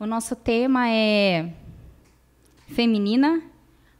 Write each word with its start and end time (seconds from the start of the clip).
O 0.00 0.06
nosso 0.06 0.36
tema 0.36 0.88
é 0.88 1.50
feminina, 2.68 3.42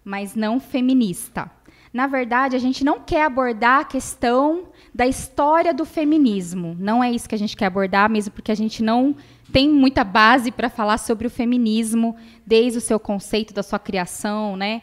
mas 0.05 0.37
não 0.37 0.61
feminista. 0.61 1.51
Na 1.93 2.07
verdade, 2.07 2.55
a 2.55 2.59
gente 2.61 2.85
não 2.85 3.01
quer 3.01 3.25
abordar 3.25 3.81
a 3.81 3.85
questão 3.85 4.69
da 4.95 5.09
história 5.09 5.75
do 5.75 5.85
feminismo. 5.85 6.77
Não 6.79 7.03
é 7.03 7.11
isso 7.11 7.29
que 7.29 7.35
a 7.35 7.39
gente 7.39 7.57
quer 7.57 7.67
abordar, 7.67 8.09
mesmo 8.09 8.33
porque 8.33 8.53
a 8.53 8.55
gente 8.55 8.81
não 8.81 9.17
tem 9.53 9.69
muita 9.69 10.05
base 10.05 10.53
para 10.53 10.71
falar 10.71 10.99
sobre 10.99 11.27
o 11.27 11.31
feminismo 11.31 12.15
desde 12.47 12.79
o 12.79 12.81
seu 12.81 13.01
conceito, 13.01 13.53
da 13.53 13.65
sua 13.65 13.81
criação, 13.81 14.57
né? 14.57 14.83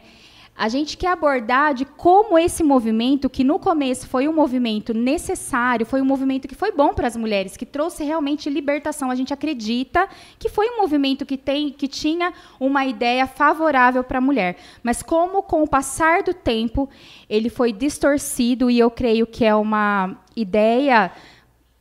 A 0.58 0.68
gente 0.70 0.96
quer 0.96 1.08
abordar 1.08 1.74
de 1.74 1.84
como 1.84 2.38
esse 2.38 2.64
movimento, 2.64 3.28
que 3.28 3.44
no 3.44 3.58
começo 3.58 4.08
foi 4.08 4.26
um 4.26 4.32
movimento 4.32 4.94
necessário, 4.94 5.84
foi 5.84 6.00
um 6.00 6.04
movimento 6.04 6.48
que 6.48 6.54
foi 6.54 6.72
bom 6.72 6.94
para 6.94 7.06
as 7.06 7.14
mulheres, 7.14 7.58
que 7.58 7.66
trouxe 7.66 8.02
realmente 8.04 8.48
libertação. 8.48 9.10
A 9.10 9.14
gente 9.14 9.34
acredita 9.34 10.08
que 10.38 10.48
foi 10.48 10.70
um 10.70 10.78
movimento 10.78 11.26
que, 11.26 11.36
tem, 11.36 11.70
que 11.70 11.86
tinha 11.86 12.32
uma 12.58 12.86
ideia 12.86 13.26
favorável 13.26 14.02
para 14.02 14.16
a 14.16 14.20
mulher. 14.20 14.56
Mas 14.82 15.02
como, 15.02 15.42
com 15.42 15.62
o 15.62 15.68
passar 15.68 16.22
do 16.22 16.32
tempo, 16.32 16.88
ele 17.28 17.50
foi 17.50 17.70
distorcido, 17.70 18.70
e 18.70 18.78
eu 18.78 18.90
creio 18.90 19.26
que 19.26 19.44
é 19.44 19.54
uma 19.54 20.16
ideia 20.34 21.12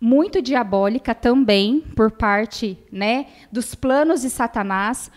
muito 0.02 0.42
diabólica 0.42 1.16
também 1.16 1.80
por 1.96 2.12
parte 2.12 2.78
né, 2.92 3.28
dos 3.50 3.74
planos 3.74 4.22
de 4.22 4.30
Satanás, 4.30 5.10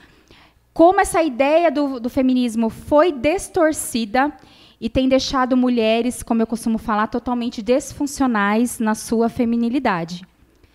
como 0.79 1.01
essa 1.01 1.21
ideia 1.21 1.73
do, 1.73 1.99
do 1.99 2.09
feminismo 2.09 2.71
foi 2.71 3.11
distorcida 3.11 4.33
e 4.81 4.89
tem 4.89 5.09
deixado 5.09 5.57
mulheres, 5.57 6.23
como 6.23 6.41
eu 6.41 6.47
costumo 6.47 6.79
falar, 6.79 7.09
totalmente 7.09 7.61
desfuncionais 7.61 8.79
na 8.79 8.95
sua 8.95 9.29
feminilidade. 9.29 10.25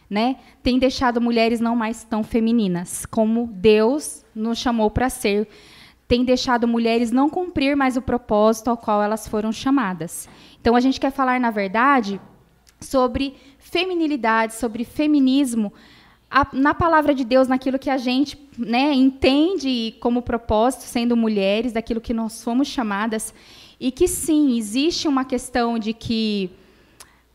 Né? 0.09 0.35
Tem 0.62 0.77
deixado 0.77 1.21
mulheres 1.21 1.62
não 1.62 1.73
mais 1.73 2.03
tão 2.03 2.21
femininas, 2.21 3.05
como 3.05 3.48
Deus 3.48 4.26
nos 4.35 4.57
chamou 4.57 4.91
para 4.91 5.09
ser. 5.09 5.48
Tem 6.05 6.26
deixado 6.26 6.67
mulheres 6.67 7.09
não 7.09 7.29
cumprir 7.29 7.73
mais 7.77 7.95
o 7.95 8.01
propósito 8.01 8.70
ao 8.70 8.76
qual 8.76 9.01
elas 9.01 9.26
foram 9.26 9.54
chamadas. 9.54 10.27
Então, 10.60 10.76
a 10.76 10.82
gente 10.82 10.99
quer 10.99 11.13
falar, 11.13 11.40
na 11.40 11.49
verdade, 11.49 12.20
sobre 12.77 13.38
feminilidade, 13.57 14.55
sobre 14.55 14.84
feminismo, 14.84 15.71
a, 16.34 16.48
na 16.51 16.73
palavra 16.73 17.13
de 17.13 17.23
Deus, 17.23 17.48
naquilo 17.48 17.77
que 17.77 17.91
a 17.91 17.98
gente 17.98 18.35
né, 18.57 18.91
entende 18.91 19.95
como 19.99 20.20
propósito, 20.20 20.81
sendo 20.81 21.15
mulheres, 21.15 21.71
daquilo 21.71 22.01
que 22.01 22.12
nós 22.12 22.43
fomos 22.43 22.67
chamadas, 22.67 23.31
e 23.79 23.91
que 23.91 24.07
sim, 24.07 24.57
existe 24.57 25.07
uma 25.07 25.23
questão 25.23 25.77
de 25.77 25.93
que 25.93 26.49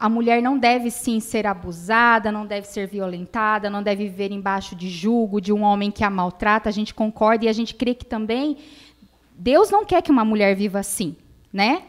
a 0.00 0.08
mulher 0.08 0.42
não 0.42 0.58
deve 0.58 0.90
sim 0.90 1.20
ser 1.20 1.46
abusada, 1.46 2.32
não 2.32 2.44
deve 2.44 2.66
ser 2.66 2.88
violentada, 2.88 3.70
não 3.70 3.84
deve 3.84 4.08
viver 4.08 4.32
embaixo 4.32 4.74
de 4.74 4.90
julgo 4.90 5.40
de 5.40 5.52
um 5.52 5.62
homem 5.62 5.92
que 5.92 6.02
a 6.02 6.10
maltrata. 6.10 6.68
A 6.68 6.72
gente 6.72 6.92
concorda 6.92 7.44
e 7.44 7.48
a 7.48 7.52
gente 7.52 7.76
crê 7.76 7.94
que 7.94 8.04
também 8.04 8.56
Deus 9.32 9.70
não 9.70 9.84
quer 9.84 10.02
que 10.02 10.10
uma 10.10 10.24
mulher 10.24 10.56
viva 10.56 10.80
assim, 10.80 11.16
né? 11.52 11.84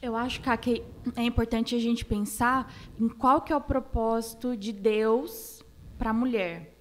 Eu 0.00 0.16
acho 0.16 0.40
que 0.40 0.82
é 1.14 1.22
importante 1.22 1.74
a 1.74 1.78
gente 1.78 2.06
pensar 2.06 2.72
em 2.98 3.08
qual 3.08 3.42
que 3.42 3.52
é 3.52 3.56
o 3.56 3.60
propósito 3.60 4.56
de 4.56 4.72
Deus 4.72 5.57
para 5.98 6.10
a 6.10 6.14
mulher, 6.14 6.74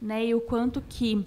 né? 0.00 0.26
E 0.26 0.34
o 0.34 0.40
quanto 0.40 0.82
que 0.88 1.26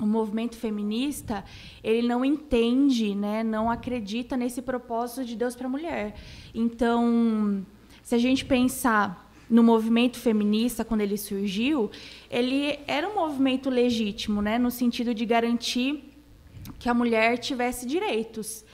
o 0.00 0.06
movimento 0.06 0.56
feminista 0.56 1.44
ele 1.82 2.06
não 2.08 2.24
entende, 2.24 3.14
né? 3.14 3.42
Não 3.42 3.70
acredita 3.70 4.36
nesse 4.36 4.62
propósito 4.62 5.24
de 5.24 5.36
Deus 5.36 5.54
para 5.54 5.66
a 5.66 5.70
mulher. 5.70 6.14
Então, 6.54 7.64
se 8.02 8.14
a 8.14 8.18
gente 8.18 8.44
pensar 8.44 9.30
no 9.48 9.62
movimento 9.62 10.18
feminista 10.18 10.84
quando 10.84 11.02
ele 11.02 11.16
surgiu, 11.16 11.90
ele 12.30 12.78
era 12.86 13.08
um 13.08 13.14
movimento 13.14 13.68
legítimo, 13.68 14.40
né? 14.40 14.58
No 14.58 14.70
sentido 14.70 15.14
de 15.14 15.24
garantir 15.24 16.12
que 16.78 16.88
a 16.88 16.94
mulher 16.94 17.38
tivesse 17.38 17.86
direitos 17.86 18.64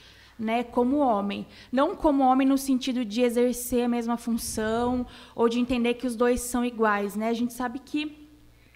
né, 0.41 0.63
como 0.63 0.97
homem. 0.97 1.45
Não 1.71 1.95
como 1.95 2.23
homem 2.23 2.47
no 2.47 2.57
sentido 2.57 3.05
de 3.05 3.21
exercer 3.21 3.85
a 3.85 3.87
mesma 3.87 4.17
função 4.17 5.05
ou 5.35 5.47
de 5.47 5.59
entender 5.59 5.93
que 5.93 6.07
os 6.07 6.15
dois 6.15 6.41
são 6.41 6.65
iguais. 6.65 7.15
Né? 7.15 7.29
A 7.29 7.33
gente 7.33 7.53
sabe 7.53 7.77
que 7.77 8.27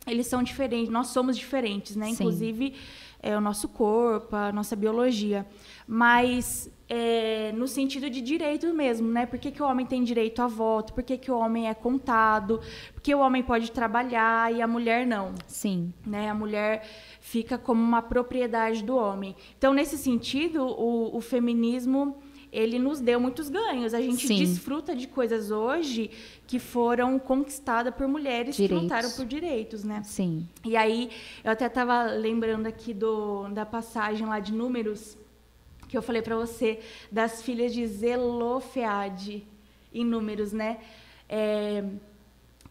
eles 0.05 0.27
são 0.27 0.43
diferentes, 0.43 0.89
nós 0.89 1.07
somos 1.07 1.35
diferentes, 1.35 1.95
né? 1.95 2.07
inclusive 2.09 2.75
é, 3.19 3.35
o 3.35 3.41
nosso 3.41 3.67
corpo, 3.67 4.35
a 4.35 4.51
nossa 4.51 4.75
biologia. 4.75 5.43
Mas 5.87 6.69
é, 6.87 7.51
no 7.53 7.67
sentido 7.67 8.09
de 8.09 8.21
direito 8.21 8.71
mesmo, 8.73 9.07
né? 9.11 9.25
Por 9.25 9.39
que, 9.39 9.51
que 9.51 9.61
o 9.61 9.65
homem 9.65 9.85
tem 9.85 10.03
direito 10.03 10.41
a 10.41 10.47
voto? 10.47 10.93
Por 10.93 11.03
que, 11.03 11.17
que 11.17 11.31
o 11.31 11.37
homem 11.37 11.67
é 11.67 11.73
contado? 11.73 12.61
Porque 12.93 13.13
o 13.13 13.19
homem 13.19 13.41
pode 13.41 13.71
trabalhar 13.71 14.53
e 14.53 14.61
a 14.61 14.67
mulher 14.67 15.05
não. 15.07 15.33
Sim. 15.47 15.91
Né? 16.05 16.29
A 16.29 16.35
mulher 16.35 16.87
fica 17.25 17.57
como 17.57 17.81
uma 17.81 18.03
propriedade 18.03 18.83
do 18.83 18.95
homem. 18.95 19.35
Então, 19.57 19.73
nesse 19.73 19.97
sentido, 19.97 20.63
o, 20.63 21.17
o 21.17 21.19
feminismo 21.19 22.15
ele 22.51 22.77
nos 22.77 22.99
deu 22.99 23.19
muitos 23.19 23.49
ganhos. 23.49 23.95
A 23.95 23.99
gente 23.99 24.27
Sim. 24.27 24.37
desfruta 24.37 24.95
de 24.95 25.07
coisas 25.07 25.49
hoje 25.49 26.11
que 26.45 26.59
foram 26.59 27.17
conquistadas 27.17 27.93
por 27.95 28.07
mulheres 28.07 28.55
direitos. 28.55 28.77
que 28.77 28.83
lutaram 28.83 29.09
por 29.09 29.25
direitos, 29.25 29.83
né? 29.83 30.03
Sim. 30.03 30.47
E 30.63 30.77
aí, 30.77 31.09
eu 31.43 31.51
até 31.51 31.65
estava 31.65 32.03
lembrando 32.11 32.67
aqui 32.67 32.93
do, 32.93 33.49
da 33.49 33.65
passagem 33.65 34.27
lá 34.27 34.39
de 34.39 34.53
Números, 34.53 35.17
que 35.89 35.97
eu 35.97 36.03
falei 36.03 36.21
para 36.21 36.37
você, 36.37 36.79
das 37.11 37.41
filhas 37.41 37.73
de 37.73 37.87
Zelofeade, 37.87 39.47
em 39.91 40.05
Números, 40.05 40.53
né? 40.53 40.77
É, 41.27 41.83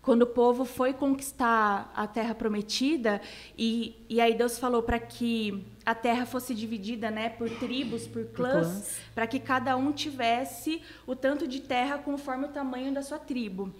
quando 0.05 0.23
o 0.23 0.27
povo 0.27 0.65
foi 0.65 0.93
conquistar 0.93 1.91
a 1.97 2.07
terra 2.07 2.35
prometida 2.35 3.21
e, 3.57 3.97
e 4.09 4.21
aí 4.21 4.35
Deus 4.35 4.59
falou 4.59 4.83
para 4.83 4.99
que 4.99 5.65
a 5.85 5.95
terra 5.95 6.27
fosse 6.27 6.55
dividida, 6.55 7.11
né, 7.11 7.31
por 7.31 7.49
tribos, 7.51 8.07
por 8.07 8.25
clãs, 8.27 8.99
para 9.15 9.27
que 9.27 9.39
cada 9.39 9.77
um 9.77 9.93
tivesse 9.93 10.83
o 11.07 11.17
tanto 11.17 11.49
de 11.49 11.61
terra 11.61 11.99
conforme 11.99 12.47
o 12.47 12.49
tamanho 12.49 12.93
da 12.93 13.03
sua 13.03 13.19
tribo. 13.19 13.73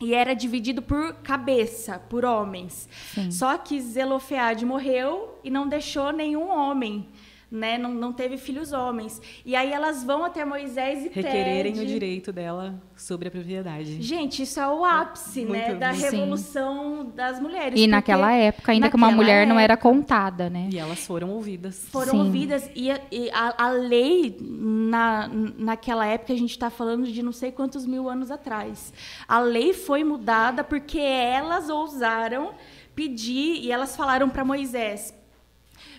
E 0.00 0.14
era 0.14 0.32
dividido 0.34 0.80
por 0.80 1.14
cabeça, 1.16 1.98
por 1.98 2.24
homens. 2.24 2.88
Sim. 3.14 3.30
Só 3.30 3.58
que 3.58 3.78
Zelofeade 3.80 4.64
morreu 4.64 5.38
e 5.44 5.50
não 5.50 5.68
deixou 5.68 6.10
nenhum 6.10 6.48
homem 6.48 7.06
né, 7.50 7.76
não, 7.76 7.92
não 7.92 8.12
teve 8.12 8.36
filhos 8.36 8.72
homens. 8.72 9.20
E 9.44 9.56
aí 9.56 9.72
elas 9.72 10.04
vão 10.04 10.24
até 10.24 10.44
Moisés 10.44 11.04
e 11.04 11.08
Requererem 11.08 11.72
pede... 11.72 11.84
o 11.84 11.86
direito 11.86 12.32
dela 12.32 12.80
sobre 12.94 13.26
a 13.26 13.30
propriedade. 13.30 14.00
Gente, 14.00 14.42
isso 14.42 14.60
é 14.60 14.68
o 14.68 14.84
ápice, 14.84 15.44
né, 15.44 15.48
Muito, 15.48 15.72
né, 15.72 15.74
da 15.74 15.90
revolução 15.90 17.02
sim. 17.02 17.10
das 17.16 17.40
mulheres. 17.40 17.80
E 17.80 17.86
naquela 17.88 18.32
época, 18.32 18.70
ainda 18.70 18.88
que 18.88 18.94
uma 18.94 19.10
mulher 19.10 19.42
época, 19.42 19.52
não 19.52 19.60
era 19.60 19.76
contada, 19.76 20.48
né? 20.48 20.68
E 20.72 20.78
elas 20.78 21.04
foram 21.04 21.30
ouvidas. 21.30 21.86
Foram 21.90 22.12
sim. 22.12 22.18
ouvidas. 22.18 22.70
E, 22.74 22.90
a, 22.90 23.00
e 23.10 23.30
a, 23.30 23.64
a, 23.64 23.70
lei, 23.70 24.36
na, 24.40 25.28
naquela 25.58 26.06
época, 26.06 26.32
a 26.32 26.36
gente 26.36 26.50
está 26.50 26.70
falando 26.70 27.06
de 27.06 27.22
não 27.22 27.32
sei 27.32 27.50
quantos 27.50 27.84
mil 27.84 28.08
anos 28.08 28.30
atrás. 28.30 28.92
A 29.26 29.40
lei 29.40 29.72
foi 29.72 30.04
mudada 30.04 30.62
porque 30.62 30.98
elas 30.98 31.68
ousaram 31.68 32.54
pedir 32.94 33.64
e 33.64 33.72
elas 33.72 33.96
falaram 33.96 34.28
para 34.28 34.44
Moisés: 34.44 35.14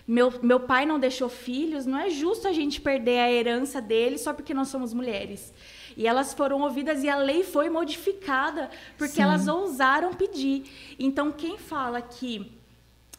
meu, 0.06 0.32
meu 0.42 0.60
pai 0.60 0.84
não 0.84 0.98
deixou 0.98 1.28
filhos, 1.28 1.86
não 1.86 1.98
é 1.98 2.10
justo 2.10 2.48
a 2.48 2.52
gente 2.52 2.80
perder 2.80 3.18
a 3.20 3.32
herança 3.32 3.80
dele 3.80 4.18
só 4.18 4.32
porque 4.32 4.52
nós 4.52 4.68
somos 4.68 4.92
mulheres. 4.92 5.52
E 5.96 6.06
elas 6.06 6.32
foram 6.34 6.62
ouvidas 6.62 7.04
e 7.04 7.08
a 7.08 7.16
lei 7.16 7.42
foi 7.44 7.68
modificada 7.68 8.70
porque 8.96 9.14
Sim. 9.14 9.22
elas 9.22 9.46
ousaram 9.46 10.14
pedir. 10.14 10.64
Então, 10.98 11.30
quem 11.30 11.58
fala 11.58 12.00
que 12.00 12.50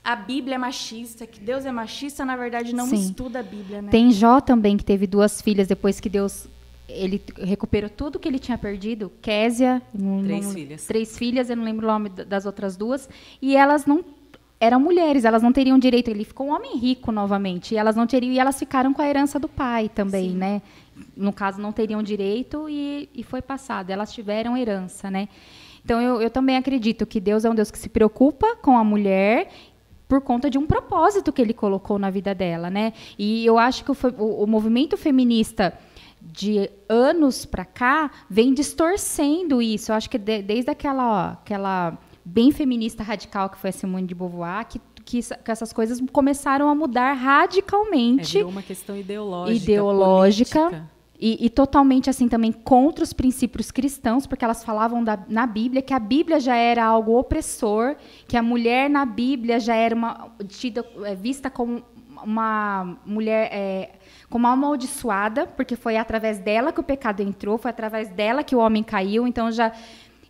a 0.03 0.15
Bíblia 0.15 0.55
é 0.55 0.57
machista, 0.57 1.25
que 1.25 1.39
Deus 1.39 1.65
é 1.65 1.71
machista, 1.71 2.25
na 2.25 2.35
verdade 2.35 2.75
não 2.75 2.87
Sim. 2.87 2.95
estuda 2.95 3.39
a 3.39 3.43
Bíblia, 3.43 3.81
né? 3.81 3.89
Tem 3.89 4.11
Jó 4.11 4.41
também 4.41 4.75
que 4.75 4.83
teve 4.83 5.07
duas 5.07 5.41
filhas 5.41 5.67
depois 5.67 5.99
que 5.99 6.09
Deus 6.09 6.47
ele 6.89 7.23
recuperou 7.37 7.89
tudo 7.89 8.19
que 8.19 8.27
ele 8.27 8.39
tinha 8.39 8.57
perdido. 8.57 9.11
Késia, 9.21 9.81
três 10.23 10.45
não, 10.45 10.53
filhas. 10.53 10.85
Três 10.85 11.17
filhas, 11.17 11.49
eu 11.49 11.55
não 11.55 11.63
lembro 11.63 11.87
o 11.87 11.89
nome 11.89 12.09
das 12.09 12.45
outras 12.45 12.75
duas, 12.75 13.07
e 13.41 13.55
elas 13.55 13.85
não 13.85 14.03
eram 14.63 14.79
mulheres, 14.79 15.25
elas 15.25 15.43
não 15.43 15.51
teriam 15.51 15.77
direito. 15.77 16.07
Ele 16.07 16.23
ficou 16.23 16.47
um 16.47 16.55
homem 16.55 16.77
rico 16.77 17.11
novamente, 17.11 17.73
e 17.73 17.77
elas 17.77 17.97
não 17.97 18.07
teriam, 18.07 18.31
e 18.31 18.39
elas 18.39 18.57
ficaram 18.57 18.93
com 18.93 19.01
a 19.01 19.07
herança 19.07 19.37
do 19.37 19.49
pai 19.49 19.89
também, 19.89 20.31
Sim. 20.31 20.37
né? 20.37 20.61
No 21.17 21.33
caso, 21.33 21.59
não 21.61 21.73
teriam 21.73 22.01
direito 22.01 22.69
e, 22.69 23.09
e 23.13 23.23
foi 23.23 23.41
passado. 23.41 23.89
Elas 23.89 24.13
tiveram 24.13 24.55
herança, 24.55 25.11
né? 25.11 25.27
Então, 25.83 26.01
eu, 26.01 26.21
eu 26.21 26.29
também 26.29 26.55
acredito 26.55 27.05
que 27.05 27.19
Deus 27.19 27.43
é 27.43 27.49
um 27.49 27.55
Deus 27.55 27.69
que 27.69 27.77
se 27.77 27.89
preocupa 27.89 28.55
com 28.55 28.77
a 28.77 28.83
mulher 28.85 29.49
por 30.07 30.21
conta 30.21 30.49
de 30.49 30.57
um 30.57 30.65
propósito 30.65 31.33
que 31.33 31.41
ele 31.41 31.53
colocou 31.53 31.99
na 31.99 32.09
vida 32.09 32.33
dela, 32.33 32.69
né? 32.69 32.93
E 33.19 33.45
eu 33.45 33.57
acho 33.57 33.83
que 33.83 33.91
o, 33.91 33.97
o, 34.17 34.43
o 34.43 34.47
movimento 34.47 34.95
feminista 34.95 35.77
de 36.21 36.69
anos 36.87 37.45
para 37.45 37.65
cá 37.65 38.09
vem 38.29 38.53
distorcendo 38.53 39.61
isso. 39.61 39.91
Eu 39.91 39.95
acho 39.95 40.09
que 40.09 40.17
de, 40.17 40.41
desde 40.41 40.71
aquela, 40.71 41.05
ó, 41.05 41.33
aquela 41.33 41.97
bem 42.25 42.51
feminista 42.51 43.03
radical 43.03 43.49
que 43.49 43.57
foi 43.57 43.69
a 43.69 43.73
Simone 43.73 44.07
de 44.07 44.15
Beauvoir, 44.15 44.65
que, 44.67 44.79
que, 45.03 45.21
que 45.21 45.51
essas 45.51 45.73
coisas 45.73 45.99
começaram 46.11 46.69
a 46.69 46.75
mudar 46.75 47.13
radicalmente. 47.13 48.39
É, 48.39 48.45
uma 48.45 48.61
questão 48.61 48.95
ideológica. 48.95 49.63
Ideológica. 49.63 50.89
E, 51.19 51.45
e, 51.45 51.49
totalmente 51.49 52.09
assim 52.09 52.27
também 52.27 52.51
contra 52.51 53.01
os 53.01 53.13
princípios 53.13 53.71
cristãos, 53.71 54.27
porque 54.27 54.43
elas 54.43 54.61
falavam 54.61 55.01
da, 55.01 55.17
na 55.29 55.47
Bíblia 55.47 55.81
que 55.81 55.93
a 55.93 55.99
Bíblia 55.99 56.37
já 56.37 56.55
era 56.55 56.83
algo 56.83 57.17
opressor, 57.17 57.95
que 58.27 58.35
a 58.35 58.43
mulher 58.43 58.89
na 58.89 59.05
Bíblia 59.05 59.57
já 59.57 59.73
era 59.73 59.95
uma, 59.95 60.31
tida, 60.49 60.85
é, 61.05 61.15
vista 61.15 61.49
como 61.49 61.81
uma 62.21 62.97
mulher 63.05 63.49
é, 63.53 63.91
como 64.29 64.47
amaldiçoada, 64.47 65.47
porque 65.47 65.77
foi 65.77 65.95
através 65.95 66.39
dela 66.39 66.73
que 66.73 66.79
o 66.79 66.83
pecado 66.83 67.21
entrou, 67.21 67.57
foi 67.57 67.71
através 67.71 68.09
dela 68.09 68.43
que 68.43 68.55
o 68.55 68.59
homem 68.59 68.83
caiu, 68.83 69.25
então 69.25 69.49
já 69.51 69.71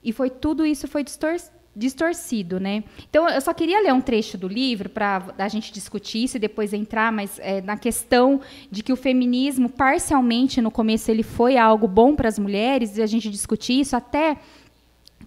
e 0.03 0.11
foi 0.11 0.29
tudo 0.29 0.65
isso 0.65 0.87
foi 0.87 1.03
distorcido 1.03 1.52
distorcido, 1.75 2.59
né? 2.59 2.83
Então, 3.09 3.27
eu 3.27 3.41
só 3.41 3.53
queria 3.53 3.81
ler 3.81 3.93
um 3.93 4.01
trecho 4.01 4.37
do 4.37 4.47
livro 4.47 4.89
para 4.89 5.33
a 5.37 5.47
gente 5.47 5.71
discutir 5.71 6.23
isso 6.23 6.37
e 6.37 6.39
depois 6.39 6.71
entrar, 6.71 7.11
mas 7.11 7.39
é, 7.39 7.61
na 7.61 7.77
questão 7.77 8.41
de 8.69 8.83
que 8.83 8.93
o 8.93 8.95
feminismo, 8.95 9.67
parcialmente, 9.67 10.61
no 10.61 10.69
começo, 10.69 11.09
ele 11.09 11.23
foi 11.23 11.57
algo 11.57 11.87
bom 11.87 12.15
para 12.15 12.29
as 12.29 12.37
mulheres, 12.37 12.97
e 12.97 13.01
a 13.01 13.07
gente 13.07 13.29
discutir 13.29 13.79
isso 13.79 13.95
até 13.95 14.37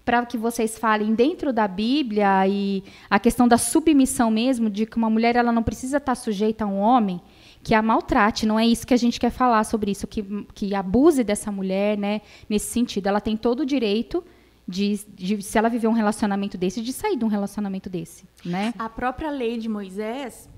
para 0.05 0.25
que 0.25 0.37
vocês 0.37 0.77
falem 0.77 1.13
dentro 1.13 1.51
da 1.51 1.67
Bíblia 1.67 2.47
e 2.47 2.81
a 3.09 3.19
questão 3.19 3.45
da 3.45 3.57
submissão 3.57 4.31
mesmo, 4.31 4.69
de 4.69 4.85
que 4.85 4.95
uma 4.95 5.09
mulher 5.09 5.35
ela 5.35 5.51
não 5.51 5.61
precisa 5.61 5.97
estar 5.97 6.15
sujeita 6.15 6.63
a 6.63 6.67
um 6.67 6.77
homem 6.77 7.19
que 7.61 7.73
a 7.73 7.81
maltrate, 7.81 8.45
não 8.45 8.57
é 8.57 8.65
isso 8.65 8.87
que 8.87 8.93
a 8.93 8.97
gente 8.97 9.19
quer 9.19 9.31
falar 9.31 9.65
sobre 9.65 9.91
isso, 9.91 10.07
que, 10.07 10.23
que 10.53 10.73
abuse 10.73 11.25
dessa 11.25 11.51
mulher, 11.51 11.97
né, 11.97 12.21
nesse 12.49 12.67
sentido. 12.67 13.07
Ela 13.07 13.19
tem 13.19 13.35
todo 13.35 13.61
o 13.61 13.65
direito 13.65 14.23
de, 14.67 14.99
de, 15.13 15.41
se 15.41 15.57
ela 15.57 15.69
viver 15.69 15.87
um 15.87 15.93
relacionamento 15.93 16.57
desse, 16.57 16.81
de 16.81 16.91
sair 16.91 17.15
de 17.15 17.23
um 17.23 17.29
relacionamento 17.29 17.89
desse, 17.89 18.25
né? 18.43 18.73
A 18.77 18.89
própria 18.89 19.29
lei 19.29 19.57
de 19.57 19.69
Moisés 19.69 20.49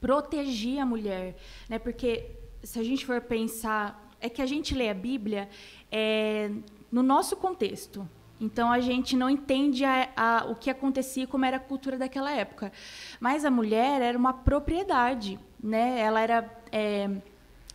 protegia 0.00 0.82
a 0.82 0.86
mulher, 0.86 1.36
né? 1.68 1.78
Porque 1.78 2.30
se 2.62 2.78
a 2.78 2.84
gente 2.84 3.04
for 3.04 3.20
pensar, 3.20 4.10
é 4.20 4.28
que 4.28 4.40
a 4.40 4.46
gente 4.46 4.74
lê 4.74 4.88
a 4.88 4.94
Bíblia 4.94 5.48
é, 5.90 6.50
no 6.90 7.02
nosso 7.02 7.36
contexto. 7.36 8.08
Então 8.40 8.70
a 8.70 8.80
gente 8.80 9.16
não 9.16 9.30
entende 9.30 9.84
a, 9.84 10.08
a, 10.16 10.44
o 10.46 10.54
que 10.54 10.70
acontecia, 10.70 11.26
como 11.26 11.44
era 11.44 11.56
a 11.56 11.60
cultura 11.60 11.96
daquela 11.96 12.32
época. 12.32 12.70
Mas 13.18 13.44
a 13.44 13.50
mulher 13.50 14.00
era 14.00 14.16
uma 14.16 14.32
propriedade, 14.32 15.38
né? 15.62 16.00
Ela 16.00 16.20
era 16.20 16.62
é, 16.70 17.10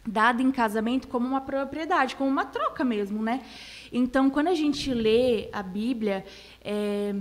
dada 0.05 0.41
em 0.41 0.51
casamento 0.51 1.07
como 1.07 1.27
uma 1.27 1.41
propriedade, 1.41 2.15
como 2.15 2.29
uma 2.29 2.45
troca 2.45 2.83
mesmo, 2.83 3.21
né? 3.21 3.41
Então, 3.91 4.29
quando 4.29 4.47
a 4.47 4.53
gente 4.53 4.93
lê 4.93 5.49
a 5.51 5.63
Bíblia 5.63 6.25
é, 6.63 7.15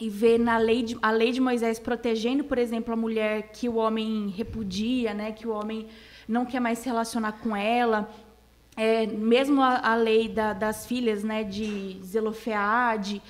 e 0.00 0.08
vê 0.08 0.38
na 0.38 0.56
lei 0.56 0.82
de, 0.82 0.96
a 1.02 1.10
lei 1.10 1.30
de 1.30 1.40
Moisés 1.40 1.78
protegendo, 1.78 2.44
por 2.44 2.58
exemplo, 2.58 2.92
a 2.92 2.96
mulher 2.96 3.50
que 3.52 3.68
o 3.68 3.76
homem 3.76 4.28
repudia, 4.28 5.12
né, 5.12 5.32
que 5.32 5.46
o 5.46 5.50
homem 5.50 5.86
não 6.26 6.46
quer 6.46 6.60
mais 6.60 6.78
se 6.78 6.86
relacionar 6.86 7.32
com 7.32 7.54
ela, 7.54 8.10
é, 8.76 9.06
mesmo 9.06 9.60
a, 9.60 9.92
a 9.92 9.94
lei 9.94 10.28
da, 10.28 10.52
das 10.52 10.86
filhas 10.86 11.22
né, 11.22 11.44
de 11.44 11.98
Zelofeade, 12.02 13.20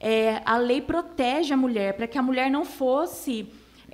é, 0.00 0.42
a 0.44 0.56
lei 0.56 0.80
protege 0.80 1.54
a 1.54 1.56
mulher 1.56 1.94
para 1.94 2.06
que 2.06 2.18
a 2.18 2.22
mulher 2.22 2.50
não 2.50 2.64
fosse 2.64 3.46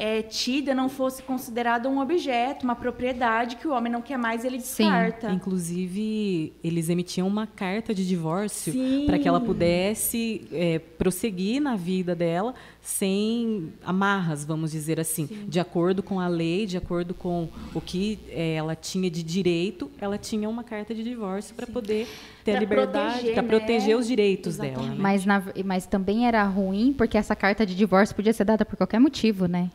é, 0.03 0.21
tida 0.21 0.75
não 0.75 0.89
fosse 0.89 1.23
considerada 1.23 1.89
um 1.89 2.01
objeto, 2.01 2.65
uma 2.65 2.75
propriedade 2.75 3.55
que 3.55 3.69
o 3.69 3.73
homem 3.73 3.93
não 3.93 4.03
quer 4.03 4.19
mais, 4.19 4.45
ele 4.45 4.57
descarta. 4.57 5.29
Sim. 5.29 5.37
Inclusive, 5.37 6.53
eles 6.65 6.89
emitiam 6.89 7.29
uma 7.29 7.47
carta 7.47 7.95
de 7.95 8.05
divórcio 8.05 8.75
para 9.07 9.17
que 9.17 9.29
ela 9.29 9.41
pudesse 9.41 10.49
é, 10.51 10.81
prosseguir 10.81 11.63
na 11.63 11.77
vida 11.77 12.17
dela 12.17 12.53
sem 12.81 13.73
amarras, 13.85 14.45
vamos 14.45 14.73
dizer 14.73 14.99
assim, 14.99 15.29
Sim. 15.29 15.47
de 15.47 15.61
acordo 15.61 16.03
com 16.03 16.19
a 16.19 16.27
lei, 16.27 16.67
de 16.67 16.77
acordo 16.77 17.15
com 17.15 17.49
o 17.73 17.81
que 17.81 18.19
é, 18.29 18.55
ela 18.55 18.75
tinha 18.75 19.09
de 19.09 19.23
direito, 19.23 19.89
ela 20.01 20.19
tinha 20.19 20.49
uma 20.49 20.65
carta 20.65 20.93
de 20.93 21.05
divórcio 21.05 21.55
para 21.55 21.65
poder 21.65 22.09
ter 22.43 22.51
pra 22.51 22.59
a 22.59 22.61
liberdade, 22.61 23.31
para 23.31 23.43
né? 23.43 23.49
proteger 23.49 23.97
os 23.97 24.09
direitos 24.09 24.55
Exatamente. 24.55 24.81
dela. 24.81 24.95
Né? 24.97 24.97
Mas, 24.99 25.25
na, 25.25 25.45
mas 25.65 25.87
também 25.87 26.27
era 26.27 26.43
ruim 26.43 26.93
porque 26.93 27.17
essa 27.17 27.37
carta 27.37 27.65
de 27.65 27.77
divórcio 27.77 28.17
podia 28.17 28.33
ser 28.33 28.43
dada 28.43 28.65
por 28.65 28.77
qualquer 28.77 28.99
motivo, 28.99 29.47
né? 29.47 29.71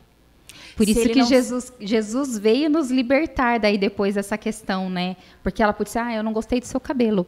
Por 0.78 0.88
isso 0.88 1.10
que 1.10 1.20
não... 1.20 1.26
Jesus, 1.26 1.74
Jesus 1.80 2.38
veio 2.38 2.70
nos 2.70 2.92
libertar 2.92 3.60
daí 3.60 3.80
depois 3.80 4.14
dessa 4.14 4.38
questão, 4.38 4.90
né? 4.90 5.18
Porque 5.42 5.64
ela 5.64 5.74
podia 5.74 5.86
dizer, 5.88 6.00
ah, 6.00 6.14
eu 6.16 6.24
não 6.24 6.32
gostei 6.32 6.60
do 6.60 6.68
seu 6.68 6.80
cabelo. 6.80 7.26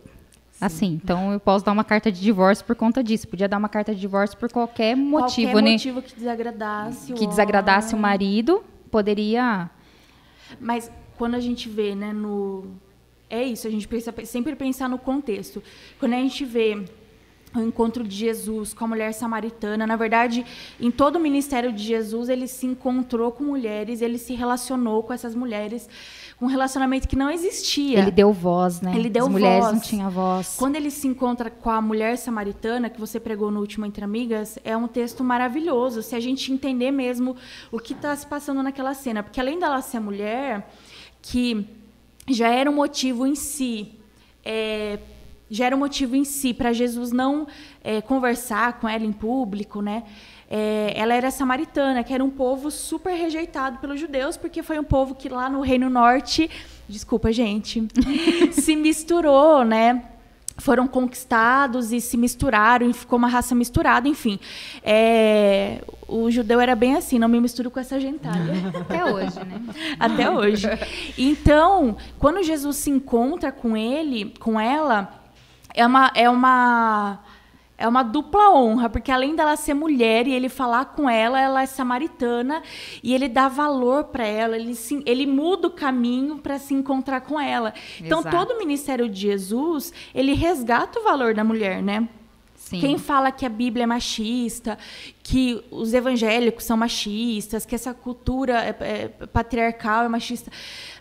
Sim. 0.51 0.65
Assim, 0.65 0.99
então 1.03 1.33
eu 1.33 1.39
posso 1.39 1.65
dar 1.65 1.71
uma 1.71 1.83
carta 1.83 2.11
de 2.11 2.21
divórcio 2.21 2.63
por 2.63 2.75
conta 2.75 3.03
disso. 3.03 3.27
Podia 3.27 3.47
dar 3.47 3.57
uma 3.57 3.67
carta 3.67 3.93
de 3.93 3.99
divórcio 3.99 4.37
por 4.37 4.51
qualquer 4.51 4.95
motivo, 4.95 5.51
qualquer 5.51 5.63
né? 5.63 5.71
motivo 5.71 6.01
que 6.01 6.15
desagradasse 6.15 7.13
que 7.13 7.23
o 7.25 7.27
desagradasse 7.27 7.95
o 7.95 7.97
marido, 7.97 8.63
poderia. 8.91 9.69
Mas 10.59 10.91
quando 11.17 11.33
a 11.33 11.39
gente 11.39 11.67
vê, 11.67 11.95
né, 11.95 12.13
no 12.13 12.65
é 13.29 13.43
isso, 13.43 13.67
a 13.67 13.69
gente 13.71 13.87
precisa 13.87 14.13
sempre 14.25 14.55
pensar 14.55 14.89
no 14.89 14.97
contexto. 14.97 15.61
Quando 15.99 16.13
a 16.13 16.17
gente 16.17 16.43
vê 16.45 16.83
o 17.55 17.59
encontro 17.61 18.03
de 18.03 18.15
Jesus 18.15 18.73
com 18.73 18.85
a 18.85 18.87
mulher 18.87 19.13
samaritana. 19.13 19.87
Na 19.87 19.95
verdade, 19.95 20.45
em 20.79 20.91
todo 20.91 21.15
o 21.15 21.19
ministério 21.19 21.73
de 21.73 21.83
Jesus, 21.83 22.29
ele 22.29 22.47
se 22.47 22.65
encontrou 22.65 23.31
com 23.31 23.43
mulheres, 23.43 24.01
ele 24.01 24.17
se 24.17 24.33
relacionou 24.35 25.01
com 25.01 25.11
essas 25.11 25.33
mulheres, 25.33 25.89
um 26.39 26.45
relacionamento 26.45 27.07
que 27.07 27.15
não 27.15 27.29
existia. 27.29 27.99
Ele 27.99 28.11
deu 28.11 28.31
voz, 28.31 28.81
né? 28.81 28.93
Ele 28.95 29.09
deu 29.09 29.25
As 29.25 29.31
mulheres 29.31 29.63
voz. 29.63 29.73
não 29.73 29.81
tinham 29.81 30.09
voz. 30.09 30.55
Quando 30.57 30.75
ele 30.75 30.91
se 30.91 31.07
encontra 31.07 31.49
com 31.49 31.69
a 31.69 31.81
mulher 31.81 32.17
samaritana, 32.17 32.89
que 32.89 32.99
você 32.99 33.19
pregou 33.19 33.49
no 33.49 33.59
último 33.59 33.85
Entre 33.85 34.03
Amigas, 34.03 34.59
é 34.63 34.77
um 34.77 34.87
texto 34.87 35.23
maravilhoso, 35.23 36.03
se 36.03 36.15
a 36.15 36.19
gente 36.19 36.51
entender 36.51 36.91
mesmo 36.91 37.35
o 37.71 37.79
que 37.79 37.93
está 37.93 38.15
se 38.15 38.27
passando 38.27 38.61
naquela 38.61 38.93
cena. 38.93 39.23
Porque 39.23 39.39
além 39.39 39.59
dela 39.59 39.81
ser 39.81 39.99
mulher, 39.99 40.71
que 41.21 41.65
já 42.27 42.49
era 42.49 42.69
um 42.69 42.75
motivo 42.75 43.25
em 43.25 43.35
si, 43.35 43.95
é, 44.45 44.99
já 45.49 45.65
era 45.65 45.75
um 45.75 45.79
motivo 45.79 46.15
em 46.15 46.23
si 46.23 46.53
para 46.53 46.71
Jesus 46.71 47.11
não 47.11 47.47
é, 47.83 48.01
conversar 48.01 48.79
com 48.79 48.87
ela 48.87 49.03
em 49.03 49.11
público, 49.11 49.81
né? 49.81 50.03
É, 50.51 50.93
ela 50.95 51.13
era 51.13 51.29
samaritana, 51.29 52.03
que 52.03 52.13
era 52.13 52.23
um 52.23 52.29
povo 52.29 52.71
super 52.71 53.13
rejeitado 53.13 53.77
pelos 53.77 53.99
judeus, 53.99 54.35
porque 54.35 54.63
foi 54.63 54.79
um 54.79 54.83
povo 54.83 55.13
que 55.13 55.29
lá 55.29 55.49
no 55.49 55.61
Reino 55.61 55.89
Norte, 55.89 56.49
desculpa, 56.87 57.31
gente, 57.31 57.87
se 58.51 58.75
misturou, 58.75 59.63
né? 59.63 60.03
Foram 60.57 60.87
conquistados 60.87 61.93
e 61.93 62.01
se 62.01 62.17
misturaram, 62.17 62.89
e 62.89 62.93
ficou 62.93 63.17
uma 63.17 63.29
raça 63.29 63.55
misturada, 63.55 64.07
enfim. 64.07 64.39
É, 64.83 65.81
o 66.07 66.29
judeu 66.29 66.59
era 66.59 66.75
bem 66.75 66.95
assim, 66.95 67.17
não 67.17 67.29
me 67.29 67.39
misturo 67.39 67.71
com 67.71 67.79
essa 67.79 67.99
gentalha. 67.99 68.53
Até 68.81 69.05
hoje, 69.05 69.39
né? 69.45 69.61
Até 69.99 70.29
hoje. 70.29 70.67
Então, 71.17 71.95
quando 72.17 72.43
Jesus 72.43 72.75
se 72.77 72.89
encontra 72.89 73.51
com 73.51 73.77
ele, 73.77 74.33
com 74.39 74.59
ela, 74.59 75.18
é 75.79 75.85
uma, 75.85 76.11
é 76.13 76.29
uma 76.29 77.19
é 77.77 77.87
uma 77.87 78.03
dupla 78.03 78.53
honra, 78.53 78.89
porque 78.89 79.09
além 79.09 79.33
dela 79.33 79.55
ser 79.55 79.73
mulher 79.73 80.27
e 80.27 80.33
ele 80.33 80.49
falar 80.49 80.83
com 80.83 81.09
ela, 81.09 81.39
ela 81.39 81.61
é 81.61 81.65
samaritana 81.65 82.61
e 83.01 83.15
ele 83.15 83.29
dá 83.29 83.47
valor 83.47 84.03
para 84.05 84.25
ela, 84.25 84.57
ele, 84.57 84.75
se, 84.75 85.01
ele 85.05 85.25
muda 85.25 85.67
o 85.67 85.71
caminho 85.71 86.39
para 86.39 86.59
se 86.59 86.73
encontrar 86.73 87.21
com 87.21 87.39
ela. 87.39 87.73
Então, 88.01 88.19
Exato. 88.19 88.35
todo 88.35 88.51
o 88.55 88.59
ministério 88.59 89.07
de 89.07 89.21
Jesus, 89.21 89.93
ele 90.13 90.33
resgata 90.33 90.99
o 90.99 91.03
valor 91.03 91.33
da 91.33 91.45
mulher, 91.45 91.81
né? 91.81 92.09
Sim. 92.53 92.81
Quem 92.81 92.97
fala 92.97 93.31
que 93.31 93.45
a 93.45 93.49
Bíblia 93.49 93.85
é 93.85 93.87
machista, 93.87 94.77
que 95.23 95.63
os 95.71 95.93
evangélicos 95.93 96.65
são 96.65 96.75
machistas, 96.75 97.65
que 97.65 97.73
essa 97.73 97.93
cultura 97.93 98.61
é, 98.61 98.75
é, 98.81 99.07
patriarcal 99.27 100.03
é 100.03 100.09
machista. 100.09 100.51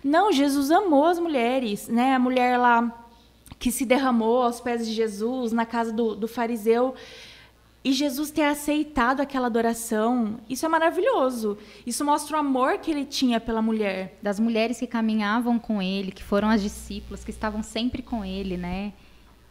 Não, 0.03 0.33
Jesus 0.33 0.71
amou 0.71 1.07
as 1.07 1.19
mulheres, 1.19 1.89
né? 1.89 2.15
A 2.15 2.19
mulher 2.21 2.57
lá 2.57 3.08
que 3.59 3.71
se 3.71 3.85
derramou 3.85 4.43
aos 4.43 4.61
pés 4.61 4.87
de 4.87 4.93
Jesus 4.93 5.53
na 5.53 5.67
casa 5.67 5.93
do, 5.93 6.15
do 6.15 6.29
fariseu 6.29 6.95
e 7.85 7.93
Jesus 7.93 8.31
ter 8.31 8.43
aceitado 8.43 9.21
aquela 9.21 9.47
adoração, 9.47 10.39
isso 10.49 10.67
é 10.67 10.69
maravilhoso. 10.69 11.57
Isso 11.87 12.05
mostra 12.05 12.37
o 12.37 12.41
amor 12.41 12.79
que 12.79 12.91
ele 12.91 13.05
tinha 13.05 13.41
pela 13.41 13.63
mulher. 13.63 14.19
Das 14.23 14.39
mulheres 14.39 14.79
que 14.79 14.87
caminhavam 14.87 15.59
com 15.59 15.81
ele, 15.81 16.11
que 16.11 16.23
foram 16.23 16.49
as 16.49 16.61
discípulas, 16.61 17.25
que 17.25 17.31
estavam 17.31 17.63
sempre 17.63 18.03
com 18.03 18.25
ele, 18.25 18.57
né? 18.57 18.93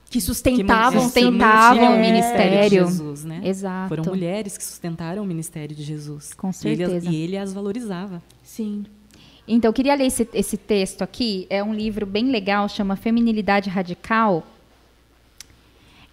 Que 0.09 0.21
sustentavam, 0.21 0.99
que 0.99 1.05
sustentavam 1.05 1.95
o 1.95 1.99
ministério. 1.99 2.85
De 2.85 2.91
Jesus, 2.91 3.25
né? 3.25 3.41
Exato. 3.43 3.89
Foram 3.89 4.03
mulheres 4.05 4.57
que 4.57 4.63
sustentaram 4.63 5.23
o 5.23 5.25
ministério 5.25 5.75
de 5.75 5.83
Jesus. 5.83 6.33
Com 6.33 6.53
certeza. 6.53 6.93
E 6.93 7.07
ele, 7.09 7.15
e 7.15 7.23
ele 7.23 7.37
as 7.37 7.53
valorizava. 7.53 8.21
Sim. 8.43 8.85
Então, 9.47 9.69
eu 9.69 9.73
queria 9.73 9.95
ler 9.95 10.07
esse, 10.07 10.27
esse 10.33 10.57
texto 10.57 11.01
aqui. 11.01 11.47
É 11.49 11.63
um 11.63 11.73
livro 11.73 12.05
bem 12.05 12.29
legal, 12.29 12.67
chama 12.67 12.95
Feminilidade 12.95 13.69
Radical. 13.69 14.43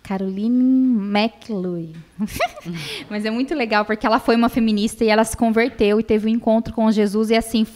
Caroline 0.02 0.98
McLuey. 0.98 1.94
Mas 3.08 3.24
é 3.24 3.30
muito 3.30 3.54
legal 3.54 3.86
porque 3.86 4.06
ela 4.06 4.20
foi 4.20 4.36
uma 4.36 4.50
feminista 4.50 5.02
e 5.02 5.08
ela 5.08 5.24
se 5.24 5.34
converteu 5.34 5.98
e 5.98 6.02
teve 6.02 6.26
um 6.26 6.30
encontro 6.30 6.74
com 6.74 6.90
Jesus 6.92 7.30
e 7.30 7.34
assim 7.34 7.66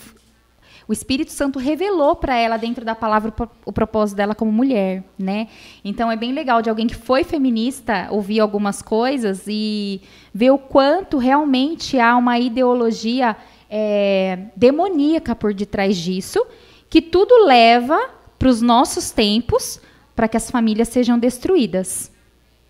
o 0.89 0.93
Espírito 0.93 1.31
Santo 1.31 1.59
revelou 1.59 2.17
para 2.17 2.35
ela 2.35 2.57
dentro 2.57 2.83
da 2.83 2.95
palavra 2.95 3.33
o 3.67 3.73
propósito 3.73 4.17
dela 4.17 4.35
como 4.35 4.51
mulher, 4.51 5.05
né? 5.19 5.49
Então 5.85 6.11
é 6.11 6.17
bem 6.17 6.33
legal 6.33 6.63
de 6.63 6.71
alguém 6.71 6.87
que 6.87 6.95
foi 6.95 7.25
feminista 7.25 8.09
ouvir 8.11 8.41
algumas 8.41 8.81
coisas 8.81 9.45
e 9.47 10.01
ver 10.33 10.51
o 10.51 10.59
quanto 10.59 11.19
realmente 11.19 12.01
há 12.01 12.17
uma 12.17 12.39
ideologia 12.39 13.37
é, 13.71 14.39
demoníaca 14.57 15.35
por 15.35 15.53
detrás 15.53 15.97
disso, 15.97 16.45
que 16.89 17.03
tudo 17.03 17.45
leva 17.45 18.11
para 18.39 18.49
os 18.49 18.63
nossos 18.63 19.11
tempos, 19.11 19.81
para 20.15 20.29
que 20.29 20.37
as 20.37 20.51
famílias 20.51 20.89
sejam 20.89 21.19
destruídas. 21.19 22.11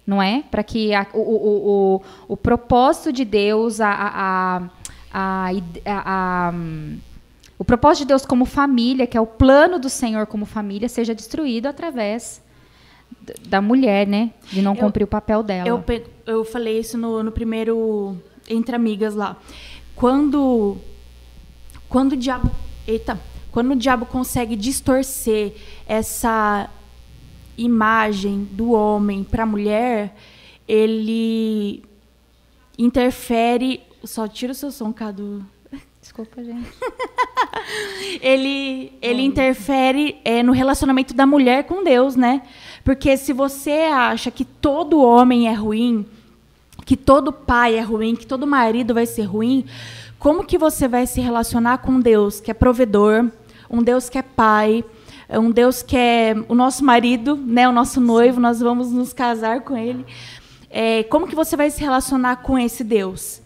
Não 0.07 0.23
é? 0.23 0.43
Para 0.51 0.63
que 0.63 0.95
a, 0.95 1.07
o, 1.13 1.19
o, 1.19 1.69
o, 1.97 2.03
o, 2.29 2.37
propósito 2.37 3.13
de 3.13 3.27
Deus, 3.27 3.79
a, 3.79 4.71
a, 5.13 5.51
a, 5.85 6.53
o 7.59 7.65
propósito 7.65 8.05
de 8.05 8.09
Deus 8.09 8.25
como 8.25 8.47
família, 8.47 9.07
que 9.07 9.19
é 9.19 9.21
o 9.21 9.27
plano 9.27 9.79
do 9.79 9.91
Senhor 9.91 10.27
como 10.27 10.47
família, 10.47 10.89
seja 10.89 11.15
destruído 11.15 11.67
através 11.67 12.41
da 13.47 13.61
mulher, 13.61 14.07
né? 14.07 14.31
De 14.51 14.63
não 14.63 14.73
eu, 14.73 14.79
cumprir 14.79 15.05
o 15.05 15.07
papel 15.07 15.43
dela. 15.43 15.69
Eu, 15.69 15.85
eu 16.27 16.45
falei 16.45 16.79
isso 16.79 16.97
no, 16.97 17.23
no 17.23 17.31
primeiro 17.31 18.17
Entre 18.49 18.75
Amigas 18.75 19.15
lá. 19.15 19.37
Quando, 19.99 20.77
quando 21.89 22.13
o 22.13 22.17
diabo. 22.17 22.49
Eita! 22.87 23.21
Quando 23.51 23.73
o 23.73 23.77
diabo 23.77 24.07
consegue 24.07 24.55
distorcer 24.55 25.55
essa 25.89 26.71
imagem 27.57 28.45
do 28.53 28.71
homem 28.71 29.25
para 29.25 29.43
a 29.43 29.47
mulher, 29.47 30.15
ele 30.69 31.83
interfere. 32.79 33.81
Só 34.05 34.29
tira 34.29 34.53
o 34.53 34.55
seu 34.55 34.71
som, 34.71 34.93
Cadu. 34.93 35.45
Desculpa, 36.01 36.45
gente. 36.45 36.71
ele 38.23 38.93
ele 39.03 39.23
interfere 39.23 40.21
é, 40.25 40.45
no 40.45 40.53
relacionamento 40.53 41.13
da 41.13 41.27
mulher 41.27 41.65
com 41.65 41.83
Deus, 41.83 42.15
né? 42.15 42.43
Porque 42.85 43.17
se 43.17 43.33
você 43.33 43.89
acha 43.93 44.31
que 44.31 44.45
todo 44.45 45.03
homem 45.03 45.49
é 45.49 45.53
ruim, 45.53 46.07
que 46.89 46.97
todo 46.97 47.31
pai 47.31 47.77
é 47.77 47.83
ruim, 47.83 48.17
que 48.17 48.27
todo 48.27 48.47
marido 48.47 48.95
vai 48.95 49.05
ser 49.05 49.25
ruim, 49.25 49.67
como 50.19 50.43
que 50.43 50.57
você 50.57 50.89
vai 50.89 51.07
se 51.07 51.21
relacionar 51.21 51.77
com 51.83 52.01
Deus, 52.01 52.41
que 52.41 52.51
é 52.51 52.55
provedor, 52.55 53.31
um 53.71 53.83
Deus 53.83 54.09
que 54.09 54.17
é 54.17 54.23
pai, 54.23 54.83
um 55.29 55.51
Deus 55.51 55.83
que 55.83 55.95
é 55.95 56.35
o 56.49 56.55
nosso 56.55 56.83
marido, 56.83 57.37
né, 57.37 57.69
o 57.69 57.73
nosso 57.73 58.01
noivo, 58.01 58.41
nós 58.41 58.61
vamos 58.61 58.91
nos 58.91 59.13
casar 59.13 59.61
com 59.61 59.77
ele. 59.77 60.07
É, 60.71 61.03
como 61.03 61.27
que 61.27 61.35
você 61.35 61.59
vai 61.59 61.71
se 61.71 61.79
relacionar 61.83 62.37
com 62.37 62.59
esse 62.59 62.83
Deus? 62.83 63.43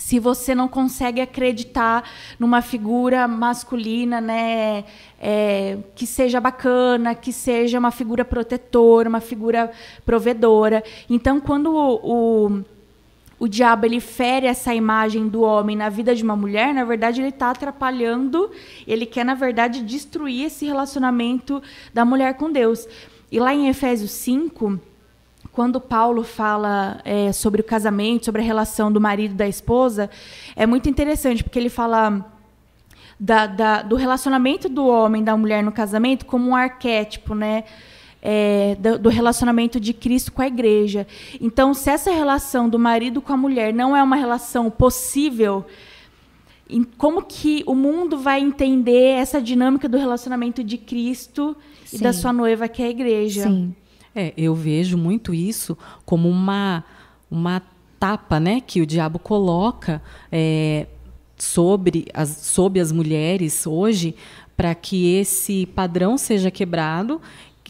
Se 0.00 0.18
você 0.18 0.54
não 0.54 0.66
consegue 0.66 1.20
acreditar 1.20 2.10
numa 2.38 2.62
figura 2.62 3.28
masculina, 3.28 4.18
né, 4.18 4.82
é, 5.20 5.76
que 5.94 6.06
seja 6.06 6.40
bacana, 6.40 7.14
que 7.14 7.30
seja 7.34 7.78
uma 7.78 7.90
figura 7.90 8.24
protetora, 8.24 9.10
uma 9.10 9.20
figura 9.20 9.70
provedora. 10.04 10.82
Então, 11.08 11.38
quando 11.38 11.70
o, 11.70 12.48
o, 12.48 12.64
o 13.38 13.46
diabo 13.46 13.84
ele 13.84 14.00
fere 14.00 14.46
essa 14.46 14.74
imagem 14.74 15.28
do 15.28 15.42
homem 15.42 15.76
na 15.76 15.90
vida 15.90 16.14
de 16.14 16.24
uma 16.24 16.34
mulher, 16.34 16.72
na 16.72 16.82
verdade 16.82 17.20
ele 17.20 17.28
está 17.28 17.50
atrapalhando, 17.50 18.50
ele 18.86 19.04
quer 19.04 19.22
na 19.22 19.34
verdade 19.34 19.82
destruir 19.82 20.46
esse 20.46 20.64
relacionamento 20.64 21.62
da 21.92 22.06
mulher 22.06 22.34
com 22.34 22.50
Deus. 22.50 22.88
E 23.30 23.38
lá 23.38 23.54
em 23.54 23.68
Efésios 23.68 24.12
5, 24.12 24.80
quando 25.52 25.80
Paulo 25.80 26.22
fala 26.22 27.00
é, 27.04 27.32
sobre 27.32 27.60
o 27.60 27.64
casamento, 27.64 28.24
sobre 28.24 28.40
a 28.42 28.44
relação 28.44 28.90
do 28.90 29.00
marido 29.00 29.32
e 29.32 29.36
da 29.36 29.48
esposa, 29.48 30.08
é 30.54 30.66
muito 30.66 30.88
interessante, 30.88 31.42
porque 31.42 31.58
ele 31.58 31.68
fala 31.68 32.24
da, 33.18 33.46
da, 33.46 33.82
do 33.82 33.96
relacionamento 33.96 34.68
do 34.68 34.86
homem 34.86 35.20
e 35.20 35.24
da 35.24 35.36
mulher 35.36 35.62
no 35.62 35.72
casamento 35.72 36.24
como 36.24 36.50
um 36.50 36.56
arquétipo, 36.56 37.34
né? 37.34 37.64
É, 38.22 38.76
do, 38.78 38.98
do, 38.98 39.08
relacionamento 39.08 39.80
de 39.80 39.94
Cristo 39.94 40.30
com 40.30 40.42
a 40.42 40.46
igreja. 40.46 41.06
Então, 41.40 41.72
se 41.72 41.88
essa 41.88 42.10
relação 42.10 42.68
do 42.68 42.78
marido 42.78 43.22
com 43.22 43.32
a 43.32 43.36
mulher 43.36 43.72
não 43.72 43.96
é 43.96 44.02
uma 44.02 44.16
relação 44.16 44.70
possível, 44.70 45.64
como 46.98 47.22
que 47.22 47.62
o 47.66 47.74
mundo 47.74 48.18
vai 48.18 48.40
entender 48.40 49.14
essa 49.14 49.40
dinâmica 49.40 49.88
do 49.88 49.96
relacionamento 49.96 50.62
de 50.62 50.76
Cristo 50.76 51.56
Sim. 51.86 51.96
e 51.96 52.00
da 52.00 52.12
sua 52.12 52.30
noiva, 52.30 52.68
que 52.68 52.82
é 52.82 52.86
a 52.86 52.90
igreja? 52.90 53.44
Sim. 53.44 53.74
É, 54.14 54.32
eu 54.36 54.54
vejo 54.54 54.96
muito 54.98 55.32
isso 55.32 55.76
como 56.04 56.28
uma, 56.28 56.84
uma 57.30 57.62
tapa 57.98 58.40
né, 58.40 58.60
que 58.60 58.80
o 58.80 58.86
diabo 58.86 59.18
coloca 59.18 60.02
é, 60.32 60.86
sobre, 61.36 62.06
as, 62.12 62.28
sobre 62.28 62.80
as 62.80 62.90
mulheres 62.90 63.66
hoje 63.66 64.14
para 64.56 64.74
que 64.74 65.14
esse 65.14 65.66
padrão 65.66 66.18
seja 66.18 66.50
quebrado 66.50 67.20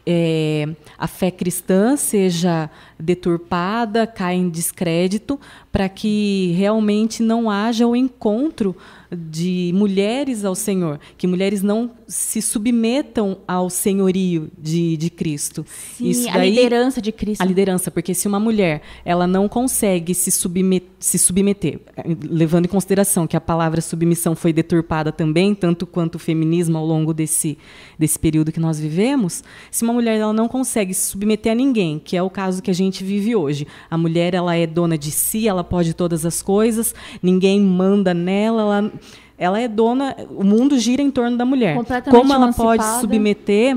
é, 0.06 0.68
a 0.98 1.06
fé 1.06 1.30
cristã 1.30 1.96
seja 1.96 2.70
deturpada, 2.98 4.06
caia 4.06 4.36
em 4.36 4.48
descrédito, 4.48 5.38
para 5.70 5.88
que 5.88 6.52
realmente 6.56 7.22
não 7.22 7.50
haja 7.50 7.86
o 7.86 7.94
encontro 7.94 8.76
de 9.12 9.72
mulheres 9.74 10.44
ao 10.44 10.54
Senhor, 10.54 11.00
que 11.18 11.26
mulheres 11.26 11.62
não 11.62 11.90
se 12.06 12.40
submetam 12.40 13.38
ao 13.46 13.68
senhorio 13.68 14.50
de, 14.56 14.96
de 14.96 15.10
Cristo. 15.10 15.64
Sim, 15.96 16.08
Isso 16.08 16.24
daí, 16.26 16.34
a 16.34 16.62
liderança 16.62 17.02
de 17.02 17.10
Cristo. 17.10 17.42
A 17.42 17.44
liderança, 17.44 17.90
porque 17.90 18.14
se 18.14 18.28
uma 18.28 18.38
mulher 18.38 18.82
ela 19.04 19.26
não 19.26 19.48
consegue 19.48 20.14
se, 20.14 20.30
submet, 20.30 20.84
se 20.98 21.18
submeter, 21.18 21.80
levando 22.28 22.66
em 22.66 22.68
consideração 22.68 23.26
que 23.26 23.36
a 23.36 23.40
palavra 23.40 23.80
submissão 23.80 24.36
foi 24.36 24.52
deturpada 24.52 25.10
também, 25.10 25.54
tanto 25.54 25.86
quanto 25.86 26.14
o 26.14 26.18
feminismo 26.18 26.78
ao 26.78 26.86
longo 26.86 27.12
desse, 27.12 27.58
desse 27.98 28.18
período 28.18 28.52
que 28.52 28.60
nós 28.60 28.78
vivemos, 28.78 29.42
se 29.70 29.82
uma 29.82 29.92
mulher 29.92 30.18
ela 30.18 30.32
não 30.32 30.46
consegue 30.46 30.94
se 30.94 31.10
submeter 31.10 31.52
a 31.52 31.54
ninguém, 31.54 31.98
que 31.98 32.16
é 32.16 32.22
o 32.22 32.30
caso 32.30 32.62
que 32.62 32.70
a 32.70 32.74
gente 32.74 33.02
vive 33.02 33.34
hoje, 33.34 33.66
a 33.90 33.98
mulher 33.98 34.34
ela 34.34 34.54
é 34.54 34.66
dona 34.66 34.96
de 34.96 35.10
si, 35.10 35.48
ela 35.48 35.64
pode 35.64 35.94
todas 35.94 36.24
as 36.24 36.42
coisas, 36.42 36.94
ninguém 37.22 37.60
manda 37.60 38.14
nela, 38.14 38.62
ela 38.62 38.92
ela 39.40 39.58
é 39.58 39.66
dona, 39.66 40.14
o 40.36 40.44
mundo 40.44 40.78
gira 40.78 41.00
em 41.00 41.10
torno 41.10 41.34
da 41.38 41.46
mulher. 41.46 41.74
Como 42.10 42.30
ela 42.30 42.52
pode 42.52 42.84
submeter 43.00 43.74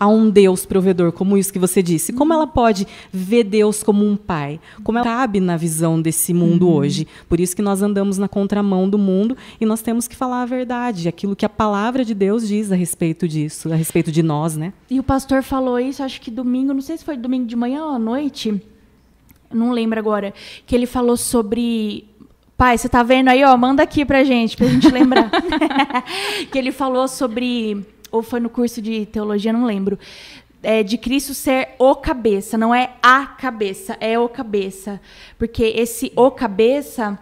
a 0.00 0.08
um 0.08 0.28
Deus 0.28 0.66
provedor, 0.66 1.12
como 1.12 1.38
isso 1.38 1.52
que 1.52 1.60
você 1.60 1.80
disse? 1.80 2.12
Como 2.12 2.32
ela 2.32 2.46
pode 2.46 2.88
ver 3.12 3.44
Deus 3.44 3.84
como 3.84 4.04
um 4.04 4.16
pai? 4.16 4.58
Como 4.82 4.98
ela 4.98 5.04
cabe 5.04 5.38
na 5.38 5.56
visão 5.56 6.02
desse 6.02 6.34
mundo 6.34 6.66
uhum. 6.66 6.74
hoje? 6.74 7.06
Por 7.28 7.38
isso 7.38 7.54
que 7.54 7.62
nós 7.62 7.82
andamos 7.82 8.18
na 8.18 8.26
contramão 8.26 8.90
do 8.90 8.98
mundo 8.98 9.36
e 9.60 9.64
nós 9.64 9.80
temos 9.80 10.08
que 10.08 10.16
falar 10.16 10.42
a 10.42 10.46
verdade, 10.46 11.06
aquilo 11.06 11.36
que 11.36 11.46
a 11.46 11.50
palavra 11.50 12.04
de 12.04 12.12
Deus 12.12 12.48
diz 12.48 12.72
a 12.72 12.74
respeito 12.74 13.28
disso, 13.28 13.72
a 13.72 13.76
respeito 13.76 14.10
de 14.10 14.24
nós, 14.24 14.56
né? 14.56 14.72
E 14.90 14.98
o 14.98 15.04
pastor 15.04 15.44
falou 15.44 15.78
isso, 15.78 16.02
acho 16.02 16.20
que 16.20 16.32
domingo, 16.32 16.74
não 16.74 16.80
sei 16.80 16.96
se 16.96 17.04
foi 17.04 17.16
domingo 17.16 17.46
de 17.46 17.54
manhã 17.54 17.84
ou 17.84 17.90
à 17.92 17.98
noite, 17.98 18.60
não 19.52 19.70
lembro 19.70 20.00
agora, 20.00 20.34
que 20.66 20.74
ele 20.74 20.86
falou 20.86 21.16
sobre 21.16 22.09
Pai, 22.60 22.76
você 22.76 22.90
tá 22.90 23.02
vendo 23.02 23.28
aí, 23.28 23.42
ó? 23.42 23.56
Manda 23.56 23.82
aqui 23.82 24.04
pra 24.04 24.22
gente, 24.22 24.54
pra 24.54 24.66
gente 24.66 24.86
lembrar. 24.90 25.30
que 26.52 26.58
ele 26.58 26.70
falou 26.70 27.08
sobre. 27.08 27.86
Ou 28.12 28.22
foi 28.22 28.38
no 28.38 28.50
curso 28.50 28.82
de 28.82 29.06
teologia, 29.06 29.50
não 29.50 29.64
lembro. 29.64 29.98
É, 30.62 30.82
de 30.82 30.98
Cristo 30.98 31.32
ser 31.32 31.70
o 31.78 31.96
cabeça, 31.96 32.58
não 32.58 32.74
é 32.74 32.90
a 33.02 33.24
cabeça, 33.24 33.96
é 33.98 34.18
o 34.18 34.28
cabeça. 34.28 35.00
Porque 35.38 35.62
esse 35.74 36.12
o 36.14 36.30
cabeça 36.30 37.18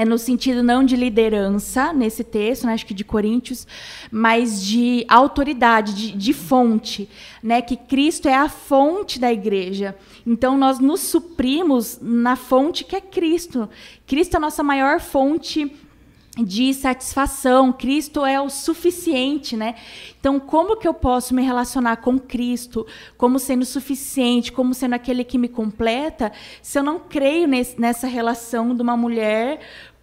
é 0.00 0.04
no 0.06 0.16
sentido 0.16 0.62
não 0.62 0.82
de 0.82 0.96
liderança, 0.96 1.92
nesse 1.92 2.24
texto, 2.24 2.66
né, 2.66 2.72
acho 2.72 2.86
que 2.86 2.94
de 2.94 3.04
Coríntios, 3.04 3.66
mas 4.10 4.64
de 4.64 5.04
autoridade, 5.06 5.94
de, 5.94 6.12
de, 6.12 6.32
fonte, 6.32 7.06
né, 7.42 7.60
que 7.60 7.76
Cristo 7.76 8.26
é 8.26 8.34
a 8.34 8.48
fonte 8.48 9.18
da 9.18 9.30
igreja. 9.30 9.94
Então, 10.26 10.56
nós 10.56 10.78
nos 10.78 11.00
suprimos 11.00 11.98
na 12.00 12.34
fonte 12.34 12.82
que 12.82 12.96
é 12.96 13.00
Cristo. 13.02 13.68
Cristo 14.06 14.34
é 14.34 14.36
a 14.38 14.40
nossa 14.40 14.62
maior 14.62 15.00
fonte 15.00 15.70
de 16.38 16.72
satisfação. 16.72 17.72
Cristo 17.72 18.24
é 18.24 18.40
o 18.40 18.48
suficiente, 18.48 19.56
né? 19.56 19.74
Então, 20.18 20.38
como 20.38 20.76
que 20.76 20.86
eu 20.86 20.94
posso 20.94 21.34
me 21.34 21.42
relacionar 21.42 21.96
com 21.96 22.18
Cristo 22.18 22.86
como 23.16 23.38
sendo 23.38 23.64
suficiente, 23.64 24.52
como 24.52 24.74
sendo 24.74 24.94
aquele 24.94 25.24
que 25.24 25.38
me 25.38 25.48
completa, 25.48 26.32
se 26.62 26.78
eu 26.78 26.82
não 26.82 27.00
creio 27.00 27.48
nesse, 27.48 27.80
nessa 27.80 28.06
relação 28.06 28.74
de 28.74 28.82
uma 28.82 28.96
mulher 28.96 29.60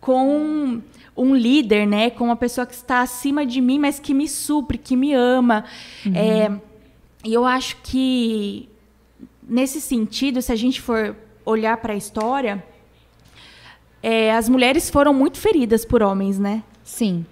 com 0.08 0.82
um 1.18 1.36
líder, 1.36 1.86
né? 1.86 2.10
Com 2.10 2.24
uma 2.24 2.38
pessoa 2.38 2.66
que 2.66 2.74
está 2.74 3.02
acima 3.02 3.46
de 3.46 3.60
mim, 3.60 3.78
mas 3.78 4.00
que 4.00 4.14
me 4.14 4.26
supre, 4.26 4.78
que 4.78 4.96
me 4.96 5.14
ama. 5.14 5.66
Uhum. 6.06 6.16
É, 6.16 6.60
e 7.26 7.34
eu 7.34 7.44
acho 7.44 7.76
que 7.84 8.70
nesse 9.44 9.82
sentido, 9.82 10.42
se 10.42 10.50
a 10.50 10.56
gente 10.56 10.80
for 10.80 11.14
olhar 11.46 11.76
para 11.76 11.92
a 11.92 11.98
história, 11.98 12.64
é, 14.02 14.34
as 14.34 14.48
mulheres 14.48 14.90
foram 14.90 15.14
muito 15.14 15.38
feridas 15.40 15.84
por 15.84 16.02
homens, 16.02 16.40
né? 16.40 16.64
Sim. 16.86 17.26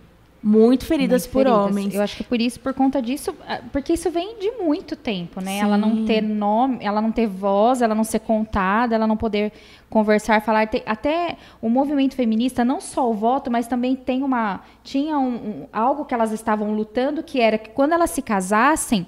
Muito 0.47 0.85
feridas 0.85 1.23
muito 1.23 1.31
por 1.31 1.43
feridas. 1.43 1.65
homens. 1.65 1.95
Eu 1.95 2.03
acho 2.03 2.17
que 2.17 2.23
por 2.23 2.39
isso, 2.39 2.59
por 2.59 2.71
conta 2.71 3.01
disso, 3.01 3.35
ah, 3.47 3.61
porque 3.71 3.93
isso 3.93 4.11
vem 4.11 4.37
de 4.37 4.51
muito 4.51 4.95
tempo, 4.95 5.41
né? 5.41 5.53
Sim. 5.53 5.61
Ela 5.61 5.75
não 5.75 6.05
ter 6.05 6.21
nome, 6.21 6.77
ela 6.81 7.01
não 7.01 7.11
ter 7.11 7.25
voz, 7.25 7.81
ela 7.81 7.95
não 7.95 8.03
ser 8.03 8.19
contada, 8.19 8.93
ela 8.93 9.07
não 9.07 9.17
poder 9.17 9.51
conversar, 9.89 10.39
falar. 10.43 10.69
Até 10.85 11.37
o 11.59 11.67
movimento 11.67 12.13
feminista, 12.15 12.63
não 12.63 12.79
só 12.79 13.09
o 13.09 13.13
voto, 13.15 13.49
mas 13.49 13.65
também 13.65 13.95
tem 13.95 14.21
uma 14.21 14.61
tinha 14.83 15.17
um, 15.17 15.33
um, 15.33 15.67
algo 15.73 16.05
que 16.05 16.13
elas 16.13 16.31
estavam 16.31 16.75
lutando, 16.75 17.23
que 17.23 17.41
era 17.41 17.57
que 17.57 17.71
quando 17.71 17.93
elas 17.93 18.11
se 18.11 18.21
casassem, 18.21 19.07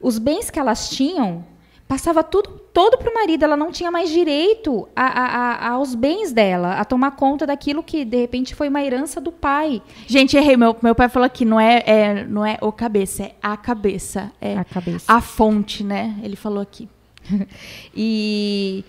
os 0.00 0.18
bens 0.18 0.48
que 0.48 0.58
elas 0.58 0.88
tinham 0.88 1.44
passava 1.90 2.22
tudo 2.22 2.50
todo 2.72 2.96
para 2.96 3.10
o 3.10 3.14
marido. 3.14 3.42
Ela 3.42 3.56
não 3.56 3.72
tinha 3.72 3.90
mais 3.90 4.10
direito 4.10 4.88
a, 4.94 5.06
a, 5.06 5.26
a, 5.26 5.70
aos 5.70 5.96
bens 5.96 6.32
dela, 6.32 6.74
a 6.74 6.84
tomar 6.84 7.10
conta 7.10 7.44
daquilo 7.44 7.82
que 7.82 8.04
de 8.04 8.16
repente 8.16 8.54
foi 8.54 8.68
uma 8.68 8.80
herança 8.80 9.20
do 9.20 9.32
pai. 9.32 9.82
Gente, 10.06 10.36
errei. 10.36 10.56
Meu, 10.56 10.76
meu 10.80 10.94
pai 10.94 11.08
falou 11.08 11.28
que 11.28 11.44
não 11.44 11.58
é, 11.58 11.82
é, 11.84 12.24
não 12.24 12.46
é 12.46 12.58
o 12.60 12.70
cabeça, 12.70 13.24
é 13.24 13.32
a 13.42 13.56
cabeça. 13.56 14.30
É 14.40 14.56
a 14.56 14.64
cabeça. 14.64 15.12
A 15.12 15.20
fonte, 15.20 15.82
né? 15.82 16.14
Ele 16.22 16.36
falou 16.36 16.62
aqui. 16.62 16.88
e 17.92 18.84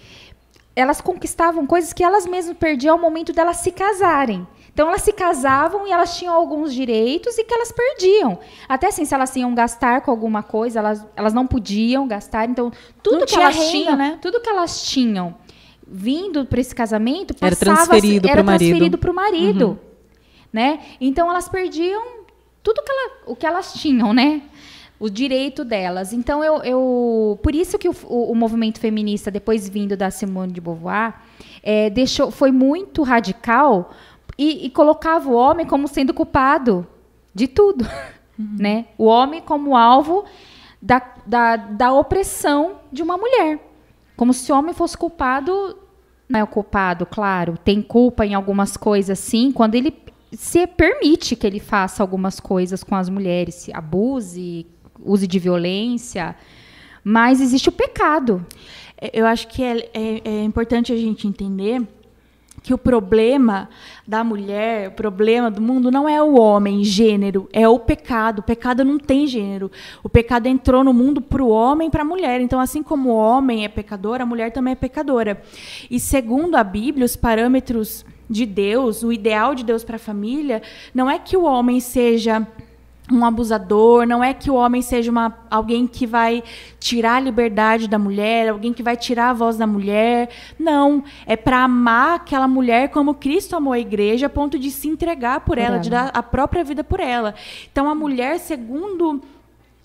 elas 0.76 1.02
conquistavam 1.02 1.66
coisas 1.66 1.94
que 1.94 2.04
elas 2.04 2.28
mesmas 2.28 2.56
perdiam 2.56 2.94
ao 2.94 3.02
momento 3.02 3.34
delas 3.34 3.58
se 3.58 3.72
casarem. 3.72 4.46
Então 4.74 4.88
elas 4.88 5.02
se 5.02 5.12
casavam 5.12 5.86
e 5.86 5.92
elas 5.92 6.18
tinham 6.18 6.34
alguns 6.34 6.74
direitos 6.74 7.38
e 7.38 7.44
que 7.44 7.54
elas 7.54 7.72
perdiam. 7.72 8.40
Até 8.68 8.88
assim, 8.88 9.04
se 9.04 9.14
elas 9.14 9.36
iam 9.36 9.54
gastar 9.54 10.02
com 10.02 10.12
alguma 10.12 10.42
coisa, 10.42 10.80
elas, 10.80 11.06
elas 11.16 11.34
não 11.34 11.46
podiam 11.46 12.08
gastar. 12.08 12.50
Então, 12.50 12.72
tudo 13.04 13.20
não 13.20 13.26
que 13.26 13.36
elas 13.36 13.56
renda, 13.56 13.72
tinham, 13.72 13.96
né? 13.98 14.20
tudo 14.22 14.40
que 14.40 14.50
elas 14.50 14.84
tinham 14.84 15.36
vindo 15.86 16.46
para 16.46 16.62
esse 16.62 16.74
casamento 16.74 17.36
era 17.42 17.56
transferido 17.56 18.30
para 18.30 18.42
o 18.42 18.46
marido. 18.46 18.98
Pro 18.98 19.14
marido 19.14 19.68
uhum. 19.68 19.78
né? 20.54 20.80
Então 21.02 21.30
elas 21.30 21.50
perdiam 21.50 22.22
tudo 22.64 22.82
que 22.82 22.92
ela, 22.92 23.12
o 23.26 23.36
que 23.36 23.46
elas 23.46 23.74
tinham, 23.74 24.14
né? 24.14 24.42
o 25.02 25.10
direito 25.10 25.66
delas. 25.66 26.14
Então, 26.14 26.44
eu, 26.44 26.62
eu 26.62 27.40
por 27.42 27.56
isso 27.56 27.80
que 27.80 27.90
o, 27.90 27.96
o, 28.04 28.32
o, 28.34 28.36
movimento 28.36 28.80
feminista, 28.80 29.32
depois 29.32 29.68
vindo 29.68 29.98
da 29.98 30.12
Simone 30.12 30.54
de 30.54 30.62
Beauvoir, 30.62 31.16
é, 31.64 31.90
deixou, 31.90 32.30
foi 32.30 32.52
muito 32.52 33.02
radical, 33.02 33.96
e, 34.38 34.66
e 34.66 34.70
colocava 34.70 35.30
o 35.30 35.34
homem 35.34 35.66
como 35.66 35.88
sendo 35.88 36.14
culpado 36.14 36.88
de 37.34 37.48
tudo. 37.48 37.86
Uhum. 38.38 38.56
Né? 38.60 38.86
O 38.98 39.06
homem 39.06 39.42
como 39.42 39.76
alvo 39.76 40.26
da, 40.82 41.02
da, 41.26 41.56
da 41.56 41.94
opressão 41.94 42.78
de 42.92 43.04
uma 43.04 43.18
mulher. 43.18 43.60
Como 44.16 44.34
se 44.34 44.52
o 44.52 44.56
homem 44.56 44.74
fosse 44.74 44.98
culpado. 44.98 45.78
Não 46.28 46.40
é 46.40 46.44
o 46.44 46.48
culpado, 46.48 47.06
claro, 47.06 47.58
tem 47.58 47.82
culpa 47.82 48.26
em 48.26 48.34
algumas 48.34 48.78
coisas, 48.78 49.20
sim, 49.20 49.52
quando 49.52 49.76
ele 49.76 49.94
se 50.32 50.66
permite 50.66 51.36
que 51.36 51.46
ele 51.46 51.60
faça 51.60 52.02
algumas 52.02 52.40
coisas 52.40 52.86
com 52.86 52.96
as 52.96 53.10
mulheres, 53.10 53.56
se 53.56 53.76
abuse, 53.76 54.66
use 55.04 55.28
de 55.28 55.40
violência, 55.40 56.34
mas 57.04 57.42
existe 57.42 57.68
o 57.68 57.72
pecado. 57.72 58.46
Eu 59.12 59.26
acho 59.26 59.48
que 59.50 59.62
é, 59.62 59.90
é, 59.94 60.22
é 60.24 60.44
importante 60.44 60.94
a 60.94 60.96
gente 60.96 61.28
entender 61.28 61.86
que 62.64 62.74
o 62.74 62.78
problema 62.78 63.70
da 64.08 64.24
mulher, 64.24 64.90
o 64.90 64.92
problema 64.92 65.50
do 65.50 65.62
mundo 65.62 65.90
não 65.90 66.08
é 66.08 66.22
o 66.22 66.40
homem, 66.40 66.84
gênero, 66.84 67.50
é 67.52 67.68
o 67.68 67.80
pecado. 67.80 68.40
O 68.40 68.44
pecado 68.44 68.86
não 68.86 69.00
tem 69.00 69.26
gênero. 69.26 69.72
O 70.04 70.10
pecado 70.10 70.46
entrou 70.48 70.84
no 70.84 70.94
mundo 70.94 71.22
para 71.22 71.44
o 71.44 71.50
homem 71.50 71.88
e 71.88 71.92
para 71.92 72.04
a 72.04 72.06
mulher. 72.06 72.40
Então, 72.40 72.60
assim 72.60 72.84
como 72.84 73.10
o 73.10 73.16
homem 73.16 73.66
é 73.66 73.68
pecador, 73.68 74.22
a 74.22 74.26
mulher 74.26 74.52
também 74.52 74.74
é 74.74 74.76
pecadora. 74.76 75.42
E 75.90 76.00
segundo 76.00 76.56
a 76.56 76.64
Bíblia, 76.64 77.06
os 77.06 77.16
parâmetros 77.16 78.06
de 78.30 78.46
Deus, 78.46 79.04
o 79.04 79.12
ideal 79.12 79.56
de 79.56 79.64
Deus 79.64 79.84
para 79.84 79.96
a 79.96 80.00
família, 80.00 80.62
não 80.94 81.10
é 81.10 81.18
que 81.18 81.36
o 81.36 81.44
homem 81.44 81.80
seja 81.80 82.48
um 83.10 83.26
abusador, 83.26 84.06
não 84.06 84.24
é 84.24 84.34
que 84.34 84.50
o 84.50 84.56
homem 84.56 84.82
seja 84.82 85.12
uma, 85.12 85.38
alguém 85.50 85.88
que 85.88 86.06
vai 86.06 86.44
tirar 86.80 87.16
a 87.16 87.20
liberdade 87.20 87.88
da 87.88 88.00
mulher, 88.00 88.50
alguém 88.50 88.74
que 88.74 88.84
vai 88.84 88.96
tirar 88.96 89.30
a 89.30 89.34
voz 89.34 89.58
da 89.58 89.68
mulher. 89.68 90.30
Não, 90.60 91.04
é 91.26 91.36
para 91.36 91.64
amar 91.64 92.16
aquela 92.16 92.48
mulher 92.48 92.90
como 92.90 93.14
Cristo 93.14 93.56
amou 93.56 93.74
a 93.74 93.80
igreja, 93.80 94.28
a 94.28 94.30
ponto 94.30 94.58
de 94.58 94.72
se 94.72 94.88
entregar 94.88 95.42
por, 95.42 95.48
por 95.48 95.58
ela, 95.58 95.76
ela, 95.76 95.80
de 95.80 95.90
dar 95.90 96.12
a 96.14 96.24
própria 96.24 96.64
vida 96.64 96.84
por 96.84 97.00
ela. 97.00 97.36
Então 97.72 97.90
a 97.90 97.96
mulher, 97.96 98.40
segundo 98.40 99.22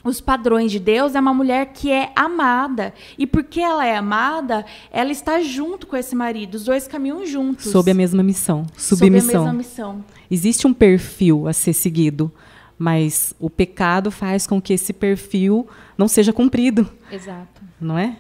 os 0.05 0.21
padrões 0.21 0.71
de 0.71 0.79
Deus, 0.79 1.17
é 1.17 1.21
uma 1.21 1.35
mulher 1.35 1.73
que 1.73 1.91
é 1.91 2.13
amada. 2.15 2.95
E 3.19 3.27
porque 3.27 3.61
ela 3.61 3.85
é 3.85 3.97
amada, 3.97 4.65
ela 4.93 5.11
está 5.11 5.41
junto 5.41 5.87
com 5.87 5.97
esse 5.97 6.15
marido. 6.15 6.55
Os 6.55 6.65
dois 6.65 6.87
caminham 6.87 7.27
juntos. 7.27 7.73
Sob 7.73 7.91
a 7.91 7.95
mesma 7.95 8.23
missão. 8.23 8.65
Submissão. 8.77 9.27
Sob 9.27 9.37
a 9.37 9.41
mesma 9.41 9.53
missão. 9.53 10.05
Existe 10.31 10.67
um 10.67 10.73
perfil 10.73 11.49
a 11.49 11.53
ser 11.53 11.73
seguido 11.73 12.31
mas 12.79 13.35
o 13.39 13.49
pecado 13.49 14.11
faz 14.11 14.47
com 14.47 14.61
que 14.61 14.73
esse 14.73 14.93
perfil 14.93 15.67
não 15.97 16.09
seja 16.09 16.33
cumprido. 16.33 16.89
Exato. 17.11 17.63
Não 17.81 17.99
é? 17.99 18.17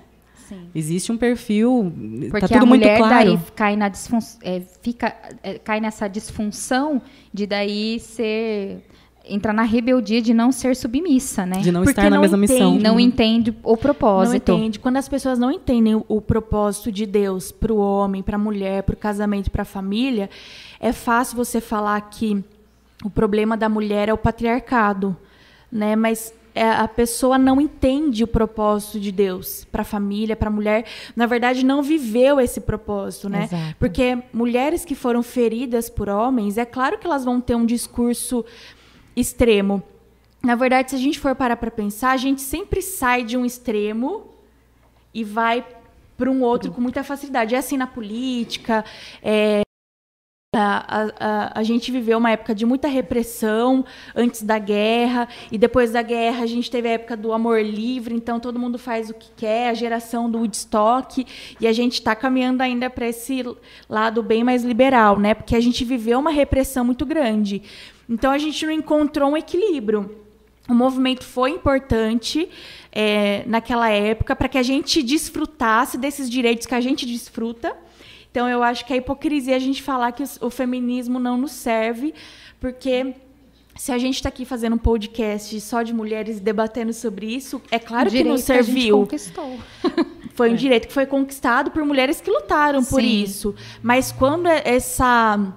Sim. 0.49 0.69
Existe 0.75 1.11
um 1.11 1.17
perfil, 1.17 1.93
tá 1.93 2.27
Porque 2.31 2.41
tá 2.41 2.49
tudo 2.49 2.63
a 2.63 2.67
mulher 2.67 2.99
muito 2.99 3.09
claro. 3.09 3.37
daí 3.37 3.39
cai 3.57 3.77
na 3.77 3.89
disfun 3.89 4.19
é, 4.43 4.63
fica 4.81 5.17
é, 5.43 5.59
cai 5.59 5.81
nessa 5.81 6.07
disfunção 6.07 7.03
de 7.35 7.47
daí 7.47 7.99
ser 7.99 8.85
entrar 9.29 9.53
na 9.53 9.63
rebeldia 9.63 10.23
de 10.23 10.33
não 10.33 10.53
ser 10.53 10.77
submissa, 10.77 11.45
né? 11.45 11.59
De 11.59 11.73
não 11.73 11.83
Porque 11.83 11.99
estar 11.99 12.09
na 12.09 12.21
mesma 12.21 12.37
entende, 12.37 12.53
missão. 12.53 12.79
Não 12.79 13.01
entende 13.01 13.55
o 13.65 13.77
propósito. 13.77 14.53
Não 14.53 14.59
entende. 14.59 14.79
Quando 14.79 14.99
as 14.99 15.09
pessoas 15.09 15.37
não 15.37 15.51
entendem 15.51 15.97
o, 15.97 16.05
o 16.09 16.21
propósito 16.21 16.93
de 16.93 17.05
Deus 17.05 17.51
para 17.51 17.73
o 17.73 17.79
homem, 17.79 18.23
para 18.23 18.37
a 18.37 18.39
mulher, 18.39 18.85
para 18.85 18.95
o 18.95 18.97
casamento, 18.97 19.51
para 19.51 19.63
a 19.63 19.65
família, 19.65 20.31
é 20.79 20.93
fácil 20.93 21.37
você 21.37 21.61
falar 21.61 22.01
que 22.03 22.45
o 23.05 23.11
problema 23.11 23.57
da 23.57 23.69
mulher 23.69 24.09
é 24.09 24.13
o 24.13 24.19
patriarcado, 24.19 25.17
né? 25.71 25.95
Mas 25.97 26.33
é, 26.55 26.71
a 26.71 26.89
pessoa 26.89 27.37
não 27.37 27.61
entende 27.61 28.25
o 28.25 28.27
propósito 28.27 28.99
de 28.99 29.13
Deus 29.13 29.67
para 29.71 29.83
a 29.83 29.85
família, 29.85 30.35
para 30.35 30.49
a 30.49 30.51
mulher. 30.51 30.87
Na 31.15 31.27
verdade, 31.27 31.65
não 31.65 31.83
viveu 31.83 32.41
esse 32.41 32.63
propósito, 32.63 33.29
né? 33.29 33.45
Exato. 33.45 33.77
Porque 33.79 34.23
mulheres 34.33 34.83
que 34.83 34.95
foram 34.95 35.23
feridas 35.23 35.91
por 35.91 36.09
homens, 36.09 36.57
é 36.57 36.65
claro 36.65 36.99
que 36.99 37.07
elas 37.07 37.27
vão 37.27 37.43
ter 37.43 37.55
um 37.55 37.67
discurso 37.67 38.43
extremo. 39.15 39.83
Na 40.43 40.55
verdade, 40.55 40.91
se 40.91 40.97
a 40.97 40.99
gente 40.99 41.21
for 41.21 41.35
parar 41.35 41.57
para 41.57 41.71
pensar, 41.71 42.13
a 42.13 42.17
gente 42.17 42.41
sempre 42.41 42.81
sai 42.81 43.23
de 43.23 43.37
um 43.37 43.45
extremo 43.45 44.29
e 45.13 45.23
vai 45.23 45.63
para 46.17 46.31
um 46.31 46.43
outro 46.43 46.73
com 46.73 46.81
muita 46.81 47.05
facilidade. 47.05 47.55
É 47.55 47.59
assim 47.59 47.77
na 47.77 47.87
política, 47.87 48.83
é, 49.23 49.61
a, 50.59 51.13
a, 51.19 51.61
a, 51.61 51.63
gente 51.63 51.93
viveu 51.93 52.19
uma 52.19 52.31
época 52.31 52.55
de 52.55 52.65
muita 52.65 52.89
repressão 52.89 53.85
antes 54.15 54.43
da 54.43 54.59
guerra, 54.59 55.29
e 55.53 55.59
depois 55.59 55.93
da 55.93 56.03
guerra 56.03 56.43
a 56.43 56.47
gente 56.47 56.71
teve 56.71 56.89
a 56.89 56.93
época 56.93 57.17
do 57.17 57.33
amor 57.33 57.63
livre, 57.63 58.15
então 58.15 58.41
todo 58.41 58.59
mundo 58.59 58.79
faz 58.79 59.11
o 59.11 59.15
que 59.15 59.29
quer, 59.37 59.71
a 59.71 59.75
geração 59.75 60.31
do 60.31 60.39
Woodstock, 60.39 61.27
e 61.61 61.67
a 61.67 61.73
gente 61.73 61.95
está 61.95 62.15
caminhando 62.15 62.63
ainda 62.63 62.89
para 62.89 63.07
esse 63.07 63.45
lado 63.89 64.23
bem 64.23 64.43
mais 64.43 64.65
liberal, 64.65 65.19
né? 65.19 65.35
Porque 65.35 65.55
a 65.55 65.61
gente 65.61 65.85
viveu 65.85 66.19
uma 66.19 66.31
repressão 66.31 66.85
muito 66.85 67.05
grande. 67.05 67.63
Então 68.09 68.31
a 68.31 68.39
gente 68.39 68.65
não 68.65 68.73
encontrou 68.73 69.31
um 69.31 69.37
equilíbrio. 69.37 70.25
O 70.69 70.75
movimento 70.75 71.25
foi 71.25 71.51
importante 71.51 72.49
é, 72.91 73.45
naquela 73.47 73.89
época 73.89 74.35
para 74.35 74.49
que 74.49 74.59
a 74.59 74.63
gente 74.63 75.03
desfrutasse 75.03 75.97
desses 75.97 76.29
direitos 76.29 76.67
que 76.67 76.75
a 76.75 76.81
gente 76.81 77.07
desfruta 77.07 77.77
então, 78.37 78.51
eu 78.51 78.63
acho 78.63 78.85
que 78.85 78.93
é 78.93 78.99
hipocrisia 78.99 79.57
a 79.57 79.59
gente 79.59 79.83
falar 79.83 80.13
que 80.13 80.23
o 80.43 80.51
feminismo 80.51 81.19
não 81.19 81.39
nos 81.39 81.53
serve, 81.53 82.13
porque 82.61 83.15
se 83.75 83.91
a 83.91 83.97
gente 83.97 84.17
está 84.17 84.29
aqui 84.29 84.45
fazendo 84.45 84.75
um 84.75 84.79
podcast 84.79 85.59
só 85.63 85.83
de 85.83 85.95
mulheres 85.95 86.39
debatendo 86.39 86.93
sobre 86.93 87.35
isso, 87.35 87.63
é 87.71 87.79
claro 87.79 88.11
que 88.11 88.23
nos 88.23 88.43
serviu. 88.43 89.07
Que 89.07 89.17
conquistou. 89.17 89.59
Foi 90.37 90.51
um 90.51 90.53
é. 90.53 90.57
direito 90.57 90.87
que 90.87 90.93
foi 90.93 91.07
conquistado 91.07 91.71
por 91.71 91.83
mulheres 91.83 92.21
que 92.21 92.31
lutaram 92.31 92.83
Sim. 92.83 92.91
por 92.91 93.03
isso. 93.03 93.55
Mas 93.83 94.13
quando 94.13 94.49
essa 94.49 95.55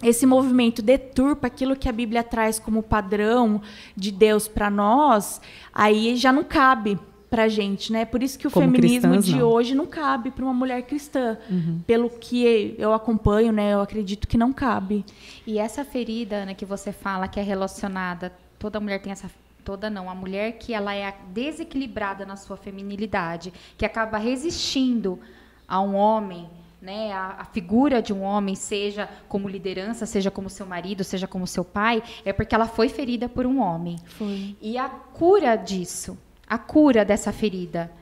esse 0.00 0.24
movimento 0.24 0.80
deturpa 0.80 1.48
aquilo 1.48 1.74
que 1.74 1.88
a 1.88 1.92
Bíblia 1.92 2.22
traz 2.22 2.60
como 2.60 2.80
padrão 2.80 3.60
de 3.96 4.12
Deus 4.12 4.46
para 4.46 4.70
nós, 4.70 5.40
aí 5.74 6.14
já 6.14 6.32
não 6.32 6.44
cabe 6.44 6.96
pra 7.30 7.46
gente, 7.48 7.92
né? 7.92 8.04
Por 8.04 8.22
isso 8.22 8.36
que 8.36 8.48
o 8.48 8.50
Como 8.50 8.66
feminismo 8.66 9.12
cristãs, 9.12 9.24
de 9.24 9.36
não. 9.36 9.48
hoje 9.48 9.74
não 9.74 9.86
cabe 9.86 10.32
para 10.32 10.44
uma 10.44 10.52
mulher 10.52 10.82
cristã. 10.82 11.38
Uhum. 11.48 11.80
Pelo 11.86 12.10
que 12.10 12.74
eu 12.76 12.92
acompanho, 12.92 13.52
né? 13.52 13.72
Eu 13.72 13.80
acredito 13.80 14.26
que 14.26 14.36
não 14.36 14.52
cabe. 14.52 15.04
E 15.46 15.58
essa 15.58 15.84
ferida, 15.84 16.44
né, 16.44 16.54
que 16.54 16.66
você 16.66 16.90
fala 16.92 17.28
que 17.28 17.38
é 17.38 17.42
relacionada, 17.42 18.32
toda 18.58 18.80
mulher 18.80 19.00
tem 19.00 19.12
essa 19.12 19.30
toda 19.64 19.90
não, 19.90 20.10
a 20.10 20.14
mulher 20.14 20.52
que 20.52 20.72
ela 20.72 20.94
é 20.94 21.14
desequilibrada 21.28 22.24
na 22.24 22.34
sua 22.34 22.56
feminilidade, 22.56 23.52
que 23.76 23.84
acaba 23.84 24.16
resistindo 24.16 25.20
a 25.68 25.80
um 25.80 25.94
homem, 25.94 26.48
né, 26.80 27.12
a, 27.12 27.36
a, 27.40 27.44
figura 27.44 28.00
de 28.00 28.12
um 28.12 28.22
homem, 28.22 28.54
seja 28.54 29.08
como 29.28 29.48
liderança, 29.48 30.06
seja 30.06 30.30
como 30.30 30.48
seu 30.48 30.64
marido, 30.64 31.04
seja 31.04 31.28
como 31.28 31.46
seu 31.46 31.62
pai, 31.62 32.02
é 32.24 32.32
porque 32.32 32.54
ela 32.54 32.66
foi 32.66 32.88
ferida 32.88 33.28
por 33.28 33.46
um 33.46 33.60
homem. 33.60 33.96
Foi. 34.06 34.56
E 34.60 34.78
a 34.78 34.88
cura 34.88 35.56
disso, 35.56 36.18
a 36.50 36.58
cura 36.58 37.04
dessa 37.04 37.32
ferida 37.32 37.92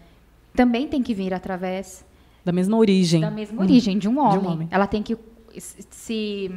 também 0.57 0.89
tem 0.89 1.03
que 1.03 1.13
vir 1.13 1.35
através 1.35 2.03
da 2.43 2.51
mesma 2.51 2.79
origem. 2.79 3.21
Da 3.21 3.31
mesma 3.31 3.61
origem, 3.61 3.99
de 3.99 4.09
um 4.09 4.19
homem. 4.19 4.39
De 4.39 4.47
um 4.47 4.51
homem. 4.51 4.69
Ela 4.71 4.87
tem 4.87 5.03
que 5.03 5.19
se. 5.91 6.51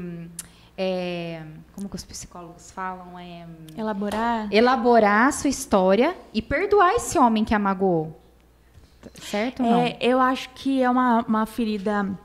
É, 0.78 1.44
como 1.76 1.90
que 1.90 1.96
os 1.98 2.06
psicólogos 2.06 2.72
falam? 2.72 3.20
É, 3.20 3.46
elaborar. 3.78 4.48
Elaborar 4.50 5.28
a 5.28 5.32
sua 5.34 5.50
história 5.50 6.16
e 6.34 6.42
perdoar 6.42 6.94
esse 6.94 7.20
homem 7.20 7.44
que 7.44 7.54
a 7.54 7.60
magoou. 7.60 8.18
Certo? 9.16 9.64
É, 9.64 9.98
eu 10.00 10.22
acho 10.22 10.50
que 10.52 10.82
é 10.82 10.90
uma, 10.90 11.26
uma 11.28 11.46
ferida 11.46 12.18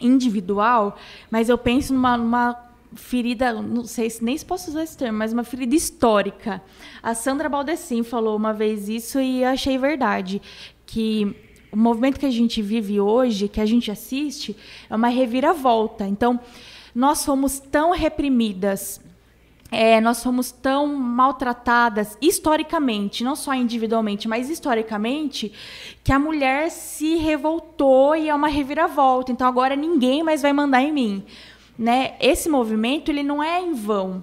individual, 0.00 0.96
mas 1.30 1.48
eu 1.48 1.58
penso 1.58 1.92
numa, 1.92 2.16
numa 2.16 2.69
ferida, 2.94 3.52
não 3.52 3.84
sei 3.84 4.10
se 4.10 4.24
nem 4.24 4.36
se 4.36 4.44
posso 4.44 4.70
usar 4.70 4.82
esse 4.82 4.96
termo, 4.96 5.18
mas 5.18 5.32
uma 5.32 5.44
ferida 5.44 5.74
histórica. 5.74 6.62
A 7.02 7.14
Sandra 7.14 7.48
Baldessin 7.48 8.02
falou 8.02 8.36
uma 8.36 8.52
vez 8.52 8.88
isso 8.88 9.20
e 9.20 9.44
achei 9.44 9.78
verdade, 9.78 10.42
que 10.86 11.36
o 11.72 11.76
movimento 11.76 12.18
que 12.18 12.26
a 12.26 12.30
gente 12.30 12.60
vive 12.60 13.00
hoje, 13.00 13.48
que 13.48 13.60
a 13.60 13.66
gente 13.66 13.90
assiste, 13.90 14.56
é 14.88 14.94
uma 14.94 15.08
reviravolta. 15.08 16.06
Então, 16.06 16.40
nós 16.94 17.24
fomos 17.24 17.60
tão 17.60 17.92
reprimidas, 17.92 19.00
é, 19.70 20.00
nós 20.00 20.22
fomos 20.22 20.50
tão 20.50 20.88
maltratadas 20.88 22.18
historicamente, 22.20 23.22
não 23.22 23.36
só 23.36 23.54
individualmente, 23.54 24.26
mas 24.26 24.50
historicamente, 24.50 25.52
que 26.02 26.12
a 26.12 26.18
mulher 26.18 26.70
se 26.70 27.16
revoltou 27.16 28.16
e 28.16 28.28
é 28.28 28.34
uma 28.34 28.48
reviravolta. 28.48 29.30
Então 29.30 29.46
agora 29.46 29.76
ninguém 29.76 30.24
mais 30.24 30.42
vai 30.42 30.52
mandar 30.52 30.82
em 30.82 30.92
mim, 30.92 31.24
né? 31.80 32.12
Esse 32.20 32.48
movimento 32.48 33.10
ele 33.10 33.22
não 33.22 33.42
é 33.42 33.60
em 33.60 33.72
vão 33.72 34.22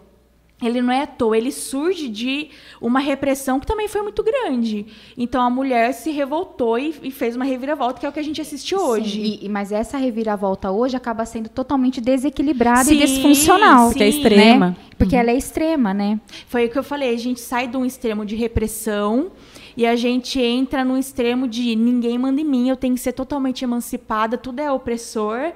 ele 0.62 0.82
não 0.82 0.92
é 0.92 1.04
à 1.04 1.08
toa, 1.08 1.38
ele 1.38 1.52
surge 1.52 2.10
de 2.10 2.50
uma 2.82 3.00
repressão 3.00 3.60
que 3.60 3.68
também 3.68 3.88
foi 3.88 4.02
muito 4.02 4.24
grande. 4.24 4.88
Então 5.16 5.40
a 5.40 5.52
mulher 5.52 5.94
se 5.94 6.10
revoltou 6.10 6.80
e, 6.80 6.96
e 7.04 7.12
fez 7.12 7.36
uma 7.36 7.46
reviravolta, 7.46 8.00
que 8.00 8.06
é 8.08 8.10
o 8.10 8.12
que 8.12 8.20
a 8.20 8.24
gente 8.24 8.42
assiste 8.42 8.76
hoje. 8.76 9.24
Sim, 9.24 9.40
e, 9.44 9.50
mas 9.50 9.72
essa 9.72 9.98
reviravolta 9.98 10.72
hoje 10.72 10.98
acaba 10.98 11.26
sendo 11.26 11.48
totalmente 11.48 12.02
desequilibrada 12.02 12.86
sim, 12.86 12.96
e 12.96 12.98
disfuncional. 12.98 13.90
Porque 13.90 14.04
é 14.04 14.10
extrema. 14.10 14.70
Né? 14.70 14.76
Porque 14.98 15.16
uhum. 15.16 15.22
ela 15.22 15.30
é 15.30 15.38
extrema, 15.38 15.94
né? 15.94 16.20
Foi 16.48 16.66
o 16.66 16.70
que 16.72 16.80
eu 16.80 16.84
falei, 16.84 17.14
a 17.14 17.20
gente 17.20 17.40
sai 17.40 17.68
de 17.68 17.78
um 17.78 17.86
extremo 17.86 18.26
de 18.26 18.36
repressão 18.36 19.32
e 19.76 19.86
a 19.86 19.96
gente 19.96 20.42
entra 20.42 20.84
num 20.84 20.98
extremo 20.98 21.48
de 21.48 21.76
ninguém 21.76 22.18
manda 22.18 22.42
em 22.42 22.44
mim, 22.44 22.68
eu 22.68 22.76
tenho 22.76 22.96
que 22.96 23.00
ser 23.00 23.14
totalmente 23.14 23.64
emancipada, 23.64 24.36
tudo 24.36 24.60
é 24.60 24.72
opressor, 24.72 25.54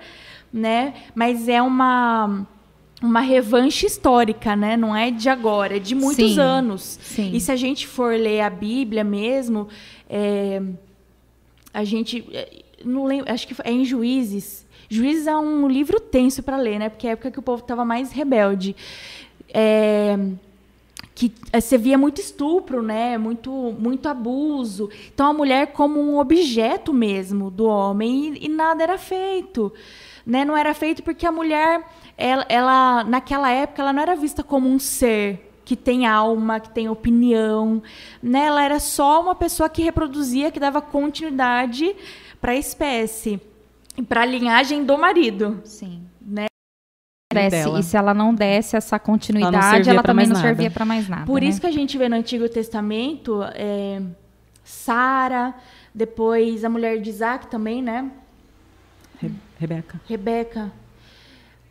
né? 0.52 0.94
Mas 1.16 1.48
é 1.48 1.62
uma 1.62 2.46
uma 3.02 3.22
revanche 3.22 3.88
histórica, 3.88 4.56
né? 4.56 4.78
Não 4.78 4.96
é 4.96 5.10
de 5.10 5.28
agora, 5.28 5.78
é 5.78 5.80
de 5.80 5.96
muitos 5.96 6.34
sim, 6.34 6.40
anos. 6.40 7.00
Sim. 7.02 7.32
E 7.34 7.40
se 7.40 7.52
a 7.52 7.56
gente 7.56 7.88
for 7.88 8.14
ler 8.14 8.42
a 8.42 8.50
Bíblia 8.50 9.04
mesmo, 9.04 9.68
é, 10.08 10.62
a 11.74 11.84
gente 11.84 12.24
é, 12.32 12.62
não 12.86 13.06
lembro, 13.06 13.32
acho 13.32 13.48
que 13.48 13.56
é 13.64 13.72
em 13.72 13.84
Juízes. 13.84 14.68
Juízes 14.88 15.26
é 15.26 15.36
um 15.36 15.68
livro 15.68 16.00
tenso 16.00 16.44
para 16.44 16.58
ler, 16.58 16.78
né? 16.78 16.90
Porque 16.90 17.08
é 17.08 17.12
a 17.12 17.14
época 17.14 17.32
que 17.32 17.40
o 17.40 17.42
povo 17.42 17.64
estava 17.64 17.84
mais 17.84 18.12
rebelde. 18.12 18.76
É, 19.50 20.18
que 21.16 21.32
é, 21.52 21.60
você 21.60 21.78
via 21.78 21.98
muito 21.98 22.22
estupro, 22.22 22.82
né? 22.82 23.18
Muito, 23.18 23.52
muito 23.52 24.08
abuso. 24.08 24.90
Então 25.14 25.28
a 25.28 25.34
mulher 25.34 25.68
como 25.68 26.00
um 26.00 26.20
objeto 26.20 26.94
mesmo 26.94 27.50
do 27.50 27.66
homem 27.66 28.34
e, 28.34 28.46
e 28.46 28.50
nada 28.50 28.84
era 28.84 28.98
feito, 28.98 29.74
né? 30.26 30.46
Não 30.46 30.56
era 30.56 30.74
feito 30.74 31.04
porque 31.04 31.26
a 31.26 31.32
mulher 31.32 31.84
ela, 32.18 32.46
ela, 32.50 33.04
naquela 33.04 33.50
época, 33.50 33.82
ela 33.82 33.92
não 33.92 34.02
era 34.02 34.16
vista 34.16 34.44
como 34.44 34.70
um 34.70 34.78
ser 34.78 35.52
que 35.66 35.76
tem 35.76 36.06
alma, 36.06 36.60
que 36.60 36.70
tem 36.70 36.90
opinião. 36.90 37.82
Né? 38.22 38.46
Ela 38.46 38.64
era 38.64 38.80
só 38.80 39.22
uma 39.22 39.34
pessoa 39.34 39.70
que 39.70 39.82
reproduzia, 39.82 40.52
que 40.52 40.60
dava 40.60 40.82
continuidade 40.82 41.96
para 42.40 42.52
a 42.52 42.56
espécie, 42.56 43.40
para 44.08 44.22
a 44.22 44.26
linhagem 44.26 44.84
do 44.84 44.98
marido. 44.98 45.62
Sim. 45.64 46.04
Né? 46.22 46.46
Desse, 47.34 47.70
e 47.70 47.84
se 47.84 47.96
ela 47.96 48.14
não 48.14 48.36
desse 48.36 48.76
essa 48.76 49.00
continuidade, 49.00 49.90
ela, 49.90 50.00
ela 50.00 50.04
também 50.04 50.28
não 50.28 50.36
servia 50.36 50.70
para 50.70 50.84
mais 50.84 51.08
nada. 51.08 51.26
Por 51.26 51.42
né? 51.42 51.48
isso 51.48 51.62
que 51.62 51.68
a 51.68 51.72
gente 51.72 51.98
vê 51.98 52.10
no 52.10 52.18
Antigo 52.18 52.50
Testamento 52.50 53.42
é, 53.56 54.02
Sara, 54.64 55.56
depois 55.96 56.66
a 56.66 56.70
mulher 56.70 57.00
de 57.00 57.10
Isaac 57.10 57.48
também, 57.48 57.82
né? 57.82 58.12
Rebeca. 59.62 60.02
Rebeca. 60.10 60.72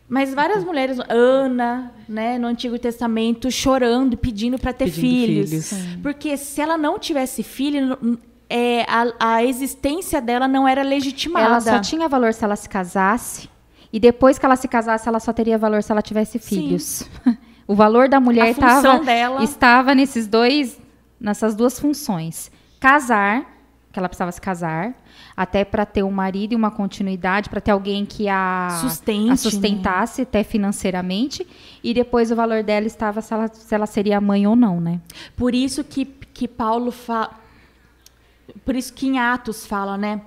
Mas 0.08 0.32
várias 0.32 0.64
mulheres, 0.64 0.98
Ana, 1.08 1.92
né, 2.08 2.38
no 2.38 2.46
Antigo 2.46 2.78
Testamento, 2.78 3.50
chorando, 3.50 4.16
pedindo 4.16 4.58
para 4.58 4.72
ter 4.72 4.84
pedindo 4.84 5.00
filhos. 5.00 5.50
filhos. 5.50 5.98
Porque 6.00 6.36
se 6.36 6.60
ela 6.60 6.78
não 6.78 7.00
tivesse 7.00 7.42
filho, 7.42 8.18
é, 8.48 8.82
a, 8.82 9.12
a 9.18 9.44
existência 9.44 10.20
dela 10.20 10.46
não 10.46 10.68
era 10.68 10.82
legitimada. 10.82 11.46
Ela 11.46 11.60
só 11.60 11.78
tinha 11.80 12.08
valor 12.08 12.32
se 12.32 12.44
ela 12.44 12.54
se 12.54 12.68
casasse. 12.68 13.48
E 13.92 13.98
depois 13.98 14.38
que 14.38 14.46
ela 14.46 14.56
se 14.56 14.68
casasse, 14.68 15.08
ela 15.08 15.18
só 15.18 15.32
teria 15.32 15.58
valor 15.58 15.82
se 15.82 15.90
ela 15.90 16.02
tivesse 16.02 16.38
filhos. 16.38 17.08
o 17.66 17.74
valor 17.74 18.08
da 18.08 18.20
mulher 18.20 18.54
tava, 18.54 19.00
dela... 19.00 19.42
estava 19.42 19.96
nesses 19.96 20.28
dois, 20.28 20.78
nessas 21.20 21.56
duas 21.56 21.78
funções. 21.78 22.52
Casar, 22.78 23.46
que 23.92 23.98
ela 23.98 24.08
precisava 24.08 24.30
se 24.30 24.40
casar, 24.40 24.94
até 25.36 25.64
para 25.64 25.84
ter 25.84 26.02
um 26.02 26.10
marido 26.10 26.52
e 26.52 26.56
uma 26.56 26.70
continuidade, 26.70 27.50
para 27.50 27.60
ter 27.60 27.72
alguém 27.72 28.06
que 28.06 28.28
a, 28.28 28.68
Sustente, 28.80 29.32
a 29.32 29.36
sustentasse 29.36 30.20
né? 30.20 30.26
até 30.28 30.44
financeiramente, 30.44 31.46
e 31.82 31.92
depois 31.92 32.30
o 32.30 32.36
valor 32.36 32.62
dela 32.62 32.86
estava 32.86 33.20
se 33.20 33.34
ela, 33.34 33.48
se 33.48 33.74
ela 33.74 33.86
seria 33.86 34.20
mãe 34.20 34.46
ou 34.46 34.54
não, 34.54 34.80
né? 34.80 35.00
Por 35.36 35.54
isso 35.54 35.82
que, 35.82 36.04
que 36.04 36.46
Paulo 36.46 36.92
fala, 36.92 37.30
por 38.64 38.76
isso 38.76 38.92
que 38.92 39.08
em 39.08 39.18
Atos 39.18 39.66
fala, 39.66 39.96
né? 39.96 40.20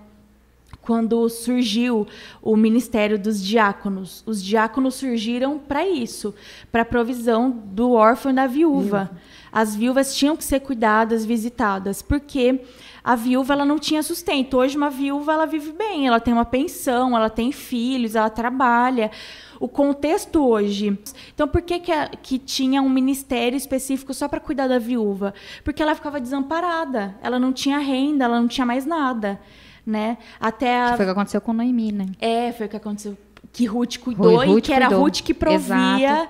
Quando 0.82 1.30
surgiu 1.30 2.06
o 2.42 2.58
ministério 2.58 3.18
dos 3.18 3.42
diáconos, 3.42 4.22
os 4.26 4.44
diáconos 4.44 4.96
surgiram 4.96 5.58
para 5.58 5.88
isso, 5.88 6.36
para 6.70 6.82
a 6.82 6.86
provisão 6.86 7.50
do 7.50 7.94
órfão 7.94 8.34
e 8.34 8.36
da 8.36 8.48
viúva. 8.48 9.10
As 9.50 9.74
viúvas 9.74 10.14
tinham 10.14 10.36
que 10.36 10.44
ser 10.44 10.60
cuidadas, 10.60 11.24
visitadas, 11.24 12.02
porque 12.02 12.60
a 13.04 13.16
viúva 13.16 13.54
ela 13.54 13.66
não 13.66 13.78
tinha 13.78 14.02
sustento. 14.02 14.58
Hoje 14.58 14.78
uma 14.78 14.90
viúva 14.90 15.34
ela 15.34 15.46
vive 15.46 15.74
bem, 15.74 16.08
ela 16.08 16.20
tem 16.22 16.34
uma 16.34 16.46
pensão, 16.46 17.16
ela 17.16 17.30
tem 17.30 17.52
filhos, 17.52 18.16
ela 18.16 18.30
trabalha. 18.30 19.12
O 19.60 19.68
contexto 19.68 20.46
hoje. 20.46 20.98
Então, 21.34 21.48
por 21.48 21.62
que, 21.62 21.80
que, 21.80 21.92
a, 21.92 22.08
que 22.08 22.38
tinha 22.38 22.82
um 22.82 22.90
ministério 22.90 23.58
específico 23.58 24.14
só 24.14 24.28
para 24.28 24.40
cuidar 24.40 24.68
da 24.68 24.80
viúva? 24.80 25.34
Porque 25.64 25.84
ela 25.84 25.96
ficava 25.96 26.20
desamparada, 26.20 27.16
ela 27.22 27.38
não 27.38 27.52
tinha 27.52 27.78
renda, 27.80 28.26
ela 28.26 28.40
não 28.40 28.48
tinha 28.48 28.66
mais 28.66 28.86
nada. 28.86 29.40
Né? 29.86 30.18
Até 30.40 30.82
a... 30.82 30.96
Foi 30.96 31.06
o 31.06 31.08
que 31.08 31.12
aconteceu 31.12 31.42
com 31.42 31.52
Noemi, 31.52 31.92
né? 31.92 32.06
É, 32.20 32.54
foi 32.54 32.68
o 32.68 32.70
que 32.70 32.78
aconteceu. 32.78 33.18
Que 33.52 33.66
Ruth 33.66 33.98
cuidou 33.98 34.38
Rui, 34.38 34.48
Ruth 34.48 34.58
e 34.58 34.62
que 34.62 34.74
era 34.74 34.88
Ruth 34.88 35.22
que 35.22 35.34
provia. 35.34 35.58
Exato. 35.58 36.30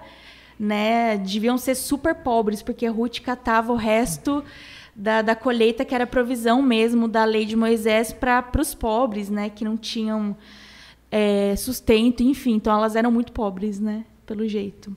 Né? 0.59 1.17
Deviam 1.17 1.57
ser 1.57 1.75
super 1.75 2.15
pobres, 2.15 2.63
porque 2.63 2.87
Ruth 2.87 3.19
catava 3.19 3.71
o 3.71 3.75
resto 3.75 4.43
da, 4.95 5.21
da 5.21 5.35
colheita, 5.35 5.83
que 5.83 5.95
era 5.95 6.05
provisão 6.05 6.61
mesmo 6.61 7.07
da 7.07 7.25
lei 7.25 7.45
de 7.45 7.55
Moisés 7.55 8.13
para 8.13 8.49
os 8.59 8.73
pobres, 8.75 9.29
né? 9.29 9.49
Que 9.49 9.65
não 9.65 9.75
tinham 9.75 10.35
é, 11.11 11.55
sustento, 11.55 12.21
enfim. 12.21 12.55
Então 12.55 12.73
elas 12.73 12.95
eram 12.95 13.11
muito 13.11 13.31
pobres, 13.31 13.79
né? 13.79 14.05
Pelo 14.25 14.47
jeito. 14.47 14.95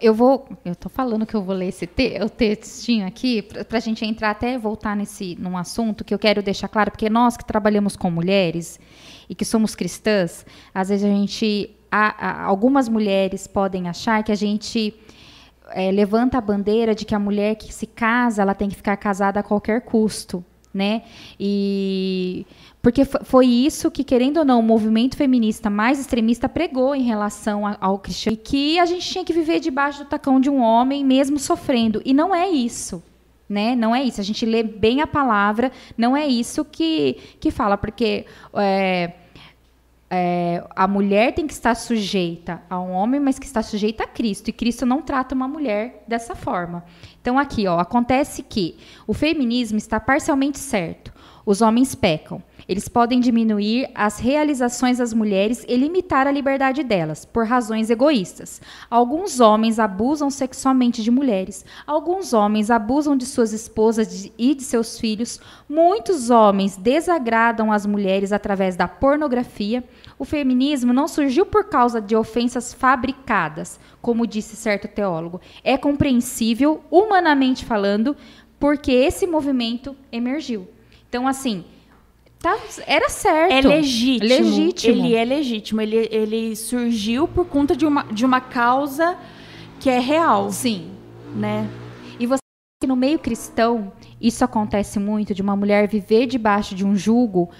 Eu 0.00 0.12
vou, 0.12 0.48
eu 0.64 0.74
tô 0.74 0.88
falando 0.88 1.24
que 1.24 1.34
eu 1.34 1.42
vou 1.42 1.54
ler 1.54 1.68
esse 1.68 1.86
te, 1.86 2.18
o 2.20 2.28
textinho 2.28 3.06
aqui 3.06 3.40
para 3.40 3.78
a 3.78 3.80
gente 3.80 4.04
entrar 4.04 4.30
até 4.30 4.58
voltar 4.58 4.96
nesse 4.96 5.36
num 5.36 5.56
assunto 5.56 6.02
que 6.02 6.12
eu 6.12 6.18
quero 6.18 6.42
deixar 6.42 6.66
claro, 6.66 6.90
porque 6.90 7.08
nós 7.08 7.36
que 7.36 7.44
trabalhamos 7.44 7.96
com 7.96 8.10
mulheres 8.10 8.80
e 9.28 9.34
que 9.34 9.44
somos 9.44 9.76
cristãs, 9.76 10.44
às 10.74 10.88
vezes 10.88 11.04
a 11.04 11.08
gente, 11.08 11.70
a, 11.88 12.30
a, 12.30 12.44
algumas 12.46 12.88
mulheres 12.88 13.46
podem 13.46 13.88
achar 13.88 14.24
que 14.24 14.32
a 14.32 14.34
gente 14.34 14.92
é, 15.70 15.90
levanta 15.90 16.38
a 16.38 16.40
bandeira 16.40 16.94
de 16.94 17.04
que 17.04 17.14
a 17.14 17.18
mulher 17.18 17.56
que 17.56 17.72
se 17.72 17.86
casa, 17.86 18.42
ela 18.42 18.54
tem 18.54 18.68
que 18.68 18.76
ficar 18.76 18.96
casada 18.96 19.40
a 19.40 19.42
qualquer 19.42 19.82
custo, 19.82 20.44
né? 20.72 21.02
E 21.38 22.46
porque 22.86 23.04
foi 23.04 23.46
isso 23.46 23.90
que, 23.90 24.04
querendo 24.04 24.36
ou 24.36 24.44
não, 24.44 24.60
o 24.60 24.62
movimento 24.62 25.16
feminista 25.16 25.68
mais 25.68 25.98
extremista 25.98 26.48
pregou 26.48 26.94
em 26.94 27.02
relação 27.02 27.62
ao 27.80 27.98
cristianismo, 27.98 28.44
que 28.44 28.78
a 28.78 28.86
gente 28.86 29.10
tinha 29.10 29.24
que 29.24 29.32
viver 29.32 29.58
debaixo 29.58 30.04
do 30.04 30.08
tacão 30.08 30.38
de 30.38 30.48
um 30.48 30.60
homem, 30.60 31.04
mesmo 31.04 31.36
sofrendo. 31.36 32.00
E 32.04 32.14
não 32.14 32.32
é 32.32 32.48
isso. 32.48 33.02
Né? 33.48 33.74
Não 33.74 33.92
é 33.92 34.04
isso. 34.04 34.20
A 34.20 34.24
gente 34.24 34.46
lê 34.46 34.62
bem 34.62 35.00
a 35.00 35.06
palavra, 35.06 35.72
não 35.98 36.16
é 36.16 36.28
isso 36.28 36.64
que, 36.64 37.16
que 37.40 37.50
fala, 37.50 37.76
porque 37.76 38.24
é, 38.54 39.14
é, 40.08 40.64
a 40.74 40.86
mulher 40.86 41.34
tem 41.34 41.46
que 41.46 41.52
estar 41.52 41.74
sujeita 41.74 42.62
a 42.70 42.78
um 42.80 42.92
homem, 42.92 43.20
mas 43.20 43.38
que 43.38 43.46
está 43.46 43.62
sujeita 43.62 44.04
a 44.04 44.06
Cristo. 44.06 44.48
E 44.48 44.52
Cristo 44.52 44.86
não 44.86 45.02
trata 45.02 45.34
uma 45.34 45.48
mulher 45.48 46.04
dessa 46.06 46.34
forma. 46.34 46.84
Então, 47.20 47.38
aqui, 47.38 47.66
ó, 47.66 47.78
acontece 47.78 48.42
que 48.42 48.76
o 49.06 49.12
feminismo 49.12 49.78
está 49.78 49.98
parcialmente 49.98 50.58
certo. 50.58 51.12
Os 51.46 51.62
homens 51.62 51.94
pecam. 51.94 52.42
Eles 52.68 52.88
podem 52.88 53.20
diminuir 53.20 53.88
as 53.94 54.18
realizações 54.18 54.98
das 54.98 55.14
mulheres 55.14 55.64
e 55.68 55.76
limitar 55.76 56.26
a 56.26 56.32
liberdade 56.32 56.82
delas, 56.82 57.24
por 57.24 57.46
razões 57.46 57.88
egoístas. 57.88 58.60
Alguns 58.90 59.38
homens 59.38 59.78
abusam 59.78 60.28
sexualmente 60.28 61.04
de 61.04 61.10
mulheres. 61.12 61.64
Alguns 61.86 62.32
homens 62.32 62.68
abusam 62.68 63.16
de 63.16 63.24
suas 63.24 63.52
esposas 63.52 64.28
e 64.36 64.56
de 64.56 64.64
seus 64.64 64.98
filhos. 64.98 65.40
Muitos 65.68 66.30
homens 66.30 66.76
desagradam 66.76 67.70
as 67.70 67.86
mulheres 67.86 68.32
através 68.32 68.74
da 68.74 68.88
pornografia. 68.88 69.84
O 70.18 70.24
feminismo 70.24 70.92
não 70.92 71.06
surgiu 71.06 71.46
por 71.46 71.66
causa 71.66 72.00
de 72.00 72.16
ofensas 72.16 72.74
fabricadas, 72.74 73.78
como 74.02 74.26
disse 74.26 74.56
certo 74.56 74.88
teólogo. 74.88 75.40
É 75.62 75.78
compreensível, 75.78 76.82
humanamente 76.90 77.64
falando, 77.64 78.16
porque 78.58 78.90
esse 78.90 79.28
movimento 79.28 79.94
emergiu. 80.10 80.66
Então, 81.08 81.26
assim, 81.26 81.64
tá, 82.38 82.58
era 82.86 83.08
certo. 83.08 83.52
É 83.52 83.60
legítimo. 83.60 84.28
legítimo. 84.28 85.04
Ele 85.04 85.14
é 85.14 85.24
legítimo. 85.24 85.80
Ele, 85.80 86.08
ele 86.10 86.56
surgiu 86.56 87.26
por 87.26 87.46
conta 87.46 87.76
de 87.76 87.86
uma, 87.86 88.04
de 88.04 88.24
uma 88.24 88.40
causa 88.40 89.16
que 89.80 89.88
é 89.88 89.98
real. 89.98 90.50
Sim. 90.50 90.90
Né? 91.34 91.68
E 92.18 92.26
você 92.26 92.40
No 92.86 92.96
meio 92.96 93.18
cristão, 93.18 93.92
isso 94.20 94.44
acontece 94.44 94.98
muito 94.98 95.34
de 95.34 95.42
uma 95.42 95.56
mulher 95.56 95.88
viver 95.88 96.26
debaixo 96.26 96.74
de 96.74 96.84
um 96.84 96.96
jugo 96.96 97.50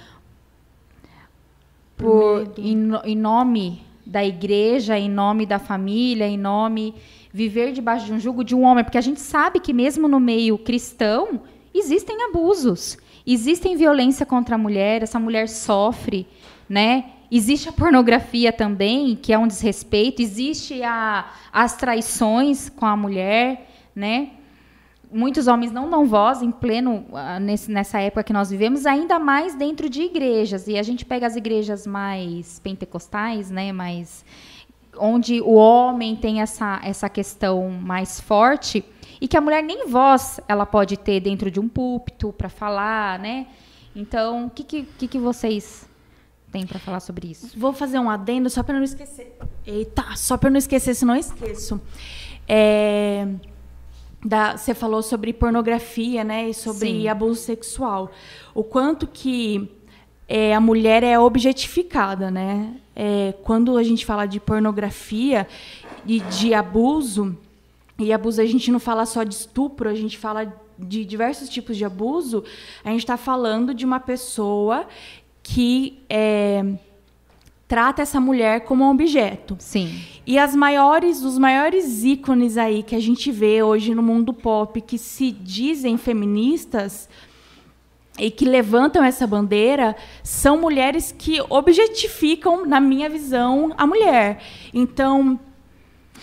por, 1.95 2.53
em, 2.57 2.91
em 3.03 3.15
nome 3.15 3.81
da 4.05 4.23
igreja, 4.23 4.97
em 4.97 5.09
nome 5.09 5.45
da 5.45 5.59
família, 5.59 6.27
em 6.27 6.37
nome 6.37 6.95
viver 7.33 7.71
debaixo 7.71 8.05
de 8.05 8.13
um 8.13 8.19
jugo 8.19 8.43
de 8.43 8.55
um 8.55 8.63
homem, 8.63 8.83
porque 8.83 8.97
a 8.97 9.01
gente 9.01 9.19
sabe 9.19 9.59
que 9.59 9.73
mesmo 9.73 10.07
no 10.07 10.19
meio 10.19 10.57
cristão 10.57 11.41
existem 11.73 12.23
abusos, 12.23 12.97
existem 13.33 13.75
violência 13.75 14.25
contra 14.25 14.55
a 14.55 14.57
mulher, 14.57 15.03
essa 15.03 15.19
mulher 15.19 15.49
sofre, 15.49 16.27
né? 16.69 17.11
Existe 17.29 17.67
a 17.67 17.73
pornografia 17.73 18.53
também, 18.53 19.15
que 19.15 19.33
é 19.33 19.37
um 19.37 19.47
desrespeito, 19.47 20.21
existe 20.21 20.81
a, 20.81 21.29
as 21.51 21.75
traições 21.75 22.69
com 22.69 22.85
a 22.85 22.95
mulher, 22.95 23.69
né? 23.93 24.29
muitos 25.11 25.47
homens 25.47 25.71
não 25.71 25.89
dão 25.89 26.05
voz 26.05 26.41
em 26.41 26.51
pleno 26.51 27.05
nesse, 27.41 27.71
nessa 27.71 27.99
época 27.99 28.23
que 28.23 28.33
nós 28.33 28.49
vivemos, 28.49 28.85
ainda 28.85 29.19
mais 29.19 29.55
dentro 29.55 29.89
de 29.89 30.01
igrejas. 30.01 30.67
E 30.67 30.77
a 30.77 30.83
gente 30.83 31.05
pega 31.05 31.25
as 31.25 31.35
igrejas 31.35 31.87
mais 31.87 32.59
pentecostais, 32.59 33.49
né, 33.49 33.71
mais 33.71 34.25
onde 34.99 35.41
o 35.41 35.53
homem 35.53 36.15
tem 36.15 36.41
essa, 36.41 36.79
essa 36.83 37.07
questão 37.07 37.69
mais 37.69 38.19
forte 38.19 38.83
e 39.19 39.27
que 39.27 39.37
a 39.37 39.41
mulher 39.41 39.63
nem 39.63 39.87
voz 39.87 40.39
ela 40.47 40.65
pode 40.65 40.97
ter 40.97 41.19
dentro 41.19 41.49
de 41.49 41.59
um 41.59 41.67
púlpito 41.67 42.33
para 42.33 42.49
falar, 42.49 43.19
né? 43.19 43.47
Então, 43.95 44.45
o 44.45 44.49
que, 44.49 44.83
que, 44.83 45.07
que 45.07 45.17
vocês 45.17 45.89
têm 46.51 46.67
para 46.67 46.79
falar 46.79 46.99
sobre 46.99 47.31
isso? 47.31 47.59
Vou 47.59 47.73
fazer 47.73 47.97
um 47.97 48.09
adendo 48.09 48.49
só 48.49 48.61
para 48.61 48.75
não 48.75 48.83
esquecer. 48.83 49.35
Eita, 49.65 50.03
só 50.15 50.37
para 50.37 50.49
não 50.49 50.57
esquecer, 50.57 50.93
se 50.93 51.03
não 51.03 51.15
esqueço. 51.15 51.81
É, 52.47 53.27
da, 54.23 54.55
você 54.55 54.73
falou 54.73 55.01
sobre 55.01 55.33
pornografia, 55.33 56.23
né, 56.23 56.49
e 56.49 56.53
sobre 56.53 56.89
Sim. 56.89 57.07
abuso 57.07 57.41
sexual. 57.41 58.11
O 58.53 58.63
quanto 58.63 59.07
que 59.07 59.71
é, 60.27 60.53
a 60.53 60.59
mulher 60.59 61.03
é 61.03 61.17
objetificada, 61.17 62.29
né? 62.29 62.75
É, 62.95 63.33
quando 63.43 63.77
a 63.77 63.83
gente 63.83 64.05
fala 64.05 64.25
de 64.25 64.39
pornografia 64.39 65.47
e 66.05 66.19
de 66.19 66.53
abuso, 66.53 67.37
e 67.99 68.13
abuso 68.13 68.41
a 68.41 68.45
gente 68.45 68.71
não 68.71 68.79
fala 68.79 69.05
só 69.05 69.23
de 69.23 69.33
estupro, 69.33 69.89
a 69.89 69.95
gente 69.95 70.17
fala 70.17 70.53
de 70.77 71.03
diversos 71.03 71.49
tipos 71.49 71.75
de 71.75 71.83
abuso, 71.83 72.43
a 72.83 72.89
gente 72.89 72.99
está 72.99 73.17
falando 73.17 73.73
de 73.73 73.85
uma 73.85 73.99
pessoa 73.99 74.87
que 75.41 76.03
é, 76.09 76.63
trata 77.67 78.01
essa 78.01 78.19
mulher 78.19 78.61
como 78.61 78.83
um 78.83 78.91
objeto. 78.91 79.55
Sim. 79.59 79.99
E 80.25 80.37
as 80.37 80.55
maiores, 80.55 81.23
os 81.23 81.37
maiores 81.37 82.03
ícones 82.03 82.57
aí 82.57 82.83
que 82.83 82.95
a 82.95 82.99
gente 82.99 83.31
vê 83.31 83.63
hoje 83.63 83.95
no 83.95 84.03
mundo 84.03 84.33
pop 84.33 84.79
que 84.81 84.97
se 84.97 85.31
dizem 85.31 85.97
feministas 85.97 87.09
e 88.19 88.31
que 88.31 88.45
levantam 88.45 89.03
essa 89.03 89.27
bandeira 89.27 89.95
são 90.23 90.59
mulheres 90.59 91.13
que 91.15 91.39
objetificam, 91.49 92.65
na 92.65 92.79
minha 92.79 93.09
visão, 93.09 93.73
a 93.77 93.85
mulher. 93.85 94.41
Então, 94.73 95.39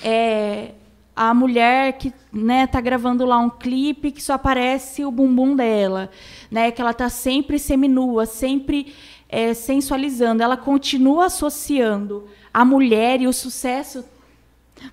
é, 0.02 0.72
a 1.16 1.32
mulher 1.32 1.92
que 1.94 2.12
né, 2.32 2.66
tá 2.66 2.80
gravando 2.80 3.24
lá 3.24 3.38
um 3.38 3.50
clipe 3.50 4.10
que 4.10 4.22
só 4.22 4.34
aparece 4.34 5.04
o 5.04 5.10
bumbum 5.10 5.54
dela, 5.54 6.10
né, 6.50 6.70
que 6.70 6.80
ela 6.80 6.92
tá 6.92 7.08
sempre 7.08 7.58
seminua, 7.58 8.26
sempre 8.26 8.92
é, 9.28 9.54
sensualizando, 9.54 10.42
ela 10.42 10.56
continua 10.56 11.26
associando 11.26 12.28
a 12.52 12.64
mulher 12.64 13.20
e 13.20 13.26
o 13.26 13.32
sucesso. 13.32 14.04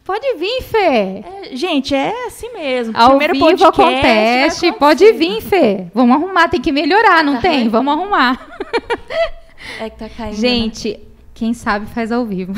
Pode 0.05 0.35
vir, 0.35 0.61
Fê. 0.61 1.23
É, 1.25 1.49
gente, 1.53 1.93
é 1.93 2.27
assim 2.27 2.53
mesmo. 2.53 2.95
Ao 2.95 3.17
Primeiro 3.17 3.33
vivo 3.33 3.47
podcast, 3.47 3.67
acontece. 3.67 4.71
Pode 4.73 5.11
vir, 5.13 5.41
Fê. 5.41 5.87
Vamos 5.93 6.15
arrumar, 6.15 6.47
tem 6.47 6.61
que 6.61 6.71
melhorar, 6.71 7.23
não 7.23 7.35
tá 7.35 7.41
tem? 7.41 7.67
Vamos 7.67 7.93
arrumar. 7.93 8.47
É 9.79 9.89
que 9.89 9.97
tá 9.97 10.09
caindo. 10.09 10.35
Gente, 10.35 10.91
né? 10.91 11.10
Quem 11.41 11.55
sabe 11.55 11.87
faz 11.87 12.11
ao 12.11 12.23
vivo. 12.23 12.53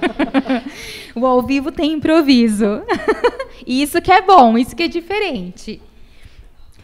o 1.14 1.26
ao 1.26 1.42
vivo 1.42 1.70
tem 1.70 1.92
improviso. 1.92 2.80
isso 3.66 4.00
que 4.00 4.10
é 4.10 4.22
bom, 4.22 4.56
isso 4.56 4.74
que 4.74 4.84
é 4.84 4.88
diferente. 4.88 5.78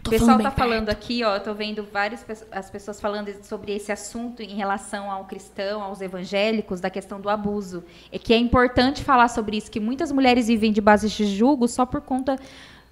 Tô 0.02 0.10
o 0.10 0.12
pessoal 0.12 0.36
está 0.36 0.50
falando 0.50 0.90
aqui, 0.90 1.24
ó, 1.24 1.38
tô 1.38 1.54
vendo 1.54 1.88
várias 1.90 2.22
as 2.52 2.68
pessoas 2.68 3.00
falando 3.00 3.32
sobre 3.42 3.74
esse 3.74 3.90
assunto 3.90 4.42
em 4.42 4.56
relação 4.56 5.10
ao 5.10 5.24
cristão, 5.24 5.82
aos 5.82 6.02
evangélicos, 6.02 6.82
da 6.82 6.90
questão 6.90 7.18
do 7.18 7.30
abuso. 7.30 7.82
É 8.12 8.18
que 8.18 8.34
é 8.34 8.36
importante 8.36 9.02
falar 9.02 9.28
sobre 9.28 9.56
isso, 9.56 9.70
que 9.70 9.80
muitas 9.80 10.12
mulheres 10.12 10.48
vivem 10.48 10.70
de 10.70 10.82
base 10.82 11.08
de 11.08 11.24
julgo 11.34 11.66
só 11.66 11.86
por 11.86 12.02
conta 12.02 12.38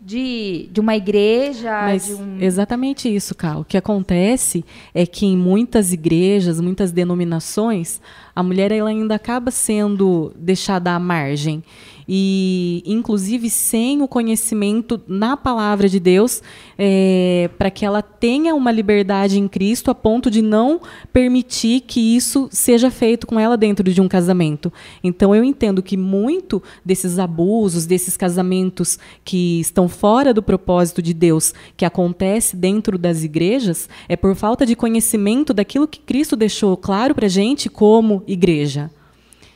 de, 0.05 0.69
de 0.73 0.81
uma 0.81 0.97
igreja. 0.97 1.71
Mas 1.83 2.11
um... 2.11 2.39
Exatamente 2.41 3.15
isso, 3.15 3.35
Carl. 3.35 3.61
O 3.61 3.65
que 3.65 3.77
acontece 3.77 4.65
é 4.93 5.07
que 5.07 5.25
em 5.25 5.37
muitas 5.37 5.93
igrejas, 5.93 6.61
muitas 6.61 6.91
denominações, 6.91 8.01
a 8.35 8.43
mulher 8.43 8.73
ela 8.73 8.91
ainda 8.91 9.15
acaba 9.15 9.51
sendo 9.51 10.33
deixada 10.37 10.95
à 10.95 10.99
margem 10.99 11.63
e 12.09 12.83
inclusive 12.85 13.49
sem 13.49 14.03
o 14.03 14.09
conhecimento 14.09 15.01
na 15.07 15.37
palavra 15.37 15.89
de 15.89 16.01
Deus, 16.01 16.43
é, 16.79 17.49
para 17.57 17.71
que 17.71 17.85
ela 17.85 18.03
tenha 18.03 18.55
uma 18.55 18.71
liberdade 18.71 19.39
em 19.39 19.49
Cristo 19.49 19.91
a 19.91 19.95
ponto 19.95 20.31
de 20.31 20.43
não 20.43 20.81
permitir 21.13 21.81
que 21.81 22.17
isso 22.17 22.49
seja 22.51 22.91
feito 22.91 23.27
com 23.27 23.39
ela 23.39 23.57
dentro 23.57 23.91
de 23.91 24.01
um 24.01 24.09
casamento. 24.09 24.73
Então 25.03 25.35
eu 25.35 25.45
entendo 25.45 25.83
que 25.83 25.97
muito 25.97 26.63
desses 26.85 27.19
abusos, 27.19 27.87
desses 27.87 28.17
casamentos 28.17 28.99
que 29.25 29.61
estão 29.61 29.89
fora 29.89 30.35
do 30.35 30.43
propósito 30.43 31.01
de 31.01 31.15
Deus, 31.15 31.55
que 31.77 31.85
acontece 31.85 32.57
dentro 32.57 32.99
das 32.99 33.23
igrejas, 33.23 33.89
é 34.09 34.17
por 34.17 34.35
falta 34.35 34.67
de 34.67 34.77
conhecimento 34.77 35.55
daquilo 35.55 35.89
que 35.89 36.01
Cristo 36.01 36.37
deixou 36.37 36.77
claro 36.77 37.15
para 37.15 37.29
gente 37.29 37.69
como 37.69 38.22
igreja. 38.27 38.91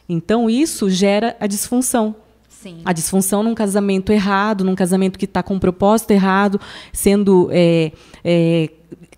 Então 0.08 0.48
isso 0.48 0.88
gera 0.88 1.36
a 1.40 1.46
disfunção. 1.46 2.16
Sim. 2.48 2.80
A 2.84 2.92
disfunção 2.92 3.42
num 3.42 3.54
casamento 3.54 4.12
errado, 4.12 4.64
num 4.64 4.74
casamento 4.74 5.18
que 5.18 5.24
está 5.24 5.42
com 5.42 5.54
um 5.54 5.58
propósito 5.58 6.10
errado, 6.10 6.60
sendo 6.92 7.48
é, 7.52 7.92
é, 8.24 8.70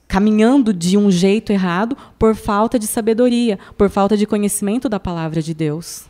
caminhando 0.07 0.73
de 0.73 0.97
um 0.97 1.11
jeito 1.11 1.53
errado 1.53 1.97
por 2.19 2.35
falta 2.35 2.79
de 2.79 2.87
sabedoria, 2.87 3.59
por 3.77 3.89
falta 3.91 4.17
de 4.17 4.27
conhecimento 4.27 4.89
da 4.89 4.99
palavra 4.99 5.41
de 5.41 5.55
Deus. 5.55 6.07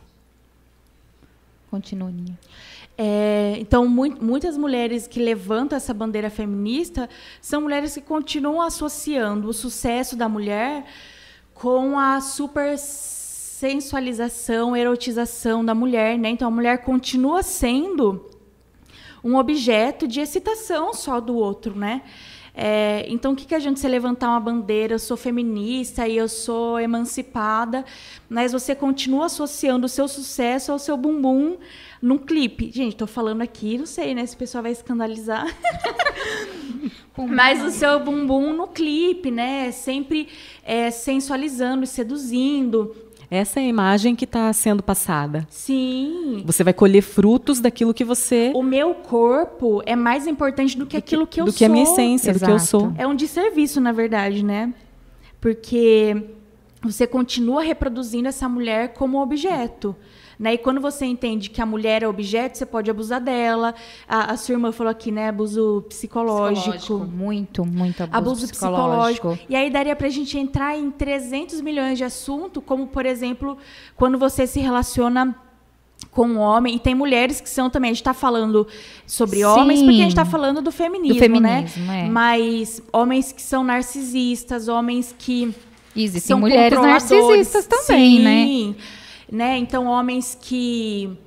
Continue. 1.71 2.33
É, 3.01 3.57
então, 3.61 3.87
muitas 3.87 4.57
mulheres 4.57 5.07
que 5.07 5.23
levantam 5.23 5.77
essa 5.77 5.95
bandeira 5.95 6.31
feminista 6.31 7.09
são 7.41 7.61
mulheres 7.61 7.95
que 7.95 8.01
continuam 8.01 8.61
associando 8.61 9.49
o 9.49 9.53
sucesso 9.53 10.17
da 10.17 10.29
mulher 10.29 10.85
com 11.55 11.97
a 11.97 12.21
super 12.21 12.77
sensualização, 13.59 14.77
erotização 14.77 15.65
da 15.65 15.75
mulher, 15.75 16.17
né? 16.17 16.29
Então 16.29 16.47
a 16.47 16.51
mulher 16.51 16.79
continua 16.85 17.43
sendo 17.43 18.25
um 19.23 19.35
objeto 19.35 20.07
de 20.07 20.21
excitação 20.21 20.95
só 20.95 21.21
do 21.21 21.35
outro, 21.35 21.77
né? 21.77 22.03
É, 22.55 23.05
então, 23.09 23.33
o 23.33 23.37
que, 23.37 23.47
que 23.47 23.55
a 23.55 23.59
gente 23.59 23.79
se 23.79 23.87
levantar 23.87 24.31
uma 24.31 24.41
bandeira, 24.41 24.95
eu 24.95 24.99
sou 24.99 25.17
feminista 25.17 26.07
e 26.09 26.17
eu 26.17 26.29
sou 26.29 26.79
emancipada, 26.79 27.85
mas 28.29 28.53
você 28.53 28.75
continua 28.75 29.27
associando 29.27 29.87
o 29.87 29.89
seu 29.89 30.09
sucesso 30.09 30.73
ao 30.73 30.79
seu 30.79 30.97
bumbum 30.97 31.57
num 32.01 32.19
clipe. 32.19 32.71
Gente, 32.73 32.93
estou 32.93 33.07
falando 33.07 33.43
aqui, 33.43 33.77
não 33.79 33.87
sei, 33.87 34.15
né? 34.15 34.25
Se 34.27 34.35
o 34.35 34.39
pessoal 34.39 34.63
vai 34.63 34.73
escandalizar. 34.73 35.47
mas 37.29 37.63
o 37.63 37.71
seu 37.71 38.01
bumbum 38.01 38.53
no 38.53 38.69
clipe, 38.69 39.31
né? 39.31 39.71
Sempre 39.73 40.29
é, 40.65 40.91
sensualizando, 40.91 41.87
seduzindo. 41.87 43.08
Essa 43.31 43.61
é 43.61 43.65
a 43.65 43.67
imagem 43.67 44.17
que 44.17 44.25
está 44.25 44.51
sendo 44.53 44.83
passada. 44.83 45.47
Sim. 45.51 46.43
Você 46.47 46.65
vai 46.65 46.73
colher 46.73 47.03
frutos 47.03 47.61
daquilo 47.61 47.93
que 47.93 48.05
você. 48.05 48.53
O 48.55 48.63
meu 48.63 48.95
corpo 48.95 49.83
é 49.85 49.95
mais 49.95 50.27
importante 50.27 50.79
do 50.79 50.87
que 50.87 50.97
aquilo 50.97 51.27
que, 51.27 51.35
que 51.35 51.41
eu 51.41 51.45
do 51.45 51.51
sou. 51.51 51.57
Do 51.57 51.59
que 51.59 51.65
a 51.65 51.69
minha 51.69 51.85
essência, 51.85 52.31
Exato. 52.31 52.45
do 52.45 52.47
que 52.47 52.53
eu 52.53 52.59
sou. 52.67 52.93
É 52.97 53.07
um 53.07 53.15
desserviço, 53.15 53.81
na 53.81 53.93
verdade, 53.93 54.43
né? 54.43 54.73
Porque 55.41 56.25
você 56.83 57.07
continua 57.07 57.63
reproduzindo 57.63 58.29
essa 58.29 58.49
mulher 58.49 58.95
como 58.95 59.21
objeto. 59.21 59.95
Né? 60.39 60.55
E 60.55 60.59
quando 60.59 60.81
você 60.81 61.05
entende 61.05 61.51
que 61.51 61.61
a 61.61 61.67
mulher 61.67 62.05
é 62.05 62.09
objeto, 62.09 62.57
você 62.57 62.65
pode 62.65 62.89
abusar 62.89 63.21
dela. 63.21 63.75
A, 64.09 64.33
a 64.33 64.37
sua 64.37 64.53
irmã 64.53 64.71
falou 64.71 64.91
aqui, 64.91 65.11
né? 65.11 65.29
Abuso 65.29 65.85
psicológico. 65.89 66.77
psicológico. 66.77 67.17
Muito, 67.17 67.65
muito 67.65 68.03
abuso, 68.05 68.17
abuso 68.17 68.49
psicológico. 68.49 69.29
psicológico. 69.31 69.53
E 69.53 69.57
aí 69.57 69.69
daria 69.69 69.97
para 69.97 70.07
a 70.07 70.11
gente 70.11 70.39
entrar 70.39 70.79
em 70.79 70.91
300 70.93 71.61
milhões 71.61 71.99
de 71.99 72.05
assuntos, 72.05 72.63
como, 72.65 72.87
por 72.87 73.05
exemplo, 73.05 73.59
quando 73.97 74.17
você 74.17 74.47
se 74.47 74.61
relaciona 74.61 75.35
com 76.13 76.29
um 76.29 76.39
homem, 76.39 76.77
e 76.77 76.79
tem 76.79 76.95
mulheres 76.95 77.41
que 77.41 77.51
são 77.51 77.69
também, 77.69 77.91
a 77.91 77.93
gente 77.93 78.01
está 78.01 78.15
falando 78.15 78.67
sobre 79.05 79.39
Sim. 79.39 79.45
homens, 79.45 79.81
porque 79.81 79.97
a 79.97 80.03
gente 80.03 80.09
está 80.09 80.25
falando 80.25 80.63
do 80.63 80.71
feminismo, 80.71 81.15
do 81.15 81.21
feminismo 81.21 81.85
né? 81.85 82.07
É. 82.07 82.09
Mas 82.09 82.81
homens 82.93 83.33
que 83.33 83.43
são 83.43 83.65
narcisistas, 83.65 84.69
homens 84.69 85.15
que. 85.19 85.53
Existem 85.97 86.29
são 86.29 86.39
mulheres 86.39 86.81
narcisistas 86.81 87.67
também, 87.67 88.21
né? 88.21 88.45
Sim. 88.45 88.69
né? 88.69 88.85
Né? 89.31 89.59
Então, 89.59 89.87
homens 89.87 90.37
que 90.41 91.19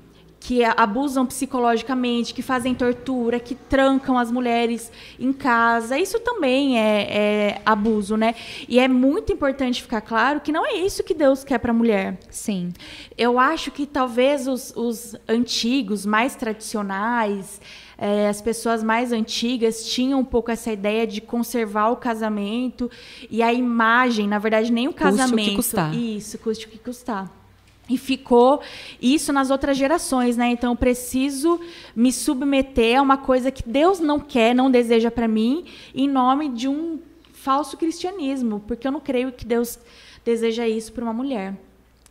que 0.41 0.63
abusam 0.63 1.23
psicologicamente, 1.23 2.33
que 2.33 2.41
fazem 2.41 2.73
tortura, 2.73 3.39
que 3.39 3.53
trancam 3.53 4.17
as 4.17 4.31
mulheres 4.31 4.91
em 5.19 5.31
casa. 5.31 5.99
Isso 5.99 6.19
também 6.19 6.79
é, 6.79 7.01
é 7.11 7.61
abuso, 7.63 8.17
né? 8.17 8.33
E 8.67 8.79
é 8.79 8.87
muito 8.87 9.31
importante 9.31 9.83
ficar 9.83 10.01
claro 10.01 10.41
que 10.41 10.51
não 10.51 10.65
é 10.65 10.73
isso 10.73 11.03
que 11.03 11.13
Deus 11.13 11.43
quer 11.43 11.59
para 11.59 11.69
a 11.69 11.73
mulher. 11.75 12.17
Sim. 12.31 12.73
Eu 13.15 13.37
acho 13.37 13.69
que 13.69 13.85
talvez 13.85 14.47
os, 14.47 14.73
os 14.75 15.15
antigos, 15.29 16.07
mais 16.07 16.35
tradicionais, 16.35 17.61
é, 17.95 18.27
as 18.27 18.41
pessoas 18.41 18.83
mais 18.83 19.11
antigas 19.11 19.85
tinham 19.85 20.21
um 20.21 20.25
pouco 20.25 20.49
essa 20.49 20.71
ideia 20.71 21.05
de 21.05 21.21
conservar 21.21 21.89
o 21.89 21.97
casamento 21.97 22.89
e 23.29 23.43
a 23.43 23.53
imagem, 23.53 24.27
na 24.27 24.39
verdade, 24.39 24.71
nem 24.71 24.87
o 24.87 24.93
casamento. 24.93 25.35
Custe 25.35 25.43
o 25.43 25.49
que 25.49 25.55
custar. 25.55 25.95
Isso, 25.95 26.37
custe 26.39 26.65
o 26.65 26.69
que 26.69 26.79
custar. 26.79 27.40
E 27.91 27.97
ficou 27.97 28.61
isso 29.01 29.33
nas 29.33 29.49
outras 29.49 29.75
gerações, 29.75 30.37
né? 30.37 30.47
Então, 30.47 30.71
eu 30.71 30.75
preciso 30.77 31.59
me 31.93 32.11
submeter 32.11 32.97
a 32.97 33.01
uma 33.01 33.17
coisa 33.17 33.51
que 33.51 33.67
Deus 33.67 33.99
não 33.99 34.17
quer, 34.17 34.55
não 34.55 34.71
deseja 34.71 35.11
para 35.11 35.27
mim, 35.27 35.65
em 35.93 36.07
nome 36.07 36.47
de 36.47 36.69
um 36.69 36.99
falso 37.33 37.75
cristianismo, 37.75 38.63
porque 38.65 38.87
eu 38.87 38.91
não 38.91 39.01
creio 39.01 39.31
que 39.31 39.43
Deus 39.43 39.77
deseja 40.23 40.67
isso 40.67 40.93
para 40.93 41.03
uma 41.03 41.13
mulher. 41.13 41.55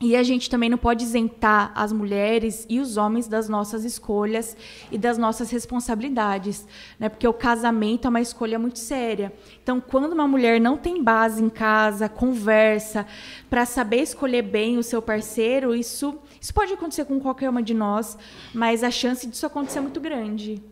E 0.00 0.16
a 0.16 0.22
gente 0.22 0.48
também 0.48 0.70
não 0.70 0.78
pode 0.78 1.04
isentar 1.04 1.72
as 1.74 1.92
mulheres 1.92 2.64
e 2.70 2.80
os 2.80 2.96
homens 2.96 3.28
das 3.28 3.50
nossas 3.50 3.84
escolhas 3.84 4.56
e 4.90 4.96
das 4.96 5.18
nossas 5.18 5.50
responsabilidades, 5.50 6.66
né? 6.98 7.10
Porque 7.10 7.28
o 7.28 7.34
casamento 7.34 8.06
é 8.06 8.08
uma 8.08 8.20
escolha 8.20 8.58
muito 8.58 8.78
séria. 8.78 9.30
Então, 9.62 9.78
quando 9.78 10.14
uma 10.14 10.26
mulher 10.26 10.58
não 10.58 10.78
tem 10.78 11.02
base 11.04 11.44
em 11.44 11.50
casa, 11.50 12.08
conversa 12.08 13.06
para 13.50 13.66
saber 13.66 13.98
escolher 13.98 14.40
bem 14.40 14.78
o 14.78 14.82
seu 14.82 15.02
parceiro, 15.02 15.74
isso 15.74 16.18
isso 16.40 16.54
pode 16.54 16.72
acontecer 16.72 17.04
com 17.04 17.20
qualquer 17.20 17.50
uma 17.50 17.62
de 17.62 17.74
nós, 17.74 18.16
mas 18.54 18.82
a 18.82 18.90
chance 18.90 19.26
disso 19.26 19.44
acontecer 19.44 19.78
é 19.78 19.82
muito 19.82 20.00
grande. 20.00 20.62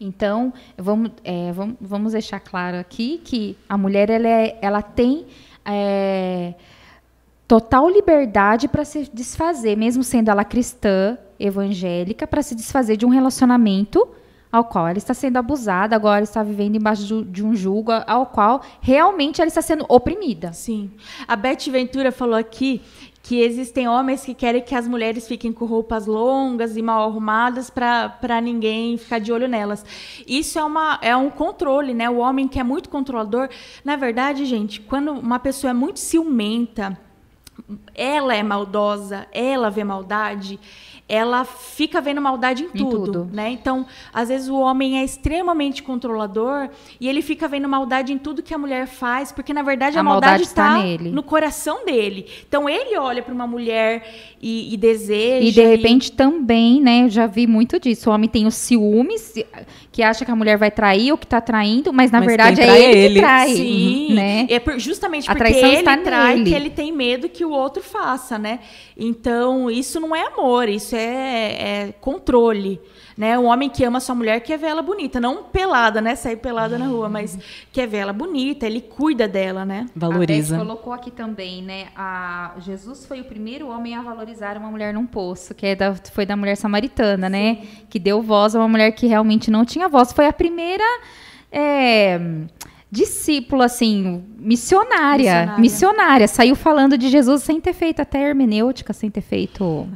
Então, 0.00 0.52
vamos, 0.76 1.12
é, 1.22 1.52
vamos, 1.52 1.76
vamos 1.80 2.12
deixar 2.12 2.40
claro 2.40 2.76
aqui 2.76 3.20
que 3.24 3.56
a 3.68 3.78
mulher 3.78 4.10
ela, 4.10 4.28
é, 4.28 4.58
ela 4.60 4.82
tem 4.82 5.26
é, 5.64 6.54
total 7.48 7.88
liberdade 7.88 8.68
para 8.68 8.84
se 8.84 9.10
desfazer, 9.12 9.74
mesmo 9.74 10.04
sendo 10.04 10.30
ela 10.30 10.44
cristã, 10.44 11.16
evangélica, 11.40 12.26
para 12.26 12.42
se 12.42 12.54
desfazer 12.54 12.98
de 12.98 13.06
um 13.06 13.08
relacionamento 13.08 14.06
ao 14.52 14.64
qual 14.64 14.88
ela 14.88 14.98
está 14.98 15.14
sendo 15.14 15.38
abusada, 15.38 15.96
agora 15.96 16.22
está 16.24 16.42
vivendo 16.42 16.76
embaixo 16.76 17.24
de 17.24 17.44
um 17.44 17.54
julgo 17.54 17.90
ao 18.06 18.26
qual 18.26 18.62
realmente 18.80 19.40
ela 19.40 19.48
está 19.48 19.62
sendo 19.62 19.84
oprimida. 19.88 20.52
Sim. 20.52 20.90
A 21.26 21.36
Beth 21.36 21.70
Ventura 21.70 22.12
falou 22.12 22.34
aqui 22.34 22.82
que 23.22 23.40
existem 23.40 23.88
homens 23.88 24.24
que 24.24 24.32
querem 24.32 24.62
que 24.62 24.74
as 24.74 24.88
mulheres 24.88 25.26
fiquem 25.28 25.52
com 25.52 25.66
roupas 25.66 26.06
longas 26.06 26.76
e 26.76 26.82
mal 26.82 27.08
arrumadas 27.08 27.68
para 27.68 28.40
ninguém 28.42 28.96
ficar 28.96 29.18
de 29.18 29.32
olho 29.32 29.48
nelas. 29.48 29.84
Isso 30.26 30.58
é, 30.58 30.64
uma, 30.64 30.98
é 31.02 31.14
um 31.14 31.28
controle, 31.28 31.92
né? 31.92 32.08
O 32.08 32.18
homem 32.18 32.48
que 32.48 32.58
é 32.58 32.64
muito 32.64 32.88
controlador. 32.88 33.50
Na 33.84 33.96
verdade, 33.96 34.46
gente, 34.46 34.80
quando 34.80 35.12
uma 35.12 35.38
pessoa 35.38 35.72
é 35.72 35.74
muito 35.74 35.98
ciumenta, 35.98 36.98
ela 37.94 38.34
é 38.34 38.42
maldosa, 38.42 39.26
ela 39.32 39.70
vê 39.70 39.84
maldade, 39.84 40.58
ela 41.08 41.42
fica 41.44 42.00
vendo 42.02 42.20
maldade 42.20 42.64
em, 42.64 42.66
em 42.66 42.70
tudo, 42.70 43.04
tudo, 43.04 43.30
né? 43.32 43.50
Então, 43.50 43.86
às 44.12 44.28
vezes 44.28 44.48
o 44.48 44.58
homem 44.58 44.98
é 45.00 45.04
extremamente 45.04 45.82
controlador 45.82 46.68
e 47.00 47.08
ele 47.08 47.22
fica 47.22 47.48
vendo 47.48 47.66
maldade 47.66 48.12
em 48.12 48.18
tudo 48.18 48.42
que 48.42 48.52
a 48.52 48.58
mulher 48.58 48.86
faz, 48.86 49.32
porque 49.32 49.54
na 49.54 49.62
verdade 49.62 49.96
a, 49.96 50.00
a 50.00 50.04
maldade 50.04 50.42
está 50.42 50.78
no 50.98 51.22
coração 51.22 51.86
dele. 51.86 52.26
Então 52.46 52.68
ele 52.68 52.96
olha 52.98 53.22
para 53.22 53.32
uma 53.32 53.46
mulher 53.46 54.06
e, 54.40 54.74
e, 54.74 54.76
deseja. 54.76 55.46
E 55.46 55.50
de 55.50 55.64
repente 55.64 56.08
e... 56.08 56.12
também, 56.12 56.80
né? 56.80 57.04
Eu 57.04 57.08
já 57.08 57.26
vi 57.26 57.46
muito 57.46 57.80
disso. 57.80 58.10
O 58.10 58.12
homem 58.12 58.28
tem 58.28 58.46
os 58.46 58.54
ciúmes, 58.54 59.32
que 59.90 60.02
acha 60.02 60.26
que 60.26 60.30
a 60.30 60.36
mulher 60.36 60.58
vai 60.58 60.70
trair 60.70 61.10
ou 61.10 61.16
que 61.16 61.24
está 61.24 61.40
traindo, 61.40 61.90
mas 61.92 62.10
na 62.10 62.18
mas 62.18 62.28
verdade 62.28 62.60
é 62.60 62.66
ele, 62.66 62.98
ele, 62.98 63.14
que 63.14 63.20
trai. 63.20 63.48
Sim, 63.48 64.14
né? 64.14 64.46
É 64.50 64.58
por, 64.58 64.78
justamente 64.78 65.26
porque 65.26 65.54
ele 65.54 65.82
trai 65.82 66.36
nele. 66.36 66.50
que 66.50 66.56
ele 66.56 66.70
tem 66.70 66.92
medo 66.92 67.28
que 67.28 67.44
o 67.44 67.50
outro 67.50 67.82
faça, 67.82 68.38
né? 68.38 68.60
Então 68.96 69.70
isso 69.70 69.98
não 69.98 70.14
é 70.14 70.26
amor, 70.26 70.68
isso 70.68 70.94
é 70.94 70.97
é, 71.00 71.86
é 71.86 71.94
controle. 72.00 72.80
Né? 73.16 73.36
Um 73.36 73.46
homem 73.46 73.68
que 73.68 73.82
ama 73.82 73.98
sua 73.98 74.14
mulher 74.14 74.38
quer 74.40 74.56
ver 74.56 74.68
ela 74.68 74.80
bonita, 74.80 75.18
não 75.18 75.42
pelada, 75.42 76.00
né? 76.00 76.14
Sair 76.14 76.36
pelada 76.36 76.78
na 76.78 76.86
rua, 76.86 77.08
mas 77.08 77.36
quer 77.72 77.88
ver 77.88 77.96
ela 77.96 78.12
bonita, 78.12 78.64
ele 78.64 78.80
cuida 78.80 79.26
dela, 79.26 79.64
né? 79.64 79.86
Valoriza. 79.96 80.54
A 80.54 80.58
colocou 80.60 80.92
aqui 80.92 81.10
também, 81.10 81.60
né? 81.60 81.88
A 81.96 82.52
Jesus 82.60 83.04
foi 83.06 83.20
o 83.20 83.24
primeiro 83.24 83.70
homem 83.70 83.96
a 83.96 84.02
valorizar 84.02 84.56
uma 84.56 84.70
mulher 84.70 84.94
num 84.94 85.04
poço, 85.04 85.52
que 85.52 85.66
é 85.66 85.74
da, 85.74 85.96
foi 85.96 86.24
da 86.24 86.36
mulher 86.36 86.56
samaritana, 86.56 87.28
né? 87.28 87.54
Sim. 87.56 87.60
né? 87.60 87.68
Que 87.90 87.98
deu 87.98 88.22
voz 88.22 88.54
a 88.54 88.60
uma 88.60 88.68
mulher 88.68 88.92
que 88.92 89.08
realmente 89.08 89.50
não 89.50 89.64
tinha 89.64 89.88
voz. 89.88 90.12
Foi 90.12 90.26
a 90.26 90.32
primeira 90.32 90.84
é, 91.50 92.20
discípula, 92.90 93.66
assim, 93.66 94.24
missionária, 94.38 95.24
missionária. 95.24 95.58
Missionária. 95.58 96.28
Saiu 96.28 96.54
falando 96.54 96.96
de 96.96 97.08
Jesus 97.08 97.42
sem 97.42 97.60
ter 97.60 97.72
feito 97.72 98.00
até 98.00 98.20
hermenêutica, 98.20 98.92
sem 98.92 99.10
ter 99.10 99.20
feito 99.20 99.88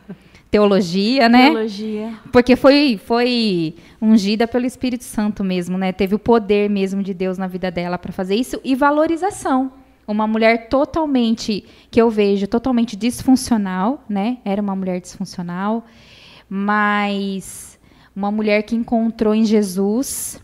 teologia, 0.52 1.30
né? 1.30 1.46
Teologia. 1.46 2.12
Porque 2.30 2.54
foi, 2.56 3.00
foi 3.02 3.74
ungida 4.00 4.46
pelo 4.46 4.66
Espírito 4.66 5.02
Santo 5.02 5.42
mesmo, 5.42 5.78
né? 5.78 5.92
Teve 5.92 6.14
o 6.14 6.18
poder 6.18 6.68
mesmo 6.68 7.02
de 7.02 7.14
Deus 7.14 7.38
na 7.38 7.46
vida 7.46 7.70
dela 7.70 7.96
para 7.96 8.12
fazer 8.12 8.34
isso 8.34 8.60
e 8.62 8.74
valorização. 8.74 9.72
Uma 10.06 10.26
mulher 10.26 10.68
totalmente, 10.68 11.64
que 11.90 12.00
eu 12.00 12.10
vejo, 12.10 12.46
totalmente 12.46 12.96
disfuncional, 12.96 14.04
né? 14.06 14.38
Era 14.44 14.60
uma 14.60 14.76
mulher 14.76 15.00
disfuncional, 15.00 15.86
mas 16.50 17.78
uma 18.14 18.30
mulher 18.30 18.62
que 18.62 18.76
encontrou 18.76 19.34
em 19.34 19.46
Jesus 19.46 20.38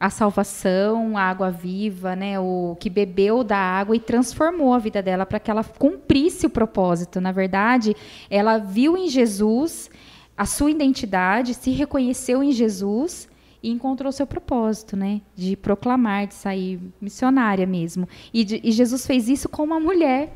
a 0.00 0.08
salvação, 0.08 1.18
a 1.18 1.22
água 1.22 1.50
viva, 1.50 2.16
né, 2.16 2.40
o 2.40 2.74
que 2.80 2.88
bebeu 2.88 3.44
da 3.44 3.58
água 3.58 3.94
e 3.94 4.00
transformou 4.00 4.72
a 4.72 4.78
vida 4.78 5.02
dela 5.02 5.26
para 5.26 5.38
que 5.38 5.50
ela 5.50 5.62
cumprisse 5.62 6.46
o 6.46 6.50
propósito. 6.50 7.20
Na 7.20 7.30
verdade, 7.30 7.94
ela 8.30 8.56
viu 8.56 8.96
em 8.96 9.10
Jesus 9.10 9.90
a 10.34 10.46
sua 10.46 10.70
identidade, 10.70 11.52
se 11.52 11.70
reconheceu 11.70 12.42
em 12.42 12.50
Jesus 12.50 13.28
e 13.62 13.70
encontrou 13.70 14.10
seu 14.10 14.26
propósito, 14.26 14.96
né, 14.96 15.20
de 15.36 15.54
proclamar, 15.54 16.26
de 16.26 16.34
sair 16.34 16.80
missionária 16.98 17.66
mesmo. 17.66 18.08
E, 18.32 18.42
de, 18.42 18.58
e 18.64 18.72
Jesus 18.72 19.06
fez 19.06 19.28
isso 19.28 19.50
com 19.50 19.62
uma 19.62 19.78
mulher 19.78 20.32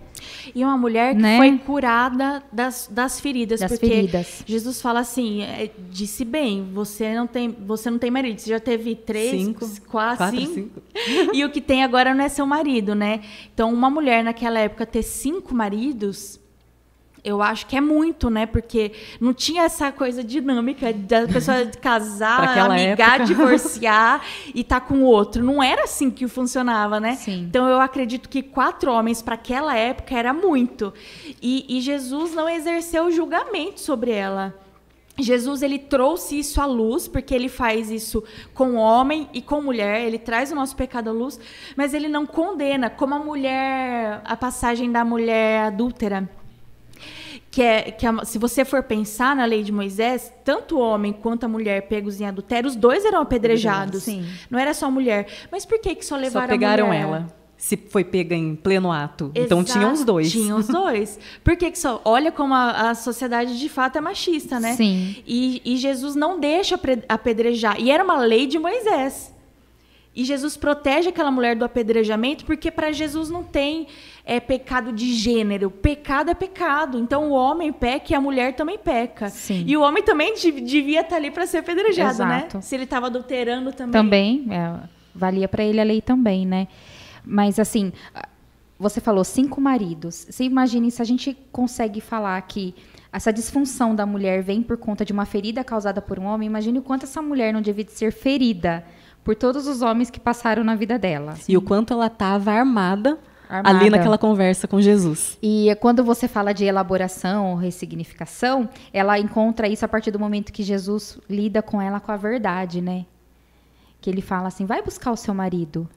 e 0.55 0.65
uma 0.65 0.77
mulher 0.77 1.15
que 1.15 1.23
né? 1.23 1.37
foi 1.37 1.59
curada 1.59 2.43
das, 2.53 2.89
das 2.91 3.21
feridas. 3.21 3.61
Das 3.61 3.73
porque 3.73 3.87
feridas. 3.87 4.43
Jesus 4.47 4.81
fala 4.81 5.01
assim, 5.01 5.43
é, 5.43 5.71
disse 5.91 6.25
bem, 6.25 6.71
você 6.73 7.15
não 7.15 7.27
tem, 7.27 7.51
você 7.51 7.91
não 7.91 7.99
tem 7.99 8.11
marido. 8.11 8.41
Você 8.41 8.51
já 8.51 8.61
teve 8.61 8.95
três, 8.95 9.31
cinco, 9.31 9.61
quatro, 9.89 10.17
quatro 10.19 10.41
cinco. 10.41 10.53
cinco. 10.55 10.83
e 11.33 11.45
o 11.45 11.51
que 11.51 11.61
tem 11.61 11.83
agora 11.83 12.15
não 12.15 12.25
é 12.25 12.29
seu 12.29 12.47
marido, 12.47 12.95
né? 12.95 13.21
Então, 13.53 13.73
uma 13.73 13.91
mulher 13.91 14.23
naquela 14.23 14.59
época 14.59 14.87
ter 14.87 15.03
cinco 15.03 15.55
maridos 15.55 16.41
eu 17.25 17.41
acho 17.41 17.67
que 17.67 17.75
é 17.75 17.81
muito, 17.81 18.29
né? 18.29 18.45
Porque 18.45 18.93
não 19.19 19.33
tinha 19.33 19.63
essa 19.63 19.91
coisa 19.91 20.23
dinâmica 20.23 20.93
da 20.93 21.27
pessoa 21.27 21.65
casar, 21.81 22.59
amigar, 22.59 23.15
época. 23.15 23.25
divorciar 23.25 24.23
e 24.55 24.61
estar 24.61 24.81
tá 24.81 24.87
com 24.87 24.97
o 24.97 25.05
outro. 25.05 25.43
Não 25.43 25.63
era 25.63 25.85
assim 25.85 26.11
que 26.11 26.29
funcionava, 26.29 27.01
né? 27.01 27.15
Sim. 27.15 27.47
Então 27.49 27.67
eu 27.67 27.81
acredito 27.81 28.29
que 28.29 28.43
quatro 28.43 28.93
homens 28.93 29.23
para 29.23 29.37
aquela 29.37 29.75
época 29.75 30.15
era 30.15 30.35
muito. 30.35 30.93
E, 31.41 31.65
e 31.67 31.81
Jesus 31.81 32.35
não 32.35 32.47
exerceu 32.47 33.11
julgamento 33.11 33.81
sobre 33.81 34.11
ela. 34.11 34.55
Jesus 35.19 35.63
ele 35.63 35.79
trouxe 35.79 36.39
isso 36.41 36.61
à 36.61 36.67
luz, 36.67 37.09
porque 37.09 37.35
ele 37.35 37.49
faz 37.49 37.89
isso 37.89 38.23
com 38.53 38.75
homem 38.75 39.29
e 39.33 39.41
com 39.41 39.63
mulher, 39.63 40.05
ele 40.05 40.19
traz 40.19 40.51
o 40.51 40.57
nosso 40.57 40.75
pecado 40.75 41.09
à 41.09 41.13
luz, 41.13 41.39
mas 41.77 41.95
ele 41.95 42.09
não 42.09 42.27
condena, 42.27 42.91
como 42.91 43.15
a 43.15 43.19
mulher, 43.21 44.21
a 44.25 44.37
passagem 44.37 44.91
da 44.91 45.05
mulher 45.05 45.67
adúltera 45.67 46.29
que 47.55 47.63
é 47.63 47.83
que 47.83 48.05
a, 48.05 48.25
se 48.25 48.37
você 48.37 48.65
for 48.65 48.83
pensar 48.83 49.37
na 49.37 49.45
lei 49.45 49.63
de 49.63 49.71
Moisés, 49.71 50.33
tanto 50.43 50.77
o 50.77 50.81
homem 50.81 51.13
quanto 51.13 51.45
a 51.45 51.49
mulher 51.49 51.83
pegos 51.83 52.21
em 52.21 52.27
adultério, 52.27 52.69
os 52.69 52.75
dois 52.75 53.05
eram 53.05 53.21
apedrejados. 53.21 54.03
Sim. 54.03 54.27
Não 54.51 54.59
era 54.59 54.75
só 54.75 54.87
a 54.87 54.91
mulher. 54.91 55.29
Mas 55.53 55.65
por 55.65 55.79
que 55.79 55.95
que 55.95 56.05
só 56.05 56.17
levaram 56.17 56.49
só 56.49 56.53
pegaram 56.53 56.87
a 56.87 56.89
mulher? 56.89 57.03
ela. 57.03 57.27
Se 57.57 57.77
foi 57.77 58.03
pega 58.03 58.35
em 58.35 58.57
pleno 58.57 58.91
ato. 58.91 59.27
Exato, 59.27 59.41
então 59.41 59.63
tinham 59.63 59.93
os 59.93 60.05
dois. 60.05 60.33
Tinham 60.33 60.59
os 60.59 60.67
dois. 60.67 61.17
Por 61.45 61.57
que, 61.57 61.71
que 61.71 61.79
só. 61.79 62.03
Olha 62.05 62.33
como 62.33 62.53
a, 62.53 62.91
a, 62.91 62.95
sociedade 62.97 63.59
de 63.59 63.69
fato 63.69 63.97
é 63.97 64.01
machista, 64.01 64.59
né? 64.59 64.75
Sim. 64.75 65.17
E, 65.25 65.63
e 65.65 65.77
Jesus 65.77 66.17
não 66.17 66.41
deixa 66.41 66.79
apedrejar. 67.09 67.81
E 67.81 67.91
era 67.91 68.03
uma 68.03 68.19
lei 68.19 68.49
de 68.49 68.59
Moisés. 68.59 69.33
E 70.17 70.25
Jesus 70.25 70.57
protege 70.57 71.09
aquela 71.09 71.31
mulher 71.31 71.57
do 71.57 71.65
apedrejamento, 71.65 72.45
porque 72.45 72.71
para 72.71 72.93
Jesus 72.93 73.31
não 73.31 73.43
tem 73.43 73.89
é, 74.25 74.39
pecado 74.39 74.93
de 74.93 75.13
gênero. 75.13 75.71
Pecado 75.71 76.31
é 76.31 76.35
pecado. 76.35 76.99
Então 76.99 77.31
o 77.31 77.33
homem 77.33 77.73
peca 77.73 78.13
e 78.13 78.15
a 78.15 78.21
mulher 78.21 78.55
também 78.55 78.79
peca. 78.79 79.29
Sim. 79.29 79.65
E 79.67 79.77
o 79.77 79.83
homem 79.83 80.05
também 80.05 80.35
devia 80.35 81.01
estar 81.01 81.17
ali 81.17 81.33
para 81.33 81.47
ser 81.47 81.59
apedrejado, 81.59 82.25
né? 82.25 82.39
Exato. 82.39 82.57
né? 82.59 82.63
Se 82.63 82.77
ele 82.77 82.85
estava 82.85 83.07
adulterando 83.07 83.73
também. 83.73 83.93
Também, 83.93 84.47
é, 84.51 84.89
valia 85.13 85.49
para 85.49 85.65
ele 85.65 85.81
a 85.81 85.85
lei 85.85 86.01
também, 86.01 86.47
né? 86.47 86.69
Mas 87.25 87.59
assim, 87.59 87.93
você 88.79 89.01
falou 89.01 89.25
cinco 89.25 89.61
maridos. 89.61 90.29
Você 90.31 90.45
imagine 90.45 90.93
se 90.93 91.03
a 91.03 91.05
gente 91.05 91.37
consegue 91.51 92.01
falar 92.01 92.41
que 92.43 92.73
essa 93.13 93.33
disfunção 93.33 93.97
da 93.97 94.07
mulher 94.07 94.45
vem 94.45 94.63
por 94.63 94.77
conta 94.77 95.05
de 95.05 95.13
uma 95.13 95.25
ferida 95.25 95.65
causada 95.65 96.01
por 96.01 96.21
um 96.21 96.25
homem, 96.25 96.47
imagine 96.47 96.79
o 96.79 96.83
quanto 96.83 97.03
essa 97.03 97.21
mulher 97.21 97.53
não 97.53 97.61
devia 97.61 97.87
ser 97.89 98.13
ferida 98.13 98.85
por 99.25 99.35
todos 99.35 99.67
os 99.67 99.83
homens 99.83 100.11
que 100.11 100.21
passaram 100.21 100.63
na 100.63 100.75
vida 100.75 100.99
dela. 100.99 101.35
E 101.49 101.57
o 101.57 101.63
quanto 101.63 101.93
ela 101.93 102.07
estava 102.07 102.53
armada, 102.53 103.19
armada, 103.49 103.79
ali 103.79 103.91
naquela 103.91 104.19
conversa 104.19 104.69
com 104.69 104.81
Jesus. 104.81 105.39
E 105.43 105.75
quando 105.81 106.05
você 106.05 106.29
fala 106.29 106.53
de 106.53 106.65
elaboração 106.65 107.53
ou 107.53 107.57
ressignificação, 107.57 108.69
ela 108.93 109.19
encontra 109.19 109.67
isso 109.67 109.85
a 109.85 109.89
partir 109.89 110.11
do 110.11 110.19
momento 110.19 110.53
que 110.53 110.63
Jesus 110.63 111.19
lida 111.29 111.63
com 111.63 111.81
ela 111.81 111.99
com 111.99 112.13
a 112.13 112.17
verdade, 112.17 112.81
né? 112.81 113.07
Que 114.01 114.11
ele 114.11 114.21
fala 114.21 114.49
assim: 114.49 114.67
vai 114.67 114.83
buscar 114.83 115.11
o 115.11 115.17
seu 115.17 115.33
marido 115.33 115.89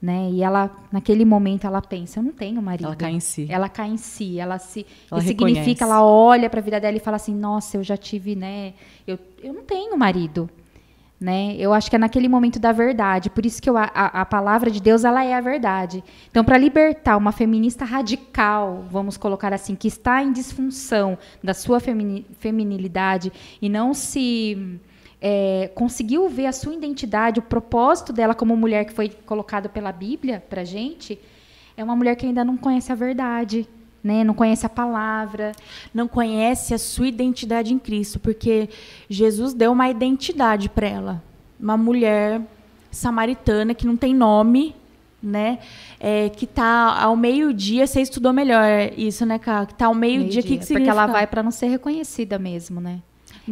né? 0.00 0.30
E 0.30 0.42
ela, 0.42 0.70
naquele 0.90 1.24
momento, 1.24 1.66
ela 1.66 1.82
pensa, 1.82 2.20
eu 2.20 2.22
não 2.22 2.32
tenho 2.32 2.62
marido. 2.62 2.86
Ela 2.86 2.96
cai 2.96 3.12
em 3.12 3.20
si. 3.20 3.46
Ela 3.50 3.68
cai 3.68 3.88
em 3.90 3.96
si, 3.98 4.38
ela 4.38 4.58
se 4.58 4.86
ela 5.10 5.20
significa, 5.20 5.84
ela 5.84 6.02
olha 6.02 6.48
para 6.48 6.60
a 6.60 6.62
vida 6.62 6.80
dela 6.80 6.96
e 6.96 7.00
fala 7.00 7.16
assim, 7.16 7.34
nossa, 7.34 7.76
eu 7.76 7.84
já 7.84 7.96
tive, 7.96 8.34
né? 8.34 8.72
Eu, 9.06 9.18
eu 9.42 9.52
não 9.52 9.62
tenho 9.62 9.96
marido, 9.98 10.48
né? 11.20 11.54
Eu 11.58 11.74
acho 11.74 11.90
que 11.90 11.96
é 11.96 11.98
naquele 11.98 12.28
momento 12.28 12.58
da 12.58 12.72
verdade. 12.72 13.28
Por 13.28 13.44
isso 13.44 13.60
que 13.60 13.68
eu, 13.68 13.76
a, 13.76 13.84
a 13.84 14.24
palavra 14.24 14.70
de 14.70 14.80
Deus, 14.80 15.04
ela 15.04 15.22
é 15.22 15.34
a 15.34 15.40
verdade. 15.40 16.02
Então, 16.30 16.42
para 16.42 16.56
libertar 16.56 17.18
uma 17.18 17.30
feminista 17.30 17.84
radical, 17.84 18.84
vamos 18.90 19.18
colocar 19.18 19.52
assim, 19.52 19.74
que 19.74 19.86
está 19.86 20.22
em 20.22 20.32
disfunção 20.32 21.18
da 21.44 21.52
sua 21.52 21.78
feminilidade 21.78 23.30
e 23.60 23.68
não 23.68 23.92
se 23.92 24.80
é, 25.20 25.70
conseguiu 25.74 26.26
ver 26.30 26.46
a 26.46 26.52
sua 26.52 26.74
identidade, 26.74 27.38
o 27.38 27.42
propósito 27.42 28.12
dela 28.14 28.34
como 28.34 28.56
mulher 28.56 28.86
que 28.86 28.92
foi 28.94 29.10
colocado 29.10 29.68
pela 29.68 29.92
Bíblia 29.92 30.42
para 30.48 30.64
gente, 30.64 31.20
é 31.76 31.84
uma 31.84 31.94
mulher 31.94 32.16
que 32.16 32.24
ainda 32.24 32.42
não 32.42 32.56
conhece 32.56 32.90
a 32.90 32.94
verdade, 32.94 33.68
né? 34.02 34.24
Não 34.24 34.34
conhece 34.34 34.64
a 34.66 34.68
palavra, 34.68 35.52
não 35.92 36.08
conhece 36.08 36.74
a 36.74 36.78
sua 36.78 37.08
identidade 37.08 37.72
em 37.72 37.78
Cristo, 37.78 38.18
porque 38.18 38.68
Jesus 39.08 39.54
deu 39.54 39.72
uma 39.72 39.88
identidade 39.88 40.68
para 40.68 40.88
ela, 40.88 41.22
uma 41.58 41.76
mulher 41.76 42.40
samaritana 42.90 43.74
que 43.74 43.86
não 43.86 43.96
tem 43.96 44.14
nome, 44.14 44.74
né? 45.22 45.58
É, 45.98 46.30
que 46.30 46.46
tá 46.46 46.98
ao 47.00 47.14
meio-dia, 47.14 47.86
você 47.86 48.00
estudou 48.00 48.32
melhor 48.32 48.64
isso, 48.96 49.26
né, 49.26 49.38
Cá? 49.38 49.66
Que 49.66 49.74
tá 49.74 49.86
ao 49.86 49.94
meio-dia, 49.94 50.42
meio 50.42 50.42
que, 50.42 50.58
que 50.58 50.64
significa? 50.64 50.78
Porque 50.78 50.90
ela 50.90 51.06
vai 51.06 51.26
para 51.26 51.42
não 51.42 51.50
ser 51.50 51.66
reconhecida 51.66 52.38
mesmo, 52.38 52.80
né? 52.80 53.00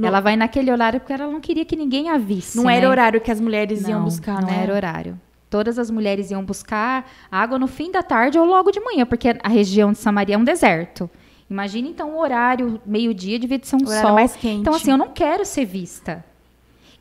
Ela 0.01 0.21
vai 0.21 0.37
naquele 0.37 0.71
horário 0.71 1.01
porque 1.01 1.13
ela 1.13 1.27
não 1.27 1.41
queria 1.41 1.65
que 1.65 1.75
ninguém 1.75 2.09
a 2.09 2.19
visse. 2.19 2.57
Não 2.57 2.65
né? 2.65 2.77
era 2.77 2.89
horário 2.89 3.21
que 3.21 3.31
as 3.31 3.41
mulheres 3.41 3.83
não, 3.83 3.91
iam 3.91 4.05
buscar, 4.05 4.41
não 4.41 4.49
né? 4.49 4.55
Não 4.55 4.63
era 4.63 4.75
horário. 4.75 5.21
Todas 5.51 5.79
as 5.79 5.91
mulheres 5.91 6.31
iam 6.31 6.45
buscar 6.45 7.11
água 7.31 7.59
no 7.59 7.67
fim 7.67 7.91
da 7.91 8.03
tarde 8.03 8.39
ou 8.39 8.45
logo 8.45 8.71
de 8.71 8.81
manhã, 8.81 9.07
porque 9.07 9.29
a 9.43 9.49
região 9.49 9.93
de 9.93 9.99
Samaria 9.99 10.35
é 10.35 10.39
um 10.39 10.45
deserto. 10.45 11.09
Imagina 11.51 11.89
então 11.89 12.15
o 12.15 12.21
horário, 12.21 12.81
meio-dia, 12.85 13.39
devia 13.39 13.59
ser 13.63 13.77
um 13.77 13.85
o 13.85 13.87
sol. 13.87 14.15
mais 14.15 14.37
quente. 14.37 14.61
Então, 14.61 14.75
assim, 14.75 14.91
eu 14.91 14.99
não 14.99 15.09
quero 15.09 15.45
ser 15.47 15.65
vista. 15.65 16.23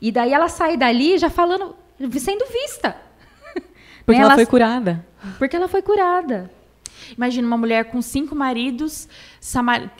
E 0.00 0.10
daí 0.10 0.32
ela 0.32 0.48
sai 0.48 0.76
dali 0.76 1.18
já 1.18 1.28
falando, 1.28 1.74
sendo 2.18 2.46
vista. 2.46 2.96
Porque 4.06 4.18
né? 4.18 4.24
ela, 4.24 4.32
ela 4.32 4.34
foi 4.36 4.46
curada. 4.46 5.06
Porque 5.38 5.56
ela 5.56 5.68
foi 5.68 5.82
curada. 5.82 6.50
Imagina 7.16 7.46
uma 7.46 7.56
mulher 7.56 7.84
com 7.86 8.00
cinco 8.02 8.34
maridos, 8.34 9.08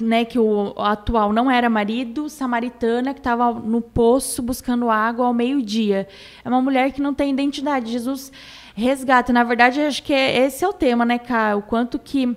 né, 0.00 0.24
que 0.24 0.38
o 0.38 0.74
atual 0.78 1.32
não 1.32 1.50
era 1.50 1.68
marido, 1.70 2.28
samaritana, 2.28 3.14
que 3.14 3.20
estava 3.20 3.52
no 3.52 3.80
poço 3.80 4.42
buscando 4.42 4.90
água 4.90 5.26
ao 5.26 5.34
meio-dia. 5.34 6.08
É 6.44 6.48
uma 6.48 6.60
mulher 6.60 6.92
que 6.92 7.00
não 7.00 7.14
tem 7.14 7.30
identidade. 7.30 7.92
Jesus 7.92 8.32
resgata. 8.74 9.32
Na 9.32 9.42
verdade, 9.42 9.80
acho 9.80 10.02
que 10.02 10.12
é, 10.12 10.46
esse 10.46 10.64
é 10.64 10.68
o 10.68 10.72
tema, 10.72 11.04
né, 11.04 11.18
Cá? 11.18 11.56
O 11.56 11.62
quanto 11.62 11.98
que 11.98 12.36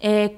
é, 0.00 0.30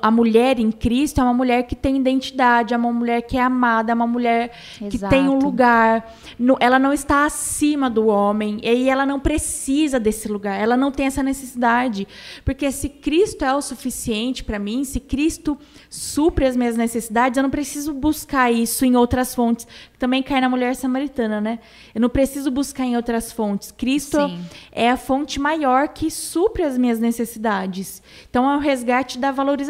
a 0.00 0.10
mulher 0.10 0.58
em 0.58 0.72
Cristo 0.72 1.20
é 1.20 1.24
uma 1.24 1.34
mulher 1.34 1.64
que 1.64 1.76
tem 1.76 1.98
identidade, 1.98 2.72
é 2.72 2.76
uma 2.76 2.90
mulher 2.90 3.20
que 3.20 3.36
é 3.36 3.42
amada, 3.42 3.92
é 3.92 3.94
uma 3.94 4.06
mulher 4.06 4.50
Exato. 4.80 4.90
que 4.90 4.98
tem 4.98 5.28
um 5.28 5.38
lugar. 5.38 6.14
ela 6.60 6.78
não 6.78 6.94
está 6.94 7.26
acima 7.26 7.90
do 7.90 8.06
homem 8.06 8.58
e 8.62 8.88
ela 8.88 9.04
não 9.04 9.20
precisa 9.20 10.00
desse 10.00 10.28
lugar. 10.28 10.58
Ela 10.58 10.78
não 10.78 10.90
tem 10.90 11.06
essa 11.06 11.22
necessidade, 11.22 12.08
porque 12.42 12.72
se 12.72 12.88
Cristo 12.88 13.44
é 13.44 13.54
o 13.54 13.60
suficiente 13.60 14.42
para 14.42 14.58
mim, 14.58 14.82
se 14.82 14.98
Cristo 14.98 15.58
supre 15.90 16.46
as 16.46 16.56
minhas 16.56 16.76
necessidades, 16.76 17.36
eu 17.36 17.42
não 17.42 17.50
preciso 17.50 17.92
buscar 17.92 18.50
isso 18.50 18.84
em 18.84 18.96
outras 18.96 19.34
fontes. 19.34 19.66
Também 19.98 20.22
cai 20.22 20.40
na 20.40 20.48
mulher 20.48 20.74
samaritana, 20.74 21.40
né? 21.40 21.58
Eu 21.94 22.00
não 22.00 22.08
preciso 22.08 22.50
buscar 22.50 22.84
em 22.84 22.96
outras 22.96 23.32
fontes. 23.32 23.72
Cristo 23.72 24.18
Sim. 24.18 24.44
é 24.70 24.90
a 24.90 24.96
fonte 24.96 25.40
maior 25.40 25.88
que 25.88 26.10
supre 26.10 26.62
as 26.62 26.76
minhas 26.76 26.98
necessidades. 26.98 28.02
Então 28.28 28.50
é 28.50 28.56
o 28.56 28.60
resgate 28.60 29.18
da 29.18 29.30
valorização, 29.30 29.65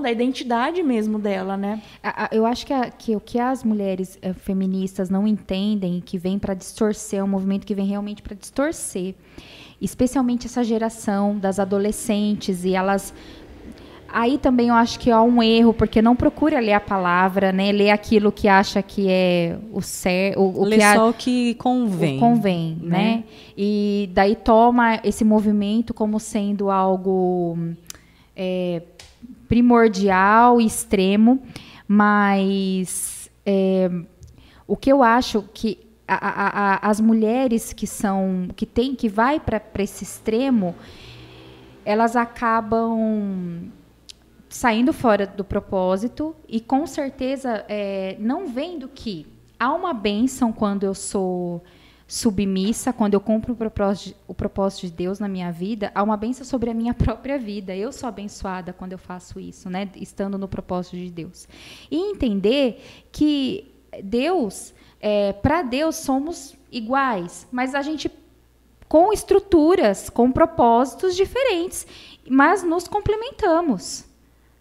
da 0.00 0.10
identidade 0.10 0.82
mesmo 0.82 1.18
dela, 1.18 1.56
né? 1.56 1.82
Eu 2.30 2.46
acho 2.46 2.66
que, 2.66 2.72
a, 2.72 2.90
que 2.90 3.16
o 3.16 3.20
que 3.20 3.38
as 3.38 3.64
mulheres 3.64 4.18
eh, 4.22 4.32
feministas 4.32 5.10
não 5.10 5.26
entendem, 5.26 6.00
que 6.00 6.18
vem 6.18 6.38
para 6.38 6.54
distorcer, 6.54 7.20
é 7.20 7.24
um 7.24 7.28
movimento 7.28 7.66
que 7.66 7.74
vem 7.74 7.86
realmente 7.86 8.22
para 8.22 8.34
distorcer 8.34 9.14
especialmente 9.80 10.46
essa 10.46 10.64
geração 10.64 11.38
das 11.38 11.58
adolescentes 11.60 12.64
e 12.64 12.74
elas 12.74 13.14
Aí 14.10 14.38
também 14.38 14.68
eu 14.68 14.74
acho 14.74 14.98
que 14.98 15.10
há 15.10 15.20
um 15.20 15.42
erro, 15.42 15.74
porque 15.74 16.00
não 16.00 16.16
procura 16.16 16.58
ler 16.60 16.72
a 16.72 16.80
palavra, 16.80 17.52
né? 17.52 17.70
Ler 17.70 17.90
aquilo 17.90 18.32
que 18.32 18.48
acha 18.48 18.82
que 18.82 19.06
é 19.06 19.58
o 19.70 19.82
certo. 19.82 20.40
O, 20.40 20.64
Lê 20.64 20.78
que 20.78 20.94
só 20.94 21.10
o 21.10 21.12
que 21.12 21.54
convém. 21.56 22.16
O 22.16 22.20
convém, 22.20 22.78
né? 22.80 22.98
né? 22.98 23.24
E 23.54 24.08
daí 24.14 24.34
toma 24.34 24.98
esse 25.04 25.24
movimento 25.24 25.92
como 25.92 26.18
sendo 26.18 26.70
algo 26.70 27.58
é, 28.34 28.80
primordial 29.48 30.60
extremo, 30.60 31.42
mas 31.86 33.30
é, 33.44 33.90
o 34.66 34.76
que 34.76 34.92
eu 34.92 35.02
acho 35.02 35.42
que 35.54 35.88
a, 36.06 36.14
a, 36.14 36.48
a, 36.48 36.90
as 36.90 37.00
mulheres 37.00 37.72
que 37.72 37.86
são 37.86 38.48
que 38.54 38.64
tem 38.64 38.94
que 38.94 39.08
vai 39.08 39.40
para 39.40 39.62
esse 39.78 40.04
extremo 40.04 40.74
elas 41.84 42.16
acabam 42.16 43.70
saindo 44.48 44.92
fora 44.92 45.26
do 45.26 45.44
propósito 45.44 46.34
e 46.48 46.60
com 46.60 46.86
certeza 46.86 47.64
é, 47.68 48.16
não 48.18 48.46
vendo 48.46 48.88
que 48.88 49.26
há 49.58 49.72
uma 49.72 49.92
bênção 49.92 50.52
quando 50.52 50.84
eu 50.84 50.94
sou 50.94 51.62
submissa, 52.08 52.90
quando 52.90 53.12
eu 53.12 53.20
cumpro 53.20 53.52
o 53.52 54.34
propósito, 54.34 54.86
de 54.86 54.90
Deus 54.90 55.18
na 55.18 55.28
minha 55.28 55.52
vida, 55.52 55.92
há 55.94 56.02
uma 56.02 56.16
bênção 56.16 56.42
sobre 56.42 56.70
a 56.70 56.74
minha 56.74 56.94
própria 56.96 57.38
vida. 57.38 57.76
Eu 57.76 57.92
sou 57.92 58.08
abençoada 58.08 58.72
quando 58.72 58.92
eu 58.92 58.98
faço 58.98 59.38
isso, 59.38 59.68
né? 59.68 59.90
Estando 59.94 60.38
no 60.38 60.48
propósito 60.48 60.96
de 60.96 61.10
Deus. 61.10 61.46
E 61.90 61.96
entender 62.10 62.82
que 63.12 63.70
Deus, 64.02 64.72
é, 64.98 65.34
para 65.34 65.60
Deus 65.60 65.96
somos 65.96 66.56
iguais, 66.72 67.46
mas 67.52 67.74
a 67.74 67.82
gente 67.82 68.10
com 68.88 69.12
estruturas, 69.12 70.08
com 70.08 70.32
propósitos 70.32 71.14
diferentes, 71.14 71.86
mas 72.26 72.62
nos 72.62 72.88
complementamos. 72.88 74.06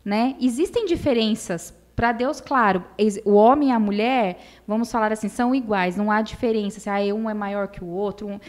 Né? 0.04 0.36
Existem 0.42 0.86
diferenças. 0.86 1.74
Para 1.98 2.12
Deus, 2.12 2.40
claro, 2.40 2.84
o 3.26 3.34
homem 3.34 3.70
e 3.70 3.72
a 3.72 3.80
mulher, 3.80 4.38
vamos 4.68 4.92
falar 4.92 5.12
assim, 5.12 5.28
são 5.28 5.56
iguais, 5.56 5.98
não 5.98 6.12
há 6.12 6.22
diferença. 6.22 6.80
Se 6.80 6.88
ah, 6.88 7.00
um 7.12 7.28
é 7.28 7.34
maior 7.34 7.70
que 7.70 7.84
o 7.84 7.88
outro. 7.88 8.28
Um... 8.28 8.40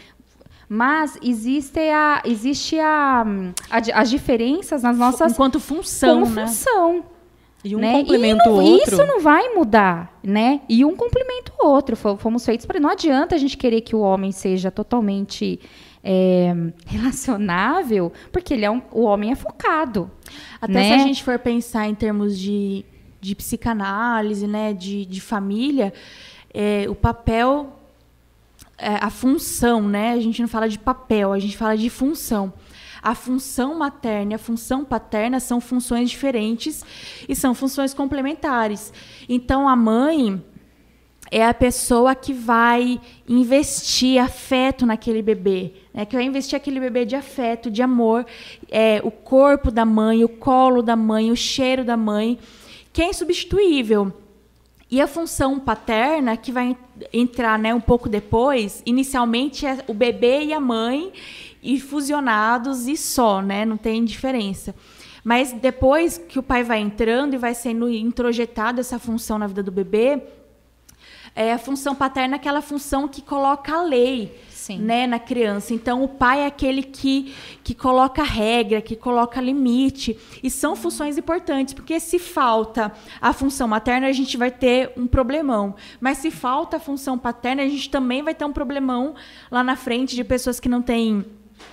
Mas 0.69 1.19
existe, 1.23 1.81
a, 1.81 2.21
existe 2.27 2.79
a, 2.79 3.25
a, 3.71 4.01
as 4.01 4.11
diferenças 4.11 4.83
nas 4.83 4.99
nossas. 4.99 5.33
Enquanto 5.33 5.59
função. 5.59 6.25
Como 6.25 6.35
né? 6.35 6.47
função. 6.47 7.05
E 7.65 7.75
um 7.75 7.79
né? 7.79 7.93
complementa 7.93 8.51
o 8.51 8.63
outro. 8.63 8.95
Isso 8.95 9.07
não 9.07 9.19
vai 9.19 9.49
mudar, 9.55 10.21
né? 10.23 10.61
E 10.69 10.85
um 10.85 10.95
complementa 10.95 11.51
o 11.59 11.69
outro. 11.69 11.97
Fomos 11.97 12.45
feitos 12.45 12.67
para. 12.67 12.79
Não 12.79 12.91
adianta 12.91 13.35
a 13.35 13.39
gente 13.39 13.57
querer 13.57 13.81
que 13.81 13.97
o 13.97 14.01
homem 14.01 14.31
seja 14.31 14.71
totalmente 14.71 15.59
é, 16.05 16.55
relacionável, 16.87 18.13
porque 18.31 18.53
ele 18.53 18.67
é 18.67 18.71
um, 18.71 18.83
o 18.93 19.05
homem 19.05 19.33
é 19.33 19.35
focado. 19.35 20.11
Até 20.61 20.75
né? 20.75 20.85
se 20.89 20.93
a 20.93 20.99
gente 20.99 21.25
for 21.25 21.39
pensar 21.39 21.89
em 21.89 21.95
termos 21.95 22.39
de, 22.39 22.85
de 23.21 23.35
psicanálise, 23.35 24.47
né, 24.47 24.73
de, 24.73 25.05
de 25.05 25.21
família, 25.21 25.93
é, 26.53 26.87
o 26.89 26.95
papel, 26.95 27.79
é, 28.77 28.97
a 28.97 29.11
função, 29.11 29.83
né? 29.83 30.13
A 30.13 30.21
gente 30.21 30.41
não 30.41 30.49
fala 30.49 30.69
de 30.69 30.79
papel, 30.79 31.33
a 31.33 31.39
gente 31.39 31.57
fala 31.57 31.77
de 31.77 31.91
função. 31.91 32.53
A 33.03 33.15
função 33.15 33.79
materna 33.79 34.33
e 34.33 34.35
a 34.35 34.39
função 34.39 34.85
paterna 34.85 35.39
são 35.39 35.61
funções 35.61 36.11
diferentes 36.11 36.85
e 37.29 37.35
são 37.35 37.55
funções 37.55 37.95
complementares. 37.95 38.93
Então, 39.29 39.69
a 39.69 39.77
mãe, 39.77 40.43
é 41.31 41.45
a 41.45 41.55
pessoa 41.55 42.15
que 42.15 42.33
vai 42.33 43.01
investir 43.29 44.23
afeto 44.23 44.87
naquele 44.87 45.23
bebê, 45.23 45.73
né? 45.93 46.05
que 46.07 46.17
vai 46.17 46.25
investir 46.25 46.57
aquele 46.57 46.81
bebê 46.81 47.05
de 47.05 47.15
afeto, 47.15 47.71
de 47.71 47.83
amor, 47.83 48.25
é, 48.71 49.01
o 49.05 49.11
corpo 49.11 49.71
da 49.71 49.85
mãe, 49.85 50.25
o 50.25 50.29
colo 50.29 50.83
da 50.83 50.97
mãe, 50.97 51.31
o 51.31 51.37
cheiro 51.37 51.85
da 51.85 51.97
mãe, 51.97 52.39
que 52.99 53.03
é 53.03 53.11
insubstituível. 53.11 54.13
E 54.91 55.01
a 55.01 55.07
função 55.07 55.61
paterna, 55.61 56.37
que 56.37 56.51
vai 56.51 56.77
entrar 57.13 57.57
né, 57.57 57.73
um 57.73 57.81
pouco 57.81 58.09
depois, 58.09 58.83
inicialmente 58.85 59.65
é 59.65 59.85
o 59.87 59.95
bebê 59.95 60.47
e 60.47 60.53
a 60.53 60.59
mãe, 60.59 61.13
e 61.63 61.79
fusionados 61.79 62.89
e 62.89 62.97
só, 62.97 63.41
né? 63.41 63.65
não 63.65 63.77
tem 63.77 64.05
diferença. 64.05 64.75
Mas 65.23 65.53
depois 65.53 66.19
que 66.19 66.41
o 66.41 66.43
pai 66.43 66.65
vai 66.65 66.81
entrando 66.81 67.35
e 67.35 67.39
vai 67.39 67.55
sendo 67.55 67.89
introjetado 67.89 68.81
essa 68.81 68.99
função 68.99 69.39
na 69.39 69.47
vida 69.47 69.63
do 69.63 69.71
bebê, 69.71 70.21
é 71.37 71.53
a 71.53 71.59
função 71.59 71.95
paterna 71.95 72.35
é 72.35 72.39
aquela 72.39 72.61
função 72.61 73.07
que 73.07 73.23
coloca 73.23 73.75
a 73.75 73.83
lei 73.85 74.37
né, 74.79 75.07
na 75.07 75.19
criança. 75.19 75.73
Então, 75.73 76.03
o 76.03 76.09
pai 76.09 76.41
é 76.41 76.47
aquele 76.47 76.83
que, 76.83 77.35
que 77.63 77.75
coloca 77.75 78.23
regra, 78.23 78.81
que 78.81 78.97
coloca 78.97 79.41
limite. 79.41 80.19
E 80.43 80.51
são 80.51 80.75
funções 80.75 81.17
importantes, 81.17 81.75
porque 81.75 81.99
se 82.01 82.19
falta 82.19 82.93
a 83.21 83.33
função 83.33 83.69
materna, 83.69 84.07
a 84.07 84.13
gente 84.13 84.37
vai 84.37 84.51
ter 84.51 84.93
um 84.97 85.07
problemão. 85.07 85.75
Mas 86.01 86.19
se 86.19 86.31
falta 86.31 86.77
a 86.77 86.81
função 86.81 87.19
paterna, 87.19 87.63
a 87.63 87.69
gente 87.69 87.91
também 87.91 88.23
vai 88.23 88.35
ter 88.35 88.45
um 88.45 88.53
problemão 88.53 89.15
lá 89.51 89.63
na 89.63 89.77
frente 89.77 90.15
de 90.15 90.25
pessoas 90.25 90.61
que 90.61 90.69
não 90.69 90.83
têm 90.83 91.25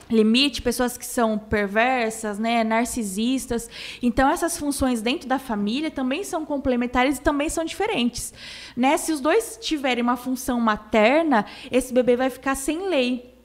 limite, 0.09 0.61
pessoas 0.61 0.97
que 0.97 1.05
são 1.05 1.37
perversas, 1.37 2.37
né, 2.37 2.63
narcisistas. 2.63 3.69
Então 4.01 4.29
essas 4.29 4.57
funções 4.57 5.01
dentro 5.01 5.27
da 5.27 5.39
família 5.39 5.89
também 5.89 6.23
são 6.23 6.45
complementares 6.45 7.17
e 7.17 7.21
também 7.21 7.49
são 7.49 7.65
diferentes, 7.65 8.33
né? 8.75 8.97
Se 8.97 9.11
os 9.11 9.19
dois 9.19 9.57
tiverem 9.61 10.03
uma 10.03 10.17
função 10.17 10.59
materna, 10.59 11.45
esse 11.71 11.93
bebê 11.93 12.15
vai 12.15 12.29
ficar 12.29 12.55
sem 12.55 12.87
lei. 12.87 13.35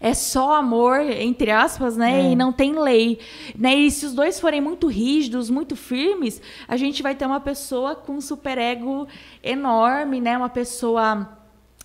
É 0.00 0.14
só 0.14 0.54
amor, 0.54 1.00
entre 1.00 1.50
aspas, 1.50 1.96
né? 1.96 2.20
É. 2.20 2.30
E 2.30 2.36
não 2.36 2.52
tem 2.52 2.78
lei. 2.78 3.18
Né? 3.56 3.74
E 3.74 3.90
se 3.90 4.06
os 4.06 4.14
dois 4.14 4.38
forem 4.38 4.60
muito 4.60 4.86
rígidos, 4.86 5.50
muito 5.50 5.74
firmes, 5.74 6.40
a 6.68 6.76
gente 6.76 7.02
vai 7.02 7.16
ter 7.16 7.26
uma 7.26 7.40
pessoa 7.40 7.96
com 7.96 8.12
um 8.12 8.20
superego 8.20 9.08
enorme, 9.42 10.20
né? 10.20 10.36
Uma 10.36 10.48
pessoa 10.48 11.37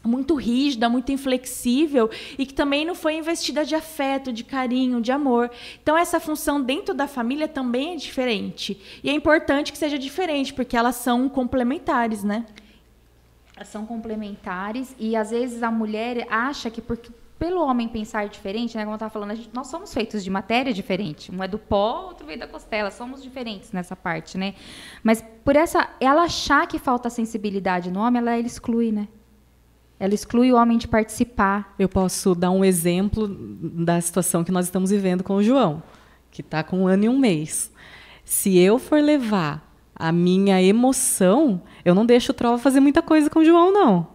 muito 0.04 0.36
rígida, 0.36 0.90
muito 0.90 1.12
inflexível 1.12 2.10
e 2.38 2.46
que 2.46 2.54
também 2.54 2.86
não 2.86 2.94
foi 2.94 3.16
investida 3.16 3.66
de 3.66 3.74
afeto, 3.76 4.34
de 4.34 4.44
carinho, 4.44 5.02
de 5.02 5.12
amor. 5.12 5.50
Então 5.82 5.98
essa 5.98 6.20
função 6.20 6.62
dentro 6.62 6.94
da 6.94 7.08
família 7.08 7.48
também 7.48 7.94
é 7.94 7.96
diferente. 7.96 8.80
E 9.04 9.10
é 9.10 9.14
importante 9.14 9.72
que 9.72 9.78
seja 9.78 9.98
diferente, 9.98 10.54
porque 10.54 10.76
elas 10.76 10.96
são 10.96 11.30
complementares, 11.30 12.24
né? 12.24 12.46
São 13.64 13.86
complementares 13.86 14.94
e 15.00 15.16
às 15.16 15.32
vezes 15.32 15.64
a 15.64 15.72
mulher 15.72 16.28
acha 16.30 16.70
que 16.70 16.82
porque 16.82 17.10
pelo 17.40 17.62
homem 17.62 17.90
pensar 17.90 18.28
diferente, 18.30 18.78
né, 18.78 18.84
como 18.84 18.94
eu 18.94 18.96
estava 18.96 19.12
falando, 19.12 19.36
gente, 19.36 19.50
nós 19.54 19.68
somos 19.68 19.94
feitos 19.94 20.24
de 20.24 20.30
matéria 20.30 20.74
diferente. 20.74 21.30
Um 21.30 21.44
é 21.44 21.48
do 21.48 21.60
pó, 21.60 22.06
outro 22.08 22.26
veio 22.26 22.40
da 22.40 22.48
costela. 22.48 22.90
Somos 22.90 23.22
diferentes 23.22 23.72
nessa 23.74 23.98
parte, 23.98 24.38
né? 24.38 24.56
Mas 25.04 25.24
por 25.44 25.56
essa, 25.56 25.90
ela 26.00 26.24
achar 26.24 26.66
que 26.68 26.80
falta 26.80 27.10
sensibilidade 27.10 27.92
no 27.92 28.00
homem, 28.00 28.22
ela, 28.22 28.32
ela 28.32 28.48
exclui, 28.48 28.94
né? 28.94 29.10
Ela 30.04 30.14
exclui 30.14 30.52
o 30.52 30.58
homem 30.58 30.78
de 30.78 30.86
participar. 30.86 31.74
Eu 31.80 31.88
posso 31.88 32.36
dar 32.36 32.52
um 32.52 32.66
exemplo 32.66 33.26
da 33.26 34.02
situação 34.02 34.44
que 34.44 34.52
nós 34.52 34.66
estamos 34.66 34.92
vivendo 34.92 35.24
com 35.24 35.36
o 35.36 35.42
João, 35.42 35.82
que 36.30 36.42
está 36.42 36.62
com 36.62 36.82
um 36.82 36.88
ano 36.88 37.06
e 37.06 37.08
um 37.08 37.18
mês. 37.18 37.72
Se 38.26 38.58
eu 38.58 38.78
for 38.78 39.02
levar 39.02 39.66
a 39.96 40.12
minha 40.12 40.62
emoção, 40.62 41.62
eu 41.86 41.96
não 41.96 42.06
deixo 42.06 42.34
o 42.34 42.36
Trova 42.36 42.58
fazer 42.58 42.82
muita 42.82 43.02
coisa 43.02 43.30
com 43.30 43.40
o 43.40 43.46
João, 43.46 43.72
não. 43.72 44.08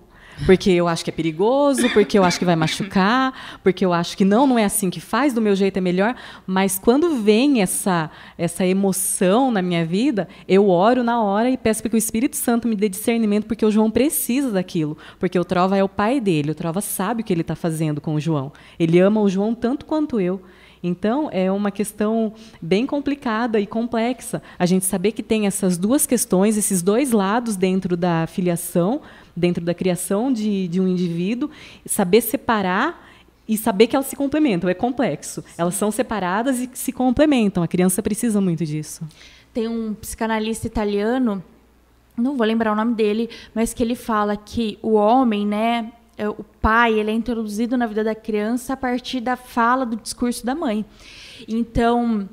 Porque 0.47 0.71
eu 0.71 0.87
acho 0.87 1.05
que 1.05 1.11
é 1.11 1.13
perigoso, 1.13 1.89
porque 1.91 2.19
eu 2.19 2.25
acho 2.25 2.39
que 2.39 2.45
vai 2.45 2.57
machucar, 2.57 3.59
porque 3.63 3.85
eu 3.85 3.93
acho 3.93 4.17
que 4.17 4.25
não, 4.25 4.47
não 4.47 4.59
é 4.59 4.65
assim 4.65 4.91
que 4.91 5.01
faz, 5.01 5.33
do 5.33 5.41
meu 5.41 5.55
jeito 5.55 5.77
é 5.77 5.81
melhor. 5.81 6.15
Mas 6.47 6.79
quando 6.79 7.21
vem 7.23 7.61
essa, 7.61 8.11
essa 8.37 8.65
emoção 8.65 9.51
na 9.51 9.61
minha 9.61 9.85
vida, 9.85 10.29
eu 10.47 10.69
oro 10.69 11.03
na 11.03 11.23
hora 11.23 11.51
e 11.51 11.57
peço 11.57 11.83
para 11.83 11.91
que 11.91 11.97
o 11.97 11.99
Espírito 11.99 12.37
Santo 12.37 12.69
me 12.69 12.77
dê 12.77 12.89
discernimento, 12.89 13.47
porque 13.47 13.65
o 13.65 13.71
João 13.71 13.91
precisa 13.91 14.51
daquilo. 14.51 14.97
Porque 15.19 15.39
o 15.39 15.45
Trova 15.45 15.77
é 15.77 15.83
o 15.83 15.89
pai 15.89 16.21
dele, 16.21 16.53
o 16.53 16.55
Trova 16.55 16.81
sabe 16.81 17.23
o 17.23 17.25
que 17.25 17.33
ele 17.33 17.41
está 17.41 17.57
fazendo 17.57 18.01
com 18.01 18.15
o 18.15 18.21
João. 18.21 18.53
Ele 18.79 18.99
ama 19.01 19.21
o 19.21 19.29
João 19.29 19.55
tanto 19.55 19.85
quanto 19.85 20.21
eu. 20.21 20.41
Então, 20.83 21.29
é 21.33 21.51
uma 21.51 21.71
questão 21.71 22.33
bem 22.63 22.87
complicada 22.87 23.59
e 23.59 23.67
complexa. 23.67 24.43
A 24.59 24.67
gente 24.67 24.85
saber 24.85 25.13
que 25.13 25.23
tem 25.23 25.47
essas 25.47 25.77
duas 25.77 26.07
questões, 26.07 26.57
esses 26.57 26.83
dois 26.83 27.11
lados 27.11 27.57
dentro 27.57 27.97
da 27.97 28.27
filiação, 28.27 29.01
dentro 29.39 29.65
da 29.65 29.73
criação 29.73 30.33
de, 30.33 30.69
de 30.69 30.81
um 30.81 30.89
indivíduo, 30.89 31.51
saber 31.87 32.21
separar 32.21 33.09
e 33.49 33.57
saber 33.57 33.87
que 33.87 33.97
elas 33.97 34.07
se 34.07 34.17
complementam. 34.17 34.69
É 34.69 34.75
complexo. 34.75 35.43
Sim. 35.43 35.49
Elas 35.57 35.75
são 35.75 35.91
separadas 35.91 36.61
e 36.61 36.69
se 36.75 36.93
complementam. 36.93 37.63
A 37.63 37.69
criança 37.69 38.03
precisa 38.03 38.41
muito 38.41 38.65
disso. 38.67 39.03
Tem 39.55 39.67
um 39.67 39.95
psicanalista 39.95 40.67
italiano, 40.67 41.43
não 42.17 42.37
vou 42.37 42.47
lembrar 42.47 42.73
o 42.73 42.77
nome 42.77 42.95
dele, 42.95 43.31
mas 43.55 43.73
que 43.73 43.83
ele 43.83 43.95
fala 43.95 44.37
que 44.37 44.79
o 44.83 44.93
homem, 44.93 45.47
né, 45.47 45.91
é, 46.19 46.29
o 46.29 46.45
pai, 46.61 46.99
ele 46.99 47.11
é 47.11 47.15
introduzido 47.15 47.77
na 47.77 47.87
vida 47.87 48.05
da 48.05 48.15
criança 48.15 48.75
a 48.75 48.77
partir 48.77 49.21
da 49.21 49.37
fala, 49.37 49.87
do 49.87 49.97
discurso 49.97 50.45
da 50.45 50.55
mãe. 50.55 50.85
Então, 51.47 52.29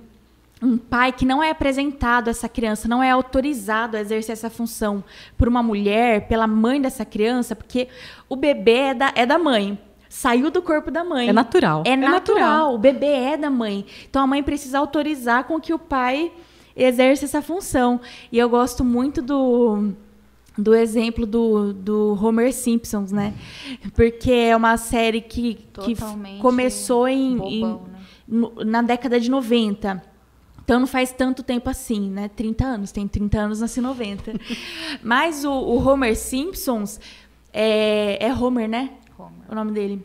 um 0.61 0.77
pai 0.77 1.11
que 1.11 1.25
não 1.25 1.43
é 1.43 1.51
apresentado 1.51 2.27
a 2.27 2.31
essa 2.31 2.47
criança, 2.47 2.87
não 2.87 3.03
é 3.03 3.11
autorizado 3.11 3.97
a 3.97 3.99
exercer 3.99 4.33
essa 4.33 4.49
função 4.49 5.03
por 5.37 5.47
uma 5.47 5.61
mulher, 5.61 6.27
pela 6.27 6.47
mãe 6.47 6.81
dessa 6.81 7.03
criança, 7.03 7.55
porque 7.55 7.87
o 8.29 8.35
bebê 8.35 8.77
é 8.77 8.93
da, 8.93 9.11
é 9.15 9.25
da 9.25 9.37
mãe. 9.37 9.77
Saiu 10.09 10.49
do 10.49 10.61
corpo 10.61 10.89
da 10.89 11.03
mãe. 11.03 11.27
É 11.27 11.33
natural. 11.33 11.83
É, 11.85 11.89
é 11.89 11.95
natural. 11.97 12.39
natural. 12.39 12.75
O 12.75 12.77
bebê 12.77 13.05
é 13.05 13.37
da 13.37 13.49
mãe. 13.49 13.85
Então 14.09 14.23
a 14.23 14.27
mãe 14.27 14.41
precisa 14.41 14.79
autorizar 14.79 15.43
com 15.43 15.59
que 15.59 15.73
o 15.73 15.79
pai 15.79 16.31
exerça 16.75 17.25
essa 17.25 17.41
função. 17.41 17.99
E 18.31 18.37
eu 18.37 18.49
gosto 18.49 18.83
muito 18.83 19.21
do 19.21 19.93
do 20.57 20.73
exemplo 20.73 21.25
do, 21.25 21.73
do 21.73 22.17
Homer 22.21 22.53
Simpsons, 22.53 23.11
né? 23.11 23.33
Porque 23.93 24.31
é 24.31 24.55
uma 24.55 24.77
série 24.77 25.19
que, 25.19 25.55
que 25.83 25.95
começou 26.39 27.09
em, 27.09 27.35
bobão, 27.35 27.81
em 28.29 28.41
né? 28.41 28.49
na 28.65 28.81
década 28.81 29.19
de 29.19 29.29
90. 29.29 30.14
Então 30.65 30.79
não 30.79 30.87
faz 30.87 31.11
tanto 31.11 31.43
tempo 31.43 31.69
assim, 31.69 32.09
né? 32.09 32.27
30 32.27 32.65
anos, 32.65 32.91
tem 32.91 33.07
30 33.07 33.39
anos, 33.39 33.61
nasci 33.61 33.79
90. 33.79 34.33
Mas 35.01 35.45
o, 35.45 35.51
o 35.51 35.87
Homer 35.87 36.17
Simpsons 36.17 36.99
é, 37.53 38.17
é 38.19 38.33
Homer, 38.33 38.67
né? 38.67 38.89
Homer. 39.17 39.45
O 39.47 39.53
nome 39.53 39.71
dele. 39.71 40.03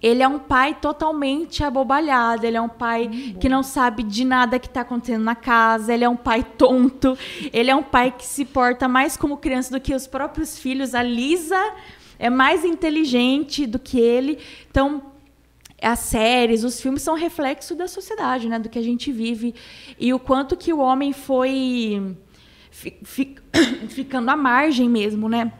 Ele 0.00 0.22
é 0.22 0.28
um 0.28 0.38
pai 0.38 0.74
totalmente 0.74 1.64
abobalhado, 1.64 2.46
ele 2.46 2.56
é 2.56 2.60
um 2.60 2.68
pai 2.68 3.08
hum, 3.08 3.34
que 3.40 3.48
não 3.48 3.62
sabe 3.62 4.02
de 4.02 4.24
nada 4.24 4.58
que 4.58 4.66
está 4.66 4.82
acontecendo 4.82 5.24
na 5.24 5.34
casa, 5.34 5.94
ele 5.94 6.04
é 6.04 6.08
um 6.08 6.16
pai 6.16 6.44
tonto, 6.44 7.16
ele 7.52 7.70
é 7.70 7.74
um 7.74 7.82
pai 7.82 8.12
que 8.12 8.24
se 8.24 8.44
porta 8.44 8.86
mais 8.86 9.16
como 9.16 9.38
criança 9.38 9.72
do 9.72 9.80
que 9.80 9.94
os 9.94 10.06
próprios 10.06 10.58
filhos. 10.58 10.94
A 10.94 11.02
Lisa 11.02 11.58
é 12.18 12.30
mais 12.30 12.64
inteligente 12.64 13.66
do 13.66 13.78
que 13.78 13.98
ele. 13.98 14.38
Então, 14.70 15.13
as 15.84 15.98
séries, 16.00 16.64
os 16.64 16.80
filmes 16.80 17.02
são 17.02 17.14
reflexo 17.14 17.74
da 17.74 17.86
sociedade, 17.86 18.48
né, 18.48 18.58
do 18.58 18.68
que 18.68 18.78
a 18.78 18.82
gente 18.82 19.12
vive 19.12 19.54
e 19.98 20.14
o 20.14 20.18
quanto 20.18 20.56
que 20.56 20.72
o 20.72 20.78
homem 20.78 21.12
foi 21.12 22.16
fi, 22.70 22.96
fi, 23.02 23.36
ficando 23.88 24.30
à 24.30 24.36
margem 24.36 24.88
mesmo, 24.88 25.28
né, 25.28 25.52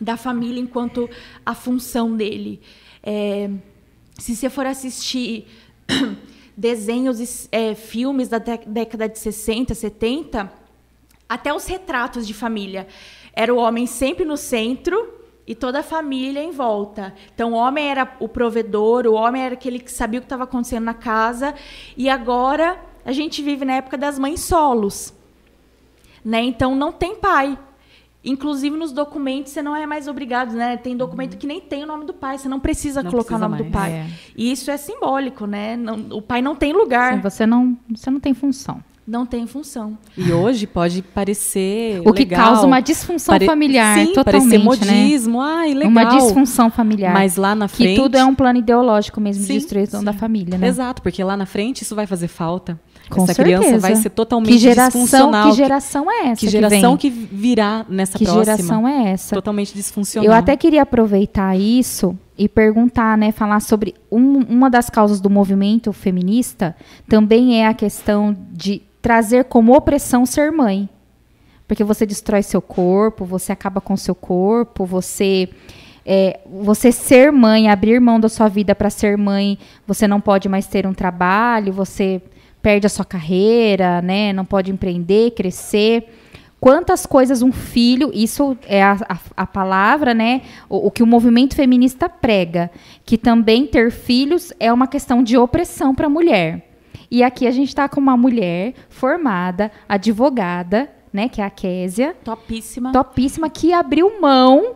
da 0.00 0.16
família 0.16 0.60
enquanto 0.60 1.10
a 1.44 1.54
função 1.54 2.16
dele. 2.16 2.60
É, 3.02 3.50
se 4.18 4.36
você 4.36 4.48
for 4.48 4.66
assistir 4.66 5.46
desenhos 6.56 7.48
é, 7.50 7.74
filmes 7.74 8.28
da 8.28 8.38
década 8.38 9.08
de 9.08 9.18
60, 9.18 9.74
70, 9.74 10.52
até 11.28 11.52
os 11.52 11.66
retratos 11.66 12.26
de 12.26 12.32
família. 12.32 12.86
Era 13.32 13.52
o 13.52 13.58
homem 13.58 13.86
sempre 13.86 14.24
no 14.24 14.36
centro 14.36 15.15
e 15.46 15.54
toda 15.54 15.80
a 15.80 15.82
família 15.82 16.42
em 16.42 16.50
volta. 16.50 17.14
Então, 17.34 17.52
o 17.52 17.56
homem 17.56 17.88
era 17.88 18.16
o 18.18 18.28
provedor, 18.28 19.06
o 19.06 19.14
homem 19.14 19.42
era 19.42 19.54
aquele 19.54 19.78
que 19.78 19.92
sabia 19.92 20.18
o 20.18 20.22
que 20.22 20.26
estava 20.26 20.44
acontecendo 20.44 20.84
na 20.84 20.94
casa. 20.94 21.54
E 21.96 22.08
agora 22.08 22.78
a 23.04 23.12
gente 23.12 23.42
vive 23.42 23.64
na 23.64 23.74
época 23.74 23.96
das 23.96 24.18
mães 24.18 24.40
solos. 24.40 25.14
Né? 26.24 26.42
Então, 26.42 26.74
não 26.74 26.90
tem 26.90 27.14
pai. 27.14 27.56
Inclusive 28.24 28.76
nos 28.76 28.90
documentos 28.90 29.52
você 29.52 29.62
não 29.62 29.76
é 29.76 29.86
mais 29.86 30.08
obrigado, 30.08 30.52
né? 30.52 30.76
Tem 30.76 30.96
documento 30.96 31.34
uhum. 31.34 31.38
que 31.38 31.46
nem 31.46 31.60
tem 31.60 31.84
o 31.84 31.86
nome 31.86 32.04
do 32.04 32.12
pai, 32.12 32.36
você 32.36 32.48
não 32.48 32.58
precisa 32.58 33.00
não 33.00 33.08
colocar 33.08 33.36
precisa 33.36 33.46
o 33.46 33.48
nome 33.48 33.62
mais. 33.62 33.70
do 33.70 33.72
pai. 33.72 33.92
É. 33.92 34.06
E 34.36 34.50
isso 34.50 34.68
é 34.68 34.76
simbólico, 34.76 35.46
né? 35.46 35.76
Não, 35.76 35.94
o 36.10 36.20
pai 36.20 36.42
não 36.42 36.56
tem 36.56 36.72
lugar. 36.72 37.14
Sim, 37.14 37.20
você 37.20 37.46
não, 37.46 37.78
você 37.88 38.10
não 38.10 38.18
tem 38.18 38.34
função. 38.34 38.82
Não 39.06 39.24
tem 39.24 39.46
função. 39.46 39.96
E 40.16 40.32
hoje 40.32 40.66
pode 40.66 41.00
parecer 41.00 42.00
o 42.04 42.12
que 42.12 42.24
legal, 42.24 42.46
causa 42.46 42.66
uma 42.66 42.80
disfunção 42.80 43.34
pare... 43.34 43.46
familiar, 43.46 43.98
Sim, 43.98 44.12
totalmente, 44.12 44.50
parecer 44.50 44.64
modismo, 44.64 45.38
né? 45.38 45.48
ai, 45.48 45.74
legal. 45.74 45.90
Uma 45.90 46.04
disfunção 46.04 46.70
familiar. 46.70 47.12
Mas 47.12 47.36
lá 47.36 47.54
na 47.54 47.68
frente 47.68 47.94
que 47.94 48.02
tudo 48.02 48.16
é 48.16 48.24
um 48.24 48.34
plano 48.34 48.58
ideológico 48.58 49.20
mesmo 49.20 49.44
sim, 49.44 49.52
de 49.52 49.58
destruição 49.60 50.00
sim. 50.00 50.06
da 50.06 50.12
família, 50.12 50.58
né? 50.58 50.66
Exato, 50.66 51.02
porque 51.02 51.22
lá 51.22 51.36
na 51.36 51.46
frente 51.46 51.82
isso 51.82 51.94
vai 51.94 52.04
fazer 52.04 52.26
falta. 52.26 52.80
Com 53.08 53.22
essa 53.22 53.34
certeza. 53.34 53.60
criança 53.60 53.78
vai 53.78 53.94
ser 53.94 54.10
totalmente 54.10 54.52
que 54.52 54.58
geração, 54.58 55.00
disfuncional. 55.02 55.50
Que 55.50 55.56
geração 55.56 56.10
é 56.10 56.26
essa? 56.26 56.40
Que 56.40 56.48
geração 56.48 56.96
que, 56.96 57.08
que 57.08 57.28
virá 57.32 57.86
nessa 57.88 58.18
que 58.18 58.24
próxima? 58.24 58.44
Que 58.44 58.62
geração 58.62 58.88
é 58.88 59.12
essa? 59.12 59.34
Totalmente 59.36 59.72
disfuncional. 59.72 60.28
Eu 60.28 60.32
até 60.32 60.56
queria 60.56 60.82
aproveitar 60.82 61.56
isso 61.56 62.18
e 62.36 62.48
perguntar, 62.48 63.16
né, 63.16 63.30
falar 63.30 63.60
sobre 63.60 63.94
um, 64.10 64.40
uma 64.40 64.68
das 64.68 64.90
causas 64.90 65.20
do 65.20 65.30
movimento 65.30 65.92
feminista 65.92 66.76
também 67.08 67.60
é 67.60 67.68
a 67.68 67.74
questão 67.74 68.36
de 68.52 68.82
trazer 69.06 69.44
como 69.44 69.72
opressão 69.72 70.26
ser 70.26 70.50
mãe. 70.50 70.88
Porque 71.68 71.84
você 71.84 72.04
destrói 72.04 72.42
seu 72.42 72.60
corpo, 72.60 73.24
você 73.24 73.52
acaba 73.52 73.80
com 73.80 73.96
seu 73.96 74.16
corpo, 74.16 74.84
você 74.84 75.48
é, 76.04 76.40
você 76.44 76.90
ser 76.90 77.30
mãe, 77.30 77.70
abrir 77.70 78.00
mão 78.00 78.18
da 78.18 78.28
sua 78.28 78.48
vida 78.48 78.74
para 78.74 78.90
ser 78.90 79.16
mãe, 79.16 79.60
você 79.86 80.08
não 80.08 80.20
pode 80.20 80.48
mais 80.48 80.66
ter 80.66 80.88
um 80.88 80.92
trabalho, 80.92 81.72
você 81.72 82.20
perde 82.60 82.88
a 82.88 82.90
sua 82.90 83.04
carreira, 83.04 84.02
né? 84.02 84.32
Não 84.32 84.44
pode 84.44 84.72
empreender, 84.72 85.30
crescer. 85.36 86.12
Quantas 86.58 87.06
coisas 87.06 87.42
um 87.42 87.52
filho, 87.52 88.10
isso 88.12 88.58
é 88.66 88.82
a, 88.82 88.96
a, 89.08 89.18
a 89.36 89.46
palavra, 89.46 90.14
né? 90.14 90.42
O, 90.68 90.88
o, 90.88 90.90
que 90.90 91.04
o 91.04 91.06
movimento 91.06 91.54
feminista 91.54 92.08
prega, 92.08 92.72
que 93.04 93.16
também 93.16 93.68
ter 93.68 93.92
filhos 93.92 94.52
é 94.58 94.72
uma 94.72 94.88
questão 94.88 95.22
de 95.22 95.38
opressão 95.38 95.94
para 95.94 96.06
a 96.06 96.10
mulher. 96.10 96.65
E 97.10 97.22
aqui 97.22 97.46
a 97.46 97.50
gente 97.50 97.68
está 97.68 97.88
com 97.88 98.00
uma 98.00 98.16
mulher 98.16 98.74
formada, 98.88 99.70
advogada, 99.88 100.90
né? 101.12 101.28
Que 101.28 101.40
é 101.40 101.44
a 101.44 101.50
Késia. 101.50 102.14
Topíssima. 102.24 102.92
Topíssima, 102.92 103.48
que 103.48 103.72
abriu 103.72 104.20
mão 104.20 104.74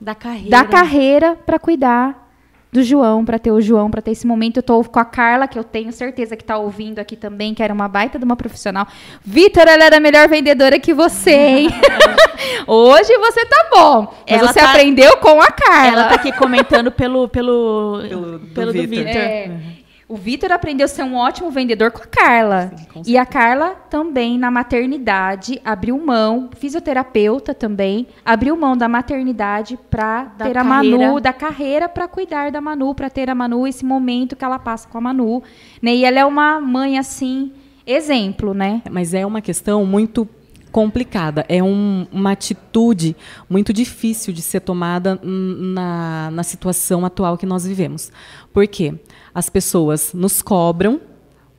da 0.00 0.14
carreira, 0.14 0.50
da 0.50 0.64
carreira 0.64 1.36
para 1.36 1.58
cuidar 1.58 2.28
do 2.72 2.82
João, 2.82 3.24
para 3.24 3.38
ter 3.38 3.50
o 3.50 3.60
João, 3.60 3.90
para 3.90 4.00
ter 4.00 4.12
esse 4.12 4.26
momento. 4.26 4.58
Eu 4.58 4.62
tô 4.62 4.82
com 4.84 4.98
a 5.00 5.04
Carla, 5.04 5.48
que 5.48 5.58
eu 5.58 5.64
tenho 5.64 5.92
certeza 5.92 6.36
que 6.36 6.44
tá 6.44 6.56
ouvindo 6.56 6.98
aqui 6.98 7.16
também, 7.16 7.52
que 7.52 7.62
era 7.62 7.74
uma 7.74 7.88
baita 7.88 8.18
de 8.18 8.24
uma 8.24 8.36
profissional. 8.36 8.86
Vitor, 9.24 9.66
ela 9.66 9.84
era 9.84 10.00
melhor 10.00 10.28
vendedora 10.28 10.78
que 10.78 10.94
você, 10.94 11.32
hein? 11.32 11.68
Hoje 12.66 13.16
você 13.18 13.44
tá 13.46 13.68
bom. 13.72 14.14
Mas 14.28 14.40
ela 14.40 14.52
você 14.52 14.60
tá... 14.60 14.70
aprendeu 14.70 15.16
com 15.18 15.40
a 15.40 15.50
Carla. 15.50 15.88
Ela 15.88 16.08
tá 16.08 16.14
aqui 16.14 16.32
comentando 16.32 16.90
pelo 16.90 17.28
pelo 17.28 18.00
pelo, 18.08 18.40
pelo 18.54 18.72
do 18.72 18.86
Vitor. 18.86 19.06
É. 19.06 19.79
O 20.10 20.16
Vitor 20.16 20.50
aprendeu 20.50 20.86
a 20.86 20.88
ser 20.88 21.04
um 21.04 21.14
ótimo 21.14 21.52
vendedor 21.52 21.92
com 21.92 22.02
a 22.02 22.06
Carla. 22.06 22.72
Sim, 22.92 23.02
e 23.06 23.16
a 23.16 23.24
Carla 23.24 23.76
também, 23.88 24.36
na 24.36 24.50
maternidade, 24.50 25.60
abriu 25.64 25.96
mão, 26.04 26.50
fisioterapeuta 26.56 27.54
também, 27.54 28.08
abriu 28.24 28.56
mão 28.56 28.76
da 28.76 28.88
maternidade 28.88 29.78
para 29.88 30.24
ter 30.24 30.58
a 30.58 30.64
Manu, 30.64 31.20
da 31.20 31.32
carreira 31.32 31.88
para 31.88 32.08
cuidar 32.08 32.50
da 32.50 32.60
Manu, 32.60 32.92
para 32.92 33.08
ter 33.08 33.30
a 33.30 33.36
Manu, 33.36 33.68
esse 33.68 33.84
momento 33.84 34.34
que 34.34 34.44
ela 34.44 34.58
passa 34.58 34.88
com 34.88 34.98
a 34.98 35.00
Manu. 35.00 35.44
Né? 35.80 35.94
E 35.94 36.04
ela 36.04 36.18
é 36.18 36.24
uma 36.24 36.60
mãe, 36.60 36.98
assim, 36.98 37.52
exemplo, 37.86 38.52
né? 38.52 38.82
Mas 38.90 39.14
é 39.14 39.24
uma 39.24 39.40
questão 39.40 39.86
muito 39.86 40.28
complicada. 40.70 41.44
É 41.48 41.62
um, 41.62 42.06
uma 42.12 42.32
atitude 42.32 43.16
muito 43.48 43.72
difícil 43.72 44.32
de 44.32 44.42
ser 44.42 44.60
tomada 44.60 45.20
na, 45.22 46.30
na 46.32 46.42
situação 46.42 47.04
atual 47.04 47.36
que 47.36 47.46
nós 47.46 47.66
vivemos. 47.66 48.10
Por 48.52 48.66
quê? 48.66 48.94
As 49.34 49.48
pessoas 49.48 50.12
nos 50.12 50.42
cobram 50.42 51.00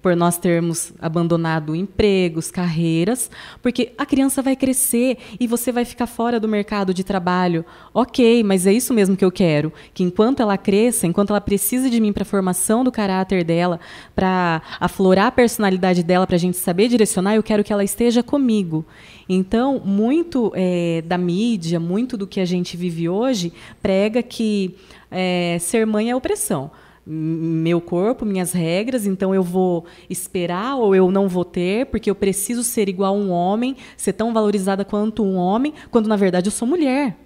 por 0.01 0.15
nós 0.15 0.37
termos 0.37 0.91
abandonado 0.99 1.75
empregos, 1.75 2.49
carreiras, 2.49 3.29
porque 3.61 3.93
a 3.97 4.05
criança 4.05 4.41
vai 4.41 4.55
crescer 4.55 5.17
e 5.39 5.45
você 5.45 5.71
vai 5.71 5.85
ficar 5.85 6.07
fora 6.07 6.39
do 6.39 6.47
mercado 6.47 6.93
de 6.93 7.03
trabalho. 7.03 7.63
Ok, 7.93 8.43
mas 8.43 8.65
é 8.65 8.73
isso 8.73 8.93
mesmo 8.93 9.15
que 9.15 9.23
eu 9.23 9.31
quero. 9.31 9.71
Que 9.93 10.03
enquanto 10.03 10.41
ela 10.41 10.57
cresça, 10.57 11.05
enquanto 11.05 11.29
ela 11.29 11.41
precisa 11.41 11.89
de 11.89 11.99
mim 11.99 12.11
para 12.11 12.23
a 12.23 12.25
formação 12.25 12.83
do 12.83 12.91
caráter 12.91 13.43
dela, 13.43 13.79
para 14.15 14.61
aflorar 14.79 15.27
a 15.27 15.31
personalidade 15.31 16.03
dela, 16.03 16.25
para 16.25 16.35
a 16.35 16.39
gente 16.39 16.57
saber 16.57 16.87
direcionar, 16.87 17.35
eu 17.35 17.43
quero 17.43 17.63
que 17.63 17.71
ela 17.71 17.83
esteja 17.83 18.23
comigo. 18.23 18.85
Então, 19.29 19.79
muito 19.83 20.51
é, 20.55 21.03
da 21.05 21.17
mídia, 21.17 21.79
muito 21.79 22.17
do 22.17 22.25
que 22.25 22.39
a 22.39 22.45
gente 22.45 22.75
vive 22.75 23.07
hoje, 23.07 23.53
prega 23.81 24.23
que 24.23 24.75
é, 25.11 25.57
ser 25.59 25.85
mãe 25.85 26.09
é 26.09 26.15
opressão 26.15 26.71
meu 27.05 27.81
corpo, 27.81 28.25
minhas 28.25 28.51
regras, 28.51 29.05
então 29.05 29.33
eu 29.33 29.43
vou 29.43 29.85
esperar 30.09 30.75
ou 30.75 30.95
eu 30.95 31.11
não 31.11 31.27
vou 31.27 31.43
ter, 31.43 31.87
porque 31.87 32.09
eu 32.09 32.15
preciso 32.15 32.63
ser 32.63 32.87
igual 32.87 33.15
a 33.15 33.17
um 33.17 33.31
homem, 33.31 33.75
ser 33.97 34.13
tão 34.13 34.33
valorizada 34.33 34.85
quanto 34.85 35.23
um 35.23 35.35
homem, 35.35 35.73
quando 35.89 36.07
na 36.07 36.15
verdade 36.15 36.47
eu 36.47 36.51
sou 36.51 36.67
mulher. 36.67 37.17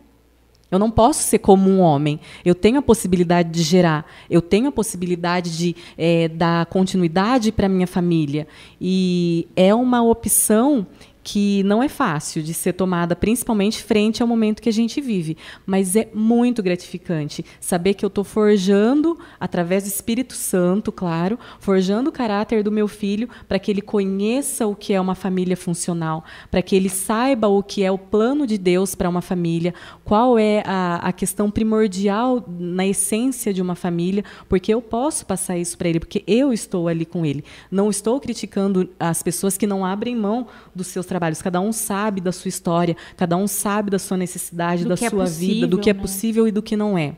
Eu 0.72 0.80
não 0.80 0.90
posso 0.90 1.24
ser 1.24 1.40
como 1.40 1.70
um 1.70 1.80
homem. 1.80 2.20
Eu 2.44 2.56
tenho 2.56 2.80
a 2.80 2.82
possibilidade 2.82 3.50
de 3.50 3.62
gerar, 3.62 4.06
eu 4.30 4.42
tenho 4.42 4.68
a 4.68 4.72
possibilidade 4.72 5.56
de 5.58 5.76
é, 5.98 6.28
dar 6.28 6.66
continuidade 6.66 7.52
para 7.52 7.70
minha 7.70 7.88
família. 7.88 8.48
E 8.82 9.48
é 9.56 9.74
uma 9.74 10.02
opção 10.02 10.88
que 11.26 11.64
não 11.64 11.82
é 11.82 11.90
fácil 11.90 12.44
de 12.44 12.54
ser 12.54 12.74
tomada, 12.74 13.16
principalmente 13.16 13.82
frente 13.82 14.22
ao 14.22 14.28
momento 14.28 14.62
que 14.62 14.70
a 14.70 14.72
gente 14.72 15.02
vive, 15.02 15.36
mas 15.66 15.96
é 15.96 16.08
muito 16.14 16.62
gratificante 16.62 17.44
saber 17.60 17.96
que 17.96 18.06
eu 18.06 18.10
estou 18.10 18.24
forjando, 18.24 19.18
através 19.40 19.86
do 19.86 19.88
Espírito 19.88 20.34
Santo, 20.34 20.92
claro, 20.92 21.40
forjando 21.60 22.12
o 22.12 22.14
caráter 22.14 22.62
do 22.62 22.72
meu 22.72 22.88
filho 22.88 23.28
para 23.48 23.58
que 23.58 23.72
ele 23.72 23.82
conheça 23.82 24.68
o 24.68 24.76
que 24.76 24.94
é 24.94 25.02
uma 25.02 25.16
família 25.16 25.58
funcional, 25.58 26.24
para 26.52 26.62
que 26.62 26.76
ele 26.76 26.90
saiba 26.90 27.48
o 27.48 27.64
que 27.64 27.84
é 27.84 27.92
o 27.92 27.98
plano 27.98 28.46
de 28.46 28.60
Deus 28.60 28.94
para 28.94 29.10
uma 29.10 29.22
família, 29.22 29.74
qual 30.04 30.38
é 30.38 30.62
a, 30.64 30.98
a 30.98 31.12
questão 31.12 31.50
primordial 31.50 32.46
na 32.48 32.86
essência 32.86 33.52
de 33.52 33.64
uma 33.64 33.74
família, 33.74 34.24
porque 34.48 34.72
eu 34.72 34.80
posso 34.80 35.26
passar 35.26 35.58
isso 35.58 35.76
para 35.76 35.90
ele, 35.90 36.00
porque 36.00 36.24
eu 36.28 36.54
estou 36.54 36.88
ali 36.88 37.04
com 37.04 37.26
ele. 37.26 37.44
Não 37.72 37.90
estou 37.90 38.20
criticando 38.20 38.88
as 39.00 39.24
pessoas 39.24 39.58
que 39.58 39.66
não 39.66 39.84
abrem 39.84 40.16
mão 40.16 40.46
dos 40.76 40.86
seus 40.86 41.08
trabalhos. 41.16 41.42
Cada 41.42 41.62
um 41.62 41.72
sabe 41.72 42.20
da 42.20 42.32
sua 42.32 42.50
história, 42.50 42.96
cada 43.16 43.38
um 43.38 43.48
sabe 43.48 43.90
da 43.90 44.00
sua 44.00 44.18
necessidade, 44.18 44.84
do 44.84 44.90
da 44.90 44.96
é 44.96 44.98
sua 44.98 45.08
é 45.08 45.10
possível, 45.12 45.56
vida, 45.56 45.68
do 45.68 45.80
que 45.80 45.90
é 45.90 45.94
né? 45.94 46.02
possível 46.02 46.48
e 46.48 46.52
do 46.52 46.62
que 46.62 46.76
não 46.76 46.98
é. 46.98 47.16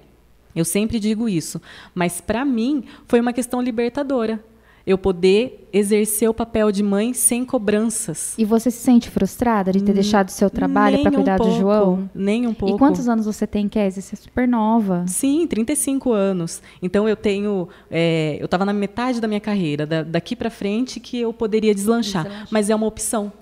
Eu 0.56 0.66
sempre 0.66 1.00
digo 1.00 1.28
isso. 1.28 1.62
Mas 1.94 2.22
para 2.22 2.46
mim 2.46 2.84
foi 3.08 3.20
uma 3.20 3.34
questão 3.34 3.62
libertadora. 3.62 4.44
Eu 4.86 4.98
poder 4.98 5.68
exercer 5.74 6.30
o 6.30 6.34
papel 6.34 6.72
de 6.72 6.82
mãe 6.82 7.14
sem 7.14 7.44
cobranças. 7.44 8.34
E 8.38 8.46
você 8.46 8.72
se 8.72 8.78
sente 8.78 9.10
frustrada 9.10 9.70
de 9.70 9.84
ter 9.84 9.92
deixado 9.92 10.30
o 10.30 10.32
seu 10.32 10.50
trabalho 10.50 11.02
para 11.02 11.12
cuidar 11.12 11.36
um 11.36 11.38
pouco, 11.38 11.52
do 11.52 11.60
João? 11.60 12.10
Nem 12.16 12.48
um 12.48 12.54
pouco. 12.54 12.76
E 12.76 12.80
quantos 12.80 13.10
anos 13.10 13.26
você 13.26 13.46
tem, 13.46 13.68
Kézia? 13.68 14.02
Você 14.02 14.16
é 14.16 14.18
super 14.18 14.48
nova. 14.48 15.04
Sim, 15.06 15.46
35 15.46 16.14
anos. 16.14 16.62
Então 16.82 17.08
eu 17.08 17.18
tenho. 17.18 17.68
É, 17.92 18.38
eu 18.40 18.46
estava 18.46 18.64
na 18.64 18.72
metade 18.72 19.20
da 19.20 19.28
minha 19.28 19.42
carreira, 19.42 19.86
da, 19.86 20.04
daqui 20.04 20.38
para 20.38 20.50
frente 20.50 21.02
que 21.02 21.20
eu 21.20 21.34
poderia 21.34 21.76
deslanchar. 21.76 22.24
deslanchar. 22.24 22.48
Mas 22.50 22.70
é 22.70 22.76
uma 22.76 22.88
opção. 22.88 23.34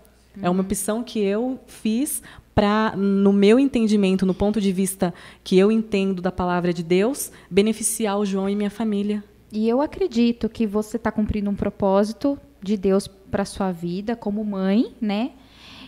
É 0.41 0.49
uma 0.49 0.61
opção 0.61 1.03
que 1.03 1.19
eu 1.19 1.59
fiz 1.67 2.21
para, 2.53 2.95
no 2.95 3.33
meu 3.33 3.59
entendimento, 3.59 4.25
no 4.25 4.33
ponto 4.33 4.61
de 4.61 4.71
vista 4.71 5.13
que 5.43 5.57
eu 5.57 5.71
entendo 5.71 6.21
da 6.21 6.31
palavra 6.31 6.73
de 6.73 6.81
Deus, 6.83 7.31
beneficiar 7.51 8.17
o 8.17 8.25
João 8.25 8.49
e 8.49 8.55
minha 8.55 8.69
família. 8.69 9.23
E 9.51 9.67
eu 9.67 9.81
acredito 9.81 10.49
que 10.49 10.65
você 10.65 10.97
está 10.97 11.11
cumprindo 11.11 11.49
um 11.49 11.55
propósito 11.55 12.39
de 12.61 12.77
Deus 12.77 13.07
para 13.07 13.45
sua 13.45 13.71
vida 13.71 14.15
como 14.15 14.43
mãe, 14.43 14.93
né? 14.99 15.31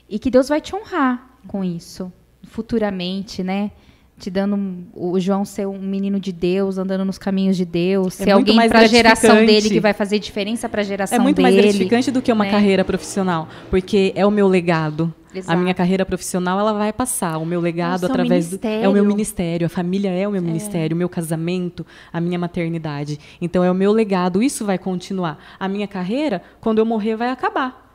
E 0.09 0.19
que 0.19 0.29
Deus 0.29 0.49
vai 0.49 0.61
te 0.61 0.75
honrar 0.75 1.39
com 1.47 1.63
isso 1.63 2.11
futuramente, 2.43 3.43
né? 3.43 3.71
Te 4.19 4.31
dando 4.31 4.87
o 4.95 5.19
João 5.19 5.45
ser 5.45 5.67
um 5.67 5.79
menino 5.79 6.19
de 6.19 6.31
Deus, 6.31 6.77
andando 6.77 7.05
nos 7.05 7.17
caminhos 7.17 7.55
de 7.55 7.65
Deus, 7.65 8.19
é 8.19 8.25
ser 8.25 8.31
alguém 8.31 8.67
para 8.67 8.79
a 8.79 8.87
geração 8.87 9.45
dele 9.45 9.69
que 9.69 9.79
vai 9.79 9.93
fazer 9.93 10.17
diferença 10.17 10.67
para 10.67 10.81
a 10.81 10.83
geração 10.83 11.17
dele. 11.17 11.21
É 11.21 11.23
muito 11.23 11.35
dele, 11.37 11.51
mais 11.51 11.55
gratificante 11.55 12.11
do 12.11 12.21
que 12.21 12.31
uma 12.31 12.45
né? 12.45 12.51
carreira 12.51 12.83
profissional, 12.83 13.47
porque 13.69 14.11
é 14.15 14.25
o 14.25 14.31
meu 14.31 14.47
legado. 14.47 15.13
Exato. 15.33 15.55
A 15.55 15.61
minha 15.61 15.73
carreira 15.73 16.03
profissional 16.03 16.59
ela 16.59 16.73
vai 16.73 16.91
passar, 16.91 17.37
o 17.37 17.45
meu 17.45 17.61
legado 17.61 18.07
é 18.07 18.09
através 18.09 18.49
do 18.49 18.59
é 18.65 18.89
o 18.89 18.93
meu 18.93 19.05
ministério, 19.05 19.67
a 19.67 19.69
família 19.69 20.09
é 20.09 20.27
o 20.27 20.31
meu 20.31 20.41
é. 20.41 20.43
ministério, 20.43 20.95
o 20.95 20.97
meu 20.97 21.09
casamento, 21.09 21.85
a 22.11 22.19
minha 22.19 22.39
maternidade. 22.39 23.19
Então 23.39 23.63
é 23.63 23.69
o 23.69 23.75
meu 23.75 23.91
legado, 23.91 24.41
isso 24.41 24.65
vai 24.65 24.79
continuar. 24.79 25.37
A 25.59 25.67
minha 25.67 25.87
carreira, 25.87 26.41
quando 26.59 26.79
eu 26.79 26.85
morrer, 26.85 27.15
vai 27.15 27.29
acabar 27.29 27.86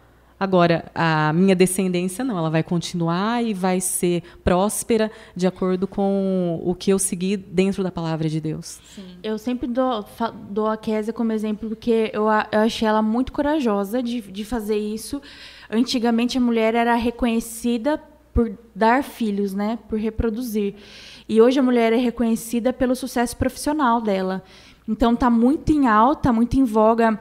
Agora, 0.42 0.86
a 0.92 1.32
minha 1.32 1.54
descendência 1.54 2.24
não, 2.24 2.36
ela 2.36 2.50
vai 2.50 2.64
continuar 2.64 3.44
e 3.44 3.54
vai 3.54 3.80
ser 3.80 4.24
próspera 4.42 5.08
de 5.36 5.46
acordo 5.46 5.86
com 5.86 6.60
o 6.64 6.74
que 6.74 6.90
eu 6.90 6.98
segui 6.98 7.36
dentro 7.36 7.84
da 7.84 7.92
palavra 7.92 8.28
de 8.28 8.40
Deus. 8.40 8.80
Sim. 8.92 9.04
Eu 9.22 9.38
sempre 9.38 9.68
dou, 9.68 10.04
dou 10.50 10.66
a 10.66 10.76
Kézia 10.76 11.12
como 11.12 11.30
exemplo 11.30 11.68
porque 11.68 12.10
eu, 12.12 12.24
eu 12.50 12.58
achei 12.58 12.88
ela 12.88 13.00
muito 13.00 13.30
corajosa 13.30 14.02
de, 14.02 14.20
de 14.20 14.44
fazer 14.44 14.76
isso. 14.76 15.22
Antigamente 15.70 16.38
a 16.38 16.40
mulher 16.40 16.74
era 16.74 16.96
reconhecida 16.96 18.02
por 18.34 18.52
dar 18.74 19.04
filhos, 19.04 19.54
né, 19.54 19.78
por 19.88 19.96
reproduzir. 19.96 20.74
E 21.28 21.40
hoje 21.40 21.60
a 21.60 21.62
mulher 21.62 21.92
é 21.92 21.98
reconhecida 21.98 22.72
pelo 22.72 22.96
sucesso 22.96 23.36
profissional 23.36 24.00
dela. 24.00 24.42
Então 24.88 25.12
está 25.12 25.30
muito 25.30 25.70
em 25.70 25.86
alta, 25.86 26.32
muito 26.32 26.58
em 26.58 26.64
voga 26.64 27.16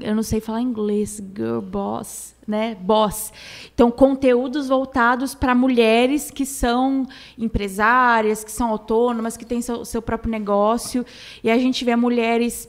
eu 0.00 0.14
não 0.14 0.22
sei 0.22 0.40
falar 0.40 0.60
inglês, 0.60 1.20
girl 1.34 1.60
boss, 1.60 2.34
né? 2.46 2.76
Boss. 2.76 3.32
Então, 3.74 3.90
conteúdos 3.90 4.68
voltados 4.68 5.34
para 5.34 5.54
mulheres 5.54 6.30
que 6.30 6.46
são 6.46 7.06
empresárias, 7.36 8.44
que 8.44 8.52
são 8.52 8.70
autônomas, 8.70 9.36
que 9.36 9.44
têm 9.44 9.60
seu, 9.60 9.84
seu 9.84 10.00
próprio 10.00 10.30
negócio. 10.30 11.04
E 11.42 11.50
a 11.50 11.58
gente 11.58 11.84
vê 11.84 11.96
mulheres 11.96 12.68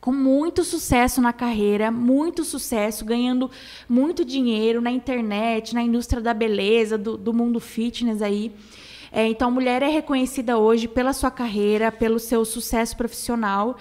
com 0.00 0.12
muito 0.12 0.64
sucesso 0.64 1.20
na 1.20 1.32
carreira, 1.32 1.90
muito 1.90 2.44
sucesso, 2.44 3.04
ganhando 3.04 3.50
muito 3.88 4.24
dinheiro 4.24 4.80
na 4.80 4.90
internet, 4.90 5.74
na 5.74 5.82
indústria 5.82 6.22
da 6.22 6.32
beleza, 6.32 6.96
do, 6.96 7.16
do 7.16 7.34
mundo 7.34 7.60
fitness 7.60 8.22
aí. 8.22 8.52
É, 9.12 9.26
então, 9.26 9.48
a 9.48 9.50
mulher 9.50 9.82
é 9.82 9.88
reconhecida 9.88 10.58
hoje 10.58 10.88
pela 10.88 11.12
sua 11.12 11.30
carreira, 11.30 11.92
pelo 11.92 12.18
seu 12.18 12.44
sucesso 12.44 12.96
profissional. 12.96 13.76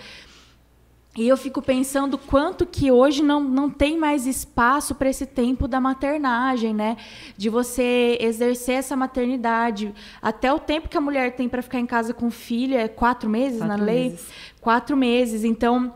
E 1.17 1.27
eu 1.29 1.37
fico 1.37 1.61
pensando 1.61 2.17
quanto 2.17 2.65
que 2.65 2.91
hoje 2.91 3.23
não, 3.23 3.41
não 3.41 3.69
tem 3.69 3.97
mais 3.97 4.27
espaço 4.27 4.93
para 4.93 5.09
esse 5.09 5.25
tempo 5.25 5.65
da 5.65 5.79
maternagem, 5.79 6.73
né? 6.73 6.97
De 7.37 7.49
você 7.49 8.17
exercer 8.19 8.75
essa 8.75 8.97
maternidade. 8.97 9.93
Até 10.21 10.51
o 10.51 10.59
tempo 10.59 10.89
que 10.89 10.97
a 10.97 11.01
mulher 11.01 11.33
tem 11.35 11.47
para 11.47 11.61
ficar 11.61 11.79
em 11.79 11.85
casa 11.85 12.13
com 12.13 12.27
o 12.27 12.31
filho 12.31 12.77
é 12.77 12.89
quatro 12.89 13.29
meses 13.29 13.59
quatro 13.59 13.77
na 13.77 13.83
lei? 13.83 14.09
Meses. 14.09 14.27
Quatro 14.59 14.97
meses. 14.97 15.43
Então, 15.45 15.93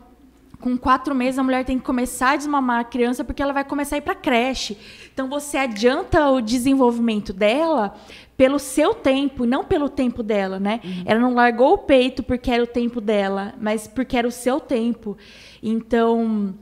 com 0.60 0.76
quatro 0.76 1.14
meses 1.14 1.38
a 1.38 1.42
mulher 1.42 1.64
tem 1.64 1.78
que 1.78 1.84
começar 1.84 2.30
a 2.30 2.36
desmamar 2.36 2.80
a 2.80 2.84
criança 2.84 3.24
porque 3.24 3.42
ela 3.42 3.52
vai 3.52 3.64
começar 3.64 3.96
a 3.96 3.98
ir 3.98 4.02
para 4.02 4.14
creche. 4.14 4.76
Então 5.12 5.28
você 5.28 5.56
adianta 5.56 6.28
o 6.30 6.40
desenvolvimento 6.40 7.32
dela 7.32 7.94
pelo 8.40 8.58
seu 8.58 8.94
tempo, 8.94 9.44
não 9.44 9.62
pelo 9.62 9.86
tempo 9.90 10.22
dela, 10.22 10.58
né? 10.58 10.80
Uhum. 10.82 11.02
Ela 11.04 11.20
não 11.20 11.34
largou 11.34 11.74
o 11.74 11.78
peito 11.78 12.22
porque 12.22 12.50
era 12.50 12.62
o 12.62 12.66
tempo 12.66 12.98
dela, 12.98 13.52
mas 13.60 13.86
porque 13.86 14.16
era 14.16 14.26
o 14.26 14.30
seu 14.30 14.58
tempo. 14.58 15.14
Então, 15.62 16.54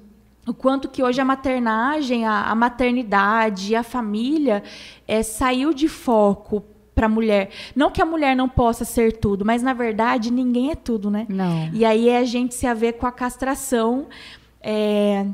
o 0.44 0.52
quanto 0.52 0.88
que 0.88 1.04
hoje 1.04 1.20
a 1.20 1.24
maternagem, 1.24 2.26
a, 2.26 2.46
a 2.46 2.54
maternidade, 2.56 3.76
a 3.76 3.84
família 3.84 4.60
é, 5.06 5.22
saiu 5.22 5.72
de 5.72 5.86
foco 5.86 6.64
para 6.96 7.06
a 7.06 7.08
mulher. 7.08 7.50
Não 7.76 7.92
que 7.92 8.02
a 8.02 8.04
mulher 8.04 8.34
não 8.34 8.48
possa 8.48 8.84
ser 8.84 9.12
tudo, 9.12 9.44
mas 9.44 9.62
na 9.62 9.72
verdade 9.72 10.32
ninguém 10.32 10.72
é 10.72 10.74
tudo, 10.74 11.12
né? 11.12 11.26
Não. 11.28 11.70
E 11.72 11.84
aí 11.84 12.08
é 12.08 12.18
a 12.18 12.24
gente 12.24 12.56
se 12.56 12.66
haver 12.66 12.94
com 12.94 13.06
a 13.06 13.12
castração. 13.12 14.08
É, 14.60 15.24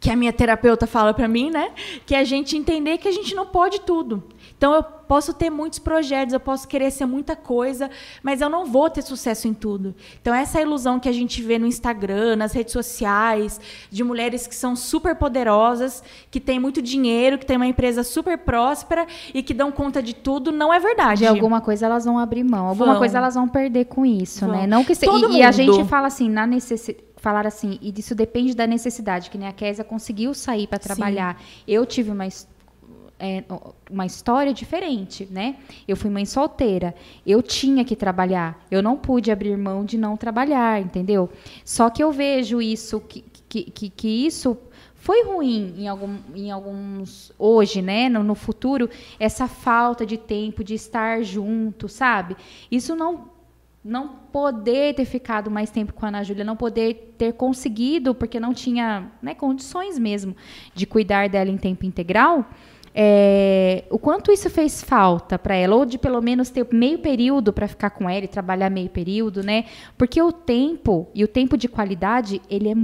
que 0.00 0.10
a 0.10 0.16
minha 0.16 0.32
terapeuta 0.32 0.86
fala 0.86 1.12
para 1.12 1.26
mim, 1.26 1.50
né? 1.50 1.72
Que 2.06 2.14
é 2.14 2.18
a 2.18 2.24
gente 2.24 2.56
entender 2.56 2.98
que 2.98 3.08
a 3.08 3.12
gente 3.12 3.34
não 3.34 3.46
pode 3.46 3.80
tudo. 3.80 4.22
Então 4.58 4.74
eu 4.74 4.82
posso 4.82 5.32
ter 5.32 5.48
muitos 5.48 5.78
projetos, 5.78 6.34
eu 6.34 6.40
posso 6.40 6.66
querer 6.66 6.90
ser 6.90 7.06
muita 7.06 7.36
coisa, 7.36 7.88
mas 8.22 8.40
eu 8.40 8.50
não 8.50 8.66
vou 8.66 8.90
ter 8.90 9.02
sucesso 9.02 9.46
em 9.46 9.54
tudo. 9.54 9.94
Então 10.20 10.34
essa 10.34 10.60
ilusão 10.60 10.98
que 10.98 11.08
a 11.08 11.12
gente 11.12 11.40
vê 11.40 11.58
no 11.58 11.66
Instagram, 11.66 12.36
nas 12.36 12.52
redes 12.52 12.72
sociais, 12.72 13.60
de 13.88 14.02
mulheres 14.02 14.48
que 14.48 14.54
são 14.54 14.74
super 14.74 15.14
poderosas, 15.14 16.02
que 16.28 16.40
têm 16.40 16.58
muito 16.58 16.82
dinheiro, 16.82 17.38
que 17.38 17.46
têm 17.46 17.56
uma 17.56 17.66
empresa 17.66 18.02
super 18.02 18.36
próspera 18.36 19.06
e 19.32 19.42
que 19.44 19.54
dão 19.54 19.70
conta 19.70 20.02
de 20.02 20.12
tudo, 20.12 20.50
não 20.50 20.74
é 20.74 20.80
verdade. 20.80 21.20
De 21.20 21.26
alguma 21.26 21.60
coisa 21.60 21.86
elas 21.86 22.04
vão 22.04 22.18
abrir 22.18 22.42
mão, 22.42 22.66
alguma 22.66 22.92
vão. 22.92 22.98
coisa 22.98 23.16
elas 23.16 23.36
vão 23.36 23.48
perder 23.48 23.84
com 23.84 24.04
isso, 24.04 24.44
né? 24.44 24.52
vão. 24.52 24.60
né? 24.60 24.66
Não 24.66 24.84
que 24.84 24.94
se... 24.94 25.06
Todo 25.06 25.32
e, 25.32 25.38
e 25.38 25.42
a 25.42 25.52
gente 25.52 25.84
fala 25.84 26.08
assim, 26.08 26.28
na 26.28 26.46
necessidade 26.46 27.08
falar 27.18 27.46
assim, 27.46 27.78
e 27.82 27.92
isso 27.98 28.14
depende 28.14 28.54
da 28.54 28.64
necessidade, 28.64 29.28
que 29.28 29.36
nem 29.36 29.48
a 29.48 29.52
Késia 29.52 29.82
conseguiu 29.82 30.32
sair 30.32 30.68
para 30.68 30.78
trabalhar. 30.78 31.36
Sim. 31.36 31.64
Eu 31.66 31.84
tive 31.84 32.10
uma 32.12 32.24
é, 33.18 33.42
uma 33.90 34.06
história 34.06 34.52
diferente, 34.52 35.26
né? 35.30 35.56
Eu 35.86 35.96
fui 35.96 36.08
mãe 36.08 36.24
solteira, 36.24 36.94
eu 37.26 37.42
tinha 37.42 37.84
que 37.84 37.96
trabalhar, 37.96 38.64
eu 38.70 38.82
não 38.82 38.96
pude 38.96 39.30
abrir 39.30 39.56
mão 39.56 39.84
de 39.84 39.98
não 39.98 40.16
trabalhar, 40.16 40.80
entendeu? 40.80 41.28
Só 41.64 41.90
que 41.90 42.02
eu 42.02 42.12
vejo 42.12 42.62
isso 42.62 43.00
que, 43.00 43.24
que, 43.48 43.64
que, 43.64 43.90
que 43.90 44.08
isso 44.26 44.56
foi 44.94 45.24
ruim 45.24 45.74
em, 45.78 45.88
algum, 45.88 46.16
em 46.34 46.50
alguns 46.50 47.32
hoje, 47.38 47.82
né? 47.82 48.08
No, 48.08 48.22
no, 48.22 48.34
futuro, 48.34 48.88
essa 49.18 49.48
falta 49.48 50.06
de 50.06 50.16
tempo 50.16 50.62
de 50.62 50.74
estar 50.74 51.22
junto, 51.22 51.88
sabe? 51.88 52.36
Isso 52.70 52.94
não 52.94 53.36
não 53.84 54.08
poder 54.08 54.94
ter 54.94 55.04
ficado 55.04 55.50
mais 55.50 55.70
tempo 55.70 55.94
com 55.94 56.04
a 56.04 56.08
Ana 56.08 56.22
Júlia, 56.22 56.44
não 56.44 56.56
poder 56.56 57.14
ter 57.16 57.32
conseguido, 57.32 58.14
porque 58.14 58.38
não 58.38 58.52
tinha 58.52 59.10
né, 59.22 59.34
condições 59.34 59.98
mesmo 59.98 60.36
de 60.74 60.84
cuidar 60.84 61.28
dela 61.28 61.48
em 61.48 61.56
tempo 61.56 61.86
integral 61.86 62.44
é, 63.00 63.84
o 63.90 63.96
quanto 63.96 64.32
isso 64.32 64.50
fez 64.50 64.82
falta 64.82 65.38
para 65.38 65.54
ela, 65.54 65.76
ou 65.76 65.86
de 65.86 65.96
pelo 65.96 66.20
menos 66.20 66.50
ter 66.50 66.66
meio 66.72 66.98
período 66.98 67.52
para 67.52 67.68
ficar 67.68 67.90
com 67.90 68.10
ela 68.10 68.24
e 68.24 68.28
trabalhar 68.28 68.68
meio 68.70 68.88
período, 68.90 69.40
né? 69.40 69.66
Porque 69.96 70.20
o 70.20 70.32
tempo 70.32 71.08
e 71.14 71.22
o 71.22 71.28
tempo 71.28 71.56
de 71.56 71.68
qualidade 71.68 72.42
ele 72.50 72.72
é 72.72 72.74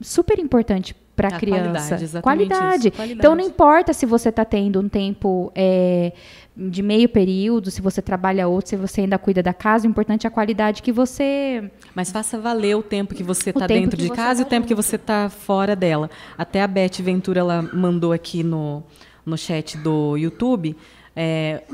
super 0.00 0.38
importante 0.38 0.94
para 1.16 1.28
a 1.28 1.32
criança. 1.32 1.96
Qualidade, 1.96 2.22
qualidade. 2.22 2.90
qualidade. 2.92 3.18
Então 3.18 3.34
não 3.34 3.44
importa 3.44 3.92
se 3.92 4.06
você 4.06 4.28
está 4.28 4.44
tendo 4.44 4.78
um 4.78 4.88
tempo 4.88 5.50
é, 5.52 6.12
de 6.56 6.80
meio 6.80 7.08
período, 7.08 7.68
se 7.68 7.80
você 7.80 8.00
trabalha 8.00 8.46
outro, 8.46 8.70
se 8.70 8.76
você 8.76 9.00
ainda 9.00 9.18
cuida 9.18 9.42
da 9.42 9.52
casa, 9.52 9.88
o 9.88 9.90
importante 9.90 10.26
é 10.26 10.28
a 10.28 10.30
qualidade 10.30 10.80
que 10.80 10.92
você. 10.92 11.72
Mas 11.92 12.12
faça 12.12 12.38
valer 12.38 12.76
o 12.76 12.84
tempo 12.84 13.16
que 13.16 13.24
você 13.24 13.50
está 13.50 13.66
dentro 13.66 13.96
de 13.96 14.10
casa 14.10 14.44
tá 14.44 14.44
e 14.44 14.46
o 14.46 14.48
tempo 14.48 14.64
que 14.64 14.74
você 14.76 14.94
está 14.94 15.28
fora 15.28 15.74
dela. 15.74 16.08
Até 16.38 16.62
a 16.62 16.68
Beth 16.68 17.02
Ventura 17.02 17.40
ela 17.40 17.62
mandou 17.72 18.12
aqui 18.12 18.44
no 18.44 18.84
no 19.26 19.36
chat 19.36 19.76
do 19.76 20.16
YouTube, 20.16 20.76
é, 21.14 21.64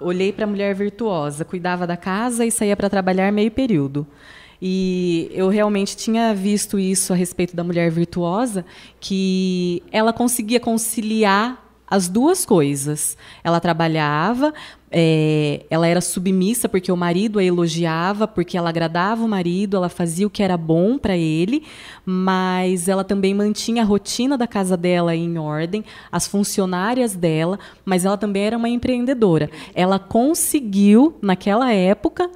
olhei 0.00 0.32
para 0.32 0.44
a 0.44 0.48
mulher 0.48 0.74
virtuosa, 0.74 1.44
cuidava 1.44 1.86
da 1.86 1.96
casa 1.96 2.44
e 2.44 2.50
saía 2.50 2.76
para 2.76 2.90
trabalhar 2.90 3.30
meio 3.30 3.50
período. 3.50 4.06
E 4.60 5.30
eu 5.32 5.48
realmente 5.48 5.96
tinha 5.96 6.34
visto 6.34 6.78
isso 6.78 7.12
a 7.12 7.16
respeito 7.16 7.56
da 7.56 7.64
mulher 7.64 7.90
virtuosa, 7.90 8.64
que 8.98 9.82
ela 9.90 10.12
conseguia 10.12 10.60
conciliar 10.60 11.69
as 11.90 12.08
duas 12.08 12.46
coisas. 12.46 13.16
Ela 13.42 13.58
trabalhava, 13.58 14.54
é, 14.90 15.64
ela 15.68 15.86
era 15.86 16.00
submissa 16.00 16.68
porque 16.68 16.90
o 16.90 16.96
marido 16.96 17.38
a 17.38 17.44
elogiava, 17.44 18.28
porque 18.28 18.56
ela 18.56 18.68
agradava 18.68 19.24
o 19.24 19.28
marido, 19.28 19.76
ela 19.76 19.88
fazia 19.88 20.26
o 20.26 20.30
que 20.30 20.42
era 20.42 20.56
bom 20.56 20.96
para 20.96 21.16
ele, 21.16 21.64
mas 22.04 22.88
ela 22.88 23.02
também 23.02 23.34
mantinha 23.34 23.82
a 23.82 23.86
rotina 23.86 24.38
da 24.38 24.46
casa 24.46 24.76
dela 24.76 25.14
em 25.14 25.36
ordem, 25.36 25.84
as 26.12 26.26
funcionárias 26.26 27.14
dela, 27.14 27.58
mas 27.84 28.04
ela 28.04 28.16
também 28.16 28.44
era 28.44 28.56
uma 28.56 28.68
empreendedora. 28.68 29.50
Ela 29.74 29.98
conseguiu, 29.98 31.16
naquela 31.20 31.72
época, 31.72 32.30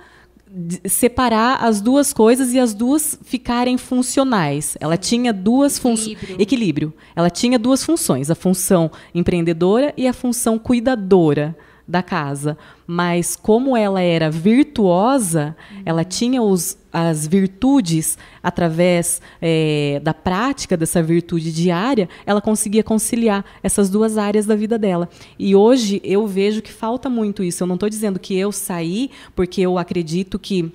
separar 0.87 1.65
as 1.65 1.81
duas 1.81 2.13
coisas 2.13 2.53
e 2.53 2.59
as 2.59 2.75
duas 2.75 3.19
ficarem 3.25 3.77
funcionais. 3.77 4.77
Ela 4.81 4.97
tinha 4.97 5.33
duas 5.33 5.79
funções. 5.79 6.17
Equilíbrio. 6.39 6.93
Ela 7.15 7.31
tinha 7.31 7.59
duas 7.59 7.85
funções: 7.85 8.31
a 8.31 8.35
função 8.35 8.91
empreendedora 9.15 9.93
e 9.97 10.07
a 10.07 10.13
função 10.13 10.59
cuidadora 10.59 11.57
da 11.87 12.03
casa. 12.03 12.57
Mas 12.87 13.37
como 13.37 13.76
ela 13.76 14.01
era 14.01 14.30
virtuosa, 14.30 15.57
ela 15.85 16.05
tinha 16.05 16.43
os, 16.43 16.76
as 16.93 17.26
virtudes 17.26 18.18
através 18.43 19.20
é, 19.41 20.01
da 20.03 20.14
prática 20.14 20.76
dessa 20.76 21.03
virtude 21.03 21.53
diária, 21.53 22.09
ela 22.26 22.41
conseguia 22.41 22.82
conciliar 22.82 23.45
essas 23.62 23.89
duas 23.91 24.18
áreas 24.18 24.47
da 24.47 24.55
vida 24.55 24.78
dela. 24.78 25.09
E 25.39 25.55
hoje 25.55 26.01
eu 26.05 26.26
vejo 26.26 26.62
que 26.62 26.72
falta 26.72 27.09
muito 27.09 27.43
isso. 27.43 27.62
Eu 27.62 27.66
não 27.66 27.74
estou 27.74 27.89
dizendo 27.89 28.18
que 28.18 28.37
eu 28.37 28.53
saí 28.53 29.11
porque 29.35 29.61
eu 29.61 29.78
acredito 29.78 30.39
que 30.39 30.72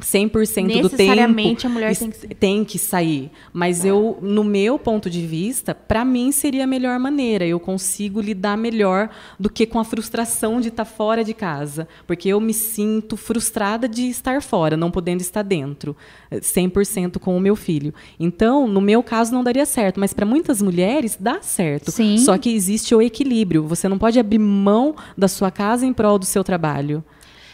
100% 0.00 0.80
do 0.82 0.90
tempo 0.90 1.66
a 1.66 1.68
mulher 1.68 1.96
tem 1.96 2.10
que... 2.10 2.34
tem 2.34 2.64
que 2.64 2.78
sair. 2.78 3.30
Mas 3.52 3.84
eu, 3.84 4.18
no 4.20 4.42
meu 4.42 4.78
ponto 4.78 5.08
de 5.08 5.26
vista, 5.26 5.74
para 5.74 6.04
mim 6.04 6.32
seria 6.32 6.64
a 6.64 6.66
melhor 6.66 6.98
maneira. 6.98 7.46
Eu 7.46 7.60
consigo 7.60 8.20
lidar 8.20 8.56
melhor 8.56 9.10
do 9.38 9.48
que 9.50 9.66
com 9.66 9.78
a 9.78 9.84
frustração 9.84 10.60
de 10.60 10.68
estar 10.68 10.84
tá 10.84 10.90
fora 10.90 11.22
de 11.22 11.34
casa. 11.34 11.88
Porque 12.06 12.28
eu 12.28 12.40
me 12.40 12.54
sinto 12.54 13.16
frustrada 13.16 13.88
de 13.88 14.08
estar 14.08 14.42
fora, 14.42 14.76
não 14.76 14.90
podendo 14.90 15.20
estar 15.20 15.42
dentro, 15.42 15.96
100% 16.32 17.18
com 17.18 17.36
o 17.36 17.40
meu 17.40 17.56
filho. 17.56 17.94
Então, 18.18 18.66
no 18.66 18.80
meu 18.80 19.02
caso, 19.02 19.32
não 19.32 19.44
daria 19.44 19.66
certo. 19.66 20.00
Mas 20.00 20.12
para 20.12 20.26
muitas 20.26 20.60
mulheres, 20.60 21.16
dá 21.18 21.42
certo. 21.42 21.90
Sim. 21.90 22.18
Só 22.18 22.36
que 22.38 22.54
existe 22.54 22.94
o 22.94 23.02
equilíbrio. 23.02 23.66
Você 23.66 23.88
não 23.88 23.98
pode 23.98 24.18
abrir 24.18 24.38
mão 24.38 24.94
da 25.16 25.28
sua 25.28 25.50
casa 25.50 25.86
em 25.86 25.92
prol 25.92 26.18
do 26.18 26.24
seu 26.24 26.42
trabalho 26.42 27.04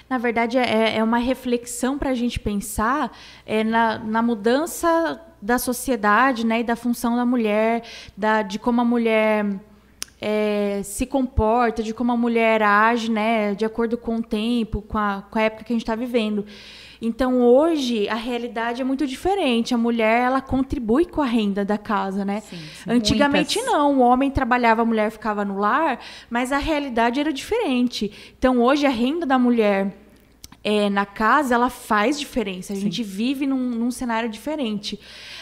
na 0.09 0.19
verdade, 0.19 0.57
é, 0.57 0.99
é 0.99 1.03
uma 1.03 1.19
reflexão 1.19 1.99
para 1.99 2.11
a 2.11 2.15
gente 2.15 2.39
pensar 2.39 3.17
é, 3.45 3.65
na, 3.65 3.99
na 3.99 4.23
mudança 4.23 5.21
da 5.43 5.59
sociedade 5.59 6.47
né, 6.47 6.61
e 6.61 6.65
da 6.65 6.77
função 6.77 7.17
da 7.17 7.27
mulher, 7.27 7.83
da, 8.17 8.43
de 8.43 8.59
como 8.59 8.81
a 8.81 8.85
mulher 8.85 9.45
é, 10.21 10.81
se 10.85 11.07
comporta, 11.07 11.83
de 11.83 11.93
como 11.93 12.13
a 12.13 12.17
mulher 12.17 12.63
age 12.63 13.11
né, 13.11 13.55
de 13.55 13.65
acordo 13.65 13.99
com 13.99 14.17
o 14.17 14.23
tempo, 14.23 14.81
com 14.81 14.97
a, 14.97 15.25
com 15.31 15.39
a 15.39 15.43
época 15.43 15.65
que 15.65 15.73
a 15.73 15.75
gente 15.75 15.83
está 15.83 15.95
vivendo. 15.95 16.47
Então 17.01 17.41
hoje 17.41 18.09
a 18.09 18.15
realidade 18.15 18.81
é 18.81 18.85
muito 18.85 19.07
diferente. 19.07 19.75
A 19.75 19.79
mulher 19.79 20.23
ela 20.23 20.41
contribui 20.41 21.05
com 21.05 21.21
a 21.21 21.27
renda 21.27 21.65
da 21.65 21.79
casa, 21.79 22.25
né? 22.25 22.41
Sim, 22.41 22.57
sim, 22.57 22.91
Antigamente 22.91 23.59
muitas. 23.59 23.75
não, 23.75 23.99
o 23.99 24.01
homem 24.01 24.31
trabalhava, 24.31 24.83
a 24.83 24.85
mulher 24.85 25.11
ficava 25.11 25.45
no 25.45 25.59
lar, 25.59 26.01
mas 26.31 26.53
a 26.53 26.59
realidade 26.59 27.21
era 27.21 27.33
diferente. 27.33 28.35
Então 28.39 28.61
hoje 28.61 28.87
a 28.87 28.91
renda 28.91 29.27
da 29.27 29.39
mulher 29.39 29.95
é, 30.69 30.91
na 30.91 31.07
casa 31.07 31.55
ela 31.55 31.71
faz 31.71 32.19
diferença. 32.19 32.73
A 32.73 32.77
sim. 32.77 32.83
gente 32.83 33.01
vive 33.01 33.47
num, 33.47 33.71
num 33.71 33.93
cenário 33.93 34.29
diferente. 34.29 34.99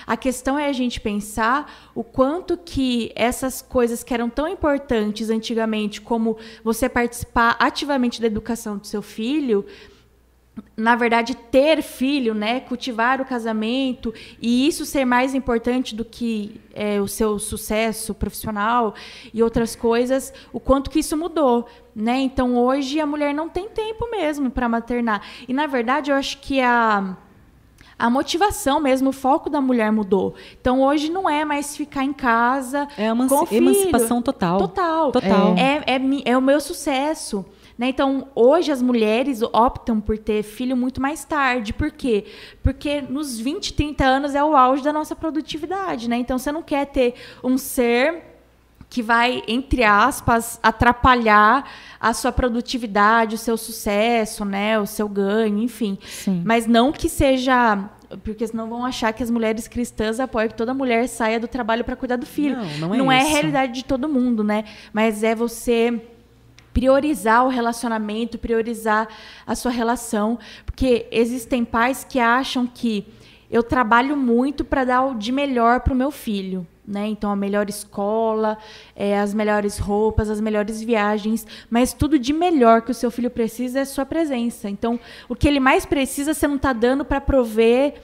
A 0.07 0.19
questão 0.19 0.59
é 0.59 0.67
a 0.67 0.73
gente 0.73 1.01
pensar 1.01 1.91
o 1.95 2.05
quanto 2.05 2.59
que 2.59 3.11
essas 3.15 3.63
coisas 3.63 4.05
que 4.05 4.13
eram 4.13 4.29
tão 4.29 4.47
importantes 4.47 5.31
antigamente, 5.31 5.99
como 5.99 6.37
você 6.63 6.91
participar 6.91 7.57
ativamente 7.59 8.21
da 8.21 8.27
educação 8.27 8.77
do 8.77 8.87
seu 8.87 9.01
filho, 9.01 9.65
na 10.77 10.95
verdade, 10.97 11.35
ter 11.35 11.83
filho, 11.83 12.35
né, 12.35 12.61
cultivar 12.61 13.21
o 13.21 13.25
casamento 13.25 14.13
e 14.41 14.67
isso 14.67 14.85
ser 14.85 15.05
mais 15.05 15.35
importante 15.35 15.95
do 15.95 16.05
que 16.05 16.61
é, 16.73 17.01
o 17.01 17.09
seu 17.09 17.39
sucesso 17.39 18.15
profissional 18.15 18.95
e 19.33 19.43
outras 19.43 19.75
coisas, 19.75 20.33
o 20.53 20.61
quanto 20.61 20.91
que 20.91 21.01
isso 21.01 21.17
mudou, 21.17 21.67
né? 21.95 22.19
Então 22.19 22.57
hoje 22.57 23.01
a 23.01 23.07
mulher 23.07 23.35
não 23.35 23.49
tem 23.49 23.69
tempo 23.69 24.11
mesmo 24.11 24.51
para 24.51 24.69
maternar 24.69 25.23
e 25.49 25.53
na 25.53 25.67
verdade 25.67 26.11
eu 26.11 26.17
acho 26.17 26.39
que 26.39 26.61
a 26.61 27.17
a 27.97 28.11
motivação 28.11 28.81
mesmo, 28.81 29.11
o 29.11 29.13
foco 29.13 29.49
da 29.49 29.61
mulher 29.61 29.93
mudou. 29.93 30.35
Então 30.61 30.83
hoje 30.83 31.11
não 31.11 31.31
é 31.31 31.45
mais 31.45 31.77
ficar 31.77 32.05
em 32.05 32.13
casa. 32.13 32.89
É 32.99 33.13
uma 33.13 33.27
emancipação 33.53 34.21
total. 34.21 34.59
Total. 34.59 35.13
Total. 35.13 35.55
É, 35.57 35.83
é, 35.87 35.97
é, 35.97 36.01
é 36.33 36.37
o 36.37 36.43
meu 36.43 36.61
sucesso. 36.61 37.45
Né? 37.77 37.89
Então, 37.89 38.29
hoje 38.35 38.71
as 38.71 38.81
mulheres 38.81 39.43
optam 39.43 40.01
por 40.01 40.17
ter 40.17 40.43
filho 40.43 40.77
muito 40.77 41.01
mais 41.01 41.25
tarde. 41.25 41.73
Por 41.73 41.91
quê? 41.91 42.25
Porque 42.63 43.01
nos 43.01 43.39
20, 43.39 43.75
30 43.75 44.05
anos 44.05 44.35
é 44.35 44.45
o 44.45 44.57
auge 44.57 44.83
da 44.83 44.93
nossa 44.93 45.17
produtividade. 45.17 46.09
Né? 46.09 46.17
Então, 46.17 46.39
você 46.39 46.53
não 46.53 46.63
quer 46.63 46.87
ter 46.87 47.15
um 47.43 47.59
ser 47.59 48.35
que 48.89 49.03
vai, 49.03 49.43
entre 49.49 49.83
aspas, 49.83 50.61
atrapalhar 50.63 51.69
a 51.99 52.13
sua 52.13 52.31
produtividade, 52.31 53.35
o 53.35 53.39
seu 53.39 53.57
sucesso, 53.57 54.45
né, 54.45 54.79
o 54.79 54.87
seu 54.87 55.09
ganho, 55.09 55.59
enfim. 55.59 55.99
Sim. 56.07 56.43
Mas 56.45 56.65
não 56.69 56.93
que 56.93 57.09
seja 57.09 57.91
porque 58.23 58.47
senão 58.47 58.69
vão 58.69 58.85
achar 58.85 59.13
que 59.13 59.21
as 59.21 59.31
mulheres 59.31 59.67
cristãs 59.67 60.21
apoiam 60.21 60.49
que 60.49 60.55
toda 60.55 60.73
mulher 60.73 61.09
saia 61.09 61.41
do 61.41 61.49
trabalho 61.49 61.83
para 61.83 61.97
cuidar 61.97 62.17
do 62.17 62.27
filho. 62.27 62.57
Não, 62.57 62.89
não 62.89 62.95
é 62.95 62.99
Não 62.99 63.13
é 63.13 63.21
a 63.21 63.25
realidade 63.25 63.73
de 63.73 63.85
todo 63.85 64.09
mundo, 64.09 64.45
né? 64.45 64.65
Mas 64.93 65.25
é 65.25 65.35
você 65.35 66.01
priorizar 66.75 67.47
o 67.47 67.49
relacionamento, 67.49 68.37
priorizar 68.37 69.09
a 69.47 69.55
sua 69.55 69.71
relação, 69.71 70.39
porque 70.67 71.07
existem 71.11 71.65
pais 71.65 72.05
que 72.05 72.19
acham 72.19 72.67
que 72.67 73.07
eu 73.51 73.63
trabalho 73.63 74.17
muito 74.17 74.65
para 74.65 74.85
dar 74.85 75.05
o 75.05 75.15
de 75.15 75.31
melhor 75.31 75.81
para 75.81 75.95
o 75.95 75.97
meu 75.97 76.11
filho. 76.11 76.67
Né? 76.87 77.07
Então, 77.07 77.31
a 77.31 77.37
melhor 77.37 77.71
escola, 77.71 78.59
é, 78.95 79.19
as 79.19 79.33
melhores 79.33 79.79
roupas, 79.79 80.29
as 80.29 80.41
melhores 80.41 80.83
viagens, 80.83 81.47
mas 81.71 81.95
tudo 81.95 82.19
de 82.19 82.33
melhor 82.33 82.83
que 82.83 82.91
o 82.91 82.95
seu 82.95 83.11
filho 83.11 83.31
precisa 83.31 83.79
é 83.79 83.83
a 83.83 83.87
sua 83.87 84.05
presença. 84.05 84.69
Então, 84.69 85.01
o 85.27 85.35
que 85.35 85.49
ele 85.49 85.61
mais 85.61 85.87
precisa, 85.87 86.35
você 86.35 86.47
não 86.47 86.57
está 86.57 86.75
dando 86.75 87.03
para 87.03 87.23
prover 87.23 87.95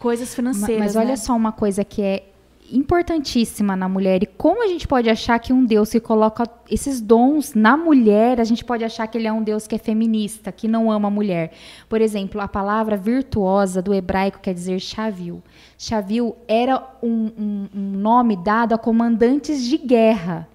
coisas 0.00 0.34
financeiras. 0.34 0.78
Mas, 0.78 0.94
mas 0.94 0.96
olha 0.96 1.10
né? 1.10 1.16
só 1.16 1.36
uma 1.36 1.52
coisa 1.52 1.84
que 1.84 2.02
é 2.02 2.24
importantíssima 2.70 3.76
na 3.76 3.88
mulher 3.88 4.22
e 4.22 4.26
como 4.26 4.64
a 4.64 4.68
gente 4.68 4.88
pode 4.88 5.10
achar 5.10 5.38
que 5.38 5.52
um 5.52 5.64
Deus 5.64 5.90
que 5.90 6.00
coloca 6.00 6.48
esses 6.70 7.00
dons 7.00 7.54
na 7.54 7.76
mulher, 7.76 8.40
a 8.40 8.44
gente 8.44 8.64
pode 8.64 8.84
achar 8.84 9.06
que 9.06 9.18
ele 9.18 9.26
é 9.26 9.32
um 9.32 9.42
Deus 9.42 9.66
que 9.66 9.74
é 9.74 9.78
feminista, 9.78 10.50
que 10.50 10.66
não 10.66 10.90
ama 10.90 11.08
a 11.08 11.10
mulher. 11.10 11.52
Por 11.88 12.00
exemplo, 12.00 12.40
a 12.40 12.48
palavra 12.48 12.96
virtuosa 12.96 13.82
do 13.82 13.92
hebraico 13.92 14.40
quer 14.40 14.54
dizer 14.54 14.80
chavil. 14.80 15.42
Chavil 15.76 16.36
era 16.48 16.82
um, 17.02 17.30
um, 17.38 17.68
um 17.74 17.90
nome 17.92 18.36
dado 18.36 18.74
a 18.74 18.78
comandantes 18.78 19.64
de 19.64 19.76
guerra. 19.76 20.48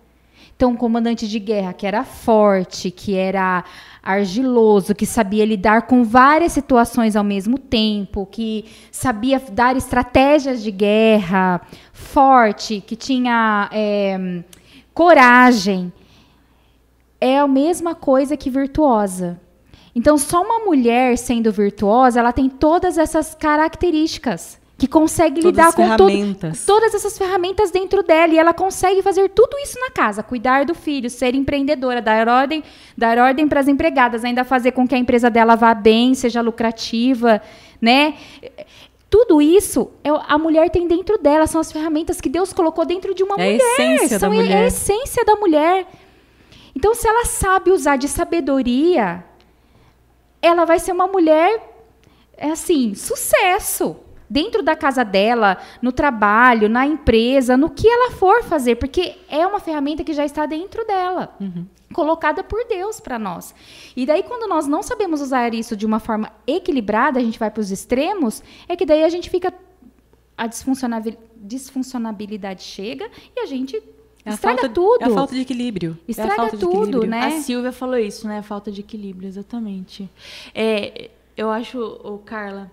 Então, 0.60 0.72
um 0.72 0.76
comandante 0.76 1.26
de 1.26 1.40
guerra 1.40 1.72
que 1.72 1.88
era 1.88 2.04
forte, 2.04 2.92
que 2.92 3.16
era 3.16 3.64
argiloso, 4.04 4.94
que 4.94 5.06
sabia 5.06 5.46
lidar 5.46 5.84
com 5.84 6.04
várias 6.04 6.52
situações 6.52 7.16
ao 7.16 7.24
mesmo 7.24 7.58
tempo, 7.58 8.28
que 8.30 8.66
sabia 8.92 9.42
dar 9.54 9.78
estratégias 9.78 10.62
de 10.62 10.70
guerra, 10.70 11.62
forte, 11.94 12.84
que 12.86 12.98
tinha 12.98 13.70
é, 13.72 14.44
coragem. 14.94 15.94
É 17.22 17.40
a 17.40 17.48
mesma 17.48 17.96
coisa 17.96 18.36
que 18.36 18.50
virtuosa. 18.50 19.40
Então, 19.96 20.18
só 20.18 20.44
uma 20.44 20.60
mulher 20.66 21.18
sendo 21.18 21.54
virtuosa, 21.54 22.20
ela 22.20 22.34
tem 22.34 22.50
todas 22.50 22.98
essas 22.98 23.34
características 23.34 24.59
que 24.80 24.88
consegue 24.88 25.42
Todas 25.42 25.52
lidar 25.52 25.74
com 25.74 25.98
todo, 25.98 26.12
todas 26.66 26.96
essas 26.96 27.18
ferramentas 27.18 27.70
dentro 27.70 28.02
dela 28.02 28.34
e 28.34 28.38
ela 28.38 28.54
consegue 28.54 29.02
fazer 29.02 29.30
tudo 29.30 29.58
isso 29.60 29.78
na 29.80 29.92
casa, 29.92 30.24
cuidar 30.24 30.66
do 30.66 30.74
filho, 30.74 31.10
ser 31.10 31.36
empreendedora, 31.36 32.02
dar 32.02 32.28
ordem, 32.28 32.64
dar 32.98 33.18
ordem 33.18 33.48
para 33.48 33.60
as 33.60 33.68
empregadas, 33.68 34.24
ainda 34.24 34.46
fazer 34.46 34.72
com 34.72 34.88
que 34.88 34.96
a 34.96 34.98
empresa 34.98 35.30
dela 35.30 35.56
vá 35.56 35.74
bem, 35.74 36.16
seja 36.16 36.42
lucrativa, 36.42 37.42
né? 37.82 38.16
Tudo 39.10 39.42
isso 39.42 39.92
é, 40.04 40.10
a 40.10 40.38
mulher 40.38 40.70
tem 40.70 40.88
dentro 40.88 41.18
dela, 41.18 41.46
são 41.46 41.60
as 41.60 41.72
ferramentas 41.72 42.22
que 42.22 42.30
Deus 42.30 42.54
colocou 42.54 42.86
dentro 42.86 43.14
de 43.14 43.22
uma 43.22 43.36
É 43.36 43.42
a 43.42 43.52
mulher, 43.52 43.74
essência 43.74 44.10
da 44.18 44.20
são 44.20 44.34
mulher. 44.34 44.52
é 44.52 44.64
a 44.64 44.68
essência 44.68 45.26
da 45.26 45.36
mulher. 45.36 45.88
Então, 46.74 46.96
se 46.96 47.08
ela 47.08 47.26
sabe 47.26 47.72
usar 47.72 47.98
de 47.98 48.08
sabedoria, 48.08 49.26
ela 50.42 50.64
vai 50.64 50.80
ser 50.80 50.94
uma 50.94 51.08
mulher, 51.08 51.62
é 52.38 52.52
assim, 52.52 52.96
sucesso. 52.96 53.98
Dentro 54.30 54.62
da 54.62 54.76
casa 54.76 55.04
dela, 55.04 55.58
no 55.82 55.92
trabalho, 55.92 56.70
na 56.70 56.86
empresa, 56.86 57.58
no 57.58 57.70
que 57.70 57.88
ela 57.88 58.12
for 58.12 58.44
fazer, 58.44 58.76
porque 58.76 59.16
é 59.28 59.46
uma 59.48 59.60
ferramenta 59.60 60.04
que 60.04 60.14
já 60.14 60.24
está 60.24 60.46
dentro 60.46 60.86
dela, 60.86 61.36
colocada 61.94 62.44
por 62.44 62.64
Deus 62.68 63.00
para 63.00 63.18
nós. 63.18 63.56
E 63.96 64.06
daí, 64.06 64.22
quando 64.22 64.48
nós 64.48 64.68
não 64.68 64.84
sabemos 64.84 65.20
usar 65.22 65.54
isso 65.56 65.76
de 65.76 65.86
uma 65.86 66.00
forma 66.00 66.32
equilibrada, 66.46 67.20
a 67.20 67.24
gente 67.24 67.40
vai 67.40 67.50
para 67.50 67.62
os 67.62 67.72
extremos, 67.72 68.44
é 68.68 68.76
que 68.76 68.86
daí 68.86 69.04
a 69.04 69.10
gente 69.10 69.30
fica. 69.30 69.52
A 70.38 70.48
disfuncionabil- 70.48 71.18
disfuncionabilidade 71.36 72.64
chega 72.64 73.10
e 73.36 73.40
a 73.42 73.46
gente 73.46 73.76
É 74.24 74.30
a 74.30 74.34
estraga 74.34 74.62
falta, 74.62 74.74
tudo. 74.74 75.02
É 75.02 75.06
a 75.06 75.10
falta 75.10 75.34
de 75.36 75.42
equilíbrio. 75.42 75.98
é 76.02 76.04
a 76.08 76.12
Estraga 76.12 76.44
de 76.52 76.58
tudo, 76.58 76.76
equilíbrio. 76.78 77.10
né? 77.10 77.26
A 77.26 77.32
Silvia 77.42 77.72
falou 77.72 77.98
isso, 77.98 78.28
né? 78.28 78.42
Falta 78.42 78.72
de 78.72 78.82
equilíbrio, 78.82 79.28
exatamente. 79.28 80.10
É, 80.54 81.10
eu 81.36 81.50
acho, 81.50 81.80
ô, 82.04 82.20
Carla, 82.20 82.72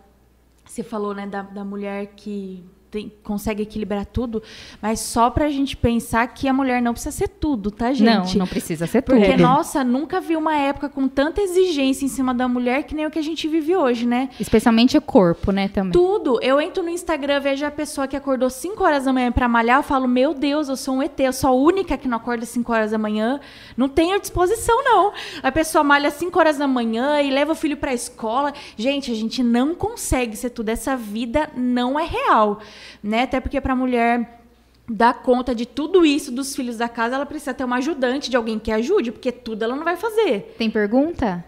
você 0.76 0.82
falou 0.82 1.14
né, 1.14 1.26
da, 1.26 1.40
da 1.40 1.64
mulher 1.64 2.14
que 2.14 2.62
tem- 2.96 3.12
consegue 3.22 3.62
equilibrar 3.62 4.06
tudo, 4.06 4.42
mas 4.80 5.00
só 5.00 5.28
pra 5.28 5.50
gente 5.50 5.76
pensar 5.76 6.26
que 6.28 6.48
a 6.48 6.52
mulher 6.52 6.80
não 6.80 6.92
precisa 6.92 7.14
ser 7.14 7.28
tudo, 7.28 7.70
tá, 7.70 7.92
gente? 7.92 8.04
Não, 8.32 8.40
não 8.40 8.46
precisa 8.46 8.86
ser 8.86 9.02
tudo. 9.02 9.18
Porque, 9.18 9.36
nossa, 9.36 9.84
nunca 9.84 10.18
vi 10.20 10.34
uma 10.34 10.56
época 10.56 10.88
com 10.88 11.06
tanta 11.06 11.42
exigência 11.42 12.04
em 12.04 12.08
cima 12.08 12.32
da 12.32 12.48
mulher 12.48 12.84
que 12.84 12.94
nem 12.94 13.04
o 13.04 13.10
que 13.10 13.18
a 13.18 13.22
gente 13.22 13.46
vive 13.48 13.76
hoje, 13.76 14.06
né? 14.06 14.30
Especialmente 14.40 14.96
o 14.96 15.02
corpo, 15.02 15.52
né, 15.52 15.68
também. 15.68 15.92
Tudo. 15.92 16.38
Eu 16.42 16.58
entro 16.60 16.82
no 16.82 16.88
Instagram, 16.88 17.40
vejo 17.40 17.66
a 17.66 17.70
pessoa 17.70 18.06
que 18.08 18.16
acordou 18.16 18.48
5 18.48 18.82
horas 18.82 19.04
da 19.04 19.12
manhã 19.12 19.30
pra 19.30 19.46
malhar, 19.48 19.78
eu 19.78 19.82
falo, 19.82 20.08
meu 20.08 20.32
Deus, 20.32 20.68
eu 20.68 20.76
sou 20.76 20.94
um 20.96 21.02
ET, 21.02 21.18
eu 21.20 21.32
sou 21.32 21.50
a 21.50 21.52
única 21.52 21.96
que 21.98 22.08
não 22.08 22.16
acorda 22.16 22.46
5 22.46 22.72
horas 22.72 22.90
da 22.92 22.98
manhã. 22.98 23.38
Não 23.76 23.88
tenho 23.88 24.18
disposição, 24.20 24.82
não. 24.84 25.12
A 25.42 25.52
pessoa 25.52 25.84
malha 25.84 26.10
5 26.10 26.38
horas 26.38 26.56
da 26.56 26.66
manhã 26.66 27.20
e 27.20 27.30
leva 27.30 27.52
o 27.52 27.54
filho 27.54 27.76
pra 27.76 27.92
escola. 27.92 28.52
Gente, 28.76 29.10
a 29.10 29.14
gente 29.14 29.42
não 29.42 29.74
consegue 29.74 30.36
ser 30.36 30.50
tudo. 30.50 30.68
Essa 30.70 30.96
vida 30.96 31.50
não 31.56 31.98
é 31.98 32.04
real, 32.04 32.60
né? 33.02 33.22
Até 33.22 33.40
porque 33.40 33.60
pra 33.60 33.74
mulher 33.76 34.40
dar 34.88 35.14
conta 35.14 35.54
de 35.54 35.66
tudo 35.66 36.04
isso 36.06 36.30
dos 36.30 36.54
filhos 36.54 36.76
da 36.76 36.88
casa, 36.88 37.16
ela 37.16 37.26
precisa 37.26 37.52
ter 37.52 37.64
uma 37.64 37.76
ajudante 37.76 38.30
de 38.30 38.36
alguém 38.36 38.58
que 38.58 38.70
ajude, 38.70 39.10
porque 39.12 39.32
tudo 39.32 39.62
ela 39.64 39.74
não 39.74 39.84
vai 39.84 39.96
fazer. 39.96 40.54
Tem 40.58 40.70
pergunta? 40.70 41.44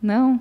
Não? 0.00 0.40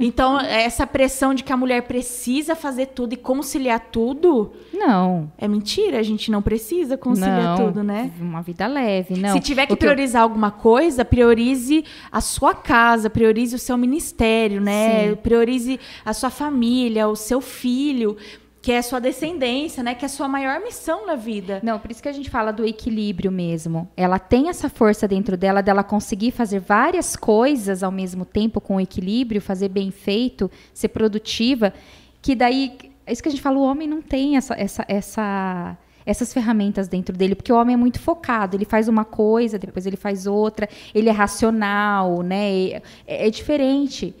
Então, 0.00 0.38
essa 0.38 0.86
pressão 0.86 1.34
de 1.34 1.42
que 1.42 1.52
a 1.52 1.56
mulher 1.56 1.82
precisa 1.82 2.54
fazer 2.54 2.86
tudo 2.86 3.14
e 3.14 3.16
conciliar 3.16 3.80
tudo, 3.90 4.52
Não. 4.72 5.28
é 5.36 5.48
mentira. 5.48 5.98
A 5.98 6.04
gente 6.04 6.30
não 6.30 6.40
precisa 6.40 6.96
conciliar 6.96 7.58
não. 7.58 7.66
tudo, 7.66 7.82
né? 7.82 8.12
Uma 8.20 8.40
vida 8.40 8.64
leve, 8.68 9.18
não. 9.18 9.32
Se 9.32 9.40
tiver 9.40 9.66
que 9.66 9.72
O 9.72 9.74
eu- 9.74 9.78
priorizar 9.78 10.22
alguma 10.22 10.52
coisa, 10.52 11.04
priorize 11.04 11.84
a 12.12 12.20
sua 12.20 12.54
casa, 12.54 13.10
priorize 13.10 13.56
o 13.56 13.58
seu 13.58 13.76
ministério, 13.76 14.60
né? 14.60 15.08
Sim. 15.08 15.16
Priorize 15.16 15.80
a 16.04 16.12
sua 16.12 16.30
família, 16.30 17.08
o 17.08 17.16
seu 17.16 17.40
filho, 17.40 18.16
que 18.60 18.72
é 18.72 18.82
sua 18.82 19.00
descendência, 19.00 19.82
né? 19.82 19.94
Que 19.94 20.04
é 20.04 20.06
a 20.06 20.08
sua 20.08 20.28
maior 20.28 20.60
missão 20.60 21.06
na 21.06 21.14
vida. 21.14 21.60
Não, 21.62 21.78
por 21.78 21.90
isso 21.90 22.02
que 22.02 22.08
a 22.08 22.12
gente 22.12 22.28
fala 22.28 22.52
do 22.52 22.64
equilíbrio 22.64 23.30
mesmo. 23.30 23.88
Ela 23.96 24.18
tem 24.18 24.48
essa 24.48 24.68
força 24.68 25.06
dentro 25.06 25.36
dela, 25.36 25.62
dela 25.62 25.84
conseguir 25.84 26.32
fazer 26.32 26.58
várias 26.58 27.14
coisas 27.14 27.82
ao 27.82 27.92
mesmo 27.92 28.24
tempo 28.24 28.60
com 28.60 28.80
equilíbrio, 28.80 29.40
fazer 29.40 29.68
bem 29.68 29.90
feito, 29.90 30.50
ser 30.74 30.88
produtiva, 30.88 31.72
que 32.20 32.34
daí, 32.34 32.76
é 33.06 33.12
isso 33.12 33.22
que 33.22 33.28
a 33.28 33.32
gente 33.32 33.42
fala, 33.42 33.58
o 33.58 33.62
homem 33.62 33.86
não 33.86 34.02
tem 34.02 34.36
essa, 34.36 34.54
essa, 34.54 34.84
essa, 34.88 35.76
essas 36.04 36.32
ferramentas 36.32 36.88
dentro 36.88 37.16
dele, 37.16 37.34
porque 37.34 37.52
o 37.52 37.56
homem 37.56 37.74
é 37.74 37.76
muito 37.76 38.00
focado, 38.00 38.56
ele 38.56 38.64
faz 38.64 38.88
uma 38.88 39.04
coisa, 39.04 39.58
depois 39.58 39.86
ele 39.86 39.96
faz 39.96 40.26
outra, 40.26 40.68
ele 40.94 41.08
é 41.08 41.12
racional, 41.12 42.22
né? 42.22 42.70
É, 42.70 42.82
é 43.06 43.30
diferente. 43.30 44.14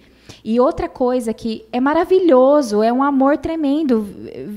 E 0.44 0.60
outra 0.60 0.88
coisa 0.88 1.32
que 1.32 1.64
é 1.72 1.80
maravilhoso, 1.80 2.82
é 2.82 2.92
um 2.92 3.02
amor 3.02 3.38
tremendo. 3.38 4.06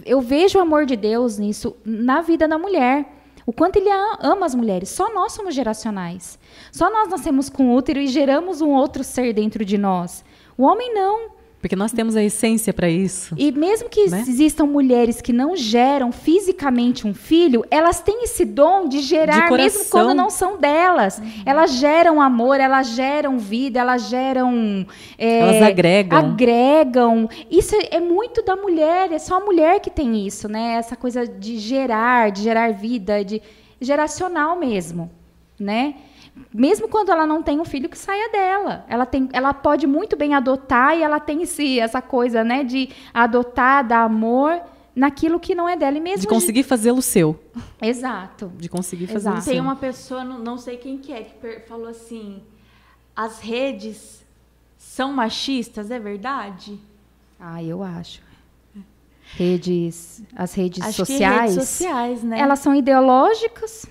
Eu 0.05 0.21
vejo 0.21 0.57
o 0.57 0.61
amor 0.61 0.85
de 0.85 0.95
Deus 0.95 1.37
nisso 1.37 1.75
na 1.85 2.21
vida 2.21 2.47
da 2.47 2.57
mulher. 2.57 3.05
O 3.45 3.51
quanto 3.51 3.77
ele 3.77 3.89
ama 4.19 4.45
as 4.45 4.53
mulheres. 4.53 4.89
Só 4.89 5.13
nós 5.13 5.33
somos 5.33 5.55
geracionais. 5.55 6.37
Só 6.71 6.91
nós 6.91 7.09
nascemos 7.09 7.49
com 7.49 7.75
útero 7.75 7.99
e 7.99 8.07
geramos 8.07 8.61
um 8.61 8.69
outro 8.69 9.03
ser 9.03 9.33
dentro 9.33 9.65
de 9.65 9.77
nós. 9.77 10.23
O 10.57 10.63
homem 10.63 10.93
não. 10.93 11.40
Porque 11.61 11.75
nós 11.75 11.91
temos 11.91 12.15
a 12.15 12.23
essência 12.23 12.73
para 12.73 12.89
isso. 12.89 13.35
E 13.37 13.51
mesmo 13.51 13.87
que 13.87 14.09
Né? 14.09 14.21
existam 14.27 14.65
mulheres 14.65 15.21
que 15.21 15.31
não 15.31 15.55
geram 15.55 16.11
fisicamente 16.11 17.05
um 17.07 17.13
filho, 17.13 17.63
elas 17.69 18.01
têm 18.01 18.23
esse 18.23 18.43
dom 18.43 18.87
de 18.89 18.99
gerar, 18.99 19.47
De 19.47 19.55
mesmo 19.55 19.85
quando 19.85 20.13
não 20.15 20.29
são 20.31 20.57
delas. 20.57 21.21
Elas 21.45 21.73
geram 21.73 22.19
amor, 22.19 22.59
elas 22.59 22.87
geram 22.89 23.37
vida, 23.37 23.79
elas 23.79 24.09
geram. 24.09 24.85
é, 25.17 25.39
Elas 25.39 25.61
agregam. 25.61 26.17
Agregam. 26.17 27.29
Isso 27.49 27.75
é 27.91 27.99
muito 27.99 28.41
da 28.43 28.55
mulher, 28.55 29.11
é 29.11 29.19
só 29.19 29.37
a 29.37 29.39
mulher 29.39 29.79
que 29.79 29.91
tem 29.91 30.25
isso, 30.25 30.47
né? 30.49 30.73
Essa 30.79 30.95
coisa 30.95 31.27
de 31.27 31.59
gerar, 31.59 32.31
de 32.31 32.41
gerar 32.41 32.73
vida, 32.73 33.23
de 33.23 33.39
geracional 33.79 34.57
mesmo, 34.57 35.11
né? 35.59 35.93
Mesmo 36.53 36.87
quando 36.87 37.11
ela 37.11 37.25
não 37.27 37.43
tem 37.43 37.59
um 37.59 37.65
filho 37.65 37.89
que 37.89 37.97
saia 37.97 38.29
dela, 38.31 38.85
ela 38.87 39.05
tem, 39.05 39.29
ela 39.33 39.53
pode 39.53 39.85
muito 39.85 40.15
bem 40.15 40.33
adotar 40.33 40.97
e 40.97 41.03
ela 41.03 41.19
tem 41.19 41.43
esse, 41.43 41.79
essa 41.79 42.01
coisa, 42.01 42.43
né, 42.43 42.63
de 42.63 42.89
adotar, 43.13 43.85
dar 43.85 44.03
amor 44.03 44.61
naquilo 44.95 45.39
que 45.39 45.55
não 45.55 45.67
é 45.67 45.75
dela 45.75 45.97
e 45.97 46.01
mesmo 46.01 46.21
De 46.21 46.27
conseguir 46.27 46.63
fazê-lo 46.63 47.01
seu. 47.01 47.39
Exato. 47.81 48.51
De 48.57 48.69
conseguir 48.69 49.07
fazer 49.07 49.29
Exato. 49.29 49.41
o 49.41 49.43
Tem 49.43 49.53
seu. 49.55 49.63
uma 49.63 49.75
pessoa, 49.75 50.23
não, 50.23 50.57
sei 50.57 50.77
quem 50.77 50.97
que 50.97 51.11
é, 51.11 51.23
que 51.23 51.59
falou 51.67 51.87
assim: 51.87 52.41
as 53.15 53.39
redes 53.39 54.25
são 54.77 55.11
machistas, 55.13 55.91
é 55.91 55.99
verdade? 55.99 56.79
Ah, 57.39 57.63
eu 57.63 57.81
acho. 57.83 58.21
Redes, 59.33 60.21
as 60.35 60.53
redes 60.53 60.83
Acho 60.83 61.05
que 61.05 61.13
sociais, 61.13 61.55
redes 61.55 61.69
sociais, 61.69 62.23
né? 62.23 62.37
elas 62.37 62.59
são 62.59 62.75
ideológicas, 62.75 63.85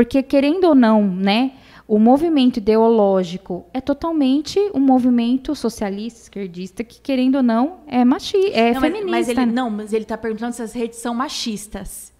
porque 0.00 0.22
querendo 0.22 0.64
ou 0.64 0.74
não, 0.74 1.06
né, 1.06 1.52
o 1.86 1.98
movimento 1.98 2.56
ideológico 2.56 3.66
é 3.74 3.82
totalmente 3.82 4.58
um 4.74 4.80
movimento 4.80 5.54
socialista, 5.54 6.22
esquerdista, 6.22 6.82
que 6.82 6.98
querendo 7.02 7.34
ou 7.34 7.42
não 7.42 7.80
é 7.86 8.02
machi, 8.02 8.38
é 8.50 8.72
não, 8.72 8.80
mas- 8.80 8.92
feminista. 8.92 9.10
Mas, 9.10 9.28
ele, 9.28 9.40
né? 9.46 9.52
não, 9.52 9.68
mas 9.68 9.92
ele 9.92 10.06
tá 10.06 10.16
perguntando 10.16 10.54
se 10.54 10.62
as 10.62 10.72
redes 10.72 10.98
são 11.00 11.14
machistas. 11.14 12.10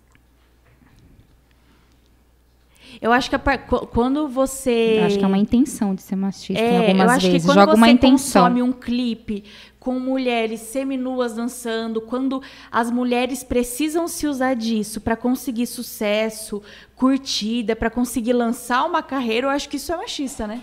Eu 3.00 3.12
acho 3.12 3.30
que 3.30 3.36
a 3.36 3.38
quando 3.38 4.28
você. 4.28 4.98
Eu 5.00 5.04
acho 5.06 5.18
que 5.18 5.24
é 5.24 5.26
uma 5.26 5.38
intenção 5.38 5.94
de 5.94 6.02
ser 6.02 6.16
machista 6.16 6.62
em 6.62 6.66
É, 6.66 6.78
algumas 6.88 7.06
eu 7.06 7.10
acho 7.16 7.26
vezes. 7.28 7.40
que 7.42 7.48
quando 7.48 7.58
Joga 7.60 7.72
você 7.72 7.76
uma 7.78 7.88
intenção. 7.88 8.42
consome 8.42 8.62
um 8.62 8.72
clipe 8.72 9.44
com 9.80 9.98
mulheres 9.98 10.60
seminuas 10.60 11.32
dançando, 11.32 12.02
quando 12.02 12.42
as 12.70 12.90
mulheres 12.90 13.42
precisam 13.42 14.06
se 14.06 14.26
usar 14.26 14.54
disso 14.54 15.00
para 15.00 15.16
conseguir 15.16 15.66
sucesso, 15.66 16.62
curtida, 16.94 17.74
para 17.74 17.88
conseguir 17.88 18.34
lançar 18.34 18.84
uma 18.84 19.02
carreira, 19.02 19.46
eu 19.46 19.50
acho 19.50 19.70
que 19.70 19.78
isso 19.78 19.90
é 19.90 19.96
machista, 19.96 20.46
né? 20.46 20.62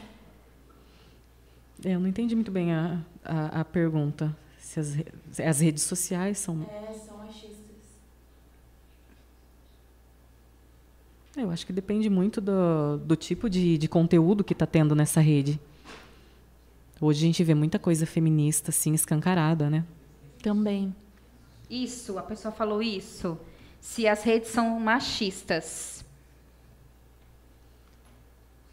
É, 1.83 1.95
Eu 1.95 1.99
não 1.99 2.07
entendi 2.07 2.35
muito 2.35 2.51
bem 2.51 2.71
a, 2.71 2.99
a, 3.25 3.61
a 3.61 3.65
pergunta. 3.65 4.35
Se 4.59 4.79
as, 4.79 4.97
se 5.31 5.43
as 5.43 5.59
redes 5.59 5.83
sociais 5.83 6.37
são. 6.37 6.61
É, 6.69 6.93
são 6.93 7.17
machistas. 7.17 7.57
Eu 11.35 11.49
acho 11.49 11.65
que 11.65 11.73
depende 11.73 12.09
muito 12.09 12.39
do, 12.39 12.97
do 12.97 13.15
tipo 13.15 13.49
de, 13.49 13.77
de 13.77 13.87
conteúdo 13.87 14.43
que 14.43 14.53
está 14.53 14.65
tendo 14.65 14.93
nessa 14.95 15.21
rede. 15.21 15.59
Hoje 16.99 17.23
a 17.23 17.27
gente 17.27 17.43
vê 17.43 17.53
muita 17.53 17.77
coisa 17.77 18.05
feminista, 18.05 18.71
assim, 18.71 18.93
escancarada, 18.93 19.69
né? 19.69 19.83
Também. 20.41 20.95
Isso, 21.69 22.17
a 22.17 22.23
pessoa 22.23 22.51
falou 22.51 22.81
isso. 22.81 23.37
Se 23.79 24.07
as 24.07 24.23
redes 24.23 24.49
são 24.49 24.79
machistas. 24.79 26.03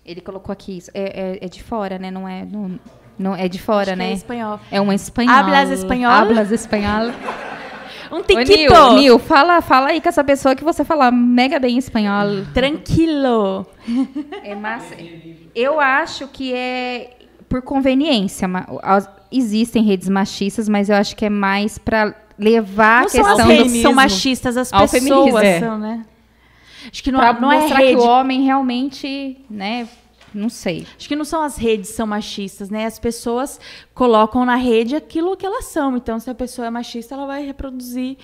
Ele 0.05 0.21
colocou 0.21 0.53
aqui 0.53 0.77
isso. 0.79 0.91
É, 0.95 1.35
é- 1.35 1.45
é 1.45 1.49
de 1.49 1.63
fora, 1.63 1.99
né? 1.99 2.11
Não 2.11 2.29
é. 2.29 2.45
Não, 2.45 2.79
não, 3.19 3.35
é 3.35 3.49
de 3.49 3.61
fora, 3.61 3.83
Acho 3.83 3.91
que 3.93 3.97
né? 3.99 4.11
É 4.11 4.13
espanhol. 4.15 4.61
É 4.71 4.81
um 4.81 4.93
espanhol. 4.93 5.35
Hablas 5.35 5.71
espanhol? 5.71 6.13
Hablas 6.13 6.51
espanhol. 6.51 7.11
Um 8.13 8.19
Ô, 8.19 8.23
tiquito. 8.23 8.73
Nil, 8.73 8.93
Nil, 8.95 9.19
fala, 9.19 9.61
fala 9.61 9.89
aí 9.89 10.01
com 10.01 10.09
essa 10.09 10.23
pessoa 10.23 10.55
que 10.55 10.63
você 10.63 10.85
fala 10.85 11.11
mega 11.11 11.59
bem 11.59 11.79
espanhol. 11.79 12.45
Tranquilo. 12.53 13.67
É 14.45 14.55
massa. 14.55 14.95
Eu 15.53 15.81
acho 15.81 16.29
que 16.29 16.53
é 16.55 17.17
por 17.55 17.63
conveniência. 17.63 18.49
Existem 19.31 19.85
redes 19.85 20.09
machistas, 20.09 20.69
mas 20.69 20.89
eu 20.89 20.97
acho 20.97 21.15
que 21.15 21.25
é 21.25 21.31
mais 21.31 21.79
para 21.79 22.13
levar 22.37 23.03
não 23.03 23.07
a 23.07 23.09
são 23.09 23.21
as 23.21 23.29
questão 23.37 23.47
redes 23.47 23.73
do 23.73 23.83
são 23.83 23.93
machistas, 23.95 24.57
as 24.57 24.73
Ao 24.73 24.89
pessoas 24.89 25.05
feminismo, 25.05 25.39
é. 25.39 25.61
são, 25.61 25.79
né? 25.79 26.05
Acho 26.91 27.01
que 27.05 27.13
não, 27.13 27.21
pra 27.21 27.33
não 27.35 27.53
é 27.53 27.61
mostrar 27.61 27.79
rede. 27.79 27.97
que 27.97 28.03
o 28.03 28.05
homem 28.09 28.43
realmente, 28.43 29.37
né? 29.49 29.89
Não 30.35 30.49
sei. 30.49 30.85
Acho 30.99 31.07
que 31.07 31.15
não 31.15 31.25
são 31.25 31.45
as 31.45 31.57
redes 31.57 31.91
que 31.91 31.97
são 31.97 32.09
machistas, 32.09 32.71
né? 32.71 32.87
As 32.87 32.99
pessoas 32.99 33.61
colocam 33.95 34.45
na 34.45 34.57
rede 34.57 34.97
aquilo 34.97 35.37
que 35.37 35.47
elas 35.47 35.67
são. 35.67 35.97
Então, 35.97 36.19
se 36.19 36.29
a 36.29 36.35
pessoa 36.35 36.67
é 36.67 36.71
machista, 36.71 37.15
ela 37.15 37.25
vai 37.25 37.47
reproduzir 37.47 38.17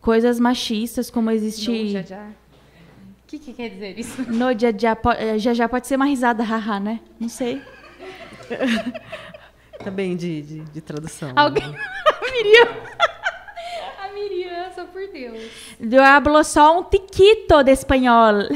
coisas 0.00 0.40
machistas, 0.40 1.10
como 1.10 1.30
existe. 1.30 1.70
O 1.70 3.26
que, 3.26 3.38
que 3.38 3.52
quer 3.52 3.68
dizer 3.68 3.98
isso? 3.98 4.22
No 4.32 4.54
dia 4.54 4.74
já, 4.76 4.96
eh, 5.18 5.38
já 5.38 5.52
já 5.52 5.68
pode 5.68 5.86
ser 5.86 5.96
uma 5.96 6.06
risada, 6.06 6.42
haha, 6.42 6.80
né? 6.80 7.00
Não 7.20 7.28
sei. 7.28 7.60
Tá 9.82 9.90
bem 9.90 10.16
de, 10.16 10.42
de, 10.42 10.60
de 10.60 10.80
tradução. 10.80 11.32
Alguém. 11.34 11.64
A 11.74 12.30
Miriam. 12.30 12.68
A 14.00 14.12
Miriam, 14.14 14.70
só 14.72 14.84
por 14.84 15.00
Deus. 15.12 15.42
Eu 15.80 16.04
hablo 16.04 16.44
só 16.44 16.78
um 16.78 16.84
tiquito 16.84 17.64
de 17.64 17.72
espanhol. 17.72 18.34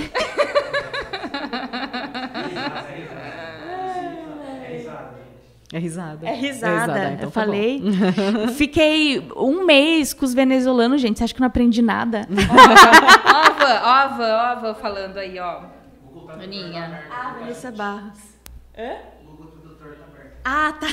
É 5.72 5.78
risada. 5.78 6.26
É 6.26 6.32
risada. 6.32 6.92
ah, 6.92 7.12
então 7.12 7.12
eu 7.12 7.18
tá 7.18 7.24
bom. 7.26 7.30
falei. 7.32 7.82
Fiquei 8.56 9.28
um 9.36 9.64
mês 9.66 10.14
com 10.14 10.24
os 10.24 10.32
venezuelanos, 10.32 11.00
gente. 11.02 11.18
Você 11.18 11.24
acha 11.24 11.34
que 11.34 11.40
eu 11.40 11.42
não 11.42 11.48
aprendi 11.48 11.82
nada? 11.82 12.26
Ova, 13.28 14.04
ova, 14.14 14.52
ova 14.52 14.74
falando 14.74 15.18
aí, 15.18 15.38
ó. 15.40 15.62
Aninha. 16.40 17.02
Ah, 17.10 17.36
Vanessa 17.40 17.70
Barros. 17.72 18.18
Hã? 18.78 18.94
Ah, 20.48 20.72
tá. 20.72 20.86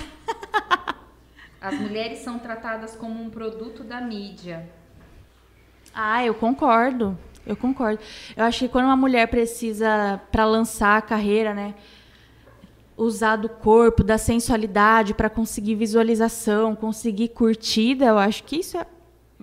As 1.61 1.79
mulheres 1.79 2.17
são 2.19 2.39
tratadas 2.39 2.95
como 2.95 3.21
um 3.21 3.29
produto 3.29 3.83
da 3.83 4.01
mídia. 4.01 4.67
Ah, 5.93 6.25
eu 6.25 6.33
concordo. 6.33 7.15
Eu 7.45 7.55
concordo. 7.55 8.01
Eu 8.35 8.45
acho 8.45 8.59
que 8.59 8.67
quando 8.67 8.85
uma 8.85 8.95
mulher 8.95 9.27
precisa, 9.27 10.19
para 10.31 10.43
lançar 10.43 10.97
a 10.97 11.01
carreira, 11.03 11.53
né, 11.53 11.75
usar 12.97 13.35
do 13.35 13.47
corpo, 13.47 14.03
da 14.03 14.17
sensualidade 14.17 15.13
para 15.13 15.29
conseguir 15.29 15.75
visualização, 15.75 16.75
conseguir 16.75 17.27
curtida, 17.27 18.05
eu 18.05 18.17
acho 18.17 18.43
que 18.45 18.55
isso 18.55 18.75
é 18.75 18.87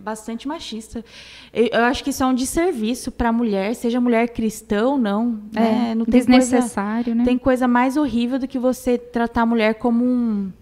bastante 0.00 0.48
machista. 0.48 1.04
Eu, 1.52 1.66
eu 1.66 1.84
acho 1.84 2.02
que 2.02 2.10
isso 2.10 2.22
é 2.22 2.26
um 2.26 2.34
desserviço 2.34 3.10
para 3.12 3.28
a 3.28 3.32
mulher, 3.32 3.74
seja 3.74 4.00
mulher 4.00 4.28
cristã 4.28 4.86
ou 4.86 4.98
não. 4.98 5.40
né? 5.52 5.94
não 5.94 6.04
tem 6.04 6.24
coisa, 6.24 6.40
desnecessário, 6.40 7.14
né? 7.14 7.24
tem 7.24 7.38
coisa 7.38 7.68
mais 7.68 7.96
horrível 7.96 8.38
do 8.38 8.48
que 8.48 8.58
você 8.58 8.98
tratar 8.98 9.42
a 9.42 9.46
mulher 9.46 9.74
como 9.74 10.04
um, 10.04 10.52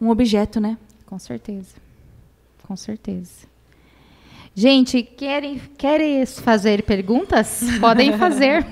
um 0.00 0.10
objeto, 0.10 0.60
né? 0.60 0.76
Com 1.06 1.18
certeza. 1.18 1.76
Com 2.66 2.76
certeza. 2.76 3.46
Gente, 4.54 5.02
querem, 5.02 5.60
querem 5.76 6.24
fazer 6.26 6.84
perguntas? 6.84 7.62
Podem 7.80 8.16
fazer. 8.16 8.64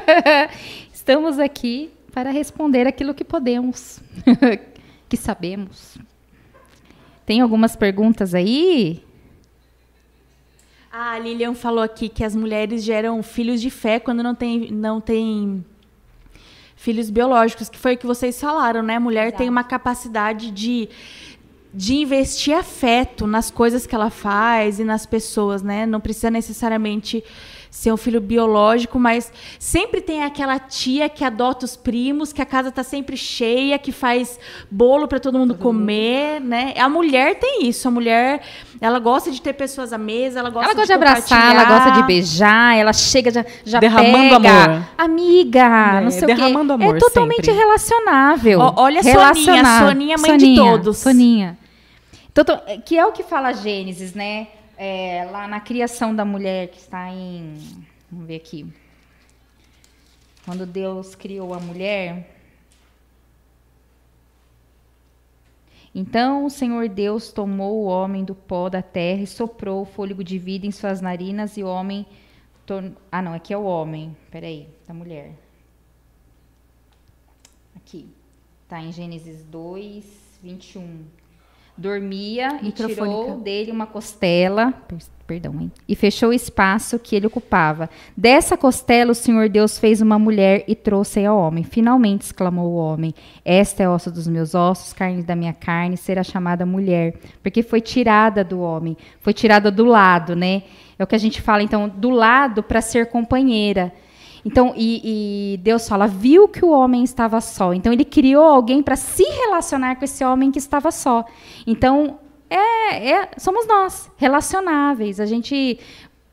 Estamos 0.92 1.38
aqui 1.38 1.90
para 2.12 2.30
responder 2.30 2.86
aquilo 2.86 3.14
que 3.14 3.22
podemos, 3.22 4.00
que 5.08 5.16
sabemos. 5.16 5.96
Tem 7.24 7.40
algumas 7.40 7.76
perguntas 7.76 8.34
aí? 8.34 9.04
A 10.98 11.18
Lilian 11.18 11.52
falou 11.52 11.84
aqui 11.84 12.08
que 12.08 12.24
as 12.24 12.34
mulheres 12.34 12.82
geram 12.82 13.22
filhos 13.22 13.60
de 13.60 13.68
fé 13.68 14.00
quando 14.00 14.22
não 14.22 14.34
tem, 14.34 14.70
não 14.70 14.98
tem 14.98 15.62
filhos 16.74 17.10
biológicos, 17.10 17.68
que 17.68 17.76
foi 17.76 17.96
o 17.96 17.98
que 17.98 18.06
vocês 18.06 18.40
falaram, 18.40 18.82
né? 18.82 18.96
A 18.96 19.00
mulher 19.00 19.30
tem 19.32 19.46
uma 19.46 19.62
capacidade 19.62 20.50
de, 20.50 20.88
de 21.74 21.96
investir 21.96 22.56
afeto 22.56 23.26
nas 23.26 23.50
coisas 23.50 23.86
que 23.86 23.94
ela 23.94 24.08
faz 24.08 24.80
e 24.80 24.84
nas 24.84 25.04
pessoas, 25.04 25.62
né? 25.62 25.84
Não 25.84 26.00
precisa 26.00 26.30
necessariamente 26.30 27.22
ser 27.76 27.92
um 27.92 27.96
filho 27.98 28.22
biológico, 28.22 28.98
mas 28.98 29.30
sempre 29.58 30.00
tem 30.00 30.24
aquela 30.24 30.58
tia 30.58 31.10
que 31.10 31.22
adota 31.22 31.66
os 31.66 31.76
primos, 31.76 32.32
que 32.32 32.40
a 32.40 32.46
casa 32.46 32.72
tá 32.72 32.82
sempre 32.82 33.18
cheia, 33.18 33.78
que 33.78 33.92
faz 33.92 34.40
bolo 34.70 35.06
para 35.06 35.20
todo 35.20 35.38
mundo 35.38 35.54
comer, 35.56 36.40
né? 36.40 36.72
A 36.78 36.88
mulher 36.88 37.38
tem 37.38 37.66
isso, 37.68 37.86
a 37.86 37.90
mulher, 37.90 38.40
ela 38.80 38.98
gosta 38.98 39.30
de 39.30 39.42
ter 39.42 39.52
pessoas 39.52 39.92
à 39.92 39.98
mesa, 39.98 40.38
ela 40.40 40.48
gosta 40.48 40.70
ela 40.70 40.74
gosta 40.74 40.94
de, 40.94 40.98
de 40.98 41.06
abraçar, 41.06 41.54
ela 41.54 41.64
gosta 41.66 41.90
de 42.00 42.02
beijar, 42.06 42.78
ela 42.78 42.94
chega 42.94 43.30
já, 43.30 43.44
já 43.62 43.78
Derramando 43.78 44.40
pega. 44.40 44.48
amor. 44.64 44.82
Amiga, 44.96 45.98
É, 45.98 46.00
não 46.00 46.10
sei 46.10 46.26
derramando 46.28 46.72
o 46.72 46.78
quê. 46.78 46.84
amor 46.84 46.96
é 46.96 46.98
totalmente 46.98 47.44
sempre. 47.44 47.60
relacionável. 47.60 48.58
Ó, 48.60 48.72
olha 48.78 49.00
a 49.00 49.02
Soninha, 49.02 49.20
Relacionável. 49.20 49.88
Soninha, 49.88 50.16
mãe 50.16 50.36
de 50.38 50.44
Soninha, 50.46 50.62
todos. 50.72 50.96
Soninha. 50.96 51.58
Que 52.86 52.96
é 52.98 53.04
o 53.04 53.12
que 53.12 53.22
fala 53.22 53.52
Gênesis, 53.52 54.14
né? 54.14 54.46
É, 54.76 55.24
lá 55.30 55.48
na 55.48 55.60
criação 55.60 56.14
da 56.14 56.24
mulher, 56.24 56.68
que 56.68 56.78
está 56.78 57.10
em. 57.10 57.54
Vamos 58.10 58.26
ver 58.26 58.36
aqui. 58.36 58.66
Quando 60.44 60.66
Deus 60.66 61.14
criou 61.14 61.54
a 61.54 61.58
mulher. 61.58 62.34
Então 65.94 66.44
o 66.44 66.50
Senhor 66.50 66.90
Deus 66.90 67.32
tomou 67.32 67.82
o 67.82 67.86
homem 67.86 68.22
do 68.22 68.34
pó 68.34 68.68
da 68.68 68.82
terra 68.82 69.22
e 69.22 69.26
soprou 69.26 69.80
o 69.80 69.86
fôlego 69.86 70.22
de 70.22 70.38
vida 70.38 70.66
em 70.66 70.70
suas 70.70 71.00
narinas, 71.00 71.56
e 71.56 71.64
o 71.64 71.66
homem. 71.66 72.06
Ah, 73.10 73.22
não, 73.22 73.32
aqui 73.32 73.54
é 73.54 73.56
o 73.56 73.64
homem. 73.64 74.14
Peraí, 74.30 74.68
da 74.86 74.92
mulher. 74.92 75.32
Aqui. 77.74 78.08
Tá 78.68 78.82
em 78.82 78.92
Gênesis 78.92 79.42
2, 79.44 80.04
21. 80.42 81.04
Dormia 81.76 82.58
e 82.62 82.70
tirou 82.72 83.38
dele 83.40 83.70
uma 83.70 83.86
costela, 83.86 84.72
per- 84.88 84.98
perdão, 85.26 85.54
hein, 85.60 85.70
e 85.86 85.94
fechou 85.94 86.30
o 86.30 86.32
espaço 86.32 86.98
que 86.98 87.14
ele 87.14 87.26
ocupava. 87.26 87.90
Dessa 88.16 88.56
costela 88.56 89.12
o 89.12 89.14
Senhor 89.14 89.48
Deus 89.48 89.78
fez 89.78 90.00
uma 90.00 90.18
mulher 90.18 90.64
e 90.66 90.74
trouxe-a 90.74 91.28
ao 91.28 91.38
homem. 91.38 91.64
Finalmente 91.64 92.22
exclamou 92.22 92.72
o 92.72 92.76
homem: 92.76 93.14
Esta 93.44 93.82
é 93.82 93.88
osso 93.88 94.10
dos 94.10 94.26
meus 94.26 94.54
ossos, 94.54 94.92
carne 94.94 95.22
da 95.22 95.36
minha 95.36 95.52
carne, 95.52 95.96
será 95.96 96.22
chamada 96.22 96.64
mulher, 96.64 97.14
porque 97.42 97.62
foi 97.62 97.80
tirada 97.80 98.42
do 98.42 98.60
homem, 98.60 98.96
foi 99.20 99.34
tirada 99.34 99.70
do 99.70 99.84
lado, 99.84 100.34
né? 100.34 100.62
É 100.98 101.04
o 101.04 101.06
que 101.06 101.14
a 101.14 101.18
gente 101.18 101.42
fala 101.42 101.62
então, 101.62 101.88
do 101.88 102.08
lado 102.08 102.62
para 102.62 102.80
ser 102.80 103.06
companheira. 103.06 103.92
Então, 104.46 104.72
e, 104.76 105.54
e, 105.54 105.56
Deus 105.56 105.88
fala, 105.88 106.06
viu 106.06 106.46
que 106.46 106.64
o 106.64 106.70
homem 106.70 107.02
estava 107.02 107.40
só. 107.40 107.74
Então, 107.74 107.92
ele 107.92 108.04
criou 108.04 108.44
alguém 108.44 108.80
para 108.80 108.94
se 108.94 109.24
relacionar 109.24 109.96
com 109.96 110.04
esse 110.04 110.24
homem 110.24 110.52
que 110.52 110.58
estava 110.60 110.92
só. 110.92 111.24
Então, 111.66 112.20
é, 112.48 113.10
é, 113.10 113.30
somos 113.36 113.66
nós, 113.66 114.08
relacionáveis. 114.16 115.18
A 115.18 115.26
gente 115.26 115.80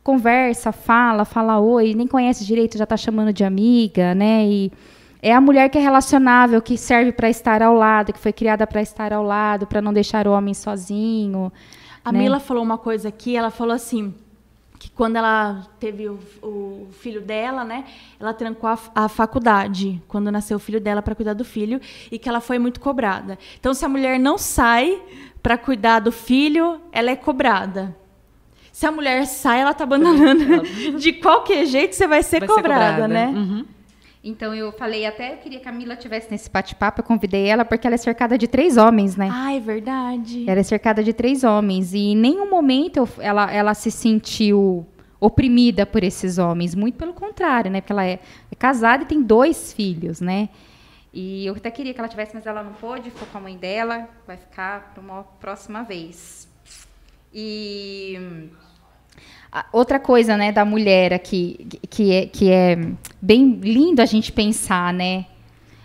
conversa, 0.03 0.72
fala, 0.72 1.26
fala 1.26 1.59
oi, 1.59 1.95
nem 1.95 2.05
conhece 2.05 2.45
direito, 2.45 2.78
já 2.78 2.84
está 2.84 2.95
chamando 2.95 3.34
de 3.34 3.43
amiga, 3.43 4.14
né? 4.14 4.45
E 4.45 4.72
é 5.20 5.34
a 5.34 5.41
mulher 5.41 5.68
que 5.70 5.80
é 5.80 5.82
relacionável, 5.82 6.61
que 6.61 6.78
serve 6.78 7.11
para 7.11 7.32
estar 7.32 7.64
ao 7.64 7.74
lado, 7.74 8.14
que 8.14 8.20
foi 8.20 8.32
criada 8.32 8.68
para 8.68 8.80
estar 8.84 9.11
ao 9.11 9.24
lado, 9.24 9.66
para 9.66 9.82
não 9.82 9.91
deixar 9.91 10.28
o 10.28 10.34
homem 10.34 10.53
sozinho. 10.53 11.51
A 12.05 12.11
né? 12.11 12.20
Mila 12.20 12.39
falou 12.39 12.61
uma 12.61 12.78
coisa 12.78 13.09
aqui, 13.09 13.36
ela 13.36 13.49
falou 13.49 13.74
assim: 13.74 14.14
que 14.84 14.91
quando 14.91 15.15
ela 15.15 15.65
teve 15.79 16.09
o, 16.09 16.19
o 16.41 16.89
filho 16.91 17.21
dela, 17.21 17.63
né, 17.63 17.86
ela 18.19 18.34
trancou 18.34 18.69
a, 18.69 18.77
a 18.93 19.07
faculdade 19.07 20.01
quando 20.09 20.29
nasceu 20.29 20.57
o 20.57 20.59
filho 20.59 20.81
dela 20.81 21.01
para 21.01 21.15
cuidar 21.15 21.34
do 21.34 21.45
filho 21.45 21.79
e 22.11 22.19
que 22.19 22.27
ela 22.27 22.41
foi 22.41 22.59
muito 22.59 22.81
cobrada. 22.81 23.39
Então, 23.57 23.73
se 23.73 23.86
a 23.86 23.88
mulher 23.88 24.19
não 24.19 24.38
sai 24.38 25.01
para 25.41 25.57
cuidar 25.57 25.99
do 25.99 26.11
filho, 26.11 26.81
ela 26.91 27.11
é 27.11 27.15
cobrada. 27.15 27.95
Se 28.73 28.86
a 28.86 28.91
mulher 28.91 29.25
sai, 29.25 29.61
ela 29.61 29.73
tá 29.73 29.86
abandonando. 29.86 30.63
De 30.99 31.13
qualquer 31.13 31.65
jeito, 31.65 31.95
você 31.95 32.05
vai 32.05 32.21
ser, 32.21 32.39
vai 32.39 32.49
cobrada, 32.49 32.84
ser 32.84 33.01
cobrada, 33.01 33.07
né? 33.07 33.27
Uhum. 33.27 33.65
Então 34.24 34.55
eu 34.55 34.71
falei 34.71 35.05
até 35.05 35.34
eu 35.34 35.38
queria 35.38 35.59
que 35.59 35.67
a 35.67 35.71
Mila 35.71 35.97
tivesse 35.97 36.32
nesse 36.32 36.49
bate-papo, 36.49 37.01
eu 37.01 37.03
convidei 37.03 37.45
ela 37.45 37.65
porque 37.65 37.86
ela 37.86 37.95
é 37.95 37.97
cercada 37.97 38.38
de 38.38 38.47
três 38.47 38.78
homens, 38.78 39.17
né? 39.17 39.30
Ah, 39.30 39.53
é 39.53 39.59
verdade. 39.59 40.49
Ela 40.49 40.61
é 40.61 40.63
cercada 40.63 41.03
de 41.03 41.11
três 41.11 41.43
homens 41.43 41.93
e 41.93 41.99
em 41.99 42.15
nenhum 42.15 42.49
momento 42.49 42.97
eu, 42.97 43.09
ela, 43.19 43.51
ela 43.51 43.74
se 43.74 43.91
sentiu 43.91 44.88
oprimida 45.19 45.86
por 45.86 46.03
esses 46.03 46.38
homens, 46.38 46.74
muito 46.74 46.97
pelo 46.97 47.13
contrário, 47.13 47.69
né? 47.69 47.82
Porque 47.82 47.91
ela 47.91 48.05
é, 48.05 48.19
é 48.49 48.55
casada 48.55 49.03
e 49.03 49.05
tem 49.05 49.21
dois 49.21 49.74
filhos, 49.74 50.21
né? 50.21 50.47
E 51.13 51.45
eu 51.45 51.53
até 51.53 51.69
queria 51.69 51.93
que 51.93 51.99
ela 51.99 52.09
tivesse, 52.09 52.34
mas 52.34 52.45
ela 52.45 52.63
não 52.63 52.74
pôde, 52.74 53.11
ficou 53.11 53.28
com 53.28 53.38
a 53.38 53.41
mãe 53.41 53.57
dela, 53.57 54.09
vai 54.26 54.38
ficar 54.38 54.93
para 54.93 55.01
uma 55.01 55.24
próxima 55.24 55.84
vez. 55.84 56.47
E 57.34 58.49
Outra 59.71 59.99
coisa, 59.99 60.35
né, 60.35 60.51
da 60.51 60.65
mulher 60.65 61.13
aqui, 61.13 61.67
que 61.89 62.11
é, 62.11 62.25
que 62.25 62.49
é 62.49 62.75
bem 63.21 63.59
lindo 63.61 64.01
a 64.01 64.05
gente 64.05 64.31
pensar, 64.31 64.91
né? 64.91 65.25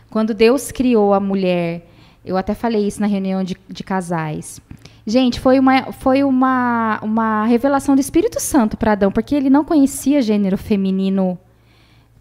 Quando 0.09 0.33
Deus 0.33 0.73
criou 0.73 1.13
a 1.13 1.21
mulher, 1.21 1.87
eu 2.25 2.37
até 2.37 2.55
falei 2.55 2.87
isso 2.87 3.01
na 3.01 3.07
reunião 3.07 3.45
de, 3.45 3.57
de 3.69 3.85
casais. 3.85 4.61
Gente, 5.07 5.41
foi 5.41 5.59
uma, 5.59 5.93
foi 5.93 6.23
uma, 6.23 6.99
uma 7.03 7.47
revelação 7.47 7.95
do 7.95 8.01
Espírito 8.01 8.41
Santo 8.41 8.77
para 8.77 8.93
Adão, 8.93 9.11
porque 9.11 9.35
ele 9.35 9.51
não 9.51 9.65
conhecia 9.65 10.23
gênero 10.23 10.57
feminino 10.57 11.39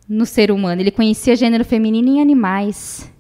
no 0.08 0.26
ser 0.26 0.52
humano, 0.52 0.82
ele 0.82 0.92
conhecia 0.92 1.36
gênero 1.36 1.66
feminino 1.66 2.08
em 2.10 2.22
animais. 2.22 3.12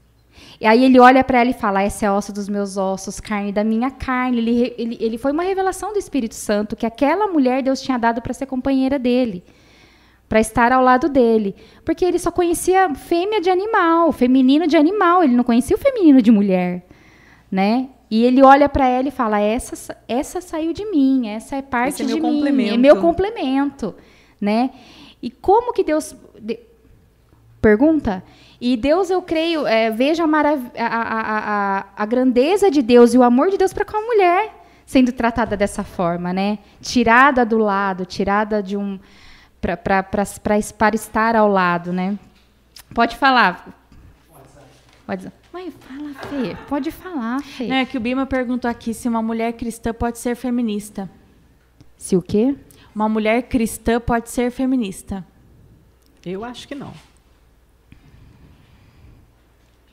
E 0.60 0.66
aí 0.66 0.84
ele 0.84 1.00
olha 1.00 1.24
para 1.24 1.40
ela 1.40 1.50
e 1.50 1.54
fala: 1.54 1.84
Essa 1.84 2.06
é 2.08 2.12
osso 2.12 2.34
dos 2.34 2.50
meus 2.50 2.78
ossos, 2.78 3.20
carne 3.20 3.52
da 3.52 3.64
minha 3.64 3.92
carne. 3.92 4.40
Ele, 4.40 4.74
ele, 4.78 4.98
ele 5.00 5.18
foi 5.18 5.32
uma 5.32 5.44
revelação 5.44 5.94
do 5.94 6.00
Espírito 6.00 6.36
Santo 6.36 6.76
que 6.76 6.86
aquela 6.86 7.28
mulher 7.28 7.62
Deus 7.62 7.82
tinha 7.82 7.98
dado 7.98 8.22
para 8.22 8.34
ser 8.34 8.48
companheira 8.48 8.98
dele, 8.98 9.44
para 10.28 10.40
estar 10.40 10.72
ao 10.72 10.84
lado 10.84 11.10
dele. 11.10 11.56
Porque 11.86 12.04
ele 12.04 12.18
só 12.18 12.32
conhecia 12.32 12.94
fêmea 12.96 13.40
de 13.40 13.50
animal, 13.50 14.12
feminino 14.12 14.66
de 14.66 14.76
animal, 14.76 15.24
ele 15.24 15.36
não 15.36 15.44
conhecia 15.44 15.76
o 15.76 15.80
feminino 15.80 16.22
de 16.22 16.32
mulher. 16.32 16.86
Né? 17.52 17.90
E 18.10 18.24
ele 18.24 18.42
olha 18.42 18.68
para 18.68 18.88
ela 18.88 19.08
e 19.08 19.12
fala: 19.12 19.40
essa, 19.40 19.96
essa 20.08 20.42
saiu 20.42 20.74
de 20.74 20.90
mim, 20.90 21.28
essa 21.28 21.56
é 21.56 21.62
parte 21.62 22.02
Esse 22.02 22.12
é 22.12 22.16
de 22.16 22.20
mim, 22.20 22.70
é 22.70 22.78
meu 22.78 23.00
complemento. 23.00 23.94
Né? 24.42 24.72
E 25.22 25.30
como 25.30 25.72
que 25.72 25.84
Deus. 25.84 26.16
De, 26.40 26.60
pergunta? 27.62 28.24
E 28.60 28.76
Deus, 28.76 29.10
eu 29.10 29.22
creio, 29.22 29.68
é, 29.68 29.92
veja 29.92 30.24
a, 30.24 30.28
a, 30.28 31.78
a, 31.80 31.86
a, 31.96 32.06
grandeza 32.06 32.72
de 32.72 32.82
Deus 32.82 33.14
e 33.14 33.18
o 33.18 33.24
amor 33.24 33.50
de 33.50 33.58
Deus 33.58 33.72
para 33.72 33.86
com 33.86 33.98
a 33.98 34.02
mulher 34.02 34.64
sendo 34.86 35.12
tratada 35.12 35.56
dessa 35.56 35.84
forma, 35.84 36.34
né? 36.34 36.60
Tirada 36.82 37.46
do 37.46 37.58
lado, 37.58 38.06
tirada 38.06 38.64
de 38.64 38.78
um 38.78 38.98
para 39.60 40.58
estar 40.96 41.36
ao 41.36 41.50
lado, 41.50 41.92
né? 41.92 42.18
Pode 42.96 43.18
falar. 43.18 43.68
Pode 45.06 45.32
Mãe, 45.58 45.72
fala, 45.72 46.14
Fê. 46.14 46.58
Pode 46.68 46.92
falar, 46.92 47.42
Fê. 47.42 47.68
Não, 47.68 47.76
é 47.78 47.86
que 47.86 47.98
o 47.98 48.00
Bima 48.00 48.28
perguntou 48.28 48.70
aqui 48.70 48.94
se 48.94 49.08
uma 49.08 49.24
mulher 49.24 49.54
cristã 49.54 49.92
pode 49.92 50.20
ser 50.20 50.36
feminista. 50.36 51.10
Se 51.98 52.16
o 52.16 52.22
quê? 52.22 52.56
Uma 52.94 53.10
mulher 53.10 53.42
cristã 53.44 54.00
pode 54.00 54.30
ser 54.30 54.52
feminista. 54.52 55.26
Eu 56.24 56.46
acho 56.46 56.68
que 56.68 56.76
não. 56.76 56.94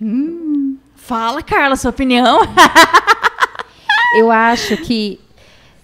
Hum. 0.05 0.77
Fala, 0.97 1.43
Carla, 1.43 1.77
sua 1.77 1.91
opinião. 1.91 2.41
Eu 4.19 4.31
acho 4.31 4.77
que 4.77 5.19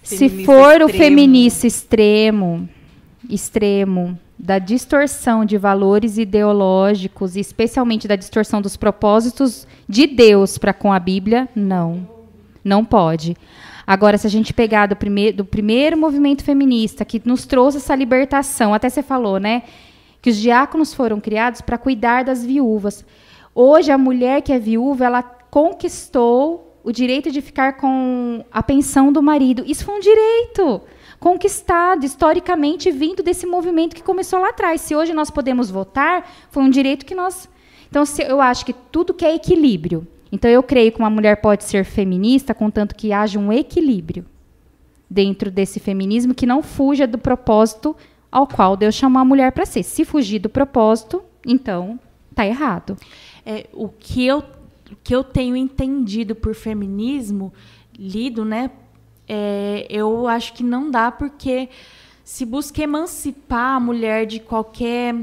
se 0.03 0.29
for 0.45 0.73
extremo. 0.73 0.85
o 0.85 0.89
feminista 0.89 1.65
extremo, 1.65 2.69
extremo, 3.27 4.17
da 4.37 4.59
distorção 4.59 5.43
de 5.43 5.57
valores 5.57 6.19
ideológicos, 6.19 7.35
especialmente 7.35 8.07
da 8.07 8.15
distorção 8.15 8.61
dos 8.61 8.77
propósitos 8.77 9.67
de 9.89 10.05
Deus 10.05 10.57
para 10.57 10.73
com 10.73 10.93
a 10.93 10.99
Bíblia, 10.99 11.49
não. 11.55 12.07
Não 12.63 12.85
pode. 12.85 13.35
Agora, 13.87 14.19
se 14.19 14.27
a 14.27 14.29
gente 14.29 14.53
pegar 14.53 14.85
do, 14.85 14.95
prime 14.95 15.31
do 15.31 15.43
primeiro 15.43 15.97
movimento 15.97 16.43
feminista, 16.43 17.03
que 17.03 17.19
nos 17.25 17.47
trouxe 17.47 17.77
essa 17.77 17.95
libertação, 17.95 18.71
até 18.71 18.87
você 18.87 19.01
falou, 19.01 19.39
né? 19.39 19.63
Que 20.21 20.29
os 20.29 20.37
diáconos 20.37 20.93
foram 20.93 21.19
criados 21.19 21.61
para 21.61 21.77
cuidar 21.77 22.23
das 22.23 22.45
viúvas. 22.45 23.03
Hoje, 23.53 23.91
a 23.91 23.97
mulher 23.97 24.41
que 24.41 24.53
é 24.53 24.59
viúva, 24.59 25.05
ela 25.05 25.21
conquistou 25.21 26.79
o 26.83 26.91
direito 26.91 27.31
de 27.31 27.41
ficar 27.41 27.73
com 27.73 28.43
a 28.51 28.63
pensão 28.63 29.11
do 29.11 29.21
marido. 29.21 29.63
Isso 29.65 29.85
foi 29.85 29.95
um 29.95 29.99
direito 29.99 30.81
conquistado, 31.19 32.05
historicamente, 32.05 32.89
vindo 32.89 33.21
desse 33.21 33.45
movimento 33.45 33.95
que 33.95 34.01
começou 34.01 34.39
lá 34.39 34.49
atrás. 34.49 34.81
Se 34.81 34.95
hoje 34.95 35.13
nós 35.13 35.29
podemos 35.29 35.69
votar, 35.69 36.27
foi 36.49 36.63
um 36.63 36.69
direito 36.69 37.05
que 37.05 37.13
nós. 37.13 37.47
Então, 37.89 38.03
eu 38.27 38.41
acho 38.41 38.65
que 38.65 38.73
tudo 38.73 39.13
que 39.13 39.25
é 39.25 39.35
equilíbrio. 39.35 40.07
Então, 40.31 40.49
eu 40.49 40.63
creio 40.63 40.91
que 40.91 40.99
uma 40.99 41.09
mulher 41.09 41.41
pode 41.41 41.65
ser 41.65 41.83
feminista, 41.83 42.53
contanto 42.53 42.95
que 42.95 43.11
haja 43.11 43.37
um 43.37 43.51
equilíbrio 43.51 44.25
dentro 45.09 45.51
desse 45.51 45.77
feminismo 45.77 46.33
que 46.33 46.45
não 46.45 46.63
fuja 46.63 47.05
do 47.05 47.17
propósito 47.17 47.95
ao 48.31 48.47
qual 48.47 48.77
Deus 48.77 48.95
chamou 48.95 49.21
a 49.21 49.25
mulher 49.25 49.51
para 49.51 49.65
ser. 49.65 49.83
Se 49.83 50.05
fugir 50.05 50.39
do 50.39 50.47
propósito, 50.47 51.21
então 51.45 51.99
está 52.31 52.47
errado 52.47 52.95
é, 53.45 53.67
o 53.73 53.89
que 53.89 54.25
eu 54.25 54.43
que 55.03 55.15
eu 55.15 55.23
tenho 55.23 55.55
entendido 55.55 56.35
por 56.35 56.53
feminismo, 56.53 57.53
lido, 57.97 58.43
né? 58.43 58.71
É, 59.27 59.87
eu 59.89 60.27
acho 60.27 60.53
que 60.53 60.63
não 60.63 60.91
dá 60.91 61.11
porque 61.11 61.69
se 62.23 62.45
busca 62.45 62.81
emancipar 62.81 63.77
a 63.77 63.79
mulher 63.79 64.25
de 64.25 64.39
qualquer 64.39 65.15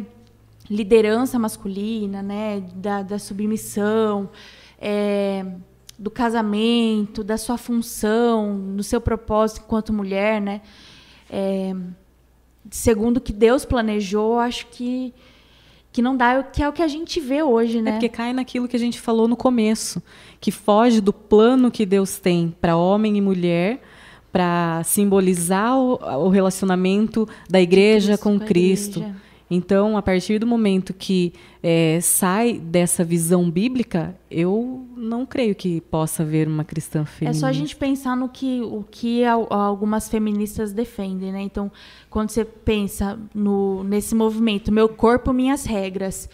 liderança 0.70 1.38
masculina, 1.38 2.22
né? 2.22 2.62
Da, 2.74 3.02
da 3.02 3.18
submissão, 3.18 4.30
é, 4.80 5.44
do 5.98 6.10
casamento, 6.10 7.24
da 7.24 7.36
sua 7.36 7.58
função, 7.58 8.54
no 8.54 8.82
seu 8.82 9.00
propósito 9.00 9.62
enquanto 9.64 9.92
mulher, 9.92 10.40
né? 10.40 10.62
É, 11.28 11.74
segundo 12.70 13.18
o 13.18 13.20
que 13.20 13.32
Deus 13.32 13.64
planejou, 13.64 14.38
acho 14.38 14.66
que 14.68 15.12
que 15.98 16.02
não 16.02 16.16
dá, 16.16 16.44
que 16.44 16.62
é 16.62 16.68
o 16.68 16.72
que 16.72 16.80
a 16.80 16.86
gente 16.86 17.18
vê 17.18 17.42
hoje, 17.42 17.82
né? 17.82 17.90
É 17.90 17.92
porque 17.94 18.08
cai 18.08 18.32
naquilo 18.32 18.68
que 18.68 18.76
a 18.76 18.78
gente 18.78 19.00
falou 19.00 19.26
no 19.26 19.36
começo, 19.36 20.00
que 20.40 20.52
foge 20.52 21.00
do 21.00 21.12
plano 21.12 21.72
que 21.72 21.84
Deus 21.84 22.20
tem 22.20 22.54
para 22.60 22.76
homem 22.76 23.18
e 23.18 23.20
mulher, 23.20 23.82
para 24.30 24.80
simbolizar 24.84 25.76
o, 25.76 25.94
o, 26.24 26.28
relacionamento 26.28 27.28
da 27.50 27.60
igreja 27.60 28.12
Cristo, 28.12 28.22
com, 28.22 28.38
com 28.38 28.46
Cristo. 28.46 28.98
Igreja. 29.00 29.16
Então, 29.50 29.96
a 29.96 30.02
partir 30.02 30.38
do 30.38 30.46
momento 30.46 30.92
que 30.92 31.32
é, 31.62 31.98
sai 32.02 32.58
dessa 32.58 33.02
visão 33.02 33.50
bíblica, 33.50 34.14
eu 34.30 34.86
não 34.94 35.24
creio 35.24 35.54
que 35.54 35.80
possa 35.80 36.22
haver 36.22 36.46
uma 36.46 36.64
cristã 36.64 37.04
feminista. 37.04 37.38
É 37.38 37.40
só 37.40 37.46
a 37.46 37.52
gente 37.52 37.74
pensar 37.74 38.14
no 38.14 38.28
que, 38.28 38.60
o 38.60 38.84
que 38.90 39.24
algumas 39.24 40.08
feministas 40.08 40.72
defendem, 40.72 41.32
né? 41.32 41.40
Então, 41.40 41.72
quando 42.10 42.30
você 42.30 42.44
pensa 42.44 43.18
no, 43.34 43.82
nesse 43.84 44.14
movimento, 44.14 44.70
meu 44.70 44.88
corpo, 44.88 45.32
minhas 45.32 45.64
regras, 45.64 46.28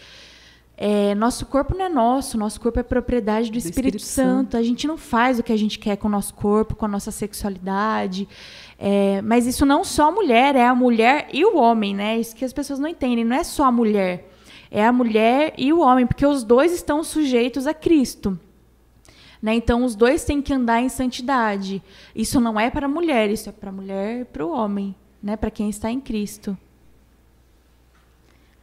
é, 0.77 1.15
nosso 1.15 1.45
corpo 1.45 1.73
não 1.75 1.85
é 1.85 1.89
nosso, 1.89 2.37
nosso 2.37 2.59
corpo 2.59 2.79
é 2.79 2.83
propriedade 2.83 3.49
do, 3.49 3.53
do 3.53 3.57
Espírito, 3.57 3.97
Espírito 3.97 4.03
Santo. 4.03 4.27
Santo. 4.27 4.57
A 4.57 4.63
gente 4.63 4.85
não 4.87 4.97
faz 4.97 5.39
o 5.39 5.43
que 5.43 5.53
a 5.53 5.57
gente 5.57 5.79
quer 5.79 5.95
com 5.95 6.07
o 6.07 6.11
nosso 6.11 6.33
corpo, 6.33 6.75
com 6.75 6.85
a 6.85 6.87
nossa 6.87 7.11
sexualidade. 7.11 8.27
É, 8.77 9.21
mas 9.21 9.47
isso 9.47 9.65
não 9.65 9.85
só 9.85 10.09
a 10.09 10.11
mulher, 10.11 10.55
é 10.55 10.65
a 10.65 10.75
mulher 10.75 11.29
e 11.31 11.45
o 11.45 11.55
homem, 11.55 11.95
né? 11.95 12.19
Isso 12.19 12.35
que 12.35 12.43
as 12.43 12.51
pessoas 12.51 12.77
não 12.77 12.89
entendem. 12.89 13.23
Não 13.23 13.35
é 13.35 13.43
só 13.43 13.63
a 13.63 13.71
mulher, 13.71 14.29
é 14.69 14.85
a 14.85 14.91
mulher 14.91 15.53
e 15.57 15.71
o 15.71 15.79
homem, 15.79 16.05
porque 16.05 16.25
os 16.25 16.43
dois 16.43 16.73
estão 16.73 17.03
sujeitos 17.03 17.67
a 17.67 17.73
Cristo. 17.73 18.37
Né? 19.41 19.53
Então, 19.55 19.85
os 19.85 19.95
dois 19.95 20.25
têm 20.25 20.41
que 20.41 20.53
andar 20.53 20.81
em 20.81 20.89
santidade. 20.89 21.81
Isso 22.15 22.41
não 22.41 22.59
é 22.59 22.69
para 22.69 22.87
a 22.87 22.89
mulher, 22.89 23.29
isso 23.29 23.47
é 23.47 23.51
para 23.51 23.69
a 23.69 23.73
mulher 23.73 24.21
e 24.21 24.25
para 24.25 24.45
o 24.45 24.51
homem, 24.51 24.95
né? 25.21 25.37
para 25.37 25.51
quem 25.51 25.69
está 25.69 25.89
em 25.91 26.01
Cristo. 26.01 26.57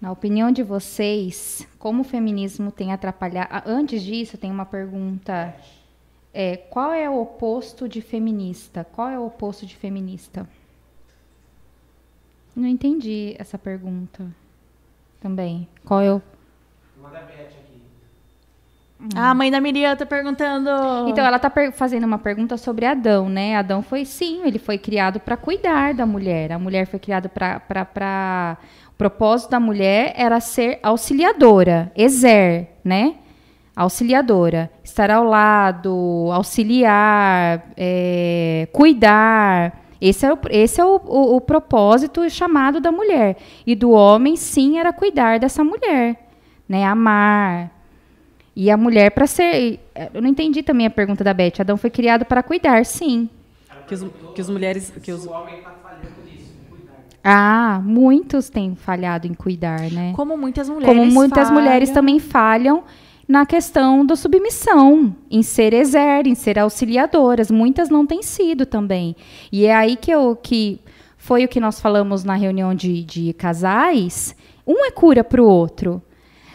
Na 0.02 0.10
opinião 0.10 0.50
de 0.50 0.64
vocês, 0.64 1.64
como 1.78 2.00
o 2.00 2.04
feminismo 2.04 2.72
tem 2.72 2.92
atrapalhado. 2.92 3.62
Antes 3.64 4.02
disso, 4.02 4.36
tem 4.36 4.50
uma 4.50 4.66
pergunta. 4.66 5.54
É, 6.34 6.56
qual 6.56 6.92
é 6.92 7.08
o 7.08 7.20
oposto 7.20 7.88
de 7.88 8.02
feminista? 8.02 8.84
Qual 8.92 9.08
é 9.08 9.16
o 9.16 9.26
oposto 9.26 9.64
de 9.64 9.76
feminista? 9.76 10.48
Não 12.56 12.66
entendi 12.66 13.36
essa 13.38 13.56
pergunta. 13.56 14.26
Também. 15.20 15.68
Qual 15.84 16.00
é 16.00 16.12
o. 16.12 16.20
Ah, 19.14 19.30
a 19.30 19.34
mãe 19.34 19.52
da 19.52 19.60
Miriam 19.60 19.94
tá 19.96 20.04
perguntando. 20.04 20.68
Então, 21.08 21.24
ela 21.24 21.38
tá 21.38 21.52
fazendo 21.72 22.04
uma 22.04 22.18
pergunta 22.18 22.56
sobre 22.56 22.86
Adão, 22.86 23.28
né? 23.28 23.56
Adão 23.56 23.82
foi, 23.82 24.04
sim, 24.04 24.42
ele 24.44 24.58
foi 24.58 24.78
criado 24.78 25.20
para 25.20 25.36
cuidar 25.36 25.94
da 25.94 26.06
mulher. 26.06 26.50
A 26.50 26.58
mulher 26.58 26.86
foi 26.86 26.98
criada 26.98 27.28
para. 27.28 28.58
O 29.02 29.10
propósito 29.10 29.50
da 29.50 29.58
mulher 29.58 30.12
era 30.16 30.38
ser 30.38 30.78
auxiliadora, 30.80 31.90
exer, 31.96 32.68
né? 32.84 33.16
Auxiliadora. 33.74 34.70
Estar 34.84 35.10
ao 35.10 35.24
lado, 35.24 36.28
auxiliar, 36.32 37.68
é, 37.76 38.68
cuidar. 38.72 39.82
Esse 40.00 40.24
é, 40.24 40.32
o, 40.32 40.38
esse 40.50 40.80
é 40.80 40.84
o, 40.84 41.00
o, 41.04 41.34
o 41.34 41.40
propósito 41.40 42.30
chamado 42.30 42.78
da 42.80 42.92
mulher. 42.92 43.38
E 43.66 43.74
do 43.74 43.90
homem, 43.90 44.36
sim, 44.36 44.78
era 44.78 44.92
cuidar 44.92 45.40
dessa 45.40 45.64
mulher, 45.64 46.28
né? 46.68 46.84
Amar, 46.84 47.72
e 48.54 48.70
a 48.70 48.76
mulher 48.76 49.10
para 49.10 49.26
ser. 49.26 49.80
Eu 50.14 50.22
não 50.22 50.28
entendi 50.28 50.62
também 50.62 50.86
a 50.86 50.90
pergunta 50.90 51.24
da 51.24 51.34
Beth. 51.34 51.54
Adão 51.58 51.76
foi 51.76 51.90
criado 51.90 52.24
para 52.24 52.40
cuidar, 52.40 52.86
sim. 52.86 53.28
Que, 53.88 53.94
os, 53.94 54.06
que 54.32 54.40
as 54.40 54.48
mulheres. 54.48 54.92
Que 55.02 55.10
os... 55.10 55.26
O 55.26 55.30
homem 55.30 55.58
está 55.58 55.70
falhando 55.82 56.22
nisso, 56.24 56.52
em 56.54 56.70
cuidar. 56.70 57.00
Ah, 57.24 57.80
muitos 57.84 58.50
têm 58.50 58.74
falhado 58.74 59.26
em 59.26 59.34
cuidar, 59.34 59.80
né? 59.90 60.12
Como 60.14 60.36
muitas 60.36 60.68
mulheres. 60.68 60.88
Como 60.88 61.10
muitas 61.10 61.48
falham. 61.48 61.62
mulheres 61.62 61.90
também 61.90 62.18
falham 62.18 62.82
na 63.28 63.46
questão 63.46 64.04
da 64.04 64.16
submissão, 64.16 65.14
em 65.30 65.42
ser 65.42 65.72
exer, 65.72 66.26
em 66.26 66.34
ser 66.34 66.58
auxiliadoras. 66.58 67.50
Muitas 67.50 67.88
não 67.88 68.04
têm 68.04 68.22
sido 68.22 68.66
também. 68.66 69.14
E 69.52 69.66
é 69.66 69.74
aí 69.74 69.96
que 69.96 70.10
eu 70.10 70.36
que 70.36 70.80
foi 71.16 71.44
o 71.44 71.48
que 71.48 71.60
nós 71.60 71.80
falamos 71.80 72.24
na 72.24 72.34
reunião 72.34 72.74
de, 72.74 73.04
de 73.04 73.32
casais. 73.34 74.34
Um 74.66 74.84
é 74.84 74.90
cura 74.90 75.22
para 75.22 75.40
o 75.40 75.46
outro. 75.46 76.02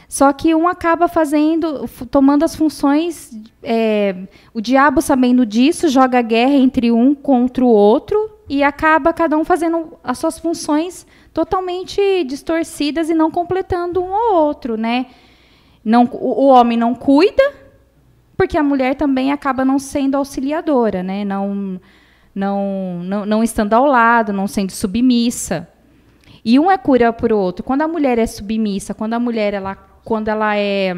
Só 0.10 0.32
que 0.34 0.54
um 0.54 0.68
acaba 0.68 1.08
fazendo, 1.08 1.90
tomando 2.12 2.44
as 2.44 2.56
funções. 2.56 3.32
É, 3.64 4.16
o 4.54 4.60
diabo, 4.60 5.02
sabendo 5.02 5.46
disso, 5.46 5.88
joga 5.88 6.22
guerra 6.22 6.56
entre 6.56 6.92
um 6.92 7.16
contra 7.16 7.64
o 7.64 7.68
outro 7.68 8.37
e 8.50 8.64
acaba 8.64 9.14
cada 9.14 9.38
um 9.38 9.44
fazendo 9.44 9.98
as 10.04 10.18
suas 10.18 10.40
funções 10.40 11.06
totalmente 11.34 12.24
distorcidas 12.24 13.10
e 13.10 13.14
não 13.14 13.30
completando 13.30 14.02
um 14.02 14.14
ao 14.14 14.36
outro, 14.36 14.78
né? 14.78 15.08
Não, 15.84 16.06
o, 16.12 16.46
o 16.46 16.48
homem 16.48 16.78
não 16.78 16.96
cuida, 16.96 17.54
porque 18.36 18.58
a 18.58 18.64
mulher 18.64 18.96
também 18.96 19.32
acaba 19.32 19.66
não 19.66 19.80
sendo 19.80 20.16
auxiliadora, 20.16 21.04
né? 21.04 21.26
Não, 21.26 21.80
não, 22.34 23.02
não, 23.04 23.26
não 23.26 23.44
estando 23.44 23.74
ao 23.74 23.86
lado, 23.86 24.32
não 24.32 24.48
sendo 24.48 24.72
submissa. 24.72 25.68
E 26.44 26.58
um 26.58 26.72
é 26.72 26.78
cura 26.78 27.12
para 27.12 27.36
o 27.36 27.38
outro. 27.38 27.64
Quando 27.64 27.82
a 27.82 27.88
mulher 27.88 28.18
é 28.18 28.26
submissa, 28.26 28.94
quando 28.94 29.14
a 29.14 29.20
mulher 29.20 29.54
ela 29.54 29.76
quando 30.08 30.30
ela 30.30 30.56
é 30.56 30.94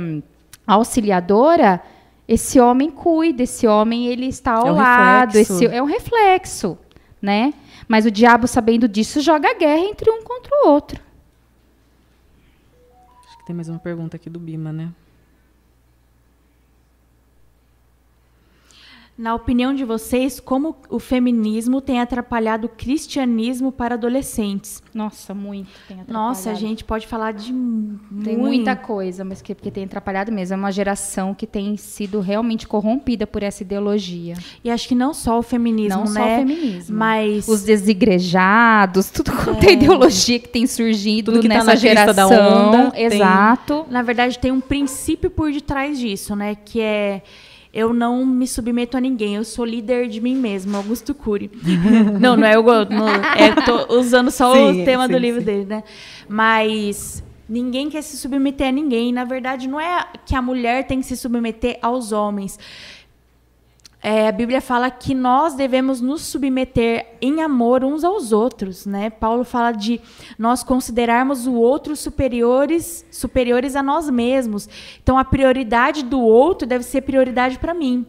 auxiliadora, 0.68 1.82
esse 2.28 2.60
homem 2.60 2.92
cuida, 2.92 3.42
esse 3.42 3.66
homem 3.66 4.06
ele 4.06 4.28
está 4.28 4.52
ao 4.52 4.68
é 4.68 4.72
um 4.72 4.76
lado, 4.76 5.36
esse 5.36 5.66
é 5.66 5.82
um 5.82 5.88
reflexo, 5.88 6.78
né? 7.22 7.54
Mas 7.88 8.06
o 8.06 8.12
diabo 8.12 8.48
sabendo 8.48 8.88
disso 8.88 9.22
joga 9.22 9.54
guerra 9.58 9.82
entre 9.82 10.10
um 10.10 10.24
contra 10.24 10.52
o 10.54 10.70
outro. 10.70 11.02
Acho 13.26 13.38
que 13.38 13.46
tem 13.46 13.56
mais 13.56 13.70
uma 13.70 13.80
pergunta 13.80 14.16
aqui 14.16 14.30
do 14.30 14.40
Bima, 14.40 14.72
né? 14.72 14.92
Na 19.20 19.36
opinião 19.36 19.74
de 19.74 19.84
vocês, 19.84 20.40
como 20.40 20.78
o 20.90 20.98
feminismo 20.98 21.82
tem 21.82 22.00
atrapalhado 22.00 22.68
o 22.68 22.70
cristianismo 22.70 23.70
para 23.70 23.96
adolescentes? 23.96 24.82
Nossa, 24.94 25.34
muito 25.34 25.68
tem 25.90 26.00
atrapalhado. 26.00 26.30
Nossa, 26.30 26.52
a 26.52 26.54
gente 26.54 26.86
pode 26.86 27.06
falar 27.06 27.34
de 27.34 27.54
Tem 28.24 28.38
muita 28.38 28.78
coisa, 28.78 29.26
mas 29.26 29.42
que 29.42 29.54
porque 29.54 29.70
tem 29.70 29.84
atrapalhado 29.84 30.32
mesmo. 30.32 30.54
É 30.54 30.58
uma 30.58 30.72
geração 30.72 31.34
que 31.34 31.46
tem 31.46 31.76
sido 31.76 32.22
realmente 32.22 32.66
corrompida 32.66 33.28
por 33.28 33.44
essa 33.44 33.62
ideologia. 33.62 34.36
E 34.64 34.72
acho 34.72 34.88
que 34.88 34.96
não 34.96 35.14
só 35.14 35.38
o 35.38 35.42
feminismo, 35.42 36.06
não 36.06 36.14
né? 36.14 36.22
só 36.22 36.26
o 36.26 36.38
feminismo, 36.38 36.98
mas 36.98 37.46
os 37.46 37.64
desigrejados, 37.64 39.10
tudo 39.12 39.34
quanto 39.34 39.66
é, 39.66 39.72
é 39.72 39.74
ideologia 39.74 40.40
que 40.40 40.48
tem 40.48 40.66
surgido 40.66 41.34
tudo 41.34 41.42
que 41.42 41.50
nessa 41.50 41.66
tá 41.66 41.72
na 41.72 41.76
geração. 41.76 42.30
Da 42.30 42.88
onda, 42.88 42.98
Exato. 42.98 43.84
Tem, 43.84 43.92
na 43.92 44.02
verdade, 44.02 44.40
tem 44.40 44.54
um 44.54 44.62
princípio 44.62 45.30
por 45.30 45.52
detrás 45.52 46.00
disso, 46.00 46.38
né? 46.38 46.56
Que 46.56 46.80
é 46.80 47.22
eu 47.74 47.94
não 47.94 48.26
me 48.26 48.48
submeto 48.48 48.98
a 48.98 49.02
ninguém, 49.02 49.36
eu 49.36 49.44
sou 49.44 49.64
líder 49.64 50.08
de 50.08 50.20
mim 50.20 50.36
mesmo, 50.36 50.76
Augusto 50.76 51.14
Cury. 51.14 51.52
não, 52.20 52.36
não 52.36 52.48
é 52.48 52.56
eu, 52.56 52.64
não, 52.64 53.08
é, 53.08 53.54
tô 53.64 53.96
usando 53.96 54.32
só 54.32 54.54
sim, 54.54 54.82
o 54.82 54.86
tema 54.86 55.06
sim, 55.06 55.12
do 55.12 55.18
livro 55.18 55.40
sim. 55.40 55.46
dele, 55.46 55.66
né? 55.66 55.84
Mas 56.28 57.24
ninguém 57.48 57.90
quer 57.90 58.02
se 58.02 58.18
submeter 58.18 58.68
a 58.68 58.72
ninguém. 58.72 59.12
Na 59.12 59.24
verdade, 59.24 59.68
não 59.68 59.80
é 59.80 60.06
que 60.26 60.36
a 60.36 60.42
mulher 60.42 60.86
tem 60.86 61.00
que 61.00 61.06
se 61.06 61.18
submeter 61.18 61.80
aos 61.82 62.12
homens. 62.12 62.60
É, 64.02 64.30
a 64.30 64.32
Bíblia 64.32 64.62
fala 64.62 64.90
que 64.90 65.14
nós 65.14 65.56
devemos 65.56 66.00
nos 66.00 66.22
submeter 66.22 67.18
em 67.22 67.42
amor 67.42 67.84
uns 67.84 68.06
aos 68.06 68.32
outros, 68.32 68.86
né? 68.86 69.10
Paulo 69.10 69.44
fala 69.44 69.74
de 69.74 70.00
nós 70.38 70.64
considerarmos 70.64 71.46
o 71.46 71.56
outro 71.56 71.98
superiores, 71.98 73.06
superiores 73.12 73.76
a 73.76 73.84
nós 73.84 74.10
mesmos. 74.10 74.70
Então 75.04 75.18
a 75.18 75.26
prioridade 75.26 76.04
do 76.04 76.22
outro 76.22 76.66
deve 76.66 76.86
ser 76.86 77.02
prioridade 77.02 77.60
para 77.60 77.74
mim. 77.74 78.06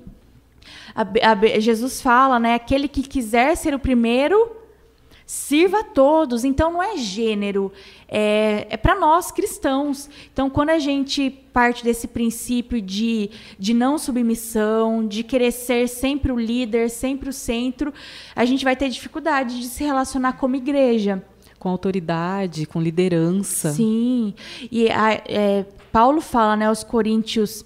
A, 0.94 1.02
a, 1.02 1.60
Jesus 1.60 2.00
fala, 2.00 2.38
né? 2.38 2.54
Aquele 2.54 2.86
que 2.86 3.02
quiser 3.02 3.56
ser 3.56 3.74
o 3.74 3.78
primeiro, 3.78 4.60
sirva 5.31 5.78
a 5.78 5.85
todos. 5.85 6.44
Então 6.44 6.73
não 6.73 6.82
é 6.82 6.97
gênero, 6.97 7.70
é, 8.09 8.66
é 8.69 8.77
para 8.77 8.98
nós 8.98 9.31
cristãos. 9.31 10.11
Então, 10.32 10.51
quando 10.51 10.70
a 10.70 10.81
gente 10.81 11.31
parte 11.31 11.85
desse 11.85 12.09
princípio 12.09 12.82
de, 12.82 13.31
de 13.57 13.73
não 13.73 13.97
submissão, 13.97 15.07
de 15.07 15.23
querer 15.23 15.52
ser 15.52 15.89
sempre 15.89 16.32
o 16.32 16.36
líder, 16.36 16.90
sempre 16.90 17.28
o 17.28 17.32
centro, 17.32 17.94
a 18.35 18.44
gente 18.44 18.65
vai 18.65 18.74
ter 18.74 18.89
dificuldade 18.89 19.61
de 19.61 19.66
se 19.66 19.85
relacionar 19.85 20.32
como 20.32 20.57
igreja. 20.57 21.23
Com 21.61 21.69
autoridade, 21.69 22.66
com 22.66 22.81
liderança. 22.81 23.70
Sim. 23.70 24.35
E 24.69 24.90
a, 24.90 25.12
é, 25.12 25.65
Paulo 25.93 26.20
fala 26.20 26.57
né, 26.57 26.66
aos 26.66 26.82
Coríntios 26.82 27.65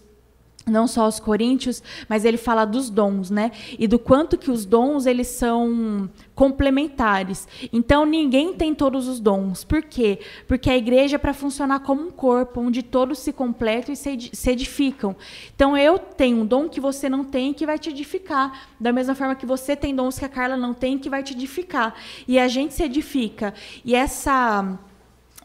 não 0.67 0.87
só 0.87 1.03
aos 1.03 1.21
coríntios, 1.21 1.83
mas 2.09 2.25
ele 2.25 2.37
fala 2.37 2.65
dos 2.65 2.89
dons, 2.89 3.31
né? 3.31 3.53
E 3.79 3.87
do 3.87 3.99
quanto 3.99 4.39
que 4.39 4.51
os 4.51 4.65
dons 4.65 5.07
eles 5.07 5.27
são 5.27 6.09
complementares. 6.35 7.47
Então 7.73 8.07
ninguém 8.07 8.55
tem 8.55 8.75
todos 8.75 9.07
os 9.07 9.21
dons. 9.21 9.63
Por 9.63 9.83
quê? 9.83 10.19
Porque 10.49 10.71
a 10.71 10.77
igreja 10.77 11.17
é 11.17 11.19
para 11.19 11.35
funcionar 11.35 11.81
como 11.81 12.03
um 12.03 12.11
corpo, 12.11 12.61
onde 12.61 12.83
todos 12.83 13.19
se 13.19 13.33
completam 13.33 13.93
e 13.93 13.97
se 13.97 14.51
edificam. 14.51 15.15
Então 15.55 15.77
eu 15.77 15.99
tenho 15.99 16.39
um 16.39 16.47
dom 16.47 16.69
que 16.69 16.81
você 16.81 17.09
não 17.09 17.25
tem 17.25 17.53
que 17.53 17.67
vai 17.67 17.79
te 17.79 17.91
edificar, 17.91 18.69
da 18.81 18.93
mesma 18.93 19.15
forma 19.15 19.35
que 19.35 19.47
você 19.47 19.77
tem 19.77 19.95
dons 19.95 20.19
que 20.19 20.25
a 20.25 20.29
Carla 20.29 20.57
não 20.57 20.73
tem 20.73 20.99
que 20.99 21.11
vai 21.11 21.23
te 21.23 21.35
edificar. 21.35 21.95
E 22.27 22.39
a 22.39 22.49
gente 22.49 22.75
se 22.75 22.83
edifica. 22.83 23.53
E 23.85 23.95
essa 23.95 24.79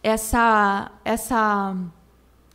essa 0.02 0.92
essa 1.04 1.76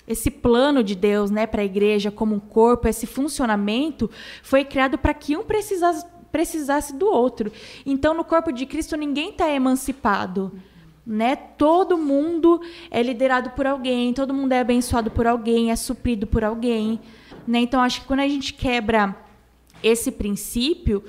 esse 0.06 0.30
plano 0.30 0.82
de 0.82 0.94
Deus 0.94 1.30
né, 1.30 1.46
para 1.46 1.62
a 1.62 1.64
igreja 1.64 2.10
como 2.10 2.34
um 2.34 2.40
corpo, 2.40 2.88
esse 2.88 3.06
funcionamento, 3.06 4.10
foi 4.42 4.64
criado 4.64 4.98
para 4.98 5.14
que 5.14 5.36
um 5.36 5.44
precisasse, 5.44 6.04
precisasse 6.30 6.94
do 6.94 7.06
outro. 7.06 7.50
Então, 7.86 8.14
no 8.14 8.24
corpo 8.24 8.52
de 8.52 8.66
Cristo, 8.66 8.96
ninguém 8.96 9.30
está 9.30 9.48
emancipado. 9.50 10.52
Né? 11.06 11.36
Todo 11.36 11.98
mundo 11.98 12.60
é 12.90 13.02
liderado 13.02 13.50
por 13.50 13.66
alguém, 13.66 14.12
todo 14.12 14.34
mundo 14.34 14.52
é 14.52 14.60
abençoado 14.60 15.10
por 15.10 15.26
alguém, 15.26 15.70
é 15.70 15.76
suprido 15.76 16.26
por 16.26 16.44
alguém. 16.44 17.00
Né? 17.46 17.60
Então, 17.60 17.80
acho 17.80 18.00
que 18.00 18.06
quando 18.06 18.20
a 18.20 18.28
gente 18.28 18.54
quebra 18.54 19.16
esse 19.82 20.10
princípio, 20.10 21.04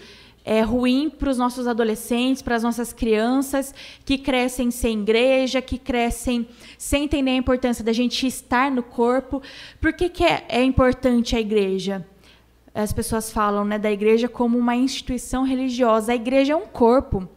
é 0.45 0.61
ruim 0.61 1.09
para 1.09 1.31
os 1.31 1.39
nossos 1.39 1.67
adolescentes, 1.67 2.43
para 2.43 2.55
as 2.55 2.61
nossas 2.61 2.93
crianças 2.93 3.73
que 4.05 4.15
crescem 4.15 4.69
sem 4.69 5.01
igreja, 5.01 5.59
que 5.59 5.79
crescem 5.79 6.47
sem 6.77 7.05
entender 7.05 7.31
a 7.31 7.35
importância 7.35 7.83
da 7.83 7.91
gente 7.91 8.27
estar 8.27 8.69
no 8.69 8.83
corpo. 8.83 9.41
Por 9.81 9.91
que, 9.91 10.07
que 10.07 10.23
é, 10.23 10.45
é 10.47 10.63
importante 10.63 11.35
a 11.35 11.39
igreja? 11.39 12.05
As 12.75 12.93
pessoas 12.93 13.31
falam 13.31 13.65
né, 13.65 13.79
da 13.79 13.91
igreja 13.91 14.29
como 14.29 14.57
uma 14.57 14.75
instituição 14.75 15.43
religiosa. 15.43 16.11
A 16.11 16.15
igreja 16.15 16.53
é 16.53 16.55
um 16.55 16.67
corpo. 16.67 17.27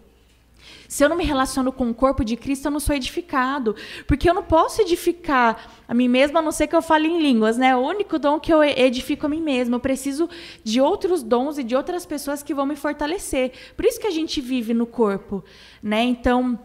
Se 0.88 1.04
eu 1.04 1.08
não 1.10 1.16
me 1.16 1.24
relaciono 1.24 1.70
com 1.70 1.90
o 1.90 1.94
corpo 1.94 2.24
de 2.24 2.34
Cristo, 2.34 2.64
eu 2.64 2.70
não 2.70 2.80
sou 2.80 2.96
edificado. 2.96 3.76
Porque 4.06 4.28
eu 4.28 4.32
não 4.32 4.42
posso 4.42 4.80
edificar 4.80 5.70
a 5.86 5.92
mim 5.92 6.08
mesma, 6.08 6.40
a 6.40 6.42
não 6.42 6.50
ser 6.50 6.66
que 6.66 6.74
eu 6.74 6.80
fale 6.80 7.06
em 7.06 7.20
línguas, 7.20 7.58
né? 7.58 7.76
O 7.76 7.80
único 7.80 8.18
dom 8.18 8.40
que 8.40 8.52
eu 8.52 8.64
edifico 8.64 9.26
a 9.26 9.28
mim 9.28 9.42
mesma. 9.42 9.76
Eu 9.76 9.80
preciso 9.80 10.30
de 10.64 10.80
outros 10.80 11.22
dons 11.22 11.58
e 11.58 11.62
de 11.62 11.76
outras 11.76 12.06
pessoas 12.06 12.42
que 12.42 12.54
vão 12.54 12.64
me 12.64 12.74
fortalecer. 12.74 13.52
Por 13.76 13.84
isso 13.84 14.00
que 14.00 14.06
a 14.06 14.10
gente 14.10 14.40
vive 14.40 14.72
no 14.72 14.86
corpo, 14.86 15.44
né? 15.82 16.02
Então, 16.02 16.58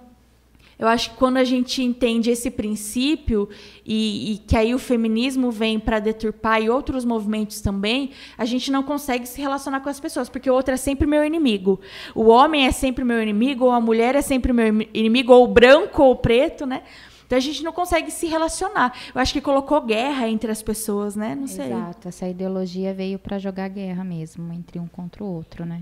Eu 0.84 0.90
acho 0.90 1.12
que 1.12 1.16
quando 1.16 1.38
a 1.38 1.46
gente 1.46 1.82
entende 1.82 2.30
esse 2.30 2.52
princípio 2.52 3.48
e, 3.86 4.34
e 4.34 4.38
que 4.40 4.58
aí 4.58 4.76
o 4.76 4.78
feminismo 4.78 5.50
vem 5.50 5.80
para 5.80 5.98
deturpar 5.98 6.62
e 6.62 6.70
outros 6.70 7.06
movimentos 7.06 7.62
também, 7.62 8.12
a 8.38 8.44
gente 8.44 8.70
não 8.70 8.84
consegue 8.84 9.26
se 9.26 9.40
relacionar 9.40 9.80
com 9.80 9.88
as 9.88 9.98
pessoas, 9.98 10.28
porque 10.28 10.50
o 10.50 10.54
outro 10.54 10.74
é 10.74 10.78
sempre 10.78 11.08
meu 11.08 11.24
inimigo. 11.24 11.80
O 12.14 12.26
homem 12.26 12.68
é 12.68 12.72
sempre 12.74 13.06
meu 13.06 13.24
inimigo, 13.24 13.64
ou 13.64 13.72
a 13.72 13.80
mulher 13.80 14.14
é 14.14 14.22
sempre 14.22 14.52
meu 14.52 14.68
inimigo, 14.94 15.32
ou 15.32 15.46
o 15.46 15.48
branco 15.48 16.04
ou 16.04 16.12
o 16.12 16.16
preto, 16.18 16.66
né? 16.66 16.84
Então 17.26 17.38
a 17.38 17.42
gente 17.42 17.64
não 17.64 17.72
consegue 17.72 18.12
se 18.12 18.28
relacionar. 18.28 18.94
Eu 19.16 19.22
acho 19.22 19.32
que 19.32 19.40
colocou 19.40 19.80
guerra 19.80 20.28
entre 20.28 20.52
as 20.52 20.62
pessoas, 20.62 21.16
né? 21.16 21.34
Não 21.34 21.48
sei. 21.48 21.68
Exato, 21.68 22.10
essa 22.10 22.28
ideologia 22.28 22.94
veio 22.94 23.18
para 23.18 23.40
jogar 23.40 23.70
guerra 23.70 24.04
mesmo 24.04 24.52
entre 24.52 24.80
um 24.80 24.88
contra 24.88 25.24
o 25.24 25.28
outro, 25.28 25.66
né? 25.66 25.82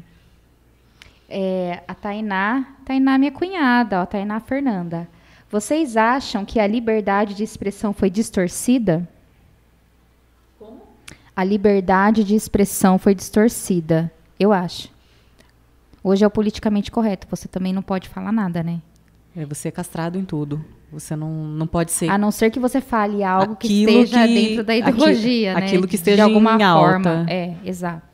É, 1.34 1.82
a 1.88 1.94
Tainá, 1.94 2.66
Tainá 2.84 3.18
minha 3.18 3.32
cunhada, 3.32 4.02
ó, 4.02 4.06
Tainá 4.06 4.42
Fernanda. 4.42 5.08
Vocês 5.50 5.96
acham 5.96 6.44
que 6.44 6.60
a 6.60 6.68
liberdade 6.68 7.34
de 7.34 7.44
expressão 7.44 7.94
foi 7.94 8.10
distorcida? 8.10 9.08
Como? 10.60 10.82
A 11.34 11.44
liberdade 11.44 12.26
de 12.26 12.36
expressão 12.36 13.00
foi 13.00 13.16
distorcida. 13.16 14.12
Eu 14.38 14.52
acho. 14.52 14.90
Hoje 16.04 16.24
é 16.26 16.28
o 16.28 16.32
politicamente 16.32 16.92
correto. 16.92 17.28
Você 17.30 17.48
também 17.48 17.72
não 17.72 17.82
pode 17.82 18.10
falar 18.10 18.34
nada, 18.34 18.62
né? 18.62 18.82
É, 19.36 19.46
você 19.46 19.70
é 19.70 19.72
castrado 19.72 20.20
em 20.20 20.26
tudo. 20.26 20.64
Você 20.92 21.16
não, 21.16 21.30
não 21.30 21.66
pode 21.66 21.94
ser. 21.94 22.10
A 22.10 22.18
não 22.18 22.32
ser 22.32 22.52
que 22.52 22.60
você 22.60 22.82
fale 22.82 23.24
algo 23.24 23.56
que 23.56 23.68
esteja 23.68 24.28
que, 24.28 24.34
dentro 24.34 24.64
da 24.66 24.76
ideologia, 24.76 25.52
aqui, 25.54 25.62
né? 25.62 25.68
Aquilo 25.68 25.88
que 25.88 25.96
esteja 25.96 26.18
de 26.18 26.22
alguma 26.22 26.56
em 26.56 26.60
forma. 26.60 27.20
Alta. 27.20 27.32
É, 27.32 27.56
exato. 27.64 28.11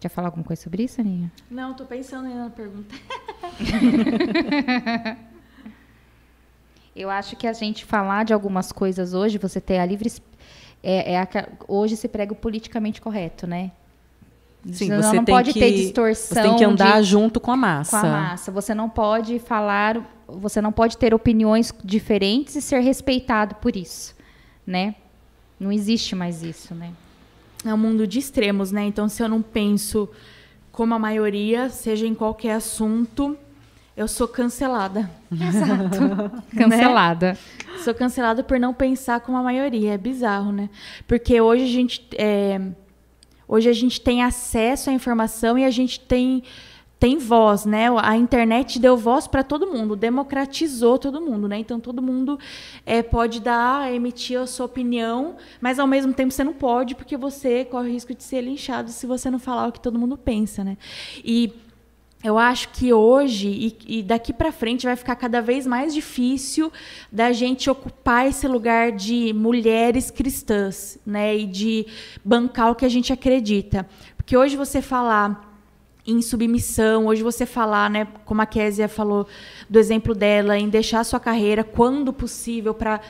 Quer 0.00 0.08
falar 0.08 0.28
alguma 0.28 0.44
coisa 0.44 0.62
sobre 0.62 0.84
isso, 0.84 0.98
Aninha? 0.98 1.30
Não, 1.50 1.72
estou 1.72 1.86
pensando 1.86 2.26
ainda 2.26 2.44
na 2.44 2.50
pergunta. 2.50 2.94
Eu 6.96 7.10
acho 7.10 7.36
que 7.36 7.46
a 7.46 7.52
gente 7.52 7.84
falar 7.84 8.24
de 8.24 8.32
algumas 8.32 8.72
coisas 8.72 9.12
hoje, 9.12 9.36
você 9.36 9.60
ter 9.60 9.78
a 9.78 9.84
livre. 9.84 10.10
É, 10.82 11.12
é 11.12 11.20
a, 11.20 11.28
hoje 11.68 11.96
se 11.96 12.08
prega 12.08 12.32
o 12.32 12.36
politicamente 12.36 13.00
correto, 13.00 13.46
né? 13.46 13.72
Sim, 14.72 14.88
você, 14.88 14.96
você 14.96 15.16
não 15.16 15.24
pode 15.24 15.52
que, 15.52 15.60
ter 15.60 15.70
distorção. 15.70 16.34
Você 16.34 16.48
tem 16.48 16.56
que 16.56 16.64
andar 16.64 17.02
de, 17.02 17.08
junto 17.08 17.38
com 17.38 17.50
a 17.50 17.56
massa. 17.56 18.00
Com 18.00 18.06
a 18.06 18.10
massa. 18.10 18.50
Você 18.50 18.74
não 18.74 18.88
pode 18.88 19.38
falar, 19.38 20.02
você 20.26 20.62
não 20.62 20.72
pode 20.72 20.96
ter 20.96 21.12
opiniões 21.12 21.72
diferentes 21.84 22.56
e 22.56 22.62
ser 22.62 22.80
respeitado 22.80 23.56
por 23.56 23.76
isso, 23.76 24.16
né? 24.66 24.94
Não 25.58 25.70
existe 25.70 26.14
mais 26.14 26.42
isso, 26.42 26.74
né? 26.74 26.92
É 27.64 27.74
um 27.74 27.78
mundo 27.78 28.06
de 28.06 28.18
extremos, 28.18 28.72
né? 28.72 28.84
Então, 28.84 29.08
se 29.08 29.22
eu 29.22 29.28
não 29.28 29.42
penso 29.42 30.08
como 30.72 30.94
a 30.94 30.98
maioria, 30.98 31.68
seja 31.68 32.06
em 32.06 32.14
qualquer 32.14 32.52
assunto, 32.52 33.36
eu 33.96 34.08
sou 34.08 34.26
cancelada. 34.26 35.10
Exato. 35.30 36.30
cancelada. 36.56 37.32
Né? 37.32 37.78
Sou 37.78 37.94
cancelada 37.94 38.42
por 38.42 38.58
não 38.58 38.72
pensar 38.72 39.20
como 39.20 39.36
a 39.36 39.42
maioria. 39.42 39.94
É 39.94 39.98
bizarro, 39.98 40.52
né? 40.52 40.70
Porque 41.06 41.40
hoje 41.40 41.64
a 41.64 41.66
gente, 41.66 42.08
é, 42.16 42.60
hoje 43.46 43.68
a 43.68 43.72
gente 43.72 44.00
tem 44.00 44.22
acesso 44.22 44.90
à 44.90 44.92
informação 44.92 45.58
e 45.58 45.64
a 45.64 45.70
gente 45.70 46.00
tem 46.00 46.42
tem 47.00 47.16
voz, 47.16 47.64
né? 47.64 47.86
A 48.02 48.14
internet 48.14 48.78
deu 48.78 48.94
voz 48.94 49.26
para 49.26 49.42
todo 49.42 49.66
mundo, 49.66 49.96
democratizou 49.96 50.98
todo 50.98 51.18
mundo, 51.18 51.48
né? 51.48 51.58
Então 51.58 51.80
todo 51.80 52.02
mundo 52.02 52.38
é, 52.84 53.02
pode 53.02 53.40
dar, 53.40 53.90
emitir 53.90 54.38
a 54.38 54.46
sua 54.46 54.66
opinião, 54.66 55.36
mas 55.62 55.78
ao 55.78 55.86
mesmo 55.86 56.12
tempo 56.12 56.30
você 56.30 56.44
não 56.44 56.52
pode 56.52 56.94
porque 56.94 57.16
você 57.16 57.64
corre 57.64 57.88
o 57.88 57.92
risco 57.92 58.14
de 58.14 58.22
ser 58.22 58.42
linchado 58.42 58.90
se 58.90 59.06
você 59.06 59.30
não 59.30 59.38
falar 59.38 59.68
o 59.68 59.72
que 59.72 59.80
todo 59.80 59.98
mundo 59.98 60.18
pensa, 60.18 60.62
né? 60.62 60.76
E 61.24 61.54
eu 62.22 62.36
acho 62.36 62.68
que 62.68 62.92
hoje 62.92 63.48
e, 63.48 64.00
e 64.00 64.02
daqui 64.02 64.30
para 64.30 64.52
frente 64.52 64.84
vai 64.84 64.94
ficar 64.94 65.16
cada 65.16 65.40
vez 65.40 65.66
mais 65.66 65.94
difícil 65.94 66.70
da 67.10 67.32
gente 67.32 67.70
ocupar 67.70 68.28
esse 68.28 68.46
lugar 68.46 68.92
de 68.92 69.32
mulheres 69.32 70.10
cristãs, 70.10 70.98
né? 71.06 71.34
E 71.34 71.46
de 71.46 71.86
bancar 72.22 72.70
o 72.70 72.74
que 72.74 72.84
a 72.84 72.90
gente 72.90 73.10
acredita, 73.10 73.88
porque 74.18 74.36
hoje 74.36 74.54
você 74.54 74.82
falar 74.82 75.49
em 76.06 76.22
submissão. 76.22 77.06
Hoje 77.06 77.22
você 77.22 77.46
falar, 77.46 77.90
né, 77.90 78.06
como 78.24 78.42
a 78.42 78.46
Késia 78.46 78.88
falou 78.88 79.26
do 79.68 79.78
exemplo 79.78 80.14
dela, 80.14 80.58
em 80.58 80.68
deixar 80.68 81.00
a 81.00 81.04
sua 81.04 81.20
carreira 81.20 81.62
quando 81.62 82.12
possível 82.12 82.74
para 82.74 83.00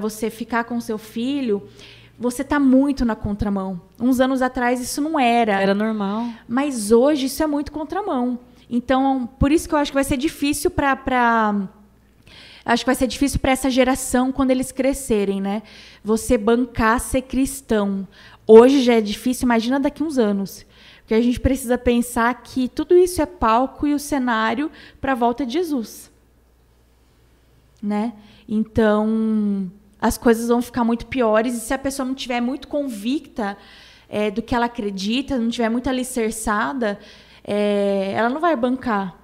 você 0.00 0.30
ficar 0.30 0.64
com 0.64 0.80
seu 0.80 0.98
filho, 0.98 1.62
você 2.18 2.42
está 2.42 2.58
muito 2.58 3.04
na 3.04 3.14
contramão. 3.14 3.80
Uns 4.00 4.18
anos 4.20 4.42
atrás 4.42 4.80
isso 4.80 5.00
não 5.00 5.18
era. 5.18 5.60
Era 5.60 5.74
normal. 5.74 6.26
Mas 6.48 6.90
hoje 6.90 7.26
isso 7.26 7.42
é 7.42 7.46
muito 7.46 7.70
contramão. 7.70 8.38
Então, 8.68 9.28
por 9.38 9.52
isso 9.52 9.68
que 9.68 9.74
eu 9.74 9.78
acho 9.78 9.92
que 9.92 9.94
vai 9.94 10.04
ser 10.04 10.16
difícil 10.16 10.70
para 10.70 10.94
pra... 10.94 11.68
acho 12.64 12.82
que 12.82 12.86
vai 12.86 12.94
ser 12.94 13.06
difícil 13.06 13.38
para 13.38 13.52
essa 13.52 13.70
geração 13.70 14.30
quando 14.32 14.50
eles 14.50 14.72
crescerem, 14.72 15.40
né? 15.40 15.62
Você 16.04 16.36
bancar 16.36 17.00
ser 17.00 17.22
cristão. 17.22 18.06
Hoje 18.46 18.82
já 18.82 18.94
é 18.94 19.00
difícil, 19.00 19.46
imagina 19.46 19.78
daqui 19.78 20.02
uns 20.02 20.18
anos. 20.18 20.66
Porque 21.08 21.14
a 21.14 21.22
gente 21.22 21.40
precisa 21.40 21.78
pensar 21.78 22.34
que 22.42 22.68
tudo 22.68 22.94
isso 22.94 23.22
é 23.22 23.24
palco 23.24 23.86
e 23.86 23.94
o 23.94 23.98
cenário 23.98 24.70
para 25.00 25.12
a 25.12 25.14
volta 25.14 25.46
de 25.46 25.54
Jesus. 25.54 26.12
Né? 27.82 28.12
Então, 28.46 29.72
as 29.98 30.18
coisas 30.18 30.48
vão 30.48 30.60
ficar 30.60 30.84
muito 30.84 31.06
piores 31.06 31.54
e 31.54 31.60
se 31.60 31.72
a 31.72 31.78
pessoa 31.78 32.04
não 32.04 32.12
estiver 32.12 32.42
muito 32.42 32.68
convicta 32.68 33.56
é, 34.06 34.30
do 34.30 34.42
que 34.42 34.54
ela 34.54 34.66
acredita, 34.66 35.38
não 35.38 35.48
estiver 35.48 35.70
muito 35.70 35.88
alicerçada, 35.88 36.98
é, 37.42 38.12
ela 38.14 38.28
não 38.28 38.38
vai 38.38 38.54
bancar 38.54 39.16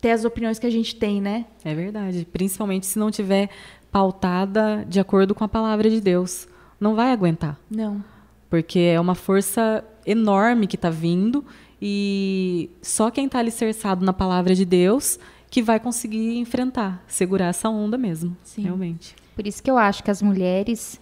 ter 0.00 0.12
as 0.12 0.24
opiniões 0.24 0.58
que 0.58 0.66
a 0.66 0.70
gente 0.70 0.96
tem, 0.96 1.20
né? 1.20 1.44
É 1.62 1.74
verdade. 1.74 2.26
Principalmente 2.32 2.86
se 2.86 2.98
não 2.98 3.10
tiver 3.10 3.50
pautada 3.92 4.82
de 4.88 4.98
acordo 4.98 5.34
com 5.34 5.44
a 5.44 5.48
palavra 5.48 5.90
de 5.90 6.00
Deus. 6.00 6.48
Não 6.80 6.94
vai 6.94 7.12
aguentar. 7.12 7.58
Não. 7.70 8.02
Porque 8.48 8.78
é 8.78 9.00
uma 9.00 9.14
força 9.14 9.84
enorme 10.06 10.66
que 10.66 10.76
está 10.76 10.90
vindo 10.90 11.44
e 11.80 12.70
só 12.80 13.10
quem 13.10 13.26
está 13.26 13.38
alicerçado 13.38 14.04
na 14.04 14.12
palavra 14.12 14.54
de 14.54 14.64
Deus 14.64 15.18
que 15.50 15.62
vai 15.62 15.80
conseguir 15.80 16.38
enfrentar, 16.38 17.02
segurar 17.06 17.46
essa 17.46 17.68
onda 17.68 17.96
mesmo, 17.96 18.36
Sim. 18.44 18.62
realmente. 18.62 19.14
Por 19.34 19.46
isso 19.46 19.62
que 19.62 19.70
eu 19.70 19.78
acho 19.78 20.02
que 20.02 20.10
as 20.10 20.20
mulheres 20.20 21.00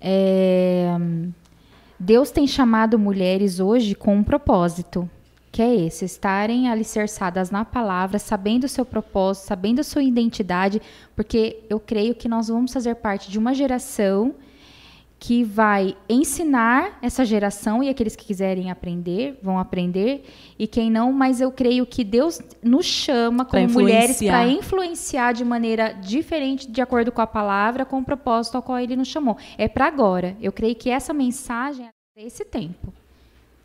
é... 0.00 0.96
Deus 1.98 2.30
tem 2.30 2.46
chamado 2.46 2.96
mulheres 2.98 3.58
hoje 3.58 3.94
com 3.94 4.14
um 4.14 4.22
propósito, 4.22 5.10
que 5.50 5.60
é 5.60 5.74
esse: 5.74 6.04
estarem 6.04 6.68
alicerçadas 6.68 7.50
na 7.50 7.64
palavra, 7.64 8.18
sabendo 8.18 8.64
o 8.64 8.68
seu 8.68 8.84
propósito, 8.84 9.46
sabendo 9.46 9.80
a 9.80 9.84
sua 9.84 10.02
identidade, 10.02 10.80
porque 11.16 11.64
eu 11.68 11.80
creio 11.80 12.14
que 12.14 12.28
nós 12.28 12.48
vamos 12.48 12.72
fazer 12.72 12.94
parte 12.96 13.30
de 13.30 13.38
uma 13.38 13.52
geração 13.52 14.34
que 15.18 15.42
vai 15.42 15.96
ensinar 16.08 16.98
essa 17.02 17.24
geração 17.24 17.82
e 17.82 17.88
aqueles 17.88 18.14
que 18.14 18.24
quiserem 18.24 18.70
aprender 18.70 19.38
vão 19.42 19.58
aprender 19.58 20.24
e 20.58 20.66
quem 20.66 20.90
não, 20.90 21.12
mas 21.12 21.40
eu 21.40 21.50
creio 21.50 21.84
que 21.84 22.04
Deus 22.04 22.40
nos 22.62 22.86
chama 22.86 23.44
como 23.44 23.68
mulheres 23.68 24.18
para 24.18 24.46
influenciar 24.46 25.32
de 25.32 25.44
maneira 25.44 25.92
diferente 25.92 26.70
de 26.70 26.80
acordo 26.80 27.10
com 27.10 27.20
a 27.20 27.26
palavra, 27.26 27.84
com 27.84 27.98
o 27.98 28.04
propósito 28.04 28.56
ao 28.56 28.62
qual 28.62 28.78
ele 28.78 28.94
nos 28.94 29.08
chamou. 29.08 29.36
É 29.56 29.66
para 29.66 29.86
agora. 29.86 30.36
Eu 30.40 30.52
creio 30.52 30.76
que 30.76 30.88
essa 30.88 31.12
mensagem 31.12 31.86
é 31.86 31.90
para 32.14 32.24
esse 32.24 32.44
tempo. 32.44 32.92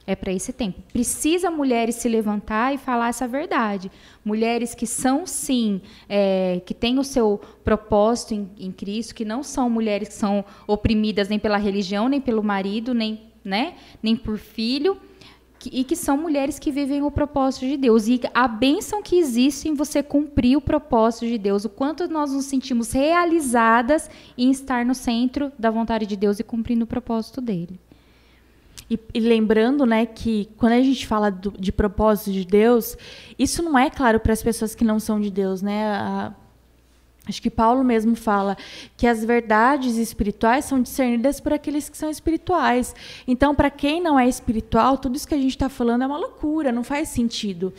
É 0.05 0.17
para 0.17 0.33
esse 0.33 0.51
tempo. 0.51 0.81
Precisa 0.91 1.49
mulheres 1.49 1.95
se 1.95 2.09
levantar 2.09 2.73
e 2.73 2.77
falar 2.77 3.07
essa 3.07 3.25
verdade. 3.25 3.89
Mulheres 4.23 4.75
que 4.75 4.85
são, 4.85 5.25
sim, 5.25 5.81
é, 6.09 6.61
que 6.65 6.73
têm 6.73 6.99
o 6.99 7.05
seu 7.05 7.39
propósito 7.63 8.33
em, 8.33 8.49
em, 8.59 8.71
Cristo, 8.71 9.15
que 9.15 9.23
não 9.23 9.41
são 9.43 9.69
mulheres 9.69 10.09
que 10.09 10.13
são 10.13 10.43
oprimidas 10.67 11.29
nem 11.29 11.39
pela 11.39 11.55
religião, 11.55 12.09
nem 12.09 12.19
pelo 12.19 12.43
marido, 12.43 12.93
nem, 12.93 13.21
né, 13.45 13.75
nem 14.01 14.13
por 14.13 14.37
filho, 14.37 14.97
e 15.71 15.85
que 15.85 15.95
são 15.95 16.17
mulheres 16.17 16.59
que 16.59 16.69
vivem 16.69 17.01
o 17.01 17.09
propósito 17.09 17.65
de 17.65 17.77
Deus. 17.77 18.05
E 18.09 18.19
a 18.33 18.45
bênção 18.45 19.01
que 19.01 19.17
existe 19.17 19.69
em 19.69 19.73
você 19.73 20.03
cumprir 20.03 20.57
o 20.57 20.61
propósito 20.61 21.25
de 21.25 21.37
Deus, 21.37 21.63
o 21.63 21.69
quanto 21.69 22.09
nós 22.09 22.33
nos 22.33 22.43
sentimos 22.43 22.91
realizadas 22.91 24.09
em 24.37 24.51
estar 24.51 24.85
no 24.85 24.93
centro 24.93 25.49
da 25.57 25.71
vontade 25.71 26.05
de 26.05 26.17
Deus 26.17 26.39
e 26.39 26.43
cumprindo 26.43 26.83
o 26.83 26.87
propósito 26.87 27.39
dele. 27.39 27.79
E, 28.89 28.99
e, 29.13 29.19
lembrando, 29.19 29.85
né, 29.85 30.05
que 30.05 30.49
quando 30.57 30.73
a 30.73 30.81
gente 30.81 31.07
fala 31.07 31.29
do, 31.31 31.51
de 31.51 31.71
propósito 31.71 32.31
de 32.31 32.45
Deus, 32.45 32.97
isso 33.37 33.63
não 33.63 33.77
é 33.77 33.89
claro 33.89 34.19
para 34.19 34.33
as 34.33 34.43
pessoas 34.43 34.75
que 34.75 34.83
não 34.83 34.99
são 34.99 35.19
de 35.19 35.31
Deus, 35.31 35.61
né? 35.61 35.85
A, 35.95 36.33
acho 37.27 37.41
que 37.41 37.49
Paulo 37.49 37.83
mesmo 37.83 38.15
fala 38.15 38.57
que 38.97 39.07
as 39.07 39.23
verdades 39.23 39.95
espirituais 39.95 40.65
são 40.65 40.81
discernidas 40.81 41.39
por 41.39 41.53
aqueles 41.53 41.87
que 41.87 41.97
são 41.97 42.09
espirituais. 42.09 42.93
Então, 43.27 43.55
para 43.55 43.69
quem 43.69 44.01
não 44.01 44.19
é 44.19 44.27
espiritual, 44.27 44.97
tudo 44.97 45.15
isso 45.15 45.27
que 45.27 45.35
a 45.35 45.37
gente 45.37 45.51
está 45.51 45.69
falando 45.69 46.03
é 46.03 46.07
uma 46.07 46.17
loucura, 46.17 46.71
não 46.71 46.83
faz 46.83 47.09
sentido 47.09 47.73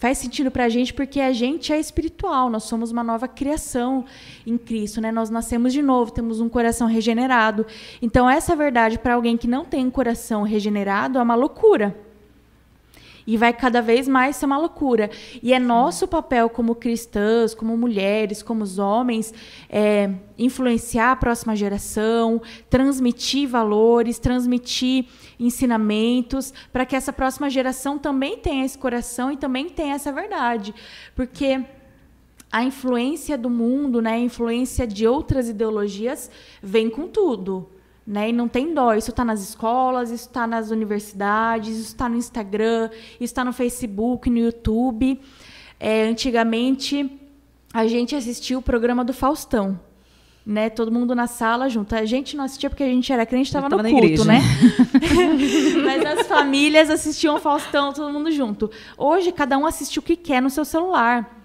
faz 0.00 0.16
sentido 0.16 0.50
para 0.50 0.64
a 0.64 0.68
gente 0.70 0.94
porque 0.94 1.20
a 1.20 1.30
gente 1.30 1.72
é 1.74 1.78
espiritual, 1.78 2.48
nós 2.48 2.64
somos 2.64 2.90
uma 2.90 3.04
nova 3.04 3.28
criação 3.28 4.06
em 4.46 4.56
Cristo, 4.56 4.98
né? 4.98 5.12
Nós 5.12 5.28
nascemos 5.28 5.74
de 5.74 5.82
novo, 5.82 6.10
temos 6.10 6.40
um 6.40 6.48
coração 6.48 6.88
regenerado. 6.88 7.66
Então, 8.00 8.28
essa 8.28 8.56
verdade 8.56 8.98
para 8.98 9.12
alguém 9.12 9.36
que 9.36 9.46
não 9.46 9.62
tem 9.62 9.84
um 9.84 9.90
coração 9.90 10.42
regenerado 10.42 11.18
é 11.18 11.22
uma 11.22 11.34
loucura. 11.34 11.94
E 13.26 13.36
vai 13.36 13.52
cada 13.52 13.80
vez 13.80 14.08
mais 14.08 14.36
ser 14.36 14.46
uma 14.46 14.58
loucura. 14.58 15.10
E 15.42 15.52
é 15.52 15.58
nosso 15.58 16.08
papel 16.08 16.48
como 16.48 16.74
cristãs, 16.74 17.54
como 17.54 17.76
mulheres, 17.76 18.42
como 18.42 18.62
os 18.62 18.78
homens, 18.78 19.32
é, 19.68 20.10
influenciar 20.38 21.12
a 21.12 21.16
próxima 21.16 21.54
geração, 21.54 22.40
transmitir 22.68 23.48
valores, 23.48 24.18
transmitir 24.18 25.06
ensinamentos, 25.38 26.52
para 26.72 26.84
que 26.84 26.96
essa 26.96 27.12
próxima 27.12 27.48
geração 27.50 27.98
também 27.98 28.38
tenha 28.38 28.64
esse 28.64 28.78
coração 28.78 29.30
e 29.30 29.36
também 29.36 29.68
tenha 29.68 29.94
essa 29.94 30.12
verdade. 30.12 30.74
Porque 31.14 31.64
a 32.52 32.64
influência 32.64 33.38
do 33.38 33.48
mundo, 33.48 34.02
né, 34.02 34.14
a 34.14 34.18
influência 34.18 34.86
de 34.86 35.06
outras 35.06 35.48
ideologias 35.48 36.30
vem 36.60 36.90
com 36.90 37.06
tudo. 37.06 37.68
Né? 38.06 38.30
E 38.30 38.32
não 38.32 38.48
tem 38.48 38.74
dó. 38.74 38.94
Isso 38.94 39.10
está 39.10 39.24
nas 39.24 39.40
escolas, 39.40 40.10
isso 40.10 40.26
está 40.26 40.46
nas 40.46 40.70
universidades, 40.70 41.76
isso 41.76 41.88
está 41.88 42.08
no 42.08 42.16
Instagram, 42.16 42.90
isso 43.14 43.20
está 43.20 43.44
no 43.44 43.52
Facebook, 43.52 44.28
no 44.28 44.38
YouTube. 44.38 45.20
É, 45.78 46.04
antigamente, 46.04 47.10
a 47.72 47.86
gente 47.86 48.14
assistia 48.14 48.58
o 48.58 48.62
programa 48.62 49.04
do 49.04 49.12
Faustão. 49.12 49.78
Né, 50.44 50.70
todo 50.70 50.90
mundo 50.90 51.14
na 51.14 51.26
sala 51.26 51.68
junto. 51.68 51.94
A 51.94 52.06
gente 52.06 52.34
não 52.34 52.44
assistia 52.44 52.70
porque 52.70 52.82
a 52.82 52.86
gente 52.86 53.12
era 53.12 53.26
crente, 53.26 53.48
estava 53.48 53.68
no 53.68 53.76
culto, 53.76 54.04
igreja. 54.06 54.24
né? 54.24 54.40
Mas 55.84 56.04
as 56.18 56.26
famílias 56.26 56.88
assistiam 56.88 57.38
Faustão, 57.38 57.92
todo 57.92 58.10
mundo 58.10 58.32
junto. 58.32 58.70
Hoje, 58.96 59.30
cada 59.32 59.58
um 59.58 59.66
assiste 59.66 59.98
o 59.98 60.02
que 60.02 60.16
quer 60.16 60.40
no 60.40 60.48
seu 60.48 60.64
celular. 60.64 61.39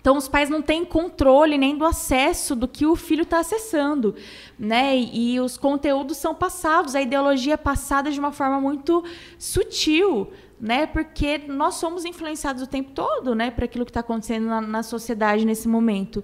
Então, 0.00 0.16
os 0.16 0.28
pais 0.28 0.48
não 0.48 0.62
têm 0.62 0.84
controle 0.84 1.58
nem 1.58 1.76
do 1.76 1.84
acesso 1.84 2.56
do 2.56 2.66
que 2.66 2.86
o 2.86 2.96
filho 2.96 3.22
está 3.22 3.40
acessando. 3.40 4.14
Né? 4.58 4.96
E, 4.96 5.34
e 5.34 5.40
os 5.40 5.58
conteúdos 5.58 6.16
são 6.16 6.34
passados, 6.34 6.94
a 6.94 7.02
ideologia 7.02 7.54
é 7.54 7.58
passada 7.58 8.10
de 8.10 8.18
uma 8.18 8.32
forma 8.32 8.60
muito 8.60 9.04
sutil. 9.38 10.30
Né? 10.58 10.86
Porque 10.86 11.38
nós 11.46 11.74
somos 11.74 12.04
influenciados 12.04 12.62
o 12.62 12.66
tempo 12.66 12.90
todo, 12.92 13.34
né, 13.34 13.50
para 13.50 13.64
aquilo 13.64 13.84
que 13.84 13.90
está 13.90 14.00
acontecendo 14.00 14.46
na, 14.46 14.60
na, 14.60 14.82
sociedade 14.82 15.46
nesse 15.46 15.66
momento. 15.66 16.22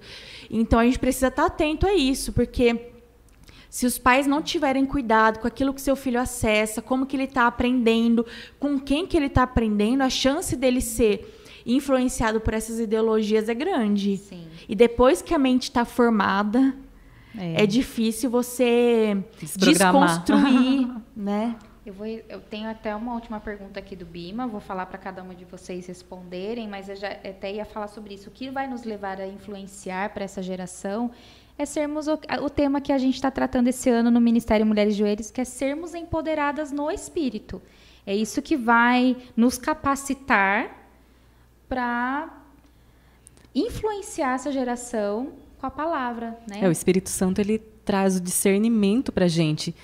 Então 0.51 0.79
a 0.79 0.85
gente 0.85 0.99
precisa 0.99 1.29
estar 1.29 1.43
tá 1.43 1.49
atento 1.49 1.87
a 1.87 1.95
isso, 1.95 2.35
porque 2.35 2.93
se 3.71 3.87
os 3.87 3.99
pais 3.99 4.27
não 4.27 4.43
tiverem 4.43 4.85
cuidado 4.85 5.39
com 5.39 5.47
aquilo 5.47 5.73
que 5.73 5.81
seu 5.81 5.97
filho 5.97 6.21
acessa, 6.21 6.83
como 6.83 7.07
que 7.07 7.17
ele 7.17 7.25
está 7.25 7.47
aprendendo, 7.47 8.27
com 8.59 8.79
quem 8.79 9.07
que 9.07 9.17
ele 9.17 9.27
está 9.27 9.43
aprendendo, 9.43 10.03
a 10.03 10.11
chance 10.11 10.55
dele 10.55 10.83
ser 10.83 11.36
influenciado 11.67 12.41
por 12.41 12.55
essas 12.55 12.79
ideologias 12.79 13.49
é 13.49 13.55
grande. 13.55 14.17
Sim. 14.17 14.47
E 14.69 14.75
depois 14.75 15.21
que 15.21 15.35
a 15.35 15.39
mente 15.39 15.65
está 15.65 15.85
formada, 15.85 16.75
é. 17.37 17.65
é. 17.65 17.67
difícil 17.67 18.31
você 18.31 19.17
desconstruir, 19.57 20.89
né? 21.15 21.57
Eu, 21.85 21.93
vou, 21.93 22.07
eu 22.07 22.41
tenho 22.41 22.69
até 22.69 22.95
uma 22.95 23.15
última 23.15 23.39
pergunta 23.39 23.79
aqui 23.79 23.95
do 23.95 24.05
Bima, 24.05 24.47
vou 24.47 24.61
falar 24.61 24.87
para 24.87 24.99
cada 24.99 25.23
um 25.23 25.33
de 25.33 25.45
vocês 25.45 25.87
responderem, 25.87 26.69
mas 26.69 26.89
eu 26.89 26.97
já 26.97 27.09
até 27.09 27.53
ia 27.53 27.65
falar 27.65 27.87
sobre 27.89 28.15
isso. 28.15 28.29
O 28.29 28.33
que 28.33 28.51
vai 28.51 28.67
nos 28.67 28.83
levar 28.83 29.21
a 29.21 29.27
influenciar 29.27 30.11
para 30.11 30.25
essa 30.25 30.43
geração 30.43 31.13
é 31.57 31.65
sermos 31.65 32.09
o, 32.09 32.19
o 32.43 32.51
tema 32.51 32.81
que 32.81 32.93
a 32.93 32.99
gente 32.99 33.15
está 33.15 33.31
tratando 33.31 33.69
esse 33.69 33.89
ano 33.89 34.11
no 34.11 34.21
Ministério 34.21 34.67
Mulheres 34.67 34.97
Joelhos, 34.97 35.31
que 35.31 35.41
é 35.41 35.45
sermos 35.45 35.95
empoderadas 35.95 36.73
no 36.73 36.91
espírito. 36.91 37.63
É 38.05 38.15
isso 38.15 38.43
que 38.43 38.57
vai 38.57 39.17
nos 39.37 39.57
capacitar 39.57 40.86
para 41.69 42.43
influenciar 43.55 44.35
essa 44.35 44.53
geração 44.53 45.33
com 45.59 45.67
a 45.67 45.71
palavra, 45.71 46.39
né? 46.49 46.61
É, 46.63 46.69
o 46.69 46.73
Espírito 46.73 47.09
Santo 47.09 47.41
ele 47.41 47.59
traz 47.85 48.17
o 48.17 48.21
discernimento 48.21 49.13
para 49.13 49.25
a 49.25 49.29
gente 49.29 49.75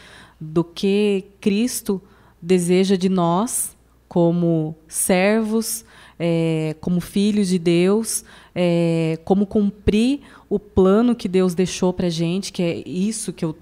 do 0.41 0.63
que 0.63 1.25
Cristo 1.41 2.03
deseja 2.41 2.97
de 2.97 3.09
nós 3.09 3.77
como 4.09 4.77
servos, 4.87 5.85
é, 6.19 6.77
como 6.81 7.01
filhos 7.01 7.49
de 7.49 7.59
Deus, 7.59 8.25
é, 8.55 9.19
como 9.25 9.47
cumprir 9.47 10.21
o 10.51 10.59
plano 10.59 11.15
que 11.15 11.29
Deus 11.29 11.55
deixou 11.55 11.93
para 11.93 12.11
gente, 12.11 12.53
que 12.53 12.63
é 12.63 12.83
isso 12.87 13.33
que 13.33 13.45
eu 13.45 13.57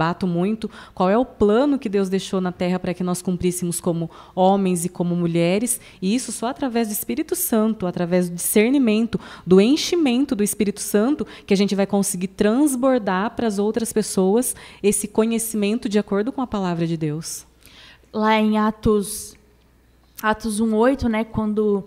bato 0.00 0.26
muito, 0.26 0.70
qual 0.94 1.10
é 1.10 1.18
o 1.18 1.26
plano 1.26 1.78
que 1.78 1.86
Deus 1.86 2.08
deixou 2.08 2.40
na 2.40 2.50
terra 2.50 2.78
para 2.78 2.94
que 2.94 3.04
nós 3.04 3.20
cumpríssemos 3.20 3.82
como 3.82 4.10
homens 4.34 4.86
e 4.86 4.88
como 4.88 5.14
mulheres, 5.14 5.78
e 6.00 6.14
isso 6.14 6.32
só 6.32 6.46
através 6.46 6.88
do 6.88 6.92
Espírito 6.92 7.36
Santo, 7.36 7.86
através 7.86 8.30
do 8.30 8.36
discernimento, 8.36 9.20
do 9.46 9.60
enchimento 9.60 10.34
do 10.34 10.42
Espírito 10.42 10.80
Santo, 10.80 11.26
que 11.46 11.52
a 11.52 11.56
gente 11.56 11.74
vai 11.74 11.86
conseguir 11.86 12.28
transbordar 12.28 13.36
para 13.36 13.46
as 13.46 13.58
outras 13.58 13.92
pessoas 13.92 14.56
esse 14.82 15.06
conhecimento 15.06 15.86
de 15.86 15.98
acordo 15.98 16.32
com 16.32 16.40
a 16.40 16.46
palavra 16.46 16.86
de 16.86 16.96
Deus. 16.96 17.44
Lá 18.10 18.40
em 18.40 18.56
Atos 18.56 19.36
Atos 20.22 20.60
1:8, 20.60 21.08
né, 21.08 21.24
quando 21.24 21.84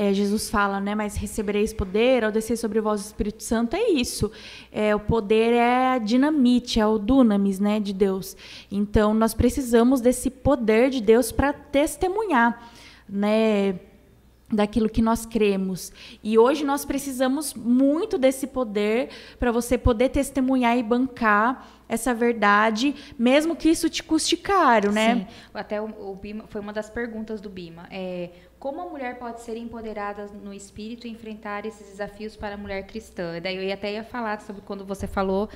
é, 0.00 0.14
Jesus 0.14 0.48
fala, 0.48 0.80
né? 0.80 0.94
Mas 0.94 1.14
recebereis 1.14 1.74
poder 1.74 2.24
ao 2.24 2.32
descer 2.32 2.56
sobre 2.56 2.80
vós 2.80 3.02
o 3.02 3.04
Espírito 3.04 3.42
Santo. 3.42 3.76
É 3.76 3.90
isso. 3.90 4.32
É, 4.72 4.96
o 4.96 4.98
poder 4.98 5.52
é 5.52 5.88
a 5.88 5.98
dinamite, 5.98 6.80
é 6.80 6.86
o 6.86 6.96
dunamis, 6.96 7.60
né? 7.60 7.78
De 7.78 7.92
Deus. 7.92 8.34
Então, 8.72 9.12
nós 9.12 9.34
precisamos 9.34 10.00
desse 10.00 10.30
poder 10.30 10.88
de 10.88 11.02
Deus 11.02 11.30
para 11.30 11.52
testemunhar, 11.52 12.66
né? 13.06 13.78
daquilo 14.52 14.88
que 14.88 15.00
nós 15.00 15.24
cremos. 15.24 15.92
E 16.24 16.36
hoje 16.36 16.64
nós 16.64 16.84
precisamos 16.84 17.54
muito 17.54 18.18
desse 18.18 18.48
poder 18.48 19.10
para 19.38 19.52
você 19.52 19.78
poder 19.78 20.08
testemunhar 20.08 20.76
e 20.76 20.82
bancar 20.82 21.68
essa 21.88 22.12
verdade, 22.12 22.94
mesmo 23.18 23.54
que 23.54 23.68
isso 23.68 23.88
te 23.88 24.02
custe 24.02 24.36
caro, 24.36 24.90
né? 24.90 25.14
Sim. 25.14 25.26
Até 25.54 25.80
o, 25.80 25.86
o 26.10 26.16
Bima 26.16 26.44
foi 26.48 26.60
uma 26.60 26.72
das 26.72 26.90
perguntas 26.90 27.40
do 27.40 27.48
Bima. 27.48 27.86
É, 27.90 28.30
como 28.60 28.82
a 28.82 28.84
mulher 28.84 29.18
pode 29.18 29.40
ser 29.40 29.56
empoderada 29.56 30.26
no 30.44 30.52
espírito 30.52 31.06
e 31.06 31.10
enfrentar 31.10 31.64
esses 31.64 31.88
desafios 31.88 32.36
para 32.36 32.56
a 32.56 32.58
mulher 32.58 32.86
cristã? 32.86 33.40
Daí 33.42 33.56
eu 33.56 33.72
até 33.72 33.94
ia 33.94 34.04
falar 34.04 34.42
sobre 34.42 34.60
quando 34.60 34.84
você 34.84 35.06
falou, 35.06 35.48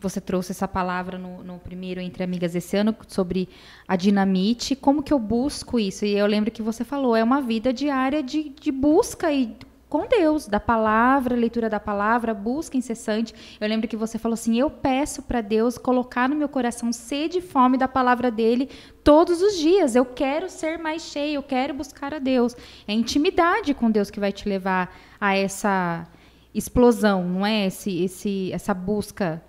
você 0.00 0.20
trouxe 0.20 0.50
essa 0.50 0.66
palavra 0.66 1.16
no, 1.16 1.44
no, 1.44 1.60
primeiro 1.60 2.00
Entre 2.00 2.24
Amigas 2.24 2.56
esse 2.56 2.76
ano, 2.76 2.94
sobre 3.06 3.48
a 3.86 3.94
dinamite, 3.94 4.74
como 4.74 5.00
que 5.00 5.12
eu 5.12 5.18
busco 5.20 5.78
isso? 5.78 6.04
E 6.04 6.18
eu 6.18 6.26
lembro 6.26 6.50
que 6.50 6.60
você 6.60 6.82
falou, 6.82 7.14
é 7.14 7.22
uma 7.22 7.40
vida 7.40 7.72
diária 7.72 8.20
de, 8.20 8.48
de 8.48 8.72
busca 8.72 9.30
e 9.32 9.56
com 9.90 10.06
Deus, 10.06 10.46
da 10.46 10.60
palavra, 10.60 11.34
leitura 11.34 11.68
da 11.68 11.80
palavra, 11.80 12.32
busca 12.32 12.76
incessante. 12.76 13.34
Eu 13.60 13.68
lembro 13.68 13.88
que 13.88 13.96
você 13.96 14.18
falou 14.18 14.34
assim: 14.34 14.56
eu 14.56 14.70
peço 14.70 15.20
para 15.20 15.40
Deus 15.40 15.76
colocar 15.76 16.28
no 16.28 16.36
meu 16.36 16.48
coração 16.48 16.92
sede 16.92 17.38
e 17.38 17.42
fome 17.42 17.76
da 17.76 17.88
palavra 17.88 18.30
dele 18.30 18.70
todos 19.02 19.42
os 19.42 19.58
dias. 19.58 19.96
Eu 19.96 20.06
quero 20.06 20.48
ser 20.48 20.78
mais 20.78 21.02
cheio, 21.02 21.34
eu 21.34 21.42
quero 21.42 21.74
buscar 21.74 22.14
a 22.14 22.20
Deus. 22.20 22.56
É 22.86 22.92
intimidade 22.92 23.74
com 23.74 23.90
Deus 23.90 24.12
que 24.12 24.20
vai 24.20 24.30
te 24.30 24.48
levar 24.48 24.96
a 25.20 25.36
essa 25.36 26.06
explosão, 26.54 27.24
não 27.24 27.44
é? 27.44 27.66
Esse, 27.66 28.04
esse, 28.04 28.52
essa 28.52 28.72
busca. 28.72 29.42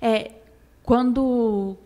É, 0.00 0.32
quando 0.82 1.76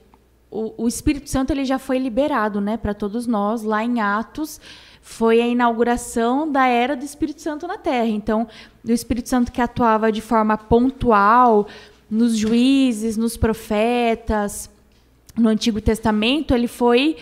o, 0.49 0.85
o 0.85 0.87
Espírito 0.87 1.29
Santo 1.29 1.53
ele 1.53 1.65
já 1.65 1.79
foi 1.79 1.99
liberado, 1.99 2.61
né, 2.61 2.77
para 2.77 2.95
todos 2.95 3.27
nós 3.27 3.63
lá 3.63 3.85
em 3.85 4.01
Atos 4.01 4.61
foi 5.09 5.41
a 5.41 5.47
inauguração 5.47 6.51
da 6.51 6.67
era 6.67 6.97
do 6.97 7.05
Espírito 7.05 7.41
Santo 7.41 7.65
na 7.69 7.79
Terra. 7.79 8.09
Então, 8.09 8.47
o 8.85 8.91
Espírito 8.91 9.29
Santo 9.29 9.53
que 9.53 9.61
atuava 9.61 10.11
de 10.11 10.21
forma 10.21 10.59
pontual 10.59 11.69
nos 12.11 12.37
juízes, 12.37 13.17
nos 13.17 13.37
profetas, 13.37 14.69
no 15.37 15.49
Antigo 15.49 15.81
Testamento, 15.81 16.53
ele 16.53 16.67
foi 16.67 17.17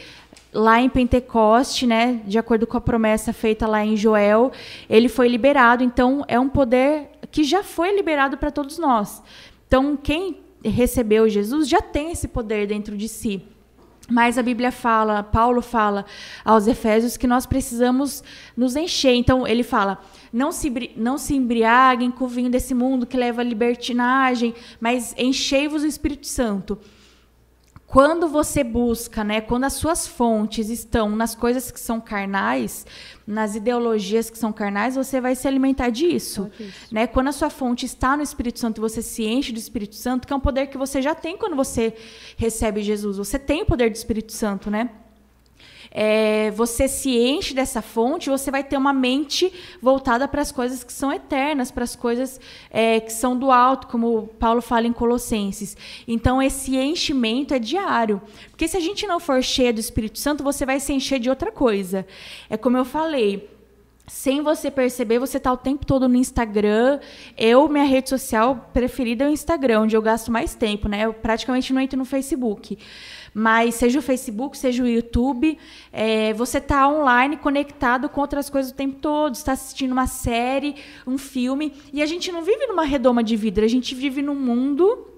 lá 0.50 0.80
em 0.80 0.88
Pentecoste, 0.88 1.86
né, 1.86 2.22
de 2.26 2.38
acordo 2.38 2.66
com 2.66 2.78
a 2.78 2.80
promessa 2.80 3.34
feita 3.34 3.66
lá 3.66 3.84
em 3.84 3.98
Joel, 3.98 4.50
ele 4.88 5.08
foi 5.08 5.28
liberado. 5.28 5.84
Então, 5.84 6.24
é 6.26 6.40
um 6.40 6.48
poder 6.48 7.10
que 7.30 7.44
já 7.44 7.62
foi 7.62 7.94
liberado 7.94 8.38
para 8.38 8.50
todos 8.50 8.78
nós. 8.78 9.22
Então, 9.68 9.94
quem 9.94 10.38
recebeu 10.64 11.28
Jesus 11.28 11.68
já 11.68 11.82
tem 11.82 12.12
esse 12.12 12.28
poder 12.28 12.66
dentro 12.66 12.96
de 12.96 13.10
si. 13.10 13.42
Mas 14.10 14.36
a 14.36 14.42
Bíblia 14.42 14.70
fala, 14.70 15.22
Paulo 15.22 15.62
fala 15.62 16.04
aos 16.44 16.66
Efésios 16.66 17.16
que 17.16 17.26
nós 17.26 17.46
precisamos 17.46 18.22
nos 18.56 18.76
encher. 18.76 19.14
Então 19.14 19.46
ele 19.46 19.62
fala: 19.62 19.98
não 20.32 20.52
se, 20.52 20.92
não 20.96 21.16
se 21.16 21.34
embriaguem 21.34 22.10
com 22.10 22.24
o 22.24 22.28
vinho 22.28 22.50
desse 22.50 22.74
mundo 22.74 23.06
que 23.06 23.16
leva 23.16 23.40
à 23.40 23.44
libertinagem, 23.44 24.54
mas 24.78 25.14
enchei-vos 25.16 25.82
do 25.82 25.88
Espírito 25.88 26.26
Santo 26.26 26.78
quando 27.86 28.28
você 28.28 28.64
busca, 28.64 29.22
né, 29.22 29.40
quando 29.40 29.64
as 29.64 29.74
suas 29.74 30.06
fontes 30.06 30.68
estão 30.68 31.10
nas 31.10 31.34
coisas 31.34 31.70
que 31.70 31.78
são 31.78 32.00
carnais, 32.00 32.86
nas 33.26 33.54
ideologias 33.54 34.28
que 34.28 34.38
são 34.38 34.52
carnais, 34.52 34.96
você 34.96 35.20
vai 35.20 35.34
se 35.34 35.46
alimentar 35.46 35.90
disso, 35.90 36.50
né? 36.90 37.06
Quando 37.06 37.28
a 37.28 37.32
sua 37.32 37.50
fonte 37.50 37.86
está 37.86 38.16
no 38.16 38.22
Espírito 38.22 38.58
Santo, 38.58 38.80
você 38.80 39.00
se 39.00 39.24
enche 39.24 39.52
do 39.52 39.58
Espírito 39.58 39.94
Santo, 39.94 40.26
que 40.26 40.32
é 40.32 40.36
um 40.36 40.40
poder 40.40 40.66
que 40.66 40.76
você 40.76 41.00
já 41.00 41.14
tem 41.14 41.36
quando 41.36 41.54
você 41.54 41.94
recebe 42.36 42.82
Jesus. 42.82 43.16
Você 43.16 43.38
tem 43.38 43.62
o 43.62 43.66
poder 43.66 43.90
do 43.90 43.96
Espírito 43.96 44.32
Santo, 44.32 44.70
né? 44.70 44.90
É, 45.96 46.50
você 46.50 46.88
se 46.88 47.16
enche 47.16 47.54
dessa 47.54 47.80
fonte, 47.80 48.28
você 48.28 48.50
vai 48.50 48.64
ter 48.64 48.76
uma 48.76 48.92
mente 48.92 49.52
voltada 49.80 50.26
para 50.26 50.42
as 50.42 50.50
coisas 50.50 50.82
que 50.82 50.92
são 50.92 51.12
eternas, 51.12 51.70
para 51.70 51.84
as 51.84 51.94
coisas 51.94 52.40
é, 52.68 52.98
que 52.98 53.12
são 53.12 53.38
do 53.38 53.52
alto, 53.52 53.86
como 53.86 54.26
Paulo 54.40 54.60
fala 54.60 54.88
em 54.88 54.92
Colossenses. 54.92 55.76
Então, 56.08 56.42
esse 56.42 56.76
enchimento 56.76 57.54
é 57.54 57.60
diário. 57.60 58.20
Porque 58.50 58.66
se 58.66 58.76
a 58.76 58.80
gente 58.80 59.06
não 59.06 59.20
for 59.20 59.40
cheia 59.40 59.72
do 59.72 59.78
Espírito 59.78 60.18
Santo, 60.18 60.42
você 60.42 60.66
vai 60.66 60.80
se 60.80 60.92
encher 60.92 61.20
de 61.20 61.30
outra 61.30 61.52
coisa. 61.52 62.04
É 62.50 62.56
como 62.56 62.76
eu 62.76 62.84
falei 62.84 63.54
sem 64.06 64.42
você 64.42 64.70
perceber, 64.70 65.18
você 65.18 65.38
está 65.38 65.50
o 65.50 65.56
tempo 65.56 65.86
todo 65.86 66.08
no 66.08 66.16
Instagram. 66.16 67.00
Eu, 67.38 67.68
minha 67.68 67.84
rede 67.84 68.10
social 68.10 68.68
preferida 68.72 69.24
é 69.24 69.28
o 69.28 69.30
Instagram, 69.30 69.82
onde 69.82 69.96
eu 69.96 70.02
gasto 70.02 70.30
mais 70.30 70.54
tempo, 70.54 70.88
né? 70.88 71.06
Eu 71.06 71.14
praticamente 71.14 71.72
não 71.72 71.80
entro 71.80 71.98
no 71.98 72.04
Facebook. 72.04 72.78
Mas 73.34 73.74
seja 73.74 73.98
o 73.98 74.02
Facebook, 74.02 74.56
seja 74.56 74.84
o 74.84 74.86
YouTube, 74.86 75.58
é, 75.92 76.32
você 76.34 76.58
está 76.58 76.88
online 76.88 77.36
conectado 77.36 78.08
com 78.08 78.20
outras 78.20 78.48
coisas 78.48 78.70
o 78.70 78.74
tempo 78.74 78.96
todo, 79.00 79.34
está 79.34 79.52
assistindo 79.52 79.90
uma 79.90 80.06
série, 80.06 80.76
um 81.04 81.18
filme. 81.18 81.72
E 81.92 82.00
a 82.00 82.06
gente 82.06 82.30
não 82.30 82.42
vive 82.42 82.66
numa 82.68 82.84
redoma 82.84 83.24
de 83.24 83.34
vidro, 83.34 83.64
a 83.64 83.68
gente 83.68 83.92
vive 83.92 84.22
num 84.22 84.36
mundo 84.36 85.13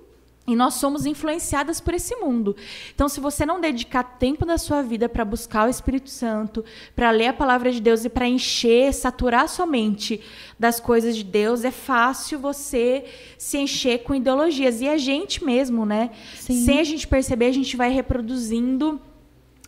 e 0.46 0.54
nós 0.54 0.74
somos 0.74 1.06
influenciadas 1.06 1.80
por 1.80 1.94
esse 1.94 2.14
mundo. 2.16 2.54
Então, 2.94 3.08
se 3.08 3.18
você 3.18 3.44
não 3.44 3.60
dedicar 3.60 4.04
tempo 4.04 4.46
da 4.46 4.56
sua 4.56 4.80
vida 4.82 5.08
para 5.08 5.24
buscar 5.24 5.66
o 5.66 5.70
Espírito 5.70 6.08
Santo, 6.08 6.64
para 6.94 7.10
ler 7.10 7.28
a 7.28 7.32
palavra 7.32 7.72
de 7.72 7.80
Deus 7.80 8.04
e 8.04 8.08
para 8.08 8.28
encher, 8.28 8.94
saturar 8.94 9.48
sua 9.48 9.66
mente 9.66 10.20
das 10.58 10.78
coisas 10.78 11.16
de 11.16 11.24
Deus, 11.24 11.64
é 11.64 11.70
fácil 11.70 12.38
você 12.38 13.04
se 13.36 13.58
encher 13.58 14.04
com 14.04 14.14
ideologias. 14.14 14.80
E 14.80 14.88
a 14.88 14.96
gente 14.96 15.44
mesmo, 15.44 15.84
né? 15.84 16.10
Sim. 16.36 16.64
Sem 16.64 16.80
a 16.80 16.84
gente 16.84 17.08
perceber, 17.08 17.46
a 17.46 17.52
gente 17.52 17.76
vai 17.76 17.90
reproduzindo 17.90 19.00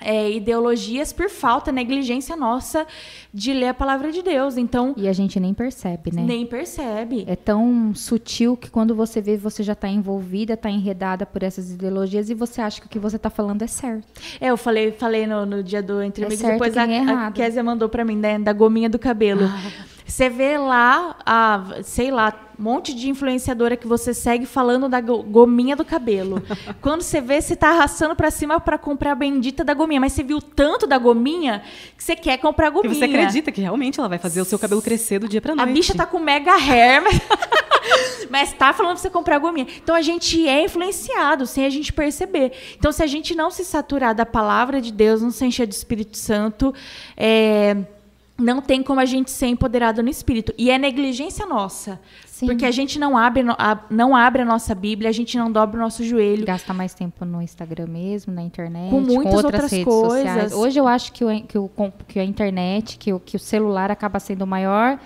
é, 0.01 0.31
ideologias 0.31 1.13
por 1.13 1.29
falta, 1.29 1.73
negligência 1.73 2.37
nossa 2.37 2.87
de 3.33 3.53
ler 3.53 3.69
a 3.69 3.75
palavra 3.75 4.11
de 4.11 4.23
Deus. 4.23 4.57
Então 4.57 4.95
e 4.97 5.09
a 5.09 5.13
gente 5.13 5.39
nem 5.39 5.53
percebe, 5.53 6.15
né? 6.15 6.23
Nem 6.23 6.47
percebe. 6.47 7.25
É 7.27 7.37
tão 7.37 7.95
sutil 7.95 8.57
que 8.57 8.71
quando 8.71 8.95
você 8.95 9.21
vê 9.21 9.37
você 9.37 9.63
já 9.63 9.73
está 9.73 9.89
envolvida, 9.89 10.55
está 10.55 10.71
enredada 10.71 11.27
por 11.27 11.43
essas 11.43 11.71
ideologias 11.71 12.31
e 12.31 12.35
você 12.35 12.61
acha 12.61 12.81
que 12.81 12.87
o 12.87 12.91
que 12.91 12.99
você 12.99 13.17
está 13.17 13.31
falando 13.31 13.63
é 13.63 13.67
certo. 13.67 14.07
É, 14.41 14.49
eu 14.49 14.57
falei, 14.57 14.93
falei 14.93 15.27
no, 15.27 15.45
no 15.45 15.63
dia 15.63 15.83
do 15.83 16.03
entre 16.03 16.25
é 16.25 16.29
depois 16.29 16.77
a, 16.77 16.87
é 16.87 17.01
a 17.01 17.31
Kézia 17.31 17.63
mandou 17.63 17.89
para 17.89 18.05
mim 18.05 18.17
né, 18.17 18.39
da 18.39 18.53
gominha 18.53 18.89
do 18.89 18.99
cabelo. 18.99 19.45
Ah. 19.45 19.99
Você 20.07 20.31
vê 20.31 20.57
lá, 20.57 21.17
a, 21.25 21.83
sei 21.83 22.11
lá, 22.11 22.48
um 22.59 22.63
monte 22.63 22.93
de 22.93 23.09
influenciadora 23.09 23.77
que 23.77 23.87
você 23.87 24.13
segue 24.13 24.45
falando 24.45 24.89
da 24.89 25.01
gominha 25.01 25.77
do 25.77 25.85
cabelo. 25.85 26.43
Quando 26.83 27.03
você 27.03 27.21
vê, 27.21 27.41
você 27.41 27.55
está 27.55 27.71
arrastando 27.71 28.17
para 28.17 28.31
cima 28.31 28.59
para 28.59 28.77
comprar 28.77 29.13
a 29.13 29.15
bendita 29.15 29.63
da 29.63 29.73
gominha. 29.75 30.01
Mas 30.01 30.13
você 30.13 30.25
viu 30.25 30.43
tanto 30.43 30.87
da 30.87 30.99
gominha 30.99 31.63
que 31.97 32.03
você 32.03 32.17
quer 32.17 32.37
comprar 32.39 32.67
a 32.67 32.71
gominha. 32.71 32.93
E 32.93 32.99
você 32.99 33.05
acredita 33.05 33.53
que 33.53 33.61
realmente 33.61 34.01
ela 34.01 34.09
vai 34.09 34.19
fazer 34.19 34.41
o 34.41 34.45
seu 34.45 34.59
cabelo 34.59 34.83
crescer 34.83 35.21
do 35.21 35.29
dia 35.29 35.41
para 35.41 35.55
noite. 35.55 35.71
A 35.71 35.73
bicha 35.73 35.95
tá 35.95 36.05
com 36.05 36.19
mega 36.19 36.57
hair, 36.57 37.01
mas, 37.01 37.21
mas 38.29 38.53
tá 38.53 38.73
falando 38.73 38.95
para 38.95 39.03
você 39.03 39.11
comprar 39.11 39.37
a 39.37 39.39
gominha. 39.39 39.69
Então 39.81 39.95
a 39.95 40.03
gente 40.03 40.49
é 40.49 40.65
influenciado 40.65 41.47
sem 41.47 41.65
a 41.65 41.71
gente 41.71 41.93
perceber. 41.93 42.53
Então 42.77 42.91
se 42.91 43.05
a 43.05 43.07
gente 43.07 43.37
não 43.37 43.53
se 43.53 43.65
saturar 43.65 44.17
da 44.17 44.27
palavra 44.27 44.81
de 44.81 44.93
Deus, 44.93 45.23
não 45.23 45.31
se 45.31 45.45
encher 45.45 45.67
do 45.67 45.73
Espírito 45.73 46.17
Santo, 46.17 46.75
é 47.17 47.77
não 48.39 48.63
tem 48.63 48.83
como 48.83 49.01
a 49.01 49.05
gente 49.05 49.33
ser 49.33 49.47
empoderado 49.49 50.01
no 50.03 50.09
espírito. 50.09 50.55
E 50.57 50.71
é 50.71 50.79
negligência 50.79 51.45
nossa. 51.45 52.01
Sim. 52.25 52.47
Porque 52.47 52.65
a 52.65 52.71
gente 52.71 52.97
não 52.97 53.17
abre, 53.17 53.43
não 53.91 54.15
abre 54.15 54.43
a 54.43 54.45
nossa 54.45 54.77
Bíblia, 54.77 55.11
a 55.11 55.13
gente 55.13 55.37
não 55.37 55.51
dobra 55.51 55.77
o 55.77 55.83
nosso 55.83 56.05
joelho. 56.05 56.47
Gasta 56.47 56.73
mais 56.73 56.95
tempo 56.95 57.25
no 57.25 57.43
Instagram 57.43 57.89
mesmo, 57.89 58.33
na 58.33 58.43
internet, 58.43 58.91
com 58.91 59.01
muitas 59.01 59.25
com 59.25 59.37
outras, 59.37 59.63
outras 59.65 59.85
coisas. 59.85 60.23
Sociais. 60.23 60.53
Hoje 60.53 60.79
eu 60.79 60.87
acho 60.87 61.13
que, 61.13 61.25
o, 61.25 61.43
que, 61.43 61.59
o, 61.59 61.71
que 62.07 62.21
a 62.21 62.25
internet, 62.25 62.97
que 62.97 63.13
o, 63.13 63.19
que 63.19 63.35
o 63.35 63.41
celular 63.41 63.91
acaba 63.91 64.21
sendo 64.21 64.43
o 64.43 64.47
maior 64.47 65.01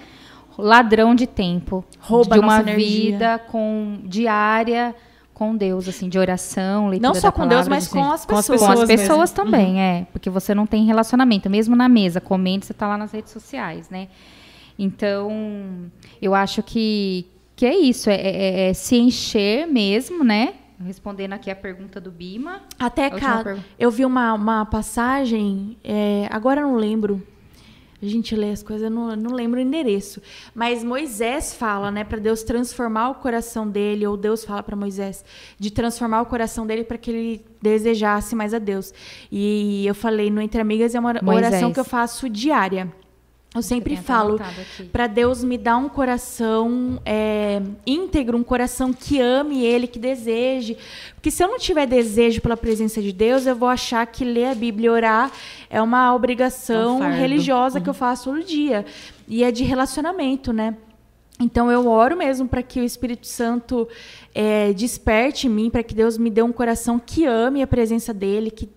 ladrão 0.59 1.15
de 1.15 1.27
tempo. 1.27 1.83
Rouba 1.99 2.35
de 2.35 2.41
uma 2.41 2.63
vida 2.63 3.39
com 3.51 4.01
diária 4.05 4.95
com 5.35 5.57
Deus, 5.57 5.89
assim, 5.89 6.09
de 6.09 6.19
oração, 6.19 6.89
leitura 6.89 7.09
Não 7.09 7.15
só 7.15 7.31
com 7.31 7.39
palavra, 7.39 7.57
Deus, 7.57 7.69
mas 7.69 7.87
assim, 7.87 7.99
com 7.99 8.13
as 8.13 8.27
pessoas. 8.27 8.61
Com 8.61 8.71
as 8.71 8.85
pessoas 8.85 9.31
mesmo. 9.31 9.35
também, 9.37 9.73
uhum. 9.73 9.81
é. 9.81 10.07
Porque 10.13 10.31
você 10.31 10.55
não 10.55 10.67
tem 10.67 10.85
relacionamento. 10.85 11.49
Mesmo 11.49 11.75
na 11.75 11.89
mesa, 11.89 12.21
comendo, 12.21 12.65
você 12.65 12.73
está 12.73 12.87
lá 12.87 12.97
nas 12.97 13.13
redes 13.13 13.33
sociais, 13.33 13.89
né? 13.91 14.09
Então, 14.79 15.91
eu 16.21 16.35
acho 16.35 16.63
que, 16.63 17.27
que 17.57 17.67
é 17.67 17.77
isso. 17.77 18.11
É, 18.11 18.15
é, 18.15 18.69
é 18.71 18.75
se 18.75 18.97
encher 18.97 19.67
mesmo, 19.67 20.23
né? 20.23 20.55
Respondendo 20.85 21.33
aqui 21.33 21.51
a 21.51 21.57
pergunta 21.57 22.01
do 22.01 22.11
Bima. 22.11 22.61
Até, 22.79 23.09
cara, 23.11 23.59
eu 23.79 23.91
vi 23.91 24.05
uma, 24.05 24.35
uma 24.35 24.67
passagem, 24.67 25.77
é, 25.85 26.27
agora 26.31 26.61
eu 26.61 26.69
não 26.69 26.77
lembro 26.77 27.23
a 28.03 28.09
gente 28.09 28.35
lê 28.35 28.51
as 28.51 28.63
coisas, 28.63 28.85
eu 28.85 28.91
não, 28.91 29.15
não 29.15 29.33
lembro 29.33 29.61
o 29.61 29.63
endereço. 29.63 30.21
Mas 30.55 30.83
Moisés 30.83 31.55
fala, 31.55 31.91
né, 31.91 32.03
para 32.03 32.19
Deus 32.19 32.43
transformar 32.43 33.11
o 33.11 33.15
coração 33.15 33.69
dele, 33.69 34.07
ou 34.07 34.17
Deus 34.17 34.45
fala 34.45 34.63
para 34.63 34.75
Moisés 34.75 35.25
de 35.59 35.71
transformar 35.71 36.23
o 36.23 36.27
coração 36.27 36.67
dele 36.67 36.83
para 36.85 36.99
que 36.99 37.11
ele 37.11 37.45
desejasse 37.61 38.35
mais 38.35 38.53
a 38.53 38.59
Deus. 38.59 38.93
E 39.31 39.87
eu 39.87 39.95
falei 39.95 40.31
no 40.31 40.41
Entre 40.41 40.61
Amigas 40.61 40.95
é 40.95 41.01
uma 41.01 41.15
Moisés. 41.23 41.47
oração 41.53 41.73
que 41.73 41.79
eu 41.81 41.85
faço 41.85 42.29
diária. 42.29 42.93
Eu 43.55 43.61
sempre 43.61 43.97
falo 43.97 44.41
para 44.91 45.07
Deus 45.07 45.45
me 45.45 45.59
dar 45.59 45.77
um 45.77 45.87
coração 45.87 46.99
é, 47.05 47.61
íntegro, 47.87 48.39
um 48.39 48.43
coração 48.43 48.95
que 48.95 49.21
ame 49.21 49.63
Ele, 49.63 49.87
que 49.87 49.99
deseje. 49.99 50.79
Porque 51.15 51.31
se 51.31 51.45
eu 51.45 51.49
não 51.49 51.59
tiver 51.59 51.87
desejo 51.87 52.41
pela 52.41 52.57
presença 52.57 53.03
de 53.03 53.13
Deus, 53.13 53.47
eu 53.47 53.55
vou 53.55 53.69
achar 53.69 54.07
que 54.07 54.25
ler 54.25 54.47
a 54.47 54.55
Bíblia 54.55 54.87
e 54.87 54.91
orar 54.91 55.31
é 55.69 55.83
uma 55.83 56.15
obrigação 56.15 57.01
um 57.01 57.13
religiosa 57.13 57.79
uhum. 57.79 57.85
que 57.85 57.91
eu 57.91 57.95
faço 57.95 58.31
todo 58.31 58.43
dia. 58.43 58.87
E 59.29 59.45
é 59.45 59.51
de 59.51 59.65
relacionamento, 59.65 60.51
né? 60.51 60.75
Então 61.43 61.71
eu 61.71 61.89
oro 61.89 62.17
mesmo 62.17 62.47
para 62.49 62.63
que 62.63 62.81
o 62.81 62.85
Espírito 62.85 63.27
Santo 63.27 63.89
é, 64.35 64.73
desperte 64.73 65.47
em 65.47 65.51
mim, 65.51 65.71
para 65.71 65.83
que 65.83 65.95
Deus 65.95 66.17
me 66.17 66.31
dê 66.31 66.43
um 66.43 66.53
coração 66.53 66.99
que 66.99 67.27
ame 67.27 67.63
a 67.63 67.67
presença 67.67 68.15
dele, 68.15 68.51
que 68.51 68.69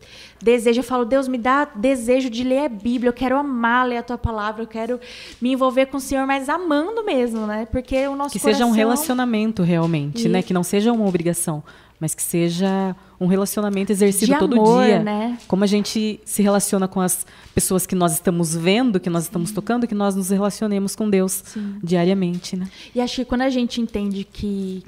deseja. 0.41 0.79
Eu 0.79 0.83
falo, 0.83 1.05
Deus, 1.05 1.27
me 1.27 1.37
dá 1.37 1.65
desejo 1.65 2.29
de 2.29 2.43
ler 2.43 2.65
a 2.65 2.69
Bíblia, 2.69 3.09
eu 3.09 3.13
quero 3.13 3.37
amar 3.37 3.87
ler 3.87 3.97
a 3.97 4.03
tua 4.03 4.17
palavra, 4.17 4.63
eu 4.63 4.67
quero 4.67 4.99
me 5.41 5.51
envolver 5.51 5.85
com 5.87 5.97
o 5.97 6.01
Senhor, 6.01 6.25
mas 6.25 6.49
amando 6.49 7.03
mesmo, 7.03 7.45
né? 7.45 7.67
Porque 7.71 8.07
o 8.07 8.15
nosso 8.15 8.33
Que 8.33 8.39
coração... 8.39 8.59
seja 8.59 8.71
um 8.71 8.75
relacionamento 8.75 9.63
realmente, 9.63 10.27
né? 10.27 10.41
Que 10.41 10.53
não 10.53 10.63
seja 10.63 10.91
uma 10.91 11.07
obrigação, 11.07 11.63
mas 11.99 12.13
que 12.13 12.21
seja 12.21 12.95
um 13.19 13.27
relacionamento 13.27 13.91
exercido 13.91 14.33
de 14.33 14.39
todo 14.39 14.53
amor, 14.55 14.83
dia. 14.83 15.01
Né? 15.01 15.37
Como 15.47 15.63
a 15.63 15.67
gente 15.67 16.19
se 16.25 16.43
relaciona 16.43 16.87
com 16.87 16.99
as 16.99 17.25
pessoas 17.53 17.85
que 17.85 17.95
nós 17.95 18.13
estamos 18.13 18.55
vendo, 18.55 18.99
que 18.99 19.09
nós 19.09 19.23
estamos 19.23 19.51
tocando, 19.51 19.87
que 19.87 19.95
nós 19.95 20.15
nos 20.15 20.29
relacionemos 20.29 20.95
com 20.95 21.09
Deus 21.09 21.43
Sim. 21.45 21.75
diariamente, 21.83 22.55
né? 22.55 22.69
E 22.93 22.99
acho 22.99 23.15
que 23.15 23.25
quando 23.25 23.41
a 23.41 23.49
gente 23.49 23.79
entende 23.79 24.23
que 24.23 24.83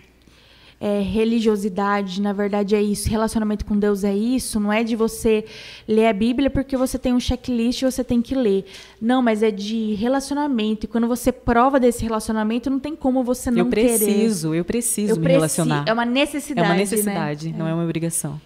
é, 0.79 1.01
religiosidade, 1.01 2.21
na 2.21 2.31
verdade, 2.31 2.75
é 2.75 2.81
isso. 2.81 3.09
Relacionamento 3.09 3.65
com 3.65 3.77
Deus 3.77 4.03
é 4.03 4.15
isso. 4.15 4.59
Não 4.59 4.71
é 4.71 4.83
de 4.83 4.95
você 4.95 5.43
ler 5.87 6.07
a 6.07 6.13
Bíblia 6.13 6.49
porque 6.49 6.77
você 6.77 6.99
tem 6.99 7.13
um 7.13 7.19
checklist 7.19 7.81
e 7.81 7.85
você 7.85 8.03
tem 8.03 8.21
que 8.21 8.35
ler. 8.35 8.65
Não, 9.01 9.21
mas 9.21 9.41
é 9.41 9.49
de 9.49 9.95
relacionamento. 9.95 10.85
E 10.85 10.87
quando 10.87 11.07
você 11.07 11.31
prova 11.31 11.79
desse 11.79 12.03
relacionamento, 12.03 12.69
não 12.69 12.79
tem 12.79 12.95
como 12.95 13.23
você 13.23 13.49
não 13.49 13.59
eu 13.59 13.65
preciso, 13.65 14.49
querer. 14.49 14.59
Eu 14.59 14.65
preciso, 14.65 15.13
eu 15.13 15.19
me 15.19 15.27
relacionar. 15.27 15.83
É 15.87 15.93
uma 15.93 16.05
necessidade. 16.05 16.67
É 16.67 16.71
uma 16.71 16.77
necessidade, 16.77 17.49
né? 17.49 17.55
não 17.57 17.67
é. 17.67 17.71
é 17.71 17.73
uma 17.73 17.83
obrigação. 17.83 18.39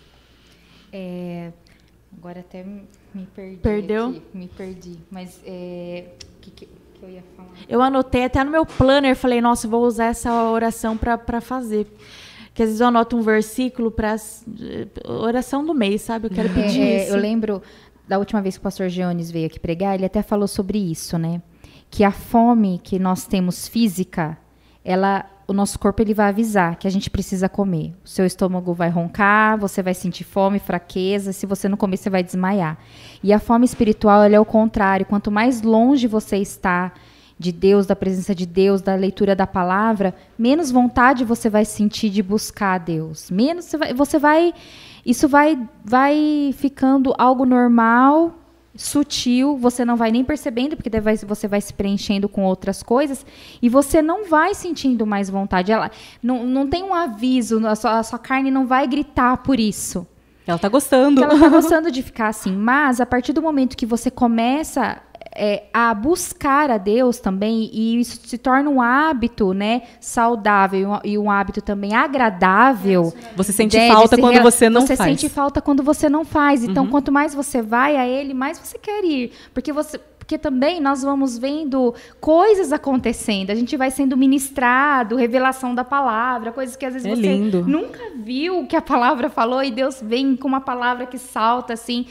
É, 0.93 1.51
agora 2.17 2.39
até 2.39 2.63
me 2.63 3.25
perdi. 3.35 3.57
Perdeu? 3.57 4.09
Aqui, 4.09 4.21
me 4.33 4.47
perdi. 4.47 4.97
Mas 5.09 5.39
é, 5.45 6.05
que, 6.41 6.51
que, 6.51 6.67
eu 7.01 7.09
ia 7.09 7.23
falar? 7.35 7.49
Eu 7.67 7.81
anotei 7.81 8.23
até 8.23 8.41
no 8.43 8.51
meu 8.51 8.65
planner, 8.65 9.15
falei, 9.15 9.41
nossa, 9.41 9.67
vou 9.67 9.85
usar 9.85 10.05
essa 10.05 10.31
oração 10.49 10.97
para 10.97 11.41
fazer 11.41 11.87
que 12.53 12.61
às 12.61 12.69
vezes 12.69 12.81
eu 12.81 12.87
anoto 12.87 13.17
um 13.17 13.21
versículo 13.21 13.91
para 13.91 14.15
oração 15.05 15.65
do 15.65 15.73
mês, 15.73 16.01
sabe? 16.01 16.27
Eu 16.27 16.31
quero 16.31 16.49
é, 16.49 16.53
pedir 16.53 16.81
é, 16.81 17.03
isso. 17.03 17.13
Eu 17.13 17.19
lembro 17.19 17.61
da 18.07 18.17
última 18.17 18.41
vez 18.41 18.55
que 18.55 18.59
o 18.59 18.63
pastor 18.63 18.89
Geones 18.89 19.31
veio 19.31 19.47
aqui 19.47 19.59
pregar, 19.59 19.95
ele 19.95 20.05
até 20.05 20.21
falou 20.21 20.47
sobre 20.47 20.77
isso, 20.77 21.17
né? 21.17 21.41
Que 21.89 22.03
a 22.03 22.11
fome 22.11 22.79
que 22.83 22.99
nós 22.99 23.25
temos 23.25 23.67
física, 23.67 24.37
ela 24.83 25.25
o 25.47 25.53
nosso 25.53 25.77
corpo 25.77 26.01
ele 26.01 26.13
vai 26.13 26.29
avisar 26.29 26.77
que 26.77 26.87
a 26.87 26.89
gente 26.89 27.09
precisa 27.09 27.49
comer. 27.49 27.93
O 28.05 28.07
seu 28.07 28.25
estômago 28.25 28.73
vai 28.73 28.89
roncar, 28.89 29.57
você 29.57 29.83
vai 29.83 29.93
sentir 29.93 30.23
fome, 30.23 30.59
fraqueza, 30.59 31.33
se 31.33 31.45
você 31.45 31.67
não 31.67 31.75
comer 31.75 31.97
você 31.97 32.09
vai 32.09 32.23
desmaiar. 32.23 32.77
E 33.21 33.33
a 33.33 33.39
fome 33.39 33.65
espiritual 33.65 34.23
ela 34.23 34.35
é 34.35 34.39
o 34.39 34.45
contrário, 34.45 35.05
quanto 35.05 35.29
mais 35.29 35.61
longe 35.61 36.07
você 36.07 36.37
está 36.37 36.93
de 37.41 37.51
Deus, 37.51 37.85
da 37.85 37.95
presença 37.95 38.33
de 38.33 38.45
Deus, 38.45 38.81
da 38.81 38.95
leitura 38.95 39.35
da 39.35 39.47
palavra, 39.47 40.13
menos 40.37 40.71
vontade 40.71 41.25
você 41.25 41.49
vai 41.49 41.65
sentir 41.65 42.09
de 42.09 42.21
buscar 42.21 42.75
a 42.75 42.77
Deus. 42.77 43.31
Menos 43.31 43.65
você 43.65 43.77
vai, 43.77 43.93
você 43.93 44.19
vai 44.19 44.53
isso 45.05 45.27
vai 45.27 45.59
vai 45.83 46.53
ficando 46.55 47.13
algo 47.17 47.43
normal, 47.45 48.35
sutil, 48.75 49.57
você 49.57 49.83
não 49.83 49.95
vai 49.95 50.11
nem 50.11 50.23
percebendo, 50.23 50.77
porque 50.77 50.89
você 51.27 51.47
vai 51.47 51.59
se 51.59 51.73
preenchendo 51.73 52.29
com 52.29 52.43
outras 52.43 52.83
coisas, 52.83 53.25
e 53.61 53.67
você 53.67 54.01
não 54.01 54.25
vai 54.25 54.53
sentindo 54.53 55.05
mais 55.05 55.29
vontade. 55.29 55.71
Ela 55.71 55.91
não, 56.21 56.45
não 56.45 56.67
tem 56.67 56.83
um 56.83 56.93
aviso, 56.93 57.65
a 57.65 57.75
sua, 57.75 57.99
a 57.99 58.03
sua 58.03 58.19
carne 58.19 58.51
não 58.51 58.67
vai 58.67 58.87
gritar 58.87 59.37
por 59.37 59.59
isso. 59.59 60.07
Ela 60.45 60.57
tá 60.57 60.69
gostando. 60.69 61.23
Ela 61.23 61.39
tá 61.39 61.49
gostando 61.49 61.91
de 61.91 62.01
ficar 62.01 62.27
assim. 62.27 62.55
Mas 62.55 62.99
a 62.99 63.05
partir 63.05 63.33
do 63.33 63.41
momento 63.41 63.77
que 63.77 63.85
você 63.85 64.09
começa 64.09 65.01
é, 65.35 65.63
a 65.73 65.93
buscar 65.93 66.69
a 66.69 66.77
Deus 66.77 67.19
também, 67.19 67.69
e 67.71 67.99
isso 67.99 68.19
se 68.23 68.37
torna 68.37 68.69
um 68.69 68.81
hábito, 68.81 69.53
né, 69.53 69.83
saudável 69.99 70.99
e 71.03 71.17
um, 71.17 71.31
hábito 71.31 71.61
também 71.61 71.95
agradável. 71.95 73.13
Você 73.35 73.53
sente 73.53 73.77
né, 73.77 73.87
falta 73.87 74.17
quando 74.17 74.35
re... 74.35 74.41
você 74.41 74.69
não 74.69 74.81
você 74.81 74.95
faz. 74.95 75.09
Você 75.09 75.19
sente 75.19 75.33
falta 75.33 75.61
quando 75.61 75.83
você 75.83 76.09
não 76.09 76.25
faz. 76.25 76.63
Então, 76.63 76.83
uhum. 76.83 76.89
quanto 76.89 77.11
mais 77.11 77.33
você 77.33 77.61
vai 77.61 77.95
a 77.95 78.07
Ele, 78.07 78.33
mais 78.33 78.59
você 78.59 78.77
quer 78.77 79.03
ir, 79.03 79.31
porque 79.53 79.71
você 79.71 79.99
porque 80.31 80.37
também 80.37 80.79
nós 80.79 81.01
vamos 81.01 81.37
vendo 81.37 81.93
coisas 82.21 82.71
acontecendo, 82.71 83.49
a 83.49 83.55
gente 83.55 83.75
vai 83.75 83.91
sendo 83.91 84.15
ministrado, 84.15 85.17
revelação 85.17 85.75
da 85.75 85.83
palavra, 85.83 86.53
coisas 86.53 86.77
que 86.77 86.85
às 86.85 86.93
vezes 86.93 87.05
é 87.05 87.15
você 87.15 87.21
lindo. 87.21 87.65
nunca 87.67 87.99
viu 88.15 88.65
que 88.65 88.77
a 88.77 88.81
palavra 88.81 89.29
falou 89.29 89.61
e 89.61 89.71
Deus 89.71 89.99
vem 90.01 90.37
com 90.37 90.47
uma 90.47 90.61
palavra 90.61 91.05
que 91.05 91.17
salta 91.17 91.73
assim. 91.73 92.05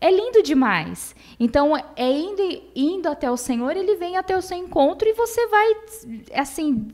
É 0.00 0.10
lindo 0.10 0.42
demais. 0.42 1.14
Então, 1.40 1.76
é 1.96 2.10
indo, 2.10 2.62
indo 2.74 3.08
até 3.08 3.30
o 3.30 3.36
Senhor, 3.36 3.76
ele 3.76 3.96
vem 3.96 4.16
até 4.16 4.36
o 4.36 4.42
seu 4.42 4.56
encontro 4.56 5.08
e 5.08 5.12
você 5.12 5.46
vai, 5.48 5.76
assim, 6.34 6.88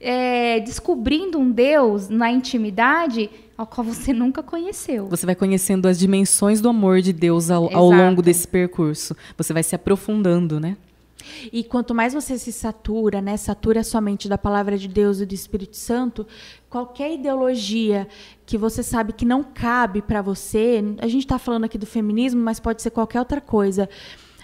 é, 0.00 0.60
descobrindo 0.60 1.38
um 1.38 1.50
Deus 1.50 2.08
na 2.08 2.30
intimidade 2.30 3.30
ao 3.56 3.66
qual 3.66 3.84
você 3.84 4.12
nunca 4.12 4.42
conheceu. 4.42 5.06
Você 5.06 5.26
vai 5.26 5.34
conhecendo 5.34 5.86
as 5.86 5.98
dimensões 5.98 6.60
do 6.60 6.68
amor 6.68 7.00
de 7.00 7.12
Deus 7.12 7.50
ao, 7.50 7.74
ao 7.74 7.90
longo 7.90 8.22
desse 8.22 8.46
percurso. 8.46 9.16
Você 9.36 9.52
vai 9.52 9.62
se 9.62 9.74
aprofundando, 9.74 10.60
né? 10.60 10.76
E 11.52 11.64
quanto 11.64 11.94
mais 11.94 12.14
você 12.14 12.38
se 12.38 12.52
satura, 12.52 13.20
né, 13.20 13.36
satura 13.36 13.82
somente 13.82 14.28
da 14.28 14.38
palavra 14.38 14.78
de 14.78 14.86
Deus 14.86 15.20
e 15.20 15.26
do 15.26 15.34
Espírito 15.34 15.76
Santo, 15.76 16.26
qualquer 16.70 17.12
ideologia 17.12 18.06
que 18.46 18.56
você 18.56 18.82
sabe 18.82 19.12
que 19.12 19.24
não 19.24 19.42
cabe 19.42 20.00
para 20.00 20.22
você, 20.22 20.82
a 20.98 21.08
gente 21.08 21.24
está 21.24 21.38
falando 21.38 21.64
aqui 21.64 21.76
do 21.76 21.84
feminismo, 21.84 22.40
mas 22.40 22.60
pode 22.60 22.80
ser 22.80 22.90
qualquer 22.90 23.18
outra 23.18 23.40
coisa 23.40 23.88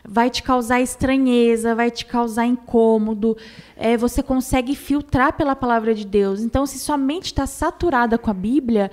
vai 0.04 0.28
te 0.28 0.42
causar 0.42 0.80
estranheza, 0.80 1.74
vai 1.74 1.90
te 1.90 2.04
causar 2.04 2.44
incômodo. 2.46 3.36
É, 3.76 3.96
você 3.96 4.22
consegue 4.22 4.74
filtrar 4.74 5.34
pela 5.34 5.54
palavra 5.54 5.94
de 5.94 6.04
Deus. 6.04 6.40
Então, 6.40 6.66
se 6.66 6.78
sua 6.78 6.96
mente 6.96 7.26
está 7.26 7.46
saturada 7.46 8.18
com 8.18 8.30
a 8.30 8.34
Bíblia, 8.34 8.90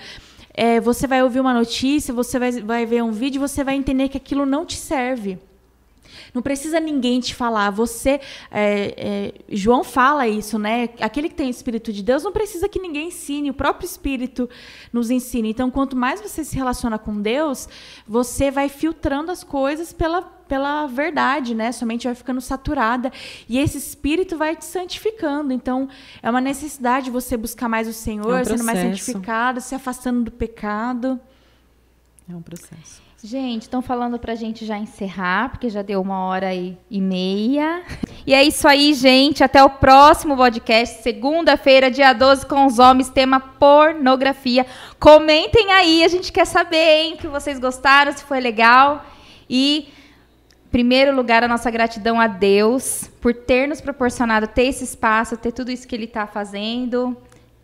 é, 0.54 0.80
você 0.80 1.08
vai 1.08 1.24
ouvir 1.24 1.40
uma 1.40 1.54
notícia, 1.54 2.14
você 2.14 2.38
vai, 2.38 2.52
vai 2.62 2.86
ver 2.86 3.04
um 3.04 3.12
vídeo, 3.12 3.42
você 3.42 3.64
vai 3.64 3.76
entender 3.76 4.10
que 4.10 4.18
aquilo 4.18 4.46
não 4.46 4.66
te 4.66 4.78
serve. 4.78 5.40
Não 6.34 6.42
precisa 6.42 6.80
ninguém 6.80 7.20
te 7.20 7.34
falar. 7.34 7.70
Você, 7.72 8.20
é, 8.52 8.94
é, 8.98 9.34
João 9.50 9.84
fala 9.84 10.28
isso, 10.28 10.60
né? 10.60 10.90
Aquele 11.00 11.30
que 11.30 11.36
tem 11.36 11.48
o 11.48 11.50
Espírito 11.50 11.92
de 11.92 12.04
Deus 12.04 12.24
não 12.24 12.32
precisa 12.32 12.70
que 12.70 12.80
ninguém 12.80 13.08
ensine. 13.08 13.50
O 13.50 13.54
próprio 13.54 13.86
Espírito 13.86 14.50
nos 14.92 15.10
ensina. 15.10 15.48
Então, 15.48 15.70
quanto 15.72 15.96
mais 15.96 16.22
você 16.22 16.44
se 16.44 16.56
relaciona 16.56 16.98
com 16.98 17.22
Deus, 17.22 17.68
você 18.08 18.52
vai 18.52 18.70
filtrando 18.70 19.32
as 19.32 19.44
coisas 19.44 19.92
pela, 19.92 20.22
pela 20.22 20.88
verdade, 20.88 21.56
né? 21.56 21.72
Sua 21.72 21.88
mente 21.88 22.06
vai 22.06 22.16
ficando 22.16 22.42
saturada 22.42 23.12
e 23.48 23.58
esse 23.58 23.78
Espírito 23.78 24.38
vai 24.38 24.56
te 24.56 24.66
santificando. 24.66 25.52
Então, 25.52 25.90
é 26.22 26.30
uma 26.30 26.42
necessidade 26.42 27.10
você 27.10 27.36
buscar 27.36 27.68
mais 27.68 27.88
o 27.88 27.94
Senhor, 27.94 28.38
é 28.38 28.42
um 28.42 28.46
sendo 28.46 28.64
mais 28.64 28.80
santificado, 28.80 29.62
se 29.62 29.74
afastando 29.74 30.24
do 30.24 30.32
pecado. 30.32 31.20
É 32.30 32.36
um 32.36 32.42
processo. 32.42 33.09
Gente, 33.22 33.64
estão 33.64 33.82
falando 33.82 34.18
pra 34.18 34.34
gente 34.34 34.66
já 34.66 34.78
encerrar, 34.78 35.50
porque 35.50 35.70
já 35.70 35.82
deu 35.82 36.02
uma 36.02 36.24
hora 36.24 36.56
e, 36.56 36.78
e 36.90 37.02
meia. 37.02 37.84
E 38.26 38.34
é 38.34 38.42
isso 38.42 38.66
aí, 38.66 38.94
gente. 38.94 39.44
Até 39.44 39.62
o 39.62 39.70
próximo 39.70 40.38
podcast, 40.38 41.04
segunda-feira, 41.04 41.92
dia 41.92 42.14
12, 42.14 42.46
com 42.46 42.66
os 42.66 42.80
homens, 42.80 43.10
tema 43.10 43.38
pornografia. 43.42 44.66
Comentem 44.98 45.70
aí, 45.70 46.02
a 46.02 46.08
gente 46.08 46.32
quer 46.32 46.46
saber, 46.46 46.78
hein, 46.78 47.18
que 47.18 47.28
vocês 47.28 47.60
gostaram, 47.60 48.14
se 48.14 48.24
foi 48.24 48.40
legal. 48.40 49.06
E, 49.50 49.90
em 50.66 50.70
primeiro 50.72 51.14
lugar, 51.14 51.44
a 51.44 51.48
nossa 51.50 51.70
gratidão 51.70 52.22
a 52.22 52.28
Deus 52.28 53.12
por 53.20 53.34
ter 53.34 53.68
nos 53.68 53.82
proporcionado 53.82 54.48
ter 54.48 54.68
esse 54.68 54.86
espaço, 54.86 55.36
ter 55.36 55.52
tudo 55.52 55.70
isso 55.70 55.86
que 55.86 55.94
Ele 55.94 56.06
está 56.06 56.26
fazendo 56.26 57.18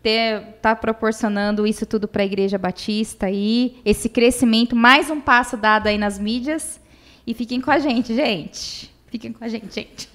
ter 0.06 0.40
tá 0.62 0.76
proporcionando 0.76 1.66
isso 1.66 1.84
tudo 1.84 2.06
para 2.06 2.22
a 2.22 2.24
Igreja 2.24 2.56
Batista 2.56 3.26
aí, 3.26 3.78
esse 3.84 4.08
crescimento, 4.08 4.76
mais 4.76 5.10
um 5.10 5.20
passo 5.20 5.56
dado 5.56 5.88
aí 5.88 5.98
nas 5.98 6.16
mídias. 6.16 6.80
E 7.26 7.34
fiquem 7.34 7.60
com 7.60 7.72
a 7.72 7.80
gente, 7.80 8.14
gente. 8.14 8.88
Fiquem 9.08 9.32
com 9.32 9.44
a 9.44 9.48
gente, 9.48 9.74
gente. 9.74 10.08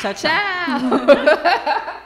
Tchau, 0.00 0.14
tchau. 0.14 0.14
tchau. 0.14 1.94